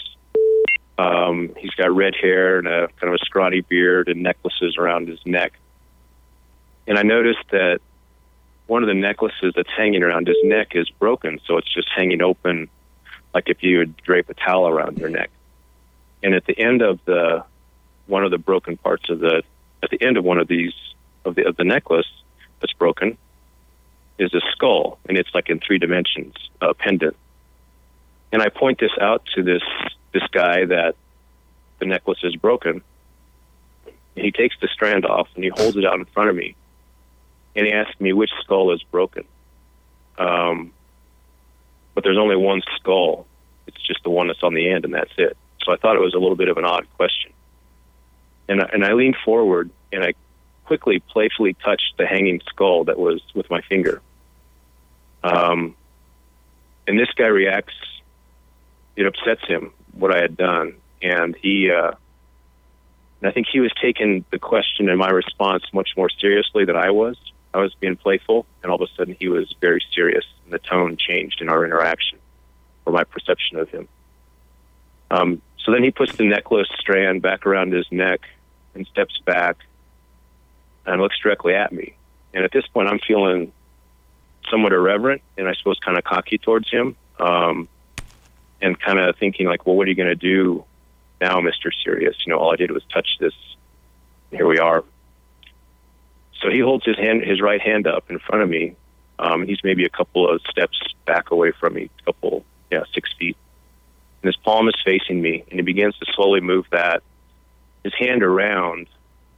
Um, 0.97 1.53
he's 1.57 1.71
got 1.71 1.93
red 1.93 2.15
hair 2.15 2.57
and 2.57 2.67
a 2.67 2.87
kind 2.99 3.13
of 3.13 3.15
a 3.15 3.25
scrawny 3.25 3.61
beard 3.61 4.07
and 4.07 4.23
necklaces 4.23 4.77
around 4.77 5.09
his 5.09 5.19
neck. 5.25 5.59
And 6.87 6.97
I 6.97 7.03
noticed 7.03 7.43
that 7.51 7.81
one 8.67 8.81
of 8.81 8.87
the 8.87 8.95
necklaces 8.95 9.53
that's 9.57 9.69
hanging 9.75 10.03
around 10.03 10.27
his 10.27 10.37
neck 10.43 10.69
is 10.71 10.89
broken, 10.89 11.41
so 11.45 11.57
it's 11.57 11.71
just 11.71 11.89
hanging 11.93 12.21
open, 12.21 12.69
like 13.33 13.49
if 13.49 13.61
you 13.61 13.79
would 13.79 13.97
drape 13.97 14.29
a 14.29 14.33
towel 14.33 14.69
around 14.69 14.99
your 14.99 15.09
neck. 15.09 15.31
And 16.23 16.33
at 16.33 16.45
the 16.45 16.57
end 16.57 16.81
of 16.81 16.99
the 17.03 17.43
one 18.07 18.23
of 18.23 18.31
the 18.31 18.37
broken 18.37 18.77
parts 18.77 19.09
of 19.09 19.19
the 19.19 19.43
at 19.83 19.89
the 19.89 20.01
end 20.01 20.17
of 20.17 20.23
one 20.23 20.37
of 20.37 20.47
these 20.47 20.73
of 21.25 21.35
the 21.35 21.47
of 21.47 21.57
the 21.57 21.63
necklace 21.63 22.07
that's 22.59 22.73
broken 22.73 23.17
is 24.17 24.33
a 24.33 24.41
skull, 24.51 24.97
and 25.07 25.17
it's 25.17 25.29
like 25.33 25.49
in 25.49 25.59
three 25.59 25.77
dimensions, 25.77 26.33
a 26.61 26.73
pendant. 26.73 27.15
And 28.31 28.41
I 28.41 28.49
point 28.49 28.79
this 28.79 28.91
out 28.99 29.25
to 29.35 29.43
this 29.43 29.61
this 30.13 30.23
guy 30.31 30.65
that 30.65 30.95
the 31.79 31.85
necklace 31.85 32.19
is 32.23 32.35
broken. 32.35 32.81
And 34.15 34.25
he 34.25 34.31
takes 34.31 34.55
the 34.59 34.67
strand 34.67 35.05
off 35.05 35.27
and 35.35 35.43
he 35.43 35.51
holds 35.51 35.77
it 35.77 35.85
out 35.85 35.95
in 35.95 36.05
front 36.05 36.29
of 36.29 36.35
me, 36.35 36.55
and 37.55 37.67
he 37.67 37.71
asks 37.71 37.99
me 37.99 38.13
which 38.13 38.31
skull 38.41 38.73
is 38.73 38.81
broken. 38.83 39.25
Um, 40.17 40.73
but 41.93 42.03
there's 42.03 42.17
only 42.17 42.35
one 42.35 42.61
skull. 42.75 43.27
It's 43.67 43.81
just 43.85 44.03
the 44.03 44.09
one 44.09 44.27
that's 44.27 44.41
on 44.41 44.53
the 44.53 44.69
end, 44.69 44.85
and 44.85 44.93
that's 44.93 45.11
it. 45.17 45.37
So 45.63 45.71
I 45.71 45.77
thought 45.77 45.95
it 45.95 46.01
was 46.01 46.13
a 46.13 46.19
little 46.19 46.35
bit 46.35 46.47
of 46.47 46.57
an 46.57 46.65
odd 46.65 46.87
question. 46.95 47.31
And 48.49 48.61
I, 48.61 48.69
and 48.73 48.85
I 48.85 48.93
leaned 48.93 49.17
forward 49.23 49.69
and 49.91 50.03
I 50.03 50.13
quickly, 50.65 50.99
playfully 50.99 51.55
touched 51.63 51.93
the 51.97 52.05
hanging 52.05 52.41
skull 52.49 52.83
that 52.85 52.99
was 52.99 53.21
with 53.33 53.49
my 53.49 53.61
finger. 53.61 54.01
Um, 55.23 55.75
and 56.87 56.99
this 56.99 57.09
guy 57.15 57.27
reacts. 57.27 57.73
It 58.95 59.05
upsets 59.05 59.45
him 59.47 59.71
what 59.93 60.15
I 60.15 60.21
had 60.21 60.37
done, 60.37 60.75
and 61.01 61.35
he. 61.35 61.71
Uh, 61.71 61.91
and 63.19 63.29
I 63.29 63.31
think 63.31 63.47
he 63.51 63.59
was 63.59 63.71
taking 63.81 64.25
the 64.31 64.37
question 64.37 64.89
and 64.89 64.99
my 64.99 65.09
response 65.09 65.63
much 65.73 65.89
more 65.97 66.09
seriously 66.09 66.65
than 66.65 66.75
I 66.75 66.91
was. 66.91 67.17
I 67.53 67.59
was 67.59 67.73
being 67.73 67.95
playful, 67.95 68.45
and 68.61 68.71
all 68.71 68.81
of 68.81 68.87
a 68.87 68.93
sudden 68.95 69.15
he 69.19 69.27
was 69.27 69.53
very 69.59 69.83
serious, 69.93 70.25
and 70.43 70.53
the 70.53 70.59
tone 70.59 70.97
changed 70.97 71.41
in 71.41 71.49
our 71.49 71.65
interaction, 71.65 72.19
or 72.85 72.93
my 72.93 73.03
perception 73.03 73.57
of 73.57 73.69
him. 73.69 73.87
Um, 75.09 75.41
so 75.63 75.71
then 75.71 75.83
he 75.83 75.89
puts 75.89 76.15
the 76.15 76.25
necklace 76.25 76.67
strand 76.77 77.21
back 77.21 77.47
around 77.47 77.73
his 77.73 77.87
neck 77.91 78.21
and 78.77 78.87
steps 78.87 79.19
back 79.25 79.57
and 80.85 81.01
looks 81.01 81.17
directly 81.21 81.53
at 81.53 81.73
me. 81.73 81.95
And 82.33 82.45
at 82.45 82.51
this 82.51 82.65
point, 82.67 82.87
I'm 82.87 82.99
feeling 82.99 83.51
somewhat 84.49 84.71
irreverent 84.71 85.21
and 85.37 85.47
I 85.47 85.53
suppose 85.55 85.77
kind 85.79 85.97
of 85.97 86.03
cocky 86.03 86.37
towards 86.37 86.69
him, 86.69 86.95
um, 87.19 87.67
and 88.61 88.79
kind 88.79 88.99
of 88.99 89.17
thinking 89.17 89.47
like, 89.47 89.65
well, 89.65 89.75
what 89.75 89.87
are 89.87 89.89
you 89.89 89.95
going 89.95 90.07
to 90.07 90.15
do 90.15 90.63
now, 91.19 91.39
Mister 91.41 91.71
Serious. 91.83 92.15
You 92.25 92.31
know, 92.31 92.39
all 92.39 92.53
I 92.53 92.55
did 92.55 92.71
was 92.71 92.83
touch 92.93 93.17
this. 93.19 93.33
Here 94.31 94.47
we 94.47 94.59
are. 94.59 94.83
So 96.41 96.49
he 96.49 96.59
holds 96.59 96.85
his 96.85 96.97
hand, 96.97 97.23
his 97.23 97.41
right 97.41 97.61
hand 97.61 97.87
up 97.87 98.11
in 98.11 98.19
front 98.19 98.43
of 98.43 98.49
me. 98.49 98.75
Um, 99.17 99.47
he's 99.47 99.63
maybe 99.63 99.83
a 99.83 99.89
couple 99.89 100.29
of 100.29 100.41
steps 100.49 100.77
back 101.05 101.31
away 101.31 101.51
from 101.51 101.73
me, 101.73 101.89
a 101.99 102.03
couple, 102.03 102.45
yeah, 102.69 102.83
six 102.93 103.11
feet. 103.17 103.35
And 104.21 104.27
his 104.27 104.35
palm 104.35 104.67
is 104.67 104.75
facing 104.85 105.19
me, 105.21 105.43
and 105.49 105.59
he 105.59 105.63
begins 105.63 105.97
to 105.97 106.05
slowly 106.13 106.39
move 106.39 106.67
that 106.71 107.01
his 107.87 108.07
hand 108.07 108.23
around, 108.23 108.87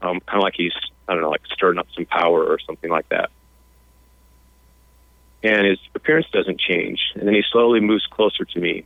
um, 0.01 0.19
kind 0.21 0.37
of 0.37 0.43
like 0.43 0.55
he's, 0.55 0.73
I 1.07 1.13
don't 1.13 1.21
know, 1.21 1.29
like 1.29 1.45
stirring 1.53 1.77
up 1.77 1.87
some 1.95 2.05
power 2.05 2.43
or 2.43 2.57
something 2.59 2.89
like 2.89 3.07
that. 3.09 3.29
And 5.43 5.65
his 5.65 5.79
appearance 5.95 6.27
doesn't 6.31 6.59
change, 6.59 6.99
and 7.15 7.27
then 7.27 7.35
he 7.35 7.43
slowly 7.51 7.79
moves 7.79 8.05
closer 8.07 8.43
to 8.43 8.59
me. 8.59 8.85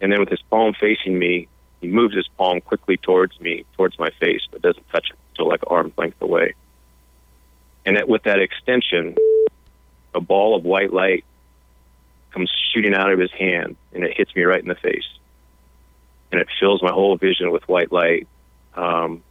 And 0.00 0.12
then 0.12 0.20
with 0.20 0.28
his 0.28 0.42
palm 0.50 0.74
facing 0.78 1.18
me, 1.18 1.48
he 1.80 1.88
moves 1.88 2.14
his 2.14 2.28
palm 2.36 2.60
quickly 2.60 2.96
towards 2.96 3.40
me, 3.40 3.64
towards 3.76 3.98
my 3.98 4.10
face, 4.20 4.42
but 4.50 4.62
doesn't 4.62 4.88
touch 4.90 5.10
it, 5.10 5.18
so 5.36 5.44
like 5.44 5.60
arm's 5.66 5.96
length 5.96 6.20
away. 6.20 6.54
And 7.84 7.96
that, 7.96 8.08
with 8.08 8.22
that 8.24 8.38
extension, 8.38 9.16
a 10.14 10.20
ball 10.20 10.54
of 10.54 10.64
white 10.64 10.92
light 10.92 11.24
comes 12.32 12.50
shooting 12.72 12.94
out 12.94 13.10
of 13.12 13.18
his 13.18 13.32
hand, 13.32 13.76
and 13.92 14.04
it 14.04 14.16
hits 14.16 14.34
me 14.36 14.42
right 14.42 14.62
in 14.62 14.68
the 14.68 14.74
face. 14.76 15.08
And 16.30 16.40
it 16.40 16.48
fills 16.60 16.82
my 16.82 16.92
whole 16.92 17.16
vision 17.16 17.50
with 17.50 17.68
white 17.68 17.92
light. 17.92 18.28
Um, 18.74 19.22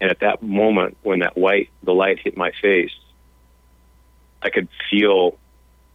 and 0.00 0.10
at 0.10 0.20
that 0.20 0.42
moment, 0.42 0.96
when 1.02 1.20
that 1.20 1.36
white, 1.36 1.70
the 1.82 1.92
light 1.92 2.18
hit 2.18 2.36
my 2.36 2.52
face, 2.60 2.94
I 4.42 4.50
could 4.50 4.68
feel 4.90 5.38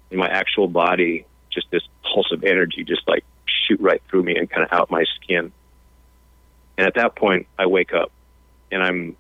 in 0.10 0.18
my 0.18 0.28
actual 0.28 0.68
body 0.68 1.26
just 1.52 1.69
this 1.72 1.84
pulse 2.03 2.32
of 2.32 2.44
energy, 2.44 2.84
just 2.84 3.07
like 3.07 3.23
shoot 3.45 3.80
right 3.80 4.02
through 4.10 4.23
me 4.23 4.36
and 4.36 4.49
kind 4.49 4.64
of 4.64 4.72
out 4.72 4.90
my 4.90 5.06
skin. 5.15 5.52
And 6.78 6.88
at 6.88 6.95
that 6.95 7.15
point, 7.15 7.48
I 7.60 7.68
wake 7.68 7.94
up 7.94 8.11
and 8.72 8.82
I'm 8.82 9.15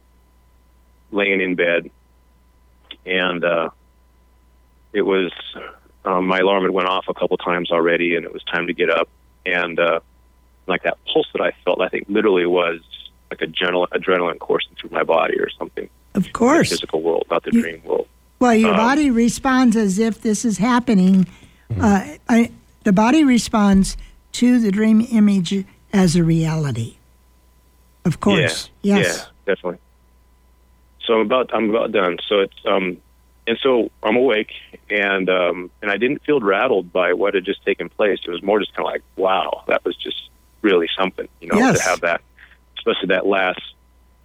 laying 1.11 1.41
in 1.41 1.55
bed 1.55 1.91
and 3.05 3.43
uh, 3.43 3.69
it 4.93 5.01
was 5.01 5.31
um, 6.05 6.27
my 6.27 6.39
alarm 6.39 6.63
had 6.63 6.71
went 6.71 6.87
off 6.87 7.05
a 7.07 7.13
couple 7.13 7.37
times 7.37 7.71
already, 7.71 8.15
and 8.15 8.25
it 8.25 8.33
was 8.33 8.43
time 8.43 8.67
to 8.67 8.73
get 8.73 8.89
up. 8.89 9.07
And 9.45 9.79
uh, 9.79 9.99
like 10.67 10.83
that 10.83 10.97
pulse 11.11 11.27
that 11.33 11.41
I 11.41 11.51
felt, 11.63 11.81
I 11.81 11.89
think 11.89 12.07
literally 12.09 12.45
was 12.45 12.79
like 13.31 13.41
a 13.41 13.47
gentle 13.47 13.87
adrenaline 13.91 14.39
coursing 14.39 14.75
through 14.79 14.91
my 14.91 15.03
body 15.03 15.39
or 15.39 15.49
something. 15.49 15.89
Of 16.13 16.33
course, 16.33 16.69
the 16.69 16.75
physical 16.75 17.01
world, 17.01 17.25
not 17.31 17.43
the 17.43 17.51
you, 17.53 17.61
dream 17.61 17.81
world. 17.83 18.07
Well, 18.39 18.53
your 18.53 18.71
um, 18.71 18.77
body 18.77 19.09
responds 19.09 19.75
as 19.75 19.97
if 19.97 20.21
this 20.21 20.43
is 20.45 20.57
happening. 20.57 21.25
Mm-hmm. 21.71 21.81
Uh, 21.81 22.17
I, 22.27 22.51
the 22.83 22.93
body 22.93 23.23
responds 23.23 23.97
to 24.33 24.59
the 24.59 24.71
dream 24.71 25.07
image 25.11 25.65
as 25.93 26.15
a 26.15 26.23
reality. 26.23 26.97
Of 28.03 28.19
course, 28.19 28.69
yeah, 28.81 28.97
yes, 28.97 29.17
yeah, 29.17 29.53
definitely. 29.53 29.79
So 31.05 31.13
I'm 31.15 31.21
about 31.21 31.53
I'm 31.53 31.69
about 31.69 31.91
done. 31.91 32.17
So 32.27 32.39
it's 32.39 32.65
um, 32.65 32.97
and 33.47 33.57
so 33.61 33.91
I'm 34.03 34.15
awake, 34.15 34.53
and 34.89 35.29
um, 35.29 35.71
and 35.81 35.89
I 35.89 35.97
didn't 35.97 36.23
feel 36.23 36.39
rattled 36.39 36.91
by 36.91 37.13
what 37.13 37.35
had 37.35 37.45
just 37.45 37.63
taken 37.63 37.89
place. 37.89 38.19
It 38.25 38.31
was 38.31 38.43
more 38.43 38.59
just 38.59 38.73
kind 38.73 38.87
of 38.87 38.91
like, 38.91 39.03
wow, 39.15 39.63
that 39.67 39.85
was 39.85 39.95
just 39.95 40.29
really 40.61 40.87
something, 40.97 41.27
you 41.39 41.47
know, 41.47 41.57
yes. 41.57 41.79
to 41.79 41.89
have 41.89 42.01
that, 42.01 42.21
especially 42.81 43.09
that 43.09 43.25
last 43.25 43.61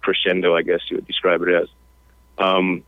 crescendo, 0.01 0.55
I 0.55 0.63
guess 0.63 0.79
you 0.89 0.97
would 0.97 1.07
describe 1.07 1.41
it 1.43 1.49
as. 1.49 1.69
Um, 2.37 2.83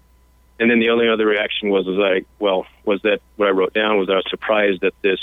and 0.59 0.69
then 0.69 0.79
the 0.79 0.89
only 0.89 1.07
other 1.07 1.25
reaction 1.25 1.69
was, 1.69 1.85
was 1.85 1.97
like, 1.97 2.25
well, 2.39 2.65
was 2.83 3.01
that 3.03 3.21
what 3.37 3.47
I 3.47 3.51
wrote 3.51 3.73
down 3.73 3.97
was 3.97 4.09
I 4.09 4.15
was 4.15 4.25
surprised 4.29 4.81
that 4.81 4.93
this 5.01 5.19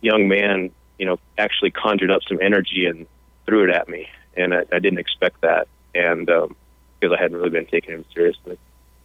young 0.00 0.28
man, 0.28 0.70
you 0.98 1.06
know, 1.06 1.18
actually 1.38 1.70
conjured 1.70 2.10
up 2.10 2.22
some 2.28 2.38
energy 2.42 2.86
and 2.86 3.06
threw 3.46 3.64
it 3.64 3.70
at 3.70 3.88
me, 3.88 4.08
and 4.36 4.54
I, 4.54 4.64
I 4.72 4.78
didn't 4.78 4.98
expect 4.98 5.40
that, 5.40 5.68
and 5.94 6.28
um, 6.28 6.56
because 7.00 7.16
I 7.16 7.22
hadn't 7.22 7.36
really 7.36 7.50
been 7.50 7.66
taking 7.66 7.94
him 7.94 8.04
seriously. 8.12 8.58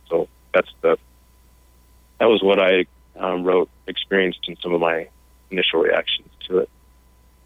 So 0.10 0.28
that's 0.54 0.70
the 0.82 0.98
that 2.20 2.26
was 2.26 2.42
what 2.44 2.60
I 2.60 2.86
um, 3.18 3.44
wrote, 3.44 3.70
experienced 3.88 4.48
in 4.48 4.58
some 4.58 4.74
of 4.74 4.82
my 4.82 5.08
initial 5.52 5.80
reactions 5.82 6.30
to 6.48 6.60
it. 6.60 6.70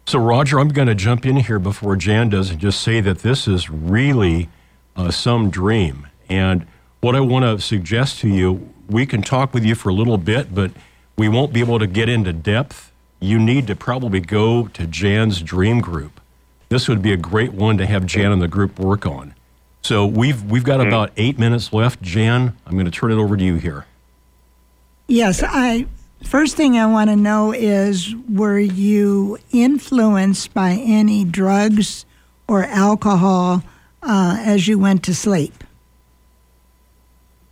So, 0.08 0.18
Roger, 0.18 0.58
I'm 0.58 0.70
going 0.70 0.88
to 0.88 0.94
jump 0.94 1.26
in 1.26 1.36
here 1.36 1.58
before 1.58 1.94
Jan 1.94 2.30
does 2.30 2.48
and 2.48 2.58
just 2.58 2.80
say 2.80 3.02
that 3.02 3.18
this 3.18 3.46
is 3.46 3.68
really 3.68 4.48
uh, 4.96 5.10
some 5.10 5.50
dream. 5.50 6.06
And 6.30 6.66
what 7.02 7.14
I 7.14 7.20
want 7.20 7.44
to 7.44 7.62
suggest 7.62 8.20
to 8.20 8.28
you, 8.28 8.72
we 8.88 9.04
can 9.04 9.20
talk 9.20 9.52
with 9.52 9.66
you 9.66 9.74
for 9.74 9.90
a 9.90 9.92
little 9.92 10.16
bit, 10.16 10.54
but 10.54 10.70
we 11.18 11.28
won't 11.28 11.52
be 11.52 11.60
able 11.60 11.78
to 11.78 11.86
get 11.86 12.08
into 12.08 12.32
depth. 12.32 12.90
You 13.20 13.38
need 13.38 13.66
to 13.66 13.76
probably 13.76 14.20
go 14.20 14.68
to 14.68 14.86
Jan's 14.86 15.42
dream 15.42 15.82
group. 15.82 16.22
This 16.70 16.88
would 16.88 17.02
be 17.02 17.12
a 17.12 17.18
great 17.18 17.52
one 17.52 17.76
to 17.76 17.84
have 17.84 18.06
Jan 18.06 18.32
and 18.32 18.40
the 18.40 18.48
group 18.48 18.78
work 18.78 19.04
on. 19.04 19.34
So 19.82 20.06
we've 20.06 20.42
we've 20.42 20.64
got 20.64 20.80
mm-hmm. 20.80 20.88
about 20.88 21.10
eight 21.18 21.38
minutes 21.38 21.70
left. 21.74 22.00
Jan, 22.00 22.56
I'm 22.64 22.72
going 22.72 22.86
to 22.86 22.90
turn 22.90 23.12
it 23.12 23.16
over 23.16 23.36
to 23.36 23.44
you 23.44 23.56
here. 23.56 23.84
Yes, 25.06 25.42
I. 25.46 25.84
First 26.24 26.56
thing 26.56 26.76
I 26.76 26.86
want 26.86 27.10
to 27.10 27.16
know 27.16 27.52
is 27.52 28.14
were 28.28 28.58
you 28.58 29.38
influenced 29.50 30.52
by 30.52 30.72
any 30.72 31.24
drugs 31.24 32.04
or 32.46 32.64
alcohol 32.64 33.62
uh, 34.02 34.36
as 34.40 34.68
you 34.68 34.78
went 34.78 35.04
to 35.04 35.14
sleep? 35.14 35.64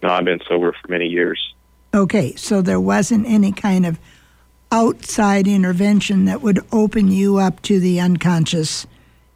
No, 0.03 0.11
I've 0.11 0.25
been 0.25 0.41
sober 0.47 0.73
for 0.73 0.89
many 0.89 1.07
years. 1.07 1.55
Okay, 1.95 2.35
so 2.37 2.61
there 2.61 2.81
wasn't 2.81 3.27
any 3.27 3.53
kind 3.53 3.87
of 3.87 3.99
outside 4.71 5.47
intervention 5.47 6.27
that 6.27 6.43
would 6.43 6.61
open 6.73 7.09
you 7.09 7.39
up 7.39 7.63
to 7.63 7.81
the 7.81 8.01
unconscious 8.01 8.87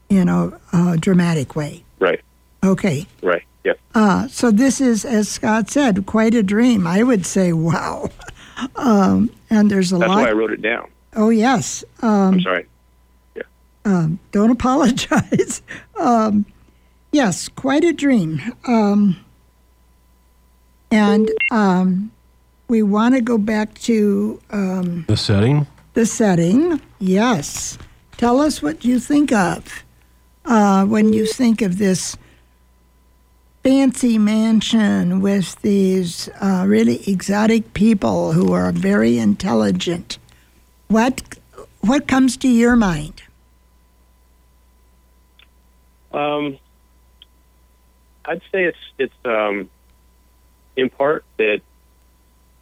in 0.08 0.28
a, 0.28 0.52
a 0.72 0.96
dramatic 0.98 1.56
way. 1.56 1.84
Right. 1.98 2.20
Okay. 2.62 3.06
Right. 3.22 3.44
Yep. 3.64 3.78
Uh, 3.94 4.28
so 4.28 4.50
this 4.50 4.80
is, 4.80 5.04
as 5.04 5.28
Scott 5.28 5.70
said, 5.70 6.04
quite 6.06 6.34
a 6.34 6.42
dream. 6.42 6.86
I 6.86 7.02
would 7.02 7.24
say, 7.24 7.52
wow. 7.52 8.10
Um, 8.76 9.30
and 9.48 9.70
there's 9.70 9.92
a 9.92 9.98
That's 9.98 10.08
lot. 10.08 10.16
That's 10.16 10.26
why 10.26 10.30
I 10.30 10.32
wrote 10.32 10.52
it 10.52 10.62
down. 10.62 10.90
Oh 11.14 11.30
yes. 11.30 11.84
Um, 12.02 12.34
I'm 12.34 12.40
sorry. 12.40 12.66
Yeah. 13.34 13.42
Um, 13.84 14.18
don't 14.32 14.50
apologize. 14.58 15.62
Um, 15.98 16.46
yes, 17.12 17.48
quite 17.48 17.84
a 17.84 17.92
dream. 17.92 18.40
Um, 18.66 19.16
and 20.90 21.30
um, 21.50 22.10
we 22.68 22.82
want 22.82 23.14
to 23.14 23.20
go 23.20 23.38
back 23.38 23.74
to 23.80 24.40
the 24.50 25.16
setting. 25.16 25.66
The 25.94 26.06
setting. 26.06 26.80
Yes. 26.98 27.78
Tell 28.16 28.40
us 28.40 28.62
what 28.62 28.84
you 28.84 28.98
think 29.00 29.32
of 29.32 29.84
uh, 30.44 30.84
when 30.84 31.12
you 31.12 31.26
think 31.26 31.62
of 31.62 31.78
this 31.78 32.16
fancy 33.62 34.16
mansion 34.18 35.20
with 35.20 35.60
these 35.62 36.28
uh, 36.40 36.64
really 36.66 37.02
exotic 37.08 37.74
people 37.74 38.32
who 38.32 38.52
are 38.52 38.72
very 38.72 39.18
intelligent. 39.18 40.18
What 40.88 41.22
what 41.80 42.06
comes 42.08 42.36
to 42.38 42.48
your 42.48 42.76
mind? 42.76 43.22
Um, 46.12 46.58
I'd 48.24 48.42
say 48.52 48.64
it's 48.64 48.78
it's 48.98 49.14
um, 49.24 49.70
in 50.76 50.90
part 50.90 51.24
that 51.36 51.60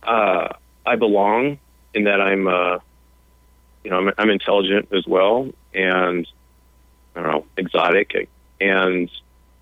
uh, 0.02 0.48
I 0.84 0.96
belong 0.96 1.58
in 1.94 2.04
that 2.04 2.20
I'm 2.20 2.46
uh, 2.46 2.78
you 3.84 3.90
know 3.90 3.98
I'm, 3.98 4.12
I'm 4.18 4.30
intelligent 4.30 4.88
as 4.92 5.06
well 5.06 5.48
and 5.72 6.26
I 7.14 7.22
don't 7.22 7.32
know 7.32 7.44
exotic 7.56 8.28
and 8.60 9.10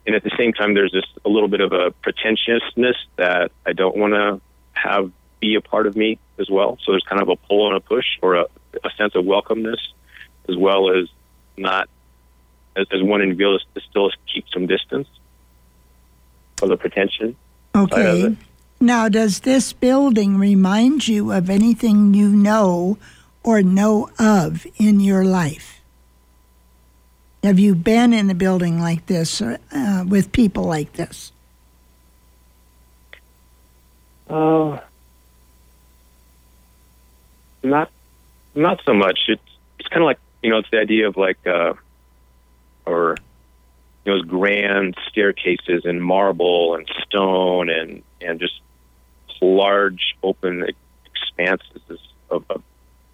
and 0.07 0.15
at 0.15 0.23
the 0.23 0.31
same 0.39 0.53
time, 0.53 0.74
there's 0.74 0.93
just 0.93 1.09
a 1.24 1.28
little 1.28 1.49
bit 1.49 1.61
of 1.61 1.73
a 1.73 1.91
pretentiousness 1.91 2.97
that 3.16 3.51
I 3.66 3.73
don't 3.73 3.97
want 3.97 4.15
to 4.15 4.41
have 4.73 5.11
be 5.41 5.55
a 5.55 5.61
part 5.61 5.87
of 5.87 5.97
me 5.97 6.19
as 6.39 6.49
well. 6.49 6.78
So 6.85 6.93
there's 6.93 7.05
kind 7.05 7.20
of 7.20 7.28
a 7.28 7.37
pull 7.37 7.69
and 7.69 7.77
a 7.77 7.81
push, 7.81 8.07
or 8.23 8.37
a, 8.37 8.47
a 8.85 8.91
sense 8.97 9.15
of 9.15 9.24
welcomeness, 9.24 9.81
as 10.49 10.57
well 10.57 10.97
as 10.97 11.09
not 11.57 11.89
as, 12.77 12.87
as 12.93 13.03
one 13.03 13.20
individual 13.20 13.59
to 13.74 13.81
still 13.81 14.11
keep 14.33 14.47
some 14.53 14.66
distance 14.66 15.09
of 16.62 16.69
the 16.69 16.77
pretension. 16.77 17.37
Okay. 17.74 18.37
Now, 18.81 19.09
does 19.09 19.41
this 19.41 19.73
building 19.73 20.39
remind 20.39 21.09
you 21.09 21.33
of 21.33 21.51
anything 21.51 22.15
you 22.15 22.28
know 22.28 22.99
or 23.43 23.62
know 23.62 24.11
of 24.19 24.66
in 24.77 25.01
your 25.01 25.24
life? 25.24 25.76
Have 27.47 27.60
you 27.60 27.77
been 27.77 28.12
in 28.12 28.28
a 28.28 28.35
building 28.35 28.81
like 28.81 29.06
this 29.06 29.40
uh, 29.40 30.05
with 30.05 30.32
people 30.32 30.64
like 30.64 30.94
this? 30.94 31.31
Uh, 34.28 34.81
not, 37.62 37.89
not 38.56 38.81
so 38.85 38.94
much. 38.94 39.20
It's 39.28 39.40
it's 39.78 39.89
kind 39.89 40.02
of 40.02 40.06
like 40.06 40.18
you 40.43 40.51
know, 40.51 40.59
it's 40.59 40.70
the 40.73 40.81
idea 40.81 41.06
of 41.06 41.16
like, 41.16 41.39
uh, 41.47 41.74
or 42.85 43.14
you 44.05 44.10
know, 44.10 44.18
those 44.18 44.24
grand 44.24 44.97
staircases 45.09 45.85
in 45.85 46.01
marble 46.01 46.74
and 46.74 46.90
stone 47.05 47.70
and 47.70 48.02
and 48.20 48.40
just 48.40 48.60
large 49.40 50.16
open 50.24 50.66
expanses 51.05 52.01
of, 52.28 52.44
of, 52.51 52.62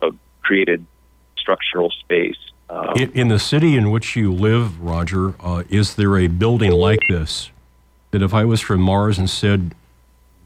of 0.01 0.17
created 0.41 0.87
structural 1.37 1.91
space 1.91 2.52
In, 2.97 3.11
in 3.13 3.29
the 3.29 3.39
city 3.39 3.77
in 3.77 3.91
which 3.91 4.17
you 4.17 4.33
live, 4.33 4.81
Roger, 4.81 5.35
uh, 5.41 5.63
is 5.69 5.95
there 5.95 6.17
a 6.19 6.27
building 6.27 6.73
like 6.73 7.01
this 7.09 7.51
that 8.11 8.23
if 8.23 8.35
I 8.35 8.45
was 8.45 8.61
from 8.61 8.81
Mars 8.81 9.19
and 9.19 9.29
said, 9.31 9.75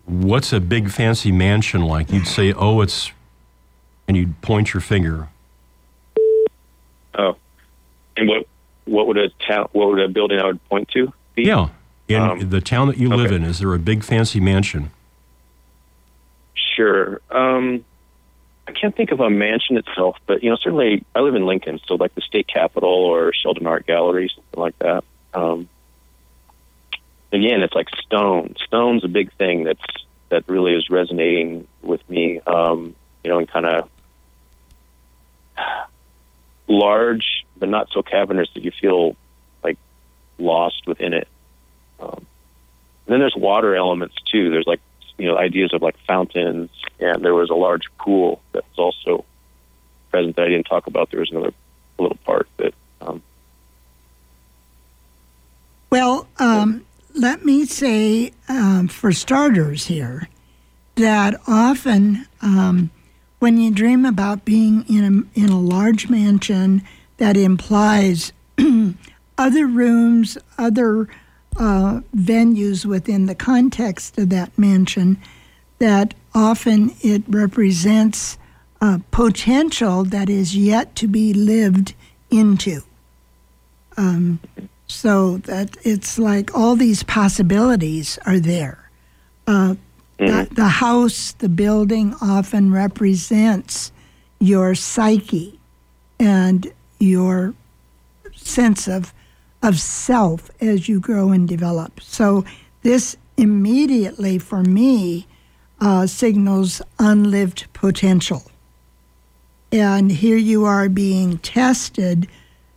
What's 0.05 0.53
a 0.53 0.61
big 0.61 0.91
fancy 0.91 1.33
mansion 1.33 1.83
like? 1.83 2.13
You'd 2.13 2.29
say, 2.29 2.53
Oh, 2.53 2.81
it's, 2.81 3.11
and 4.07 4.17
you'd 4.17 4.41
point 4.41 4.73
your 4.73 4.81
finger. 4.81 5.29
oh, 7.19 7.37
and 8.17 8.29
what 8.29 8.47
what 8.85 9.09
would 9.09 9.19
a 9.19 9.31
town 9.45 9.69
what 9.73 9.89
would 9.89 9.99
a 10.01 10.07
building 10.09 10.39
I 10.39 10.47
would 10.47 10.65
point 10.69 10.89
to 10.91 11.13
be? 11.35 11.43
Yeah. 11.45 11.71
In 12.09 12.23
Um, 12.23 12.51
the 12.51 12.61
town 12.61 12.87
that 12.87 12.99
you 12.99 13.09
live 13.09 13.27
okay. 13.33 13.35
in, 13.37 13.43
is 13.43 13.59
there 13.59 13.75
a 13.75 13.81
big 13.81 14.05
fancy 14.05 14.39
mansion? 14.39 14.93
Sure. 16.55 17.21
Um, 17.33 17.85
I 18.69 18.73
can't 18.73 18.97
think 18.97 19.13
of 19.13 19.21
a 19.21 19.31
mansion 19.31 19.77
itself, 19.77 20.17
but 20.27 20.43
you 20.43 20.51
know, 20.51 20.57
certainly 20.57 21.05
I 21.15 21.21
live 21.21 21.35
in 21.35 21.47
Lincoln, 21.47 21.81
so 21.87 21.95
like 21.95 22.15
the 22.15 22.21
state 22.21 22.49
capitol 22.49 22.91
or 22.91 23.33
Sheldon 23.33 23.67
Art 23.67 23.87
Gallery, 23.87 24.31
something 24.35 24.61
like 24.61 24.79
that. 24.81 25.05
Um, 25.35 25.69
again, 27.33 27.63
it's 27.63 27.75
like 27.75 27.89
stone. 27.91 28.57
Stone's 28.67 29.05
a 29.05 29.09
big 29.09 29.33
thing 29.35 29.65
that's 29.65 29.85
that 30.29 30.49
really 30.49 30.75
is 30.75 30.91
resonating 30.91 31.69
with 31.83 32.09
me. 32.11 32.41
Um, 32.41 32.97
you 33.23 33.31
know, 33.31 33.39
and 33.39 33.49
kind 33.49 33.67
of 33.67 33.89
large, 36.69 37.47
but 37.57 37.69
not 37.69 37.89
so 37.93 38.03
cavernous 38.03 38.49
that 38.55 38.65
you 38.65 38.71
feel 38.71 39.17
like 39.63 39.79
lost 40.39 40.87
within 40.87 41.13
it. 41.13 41.29
Um, 42.01 42.27
then 43.07 43.21
there's 43.21 43.37
water 43.37 43.75
elements 43.77 44.17
too. 44.31 44.51
There's 44.51 44.67
like 44.67 44.81
you 45.19 45.27
know 45.27 45.39
ideas 45.39 45.73
of 45.73 45.83
like 45.83 45.97
fountains, 46.07 46.71
and 47.01 47.25
there 47.25 47.35
was 47.35 47.51
a 47.51 47.55
large 47.55 47.85
pool 47.99 48.41
that 48.53 48.65
was 48.77 48.79
also 48.79 49.25
present 50.11 50.37
that 50.37 50.47
I 50.47 50.49
didn't 50.49 50.67
talk 50.67 50.87
about. 50.87 51.11
There 51.11 51.21
was 51.21 51.31
another 51.31 51.53
little 51.99 52.19
part 52.25 52.49
that 52.59 52.75
um, 53.01 53.23
Well, 55.91 56.29
um, 56.39 56.85
let 57.15 57.45
me 57.45 57.65
say, 57.65 58.33
um, 58.49 58.89
for 58.89 59.13
starters, 59.13 59.87
here, 59.87 60.29
that 60.97 61.41
often 61.47 62.27
um, 62.43 62.91
when 63.39 63.59
you 63.59 63.71
dream 63.71 64.05
about 64.05 64.45
being 64.45 64.85
in 64.89 65.27
a, 65.35 65.41
in 65.41 65.49
a 65.49 65.61
large 65.61 66.09
mansion, 66.09 66.83
that 67.19 67.37
implies 67.37 68.33
other 69.39 69.67
rooms, 69.67 70.39
other 70.59 71.09
uh, 71.59 72.01
venues 72.15 72.85
within 72.85 73.27
the 73.27 73.35
context 73.35 74.19
of 74.19 74.29
that 74.31 74.57
mansion, 74.59 75.19
that 75.79 76.15
often 76.35 76.95
it 77.01 77.23
represents 77.29 78.39
uh, 78.81 78.99
potential 79.11 80.05
that 80.05 80.29
is 80.29 80.57
yet 80.57 80.95
to 80.97 81.09
be 81.09 81.33
lived 81.33 81.95
into. 82.31 82.83
Um, 83.97 84.41
so 84.87 85.39
that 85.39 85.77
it's 85.83 86.19
like 86.19 86.55
all 86.55 86.77
these 86.77 87.03
possibilities 87.03 88.19
are 88.27 88.39
there. 88.39 88.91
Uh, 89.47 89.75
the, 90.19 90.49
the 90.51 90.69
house, 90.69 91.33
the 91.33 91.49
building 91.49 92.15
often 92.21 92.73
represents 92.73 93.93
your 94.39 94.75
psyche 94.75 95.59
and 96.19 96.73
your 96.99 97.55
sense 98.35 98.89
of 98.89 99.13
of 99.63 99.79
self 99.79 100.51
as 100.61 100.89
you 100.89 101.01
grow 101.01 101.31
and 101.31 101.49
develop. 101.49 102.01
So 102.01 102.45
this 102.83 103.17
immediately 103.37 104.39
for 104.39 104.63
me 104.63 105.27
uh, 105.81 106.07
signals 106.07 106.81
unlived 106.99 107.67
potential. 107.73 108.43
And 109.73 110.11
here 110.11 110.37
you 110.37 110.65
are 110.65 110.89
being 110.89 111.39
tested 111.39 112.29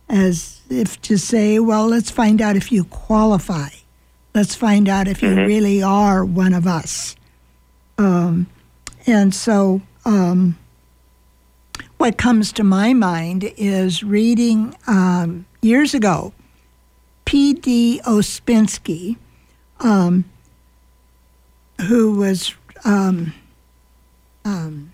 as 0.08 0.60
if 0.68 1.00
to 1.02 1.16
say, 1.16 1.58
well, 1.58 1.86
let's 1.86 2.10
find 2.10 2.42
out 2.42 2.56
if 2.56 2.72
you 2.72 2.84
qualify. 2.84 3.68
Let's 4.34 4.54
find 4.54 4.88
out 4.88 5.08
if 5.08 5.22
you 5.22 5.34
really 5.34 5.82
are 5.82 6.24
one 6.24 6.52
of 6.52 6.66
us. 6.66 7.16
Um, 7.98 8.46
and 9.06 9.34
so, 9.34 9.82
um, 10.04 10.58
what 11.98 12.16
comes 12.16 12.52
to 12.52 12.64
my 12.64 12.92
mind 12.92 13.52
is 13.56 14.02
reading 14.02 14.74
um, 14.86 15.46
years 15.60 15.94
ago, 15.94 16.32
P.D. 17.24 18.00
Ouspensky, 18.04 19.16
um, 19.80 20.24
who 21.88 22.16
was 22.16 22.54
um, 22.84 23.32
um, 24.44 24.92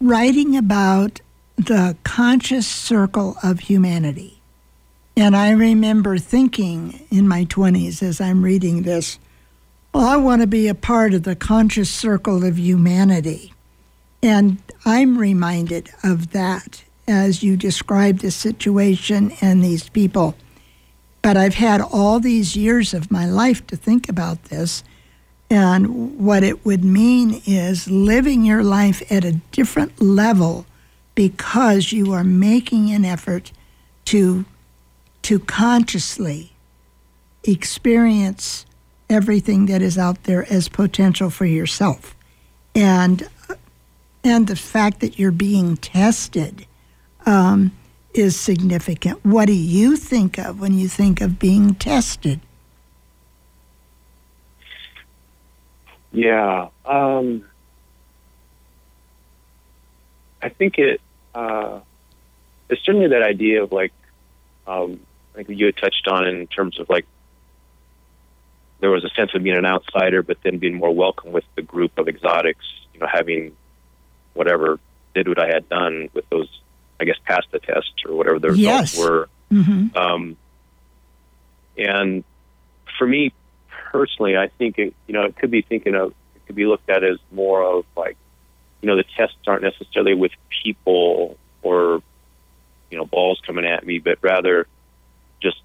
writing 0.00 0.56
about 0.56 1.20
the 1.56 1.96
conscious 2.04 2.66
circle 2.66 3.36
of 3.42 3.60
humanity. 3.60 4.40
And 5.16 5.36
I 5.36 5.50
remember 5.50 6.16
thinking 6.18 7.06
in 7.10 7.28
my 7.28 7.44
20s 7.44 8.02
as 8.02 8.20
I'm 8.20 8.42
reading 8.42 8.82
this, 8.82 9.18
well, 9.92 10.06
I 10.06 10.16
want 10.16 10.40
to 10.40 10.46
be 10.46 10.68
a 10.68 10.74
part 10.74 11.12
of 11.14 11.24
the 11.24 11.36
conscious 11.36 11.90
circle 11.90 12.44
of 12.44 12.58
humanity. 12.58 13.52
And 14.22 14.62
I'm 14.84 15.18
reminded 15.18 15.90
of 16.02 16.30
that 16.30 16.84
as 17.08 17.42
you 17.42 17.56
describe 17.56 18.20
the 18.20 18.30
situation 18.30 19.32
and 19.40 19.62
these 19.62 19.88
people. 19.88 20.36
But 21.22 21.36
I've 21.36 21.54
had 21.54 21.80
all 21.80 22.18
these 22.20 22.56
years 22.56 22.94
of 22.94 23.10
my 23.10 23.26
life 23.26 23.66
to 23.68 23.76
think 23.76 24.08
about 24.08 24.44
this. 24.44 24.82
And 25.50 26.18
what 26.18 26.42
it 26.42 26.64
would 26.64 26.84
mean 26.84 27.42
is 27.44 27.90
living 27.90 28.44
your 28.44 28.62
life 28.62 29.02
at 29.10 29.24
a 29.24 29.40
different 29.52 30.00
level 30.00 30.64
because 31.14 31.92
you 31.92 32.12
are 32.12 32.24
making 32.24 32.90
an 32.90 33.04
effort 33.04 33.52
to, 34.06 34.44
to 35.22 35.38
consciously 35.40 36.52
experience 37.44 38.64
everything 39.08 39.66
that 39.66 39.82
is 39.82 39.98
out 39.98 40.22
there 40.24 40.50
as 40.50 40.68
potential 40.68 41.30
for 41.30 41.44
yourself. 41.44 42.14
And, 42.74 43.28
and 44.22 44.46
the 44.46 44.56
fact 44.56 45.00
that 45.00 45.18
you're 45.18 45.32
being 45.32 45.76
tested 45.76 46.66
um, 47.26 47.72
is 48.14 48.38
significant. 48.38 49.24
What 49.24 49.46
do 49.46 49.52
you 49.52 49.96
think 49.96 50.38
of 50.38 50.60
when 50.60 50.74
you 50.74 50.88
think 50.88 51.20
of 51.20 51.38
being 51.38 51.74
tested? 51.74 52.40
Yeah. 56.12 56.68
Um, 56.84 57.44
I 60.42 60.48
think 60.48 60.78
it, 60.78 61.00
uh, 61.34 61.80
it's 62.68 62.84
certainly 62.84 63.08
that 63.08 63.22
idea 63.22 63.62
of 63.62 63.72
like, 63.72 63.92
um, 64.66 65.00
think 65.44 65.58
you 65.58 65.66
had 65.66 65.76
touched 65.76 66.06
on 66.08 66.26
in 66.26 66.46
terms 66.46 66.78
of 66.78 66.88
like, 66.88 67.06
there 68.80 68.90
was 68.90 69.04
a 69.04 69.10
sense 69.10 69.34
of 69.34 69.42
being 69.42 69.56
an 69.56 69.66
outsider, 69.66 70.22
but 70.22 70.38
then 70.42 70.58
being 70.58 70.76
more 70.76 70.94
welcome 70.94 71.32
with 71.32 71.44
the 71.54 71.62
group 71.62 71.98
of 71.98 72.08
exotics, 72.08 72.64
you 72.94 73.00
know, 73.00 73.06
having 73.06 73.54
whatever 74.34 74.78
did 75.14 75.28
what 75.28 75.38
I 75.38 75.48
had 75.48 75.68
done 75.68 76.08
with 76.14 76.28
those, 76.30 76.48
I 77.00 77.04
guess, 77.04 77.16
passed 77.24 77.48
the 77.50 77.58
test 77.58 77.92
or 78.06 78.14
whatever 78.14 78.38
the 78.38 78.48
results 78.48 78.94
Yes. 78.94 78.98
were. 78.98 79.28
Mm-hmm. 79.50 79.96
Um, 79.96 80.36
and 81.76 82.24
for 82.98 83.06
me 83.06 83.32
personally, 83.90 84.36
I 84.36 84.48
think 84.48 84.78
it, 84.78 84.94
you 85.06 85.14
know 85.14 85.24
it 85.24 85.36
could 85.36 85.50
be 85.50 85.62
thinking 85.62 85.94
of 85.94 86.12
it 86.36 86.46
could 86.46 86.56
be 86.56 86.66
looked 86.66 86.88
at 86.90 87.02
as 87.02 87.18
more 87.32 87.62
of 87.62 87.84
like 87.96 88.16
you 88.82 88.86
know 88.88 88.96
the 88.96 89.04
tests 89.16 89.36
aren't 89.46 89.62
necessarily 89.62 90.14
with 90.14 90.32
people 90.62 91.36
or 91.62 92.02
you 92.90 92.98
know 92.98 93.06
balls 93.06 93.40
coming 93.46 93.64
at 93.64 93.84
me, 93.84 93.98
but 93.98 94.18
rather 94.22 94.66
just 95.42 95.60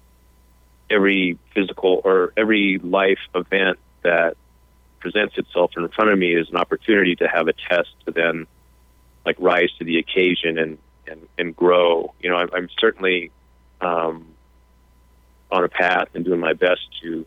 every 0.90 1.38
physical 1.54 2.00
or 2.04 2.32
every 2.36 2.78
life 2.78 3.18
event 3.34 3.78
that 4.02 4.36
presents 5.00 5.36
itself 5.36 5.72
in 5.76 5.86
front 5.88 6.10
of 6.10 6.18
me 6.18 6.34
is 6.34 6.48
an 6.48 6.56
opportunity 6.56 7.14
to 7.16 7.28
have 7.28 7.48
a 7.48 7.52
test 7.52 7.88
to 8.06 8.10
then 8.12 8.46
like 9.24 9.36
rise 9.38 9.70
to 9.78 9.84
the 9.84 9.98
occasion 9.98 10.58
and 10.58 10.78
and, 11.08 11.28
and 11.38 11.56
grow. 11.56 12.14
You 12.20 12.30
know, 12.30 12.36
I'm, 12.36 12.48
I'm 12.52 12.68
certainly 12.78 13.30
um, 13.80 14.26
on 15.50 15.64
a 15.64 15.68
path 15.68 16.08
and 16.14 16.24
doing 16.24 16.40
my 16.40 16.52
best 16.52 16.80
to 17.02 17.26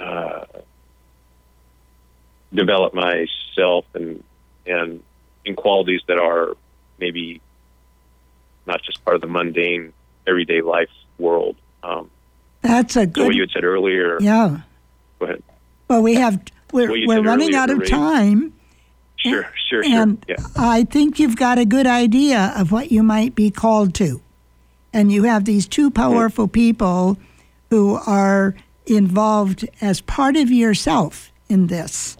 uh, 0.00 0.44
develop 2.52 2.94
myself 2.94 3.84
and 3.94 4.22
and 4.66 5.02
in 5.44 5.54
qualities 5.56 6.00
that 6.08 6.18
are 6.18 6.56
maybe 6.98 7.40
not 8.66 8.82
just 8.82 9.04
part 9.04 9.14
of 9.14 9.20
the 9.20 9.26
mundane 9.26 9.92
everyday 10.26 10.62
life 10.62 10.88
world. 11.18 11.56
Um, 11.82 12.10
That's 12.62 12.96
a 12.96 13.00
so 13.00 13.06
good. 13.06 13.26
what 13.26 13.34
you 13.34 13.42
had 13.42 13.50
said 13.50 13.64
earlier. 13.64 14.18
yeah. 14.20 14.60
Go 15.18 15.26
ahead. 15.26 15.42
Well, 15.88 16.02
we 16.02 16.14
have 16.14 16.42
we're 16.72 17.06
we're 17.06 17.22
running 17.22 17.54
out 17.54 17.70
of 17.70 17.86
time, 17.88 18.53
Sure, 19.24 19.50
sure, 19.68 19.82
sure. 19.82 19.84
and 19.84 20.24
yeah. 20.28 20.36
I 20.56 20.84
think 20.84 21.18
you've 21.18 21.36
got 21.36 21.58
a 21.58 21.64
good 21.64 21.86
idea 21.86 22.52
of 22.56 22.70
what 22.70 22.92
you 22.92 23.02
might 23.02 23.34
be 23.34 23.50
called 23.50 23.94
to, 23.94 24.20
and 24.92 25.10
you 25.10 25.22
have 25.24 25.44
these 25.46 25.66
two 25.66 25.90
powerful 25.90 26.46
people 26.46 27.16
who 27.70 27.94
are 28.06 28.54
involved 28.86 29.66
as 29.80 30.00
part 30.02 30.36
of 30.36 30.50
yourself 30.50 31.32
in 31.48 31.68
this 31.68 32.16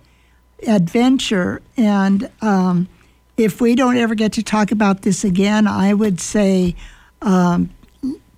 adventure, 0.66 1.60
and 1.76 2.30
um, 2.40 2.88
if 3.36 3.60
we 3.60 3.74
don't 3.74 3.96
ever 3.98 4.14
get 4.14 4.32
to 4.32 4.42
talk 4.42 4.72
about 4.72 5.02
this 5.02 5.24
again, 5.24 5.66
I 5.66 5.92
would 5.92 6.20
say 6.20 6.74
um, 7.20 7.68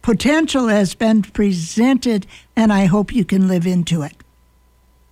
potential 0.02 0.66
has 0.68 0.94
been 0.94 1.22
presented, 1.22 2.26
and 2.56 2.72
I 2.72 2.86
hope 2.86 3.14
you 3.14 3.24
can 3.24 3.47
live 3.47 3.66
into 3.66 4.02
it. 4.02 4.14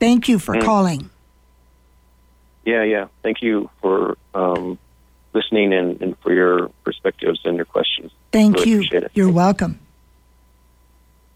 Thank 0.00 0.28
you 0.28 0.38
for 0.40 0.56
Mm. 0.56 0.64
calling. 0.64 1.10
Yeah, 2.64 2.82
yeah. 2.82 3.08
Thank 3.22 3.42
you 3.42 3.70
for 3.80 4.16
um, 4.34 4.78
listening 5.34 5.72
and, 5.72 6.00
and 6.00 6.18
for 6.18 6.32
your 6.32 6.70
perspectives 6.84 7.40
and 7.44 7.56
your 7.56 7.66
questions. 7.66 8.10
Thank 8.32 8.64
Really 8.64 8.88
you. 8.90 9.08
You're 9.14 9.32
welcome. 9.32 9.80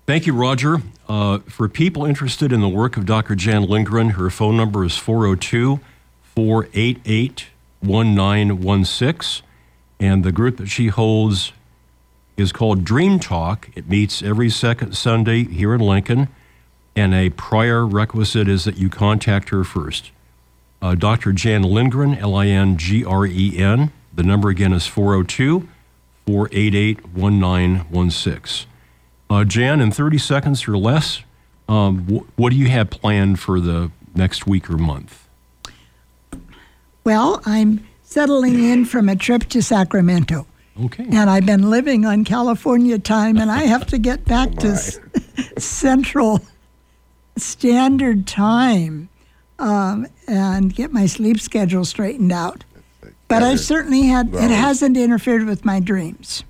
Thank 0.07 0.27
you, 0.27 0.33
Roger. 0.33 0.81
Uh, 1.07 1.41
for 1.41 1.69
people 1.69 2.07
interested 2.07 2.51
in 2.51 2.63
the 2.63 2.69
work 2.69 2.97
of 2.97 3.05
Dr. 3.05 3.35
Jan 3.35 3.65
Lindgren, 3.65 4.11
her 4.11 4.31
phone 4.31 4.57
number 4.57 4.85
is 4.85 4.97
402 4.97 5.81
488 6.35 7.47
1916. 7.81 9.45
And 10.01 10.25
the 10.25 10.33
group 10.33 10.57
that 10.57 10.69
she 10.69 10.87
holds 10.87 11.53
is 12.37 12.53
called 12.53 12.85
Dream 12.85 13.19
Talk. 13.19 13.69
It 13.75 13.89
meets 13.89 14.23
every 14.23 14.49
second 14.49 14.97
Sunday 14.97 15.45
here 15.45 15.75
in 15.75 15.81
Lincoln. 15.81 16.29
And 16.97 17.13
a 17.15 17.31
prior 17.31 17.87
requisite 17.87 18.49
is 18.49 18.65
that 18.65 18.77
you 18.77 18.89
contact 18.89 19.51
her 19.51 19.65
first. 19.65 20.11
Uh, 20.81 20.95
Dr. 20.95 21.33
Jan 21.33 21.63
Lindgren, 21.63 22.15
L 22.15 22.35
I 22.37 22.47
N 22.47 22.77
G 22.77 23.05
R 23.05 23.27
E 23.27 23.59
N. 23.59 23.91
The 24.15 24.23
number 24.23 24.49
again 24.49 24.73
is 24.73 24.87
402 24.87 25.69
488 26.27 27.07
1916. 27.15 28.69
Uh, 29.31 29.45
Jan, 29.45 29.81
in 29.81 29.91
30 29.91 30.19
seconds 30.19 30.67
or 30.69 30.77
less, 30.79 31.23
um, 31.69 32.07
wh- 32.07 32.39
what 32.39 32.51
do 32.51 32.57
you 32.57 32.69
have 32.69 32.91
planned 32.91 33.39
for 33.41 33.61
the 33.61 33.91
next 34.15 34.47
week 34.47 34.71
or 34.71 34.77
month? 34.79 35.29
Well, 37.05 37.43
I'm 37.45 37.87
settling 38.03 38.63
in 38.63 38.85
from 38.85 39.09
a 39.09 39.17
trip 39.17 39.45
to 39.51 39.63
Sacramento. 39.63 40.47
Okay. 40.85 41.05
and 41.11 41.29
I've 41.29 41.45
been 41.45 41.71
living 41.71 42.07
on 42.07 42.23
California 42.25 43.01
time, 43.01 43.37
and 43.39 43.51
I 43.51 43.65
have 43.65 43.85
to 43.89 43.99
get 43.99 44.25
back 44.25 44.55
to 44.59 44.69
s- 44.69 45.01
Central 45.59 46.41
Standard 47.37 48.29
Time 48.29 49.09
um, 49.59 50.07
and 50.27 50.75
get 50.75 50.93
my 50.93 51.07
sleep 51.07 51.41
schedule 51.41 51.85
straightened 51.85 52.33
out. 52.33 52.65
But 53.29 53.43
I've 53.43 53.61
certainly 53.61 54.03
had, 54.05 54.35
it 54.35 54.51
hasn't 54.51 54.97
interfered 54.97 55.45
with 55.45 55.65
my 55.65 55.81
dreams. 55.81 56.45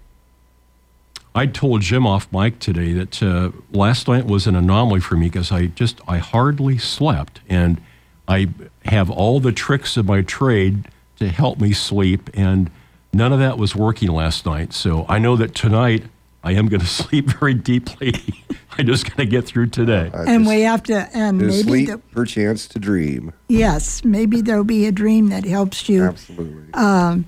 I 1.35 1.47
told 1.47 1.82
Jim 1.82 2.06
off 2.06 2.32
mic 2.32 2.59
today 2.59 2.93
that 2.94 3.22
uh, 3.22 3.51
last 3.70 4.09
night 4.09 4.26
was 4.26 4.47
an 4.47 4.56
anomaly 4.56 5.01
for 5.01 5.16
me 5.16 5.26
because 5.26 5.52
I 5.52 5.66
just 5.66 6.01
I 6.09 6.18
hardly 6.18 6.78
slept, 6.78 7.40
and 7.48 7.80
I 8.26 8.48
have 8.86 9.10
all 9.10 9.39
the 9.39 9.52
tricks 9.52 9.97
of 9.97 10.06
my 10.06 10.22
trade 10.22 10.89
to 11.18 11.28
help 11.28 11.60
me 11.60 11.72
sleep, 11.72 12.30
and 12.35 12.70
none 13.12 13.32
of 13.32 13.39
that 13.39 13.59
was 13.59 13.76
working 13.76 14.10
last 14.10 14.47
night. 14.47 14.72
So 14.72 15.06
I 15.09 15.18
know 15.18 15.36
that 15.36 15.55
tonight 15.55 16.05
I 16.44 16.52
am 16.52 16.69
going 16.69 16.81
to 16.86 16.86
sleep 16.86 17.27
very 17.27 17.55
deeply. 17.55 18.15
I'm 18.78 18.86
just 18.86 19.06
got 19.06 19.16
to 19.16 19.27
get 19.27 19.44
through 19.44 19.69
today. 19.69 20.10
Uh, 20.15 20.24
And 20.28 20.44
to- 20.44 20.48
we 20.51 20.60
have 20.62 20.82
to, 20.85 21.09
and 21.12 21.40
to 21.40 21.47
maybe, 21.47 21.62
sleep, 21.62 21.89
the, 21.89 21.98
perchance 21.98 22.69
to 22.69 22.78
dream. 22.78 23.32
yes, 23.48 24.05
maybe 24.05 24.40
there'll 24.40 24.62
be 24.65 24.86
a 24.86 24.93
dream 24.93 25.28
that 25.31 25.44
helps 25.44 25.89
you 25.89 26.05
Absolutely. 26.05 27.24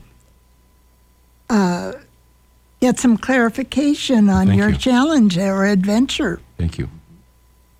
get 2.81 2.99
some 2.99 3.17
clarification 3.19 4.29
on 4.29 4.47
Thank 4.47 4.59
your 4.59 4.71
you. 4.71 4.77
challenge 4.77 5.37
or 5.39 5.65
adventure. 5.67 6.41
Thank 6.57 6.79
you, 6.79 6.89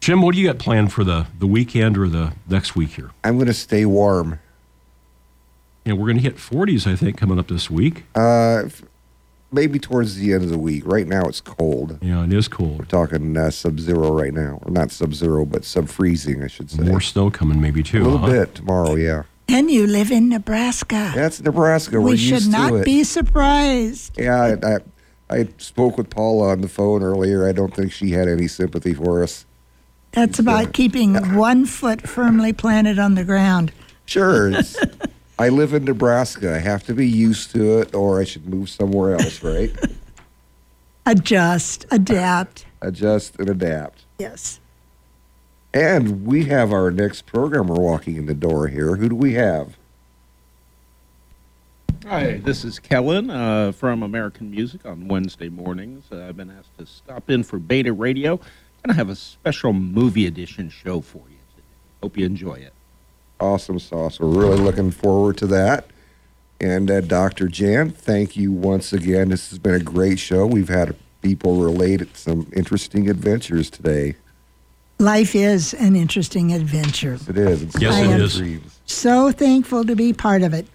Jim. 0.01 0.21
What 0.23 0.35
do 0.35 0.41
you 0.41 0.47
got 0.49 0.59
planned 0.59 0.93
for 0.93 1.05
the 1.05 1.27
the 1.39 1.47
weekend 1.47 1.97
or 1.97 2.09
the 2.09 2.33
next 2.49 2.75
week 2.77 2.91
here? 2.91 3.11
I'm 3.25 3.37
going 3.37 3.47
to 3.47 3.55
stay 3.55 3.85
warm. 3.87 4.41
Yeah, 5.85 5.95
we're 5.95 6.07
going 6.07 6.17
to 6.19 6.23
hit 6.23 6.37
40s, 6.37 6.87
I 6.87 6.95
think, 6.95 7.17
coming 7.17 7.39
up 7.39 7.49
this 7.49 7.71
week. 7.71 8.05
Uh, 8.15 8.65
f- 8.67 8.83
maybe 9.53 9.79
towards 9.79 10.17
the 10.17 10.33
end 10.33 10.45
of 10.45 10.51
the 10.51 10.59
week. 10.59 10.83
Right 10.87 11.07
now 11.07 11.23
it's 11.23 11.41
cold. 11.41 11.99
Yeah, 12.01 12.25
it 12.25 12.33
is 12.33 12.49
cold. 12.49 12.79
We're 12.79 12.85
talking 12.85 13.37
uh, 13.37 13.51
sub-zero 13.51 14.13
right 14.13 14.33
now, 14.33 14.61
or 14.63 14.71
not 14.71 14.91
sub-zero, 14.91 15.45
but 15.45 15.65
sub-freezing, 15.65 16.43
I 16.43 16.47
should 16.47 16.71
say. 16.71 16.83
More 16.83 17.01
snow 17.01 17.31
coming, 17.31 17.61
maybe 17.61 17.83
too. 17.83 18.03
a 18.03 18.05
little 18.05 18.19
huh? 18.19 18.27
bit 18.31 18.55
tomorrow. 18.55 18.95
Yeah, 18.95 19.23
And 19.49 19.71
you 19.71 19.87
live 19.87 20.11
in 20.11 20.29
Nebraska. 20.29 21.13
that's 21.15 21.41
Nebraska. 21.41 22.01
We're 22.01 22.11
we 22.11 22.17
should 22.17 22.31
used 22.35 22.53
not 22.53 22.71
to 22.71 22.77
it. 22.77 22.85
be 22.85 23.05
surprised. 23.05 24.19
Yeah, 24.19 24.57
I, 24.63 24.75
I, 24.75 24.79
I 25.41 25.49
spoke 25.59 25.97
with 25.99 26.11
Paula 26.11 26.51
on 26.51 26.61
the 26.61 26.69
phone 26.69 27.03
earlier. 27.03 27.49
I 27.49 27.53
don't 27.53 27.75
think 27.75 27.93
she 27.93 28.13
had 28.13 28.29
any 28.29 28.49
sympathy 28.49 28.95
for 28.95 29.23
us. 29.23 29.47
That's 30.13 30.41
about 30.41 30.73
keeping 30.73 31.15
one 31.37 31.67
foot 31.67 32.09
firmly 32.09 32.53
planted 32.53 32.99
on 32.99 33.15
the 33.15 33.23
ground. 33.23 33.71
Sure, 34.07 34.51
it's, 34.51 34.77
I 35.41 35.49
live 35.49 35.73
in 35.73 35.87
Nebraska. 35.87 36.55
I 36.55 36.59
have 36.59 36.85
to 36.85 36.93
be 36.93 37.09
used 37.09 37.53
to 37.53 37.79
it, 37.79 37.95
or 37.95 38.21
I 38.21 38.25
should 38.25 38.47
move 38.47 38.69
somewhere 38.69 39.15
else, 39.15 39.43
right? 39.43 39.75
Adjust, 41.07 41.87
adapt. 41.91 42.67
Adjust 42.83 43.37
and 43.39 43.49
adapt. 43.49 44.05
Yes. 44.19 44.61
And 45.73 46.27
we 46.27 46.45
have 46.45 46.75
our 46.75 46.91
next 46.91 47.25
programmer 47.25 47.73
walking 47.73 48.17
in 48.17 48.27
the 48.27 48.35
door 48.35 48.69
here. 48.69 48.97
Who 48.97 49.09
do 49.09 49.15
we 49.15 49.33
have? 49.33 49.79
Hi, 52.05 52.37
this 52.45 52.63
is 52.63 52.79
Kellen 52.79 53.31
uh, 53.31 53.73
from 53.73 54.03
American 54.03 54.51
Music 54.51 54.85
on 54.85 55.09
Wednesday 55.09 55.49
mornings. 55.49 56.05
Uh, 56.13 56.27
I've 56.29 56.37
been 56.37 56.51
asked 56.51 56.77
to 56.77 56.85
stop 56.85 57.31
in 57.31 57.45
for 57.45 57.59
Beta 57.59 57.95
Radio, 57.95 58.39
and 58.85 58.93
I 58.93 58.95
have 58.95 59.09
a 59.09 59.17
special 59.17 59.73
movie 59.73 60.27
edition 60.27 60.69
show 60.69 61.01
for 61.01 61.23
you 61.31 61.39
today. 61.57 61.69
Hope 62.03 62.19
you 62.19 62.27
enjoy 62.27 62.57
it. 62.57 62.75
Awesome 63.41 63.79
sauce. 63.79 64.21
We're 64.21 64.29
really 64.29 64.59
looking 64.59 64.91
forward 64.91 65.37
to 65.39 65.47
that. 65.49 65.87
And 66.61 66.91
uh, 66.91 67.01
Dr. 67.01 67.49
Jan, 67.49 67.91
thank 67.91 68.37
you 68.37 68.53
once 68.53 68.93
again. 68.93 69.31
This 69.31 69.49
has 69.51 69.59
been 69.59 69.75
a 69.75 69.81
great 69.81 70.19
show. 70.19 70.47
We've 70.47 70.69
had 70.69 70.95
people 71.23 71.57
relate 71.63 72.17
some 72.17 72.51
interesting 72.55 73.09
adventures 73.09 73.71
today. 73.71 74.17
Life 74.99 75.35
is 75.35 75.73
an 75.75 75.97
interesting 75.97 76.53
adventure. 76.53 77.15
It 77.27 77.39
is. 77.39 77.63
It's 77.63 77.81
Yes, 77.81 77.95
it 77.97 78.05
so 78.07 78.25
is. 78.25 78.37
dreams. 78.37 78.81
So 78.85 79.33
thankful 79.33 79.85
to 79.85 79.97
be 79.97 80.13
part 80.13 80.43
of 80.43 80.53
it. 80.53 80.67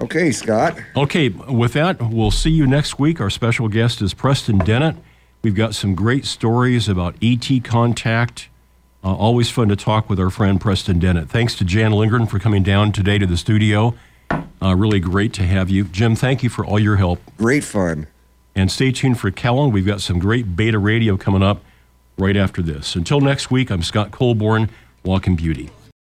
Okay, 0.00 0.30
Scott. 0.30 0.78
Okay, 0.96 1.28
with 1.28 1.72
that, 1.74 2.00
we'll 2.00 2.30
see 2.30 2.50
you 2.50 2.66
next 2.66 2.98
week. 2.98 3.20
Our 3.20 3.30
special 3.30 3.68
guest 3.68 4.00
is 4.00 4.14
Preston 4.14 4.58
Dennett. 4.58 4.96
We've 5.42 5.54
got 5.56 5.74
some 5.74 5.94
great 5.94 6.24
stories 6.24 6.88
about 6.88 7.16
ET 7.20 7.46
contact. 7.64 8.48
Uh, 9.04 9.14
always 9.14 9.50
fun 9.50 9.68
to 9.68 9.76
talk 9.76 10.10
with 10.10 10.18
our 10.18 10.30
friend 10.30 10.60
Preston 10.60 10.98
Dennett. 10.98 11.28
Thanks 11.28 11.54
to 11.56 11.64
Jan 11.64 11.92
Lindgren 11.92 12.26
for 12.26 12.38
coming 12.38 12.62
down 12.62 12.92
today 12.92 13.18
to 13.18 13.26
the 13.26 13.36
studio. 13.36 13.94
Uh, 14.30 14.74
really 14.74 15.00
great 15.00 15.32
to 15.34 15.44
have 15.44 15.70
you. 15.70 15.84
Jim, 15.84 16.16
thank 16.16 16.42
you 16.42 16.50
for 16.50 16.66
all 16.66 16.78
your 16.78 16.96
help. 16.96 17.20
Great 17.36 17.64
fun. 17.64 18.08
And 18.54 18.72
stay 18.72 18.90
tuned 18.90 19.20
for 19.20 19.30
Kellen. 19.30 19.70
We've 19.70 19.86
got 19.86 20.00
some 20.00 20.18
great 20.18 20.56
beta 20.56 20.78
radio 20.78 21.16
coming 21.16 21.42
up 21.44 21.62
right 22.18 22.36
after 22.36 22.60
this. 22.60 22.96
Until 22.96 23.20
next 23.20 23.50
week, 23.50 23.70
I'm 23.70 23.82
Scott 23.82 24.10
Colborn. 24.10 24.68
Walk 25.04 25.28
in 25.28 25.36
Beauty. 25.36 25.70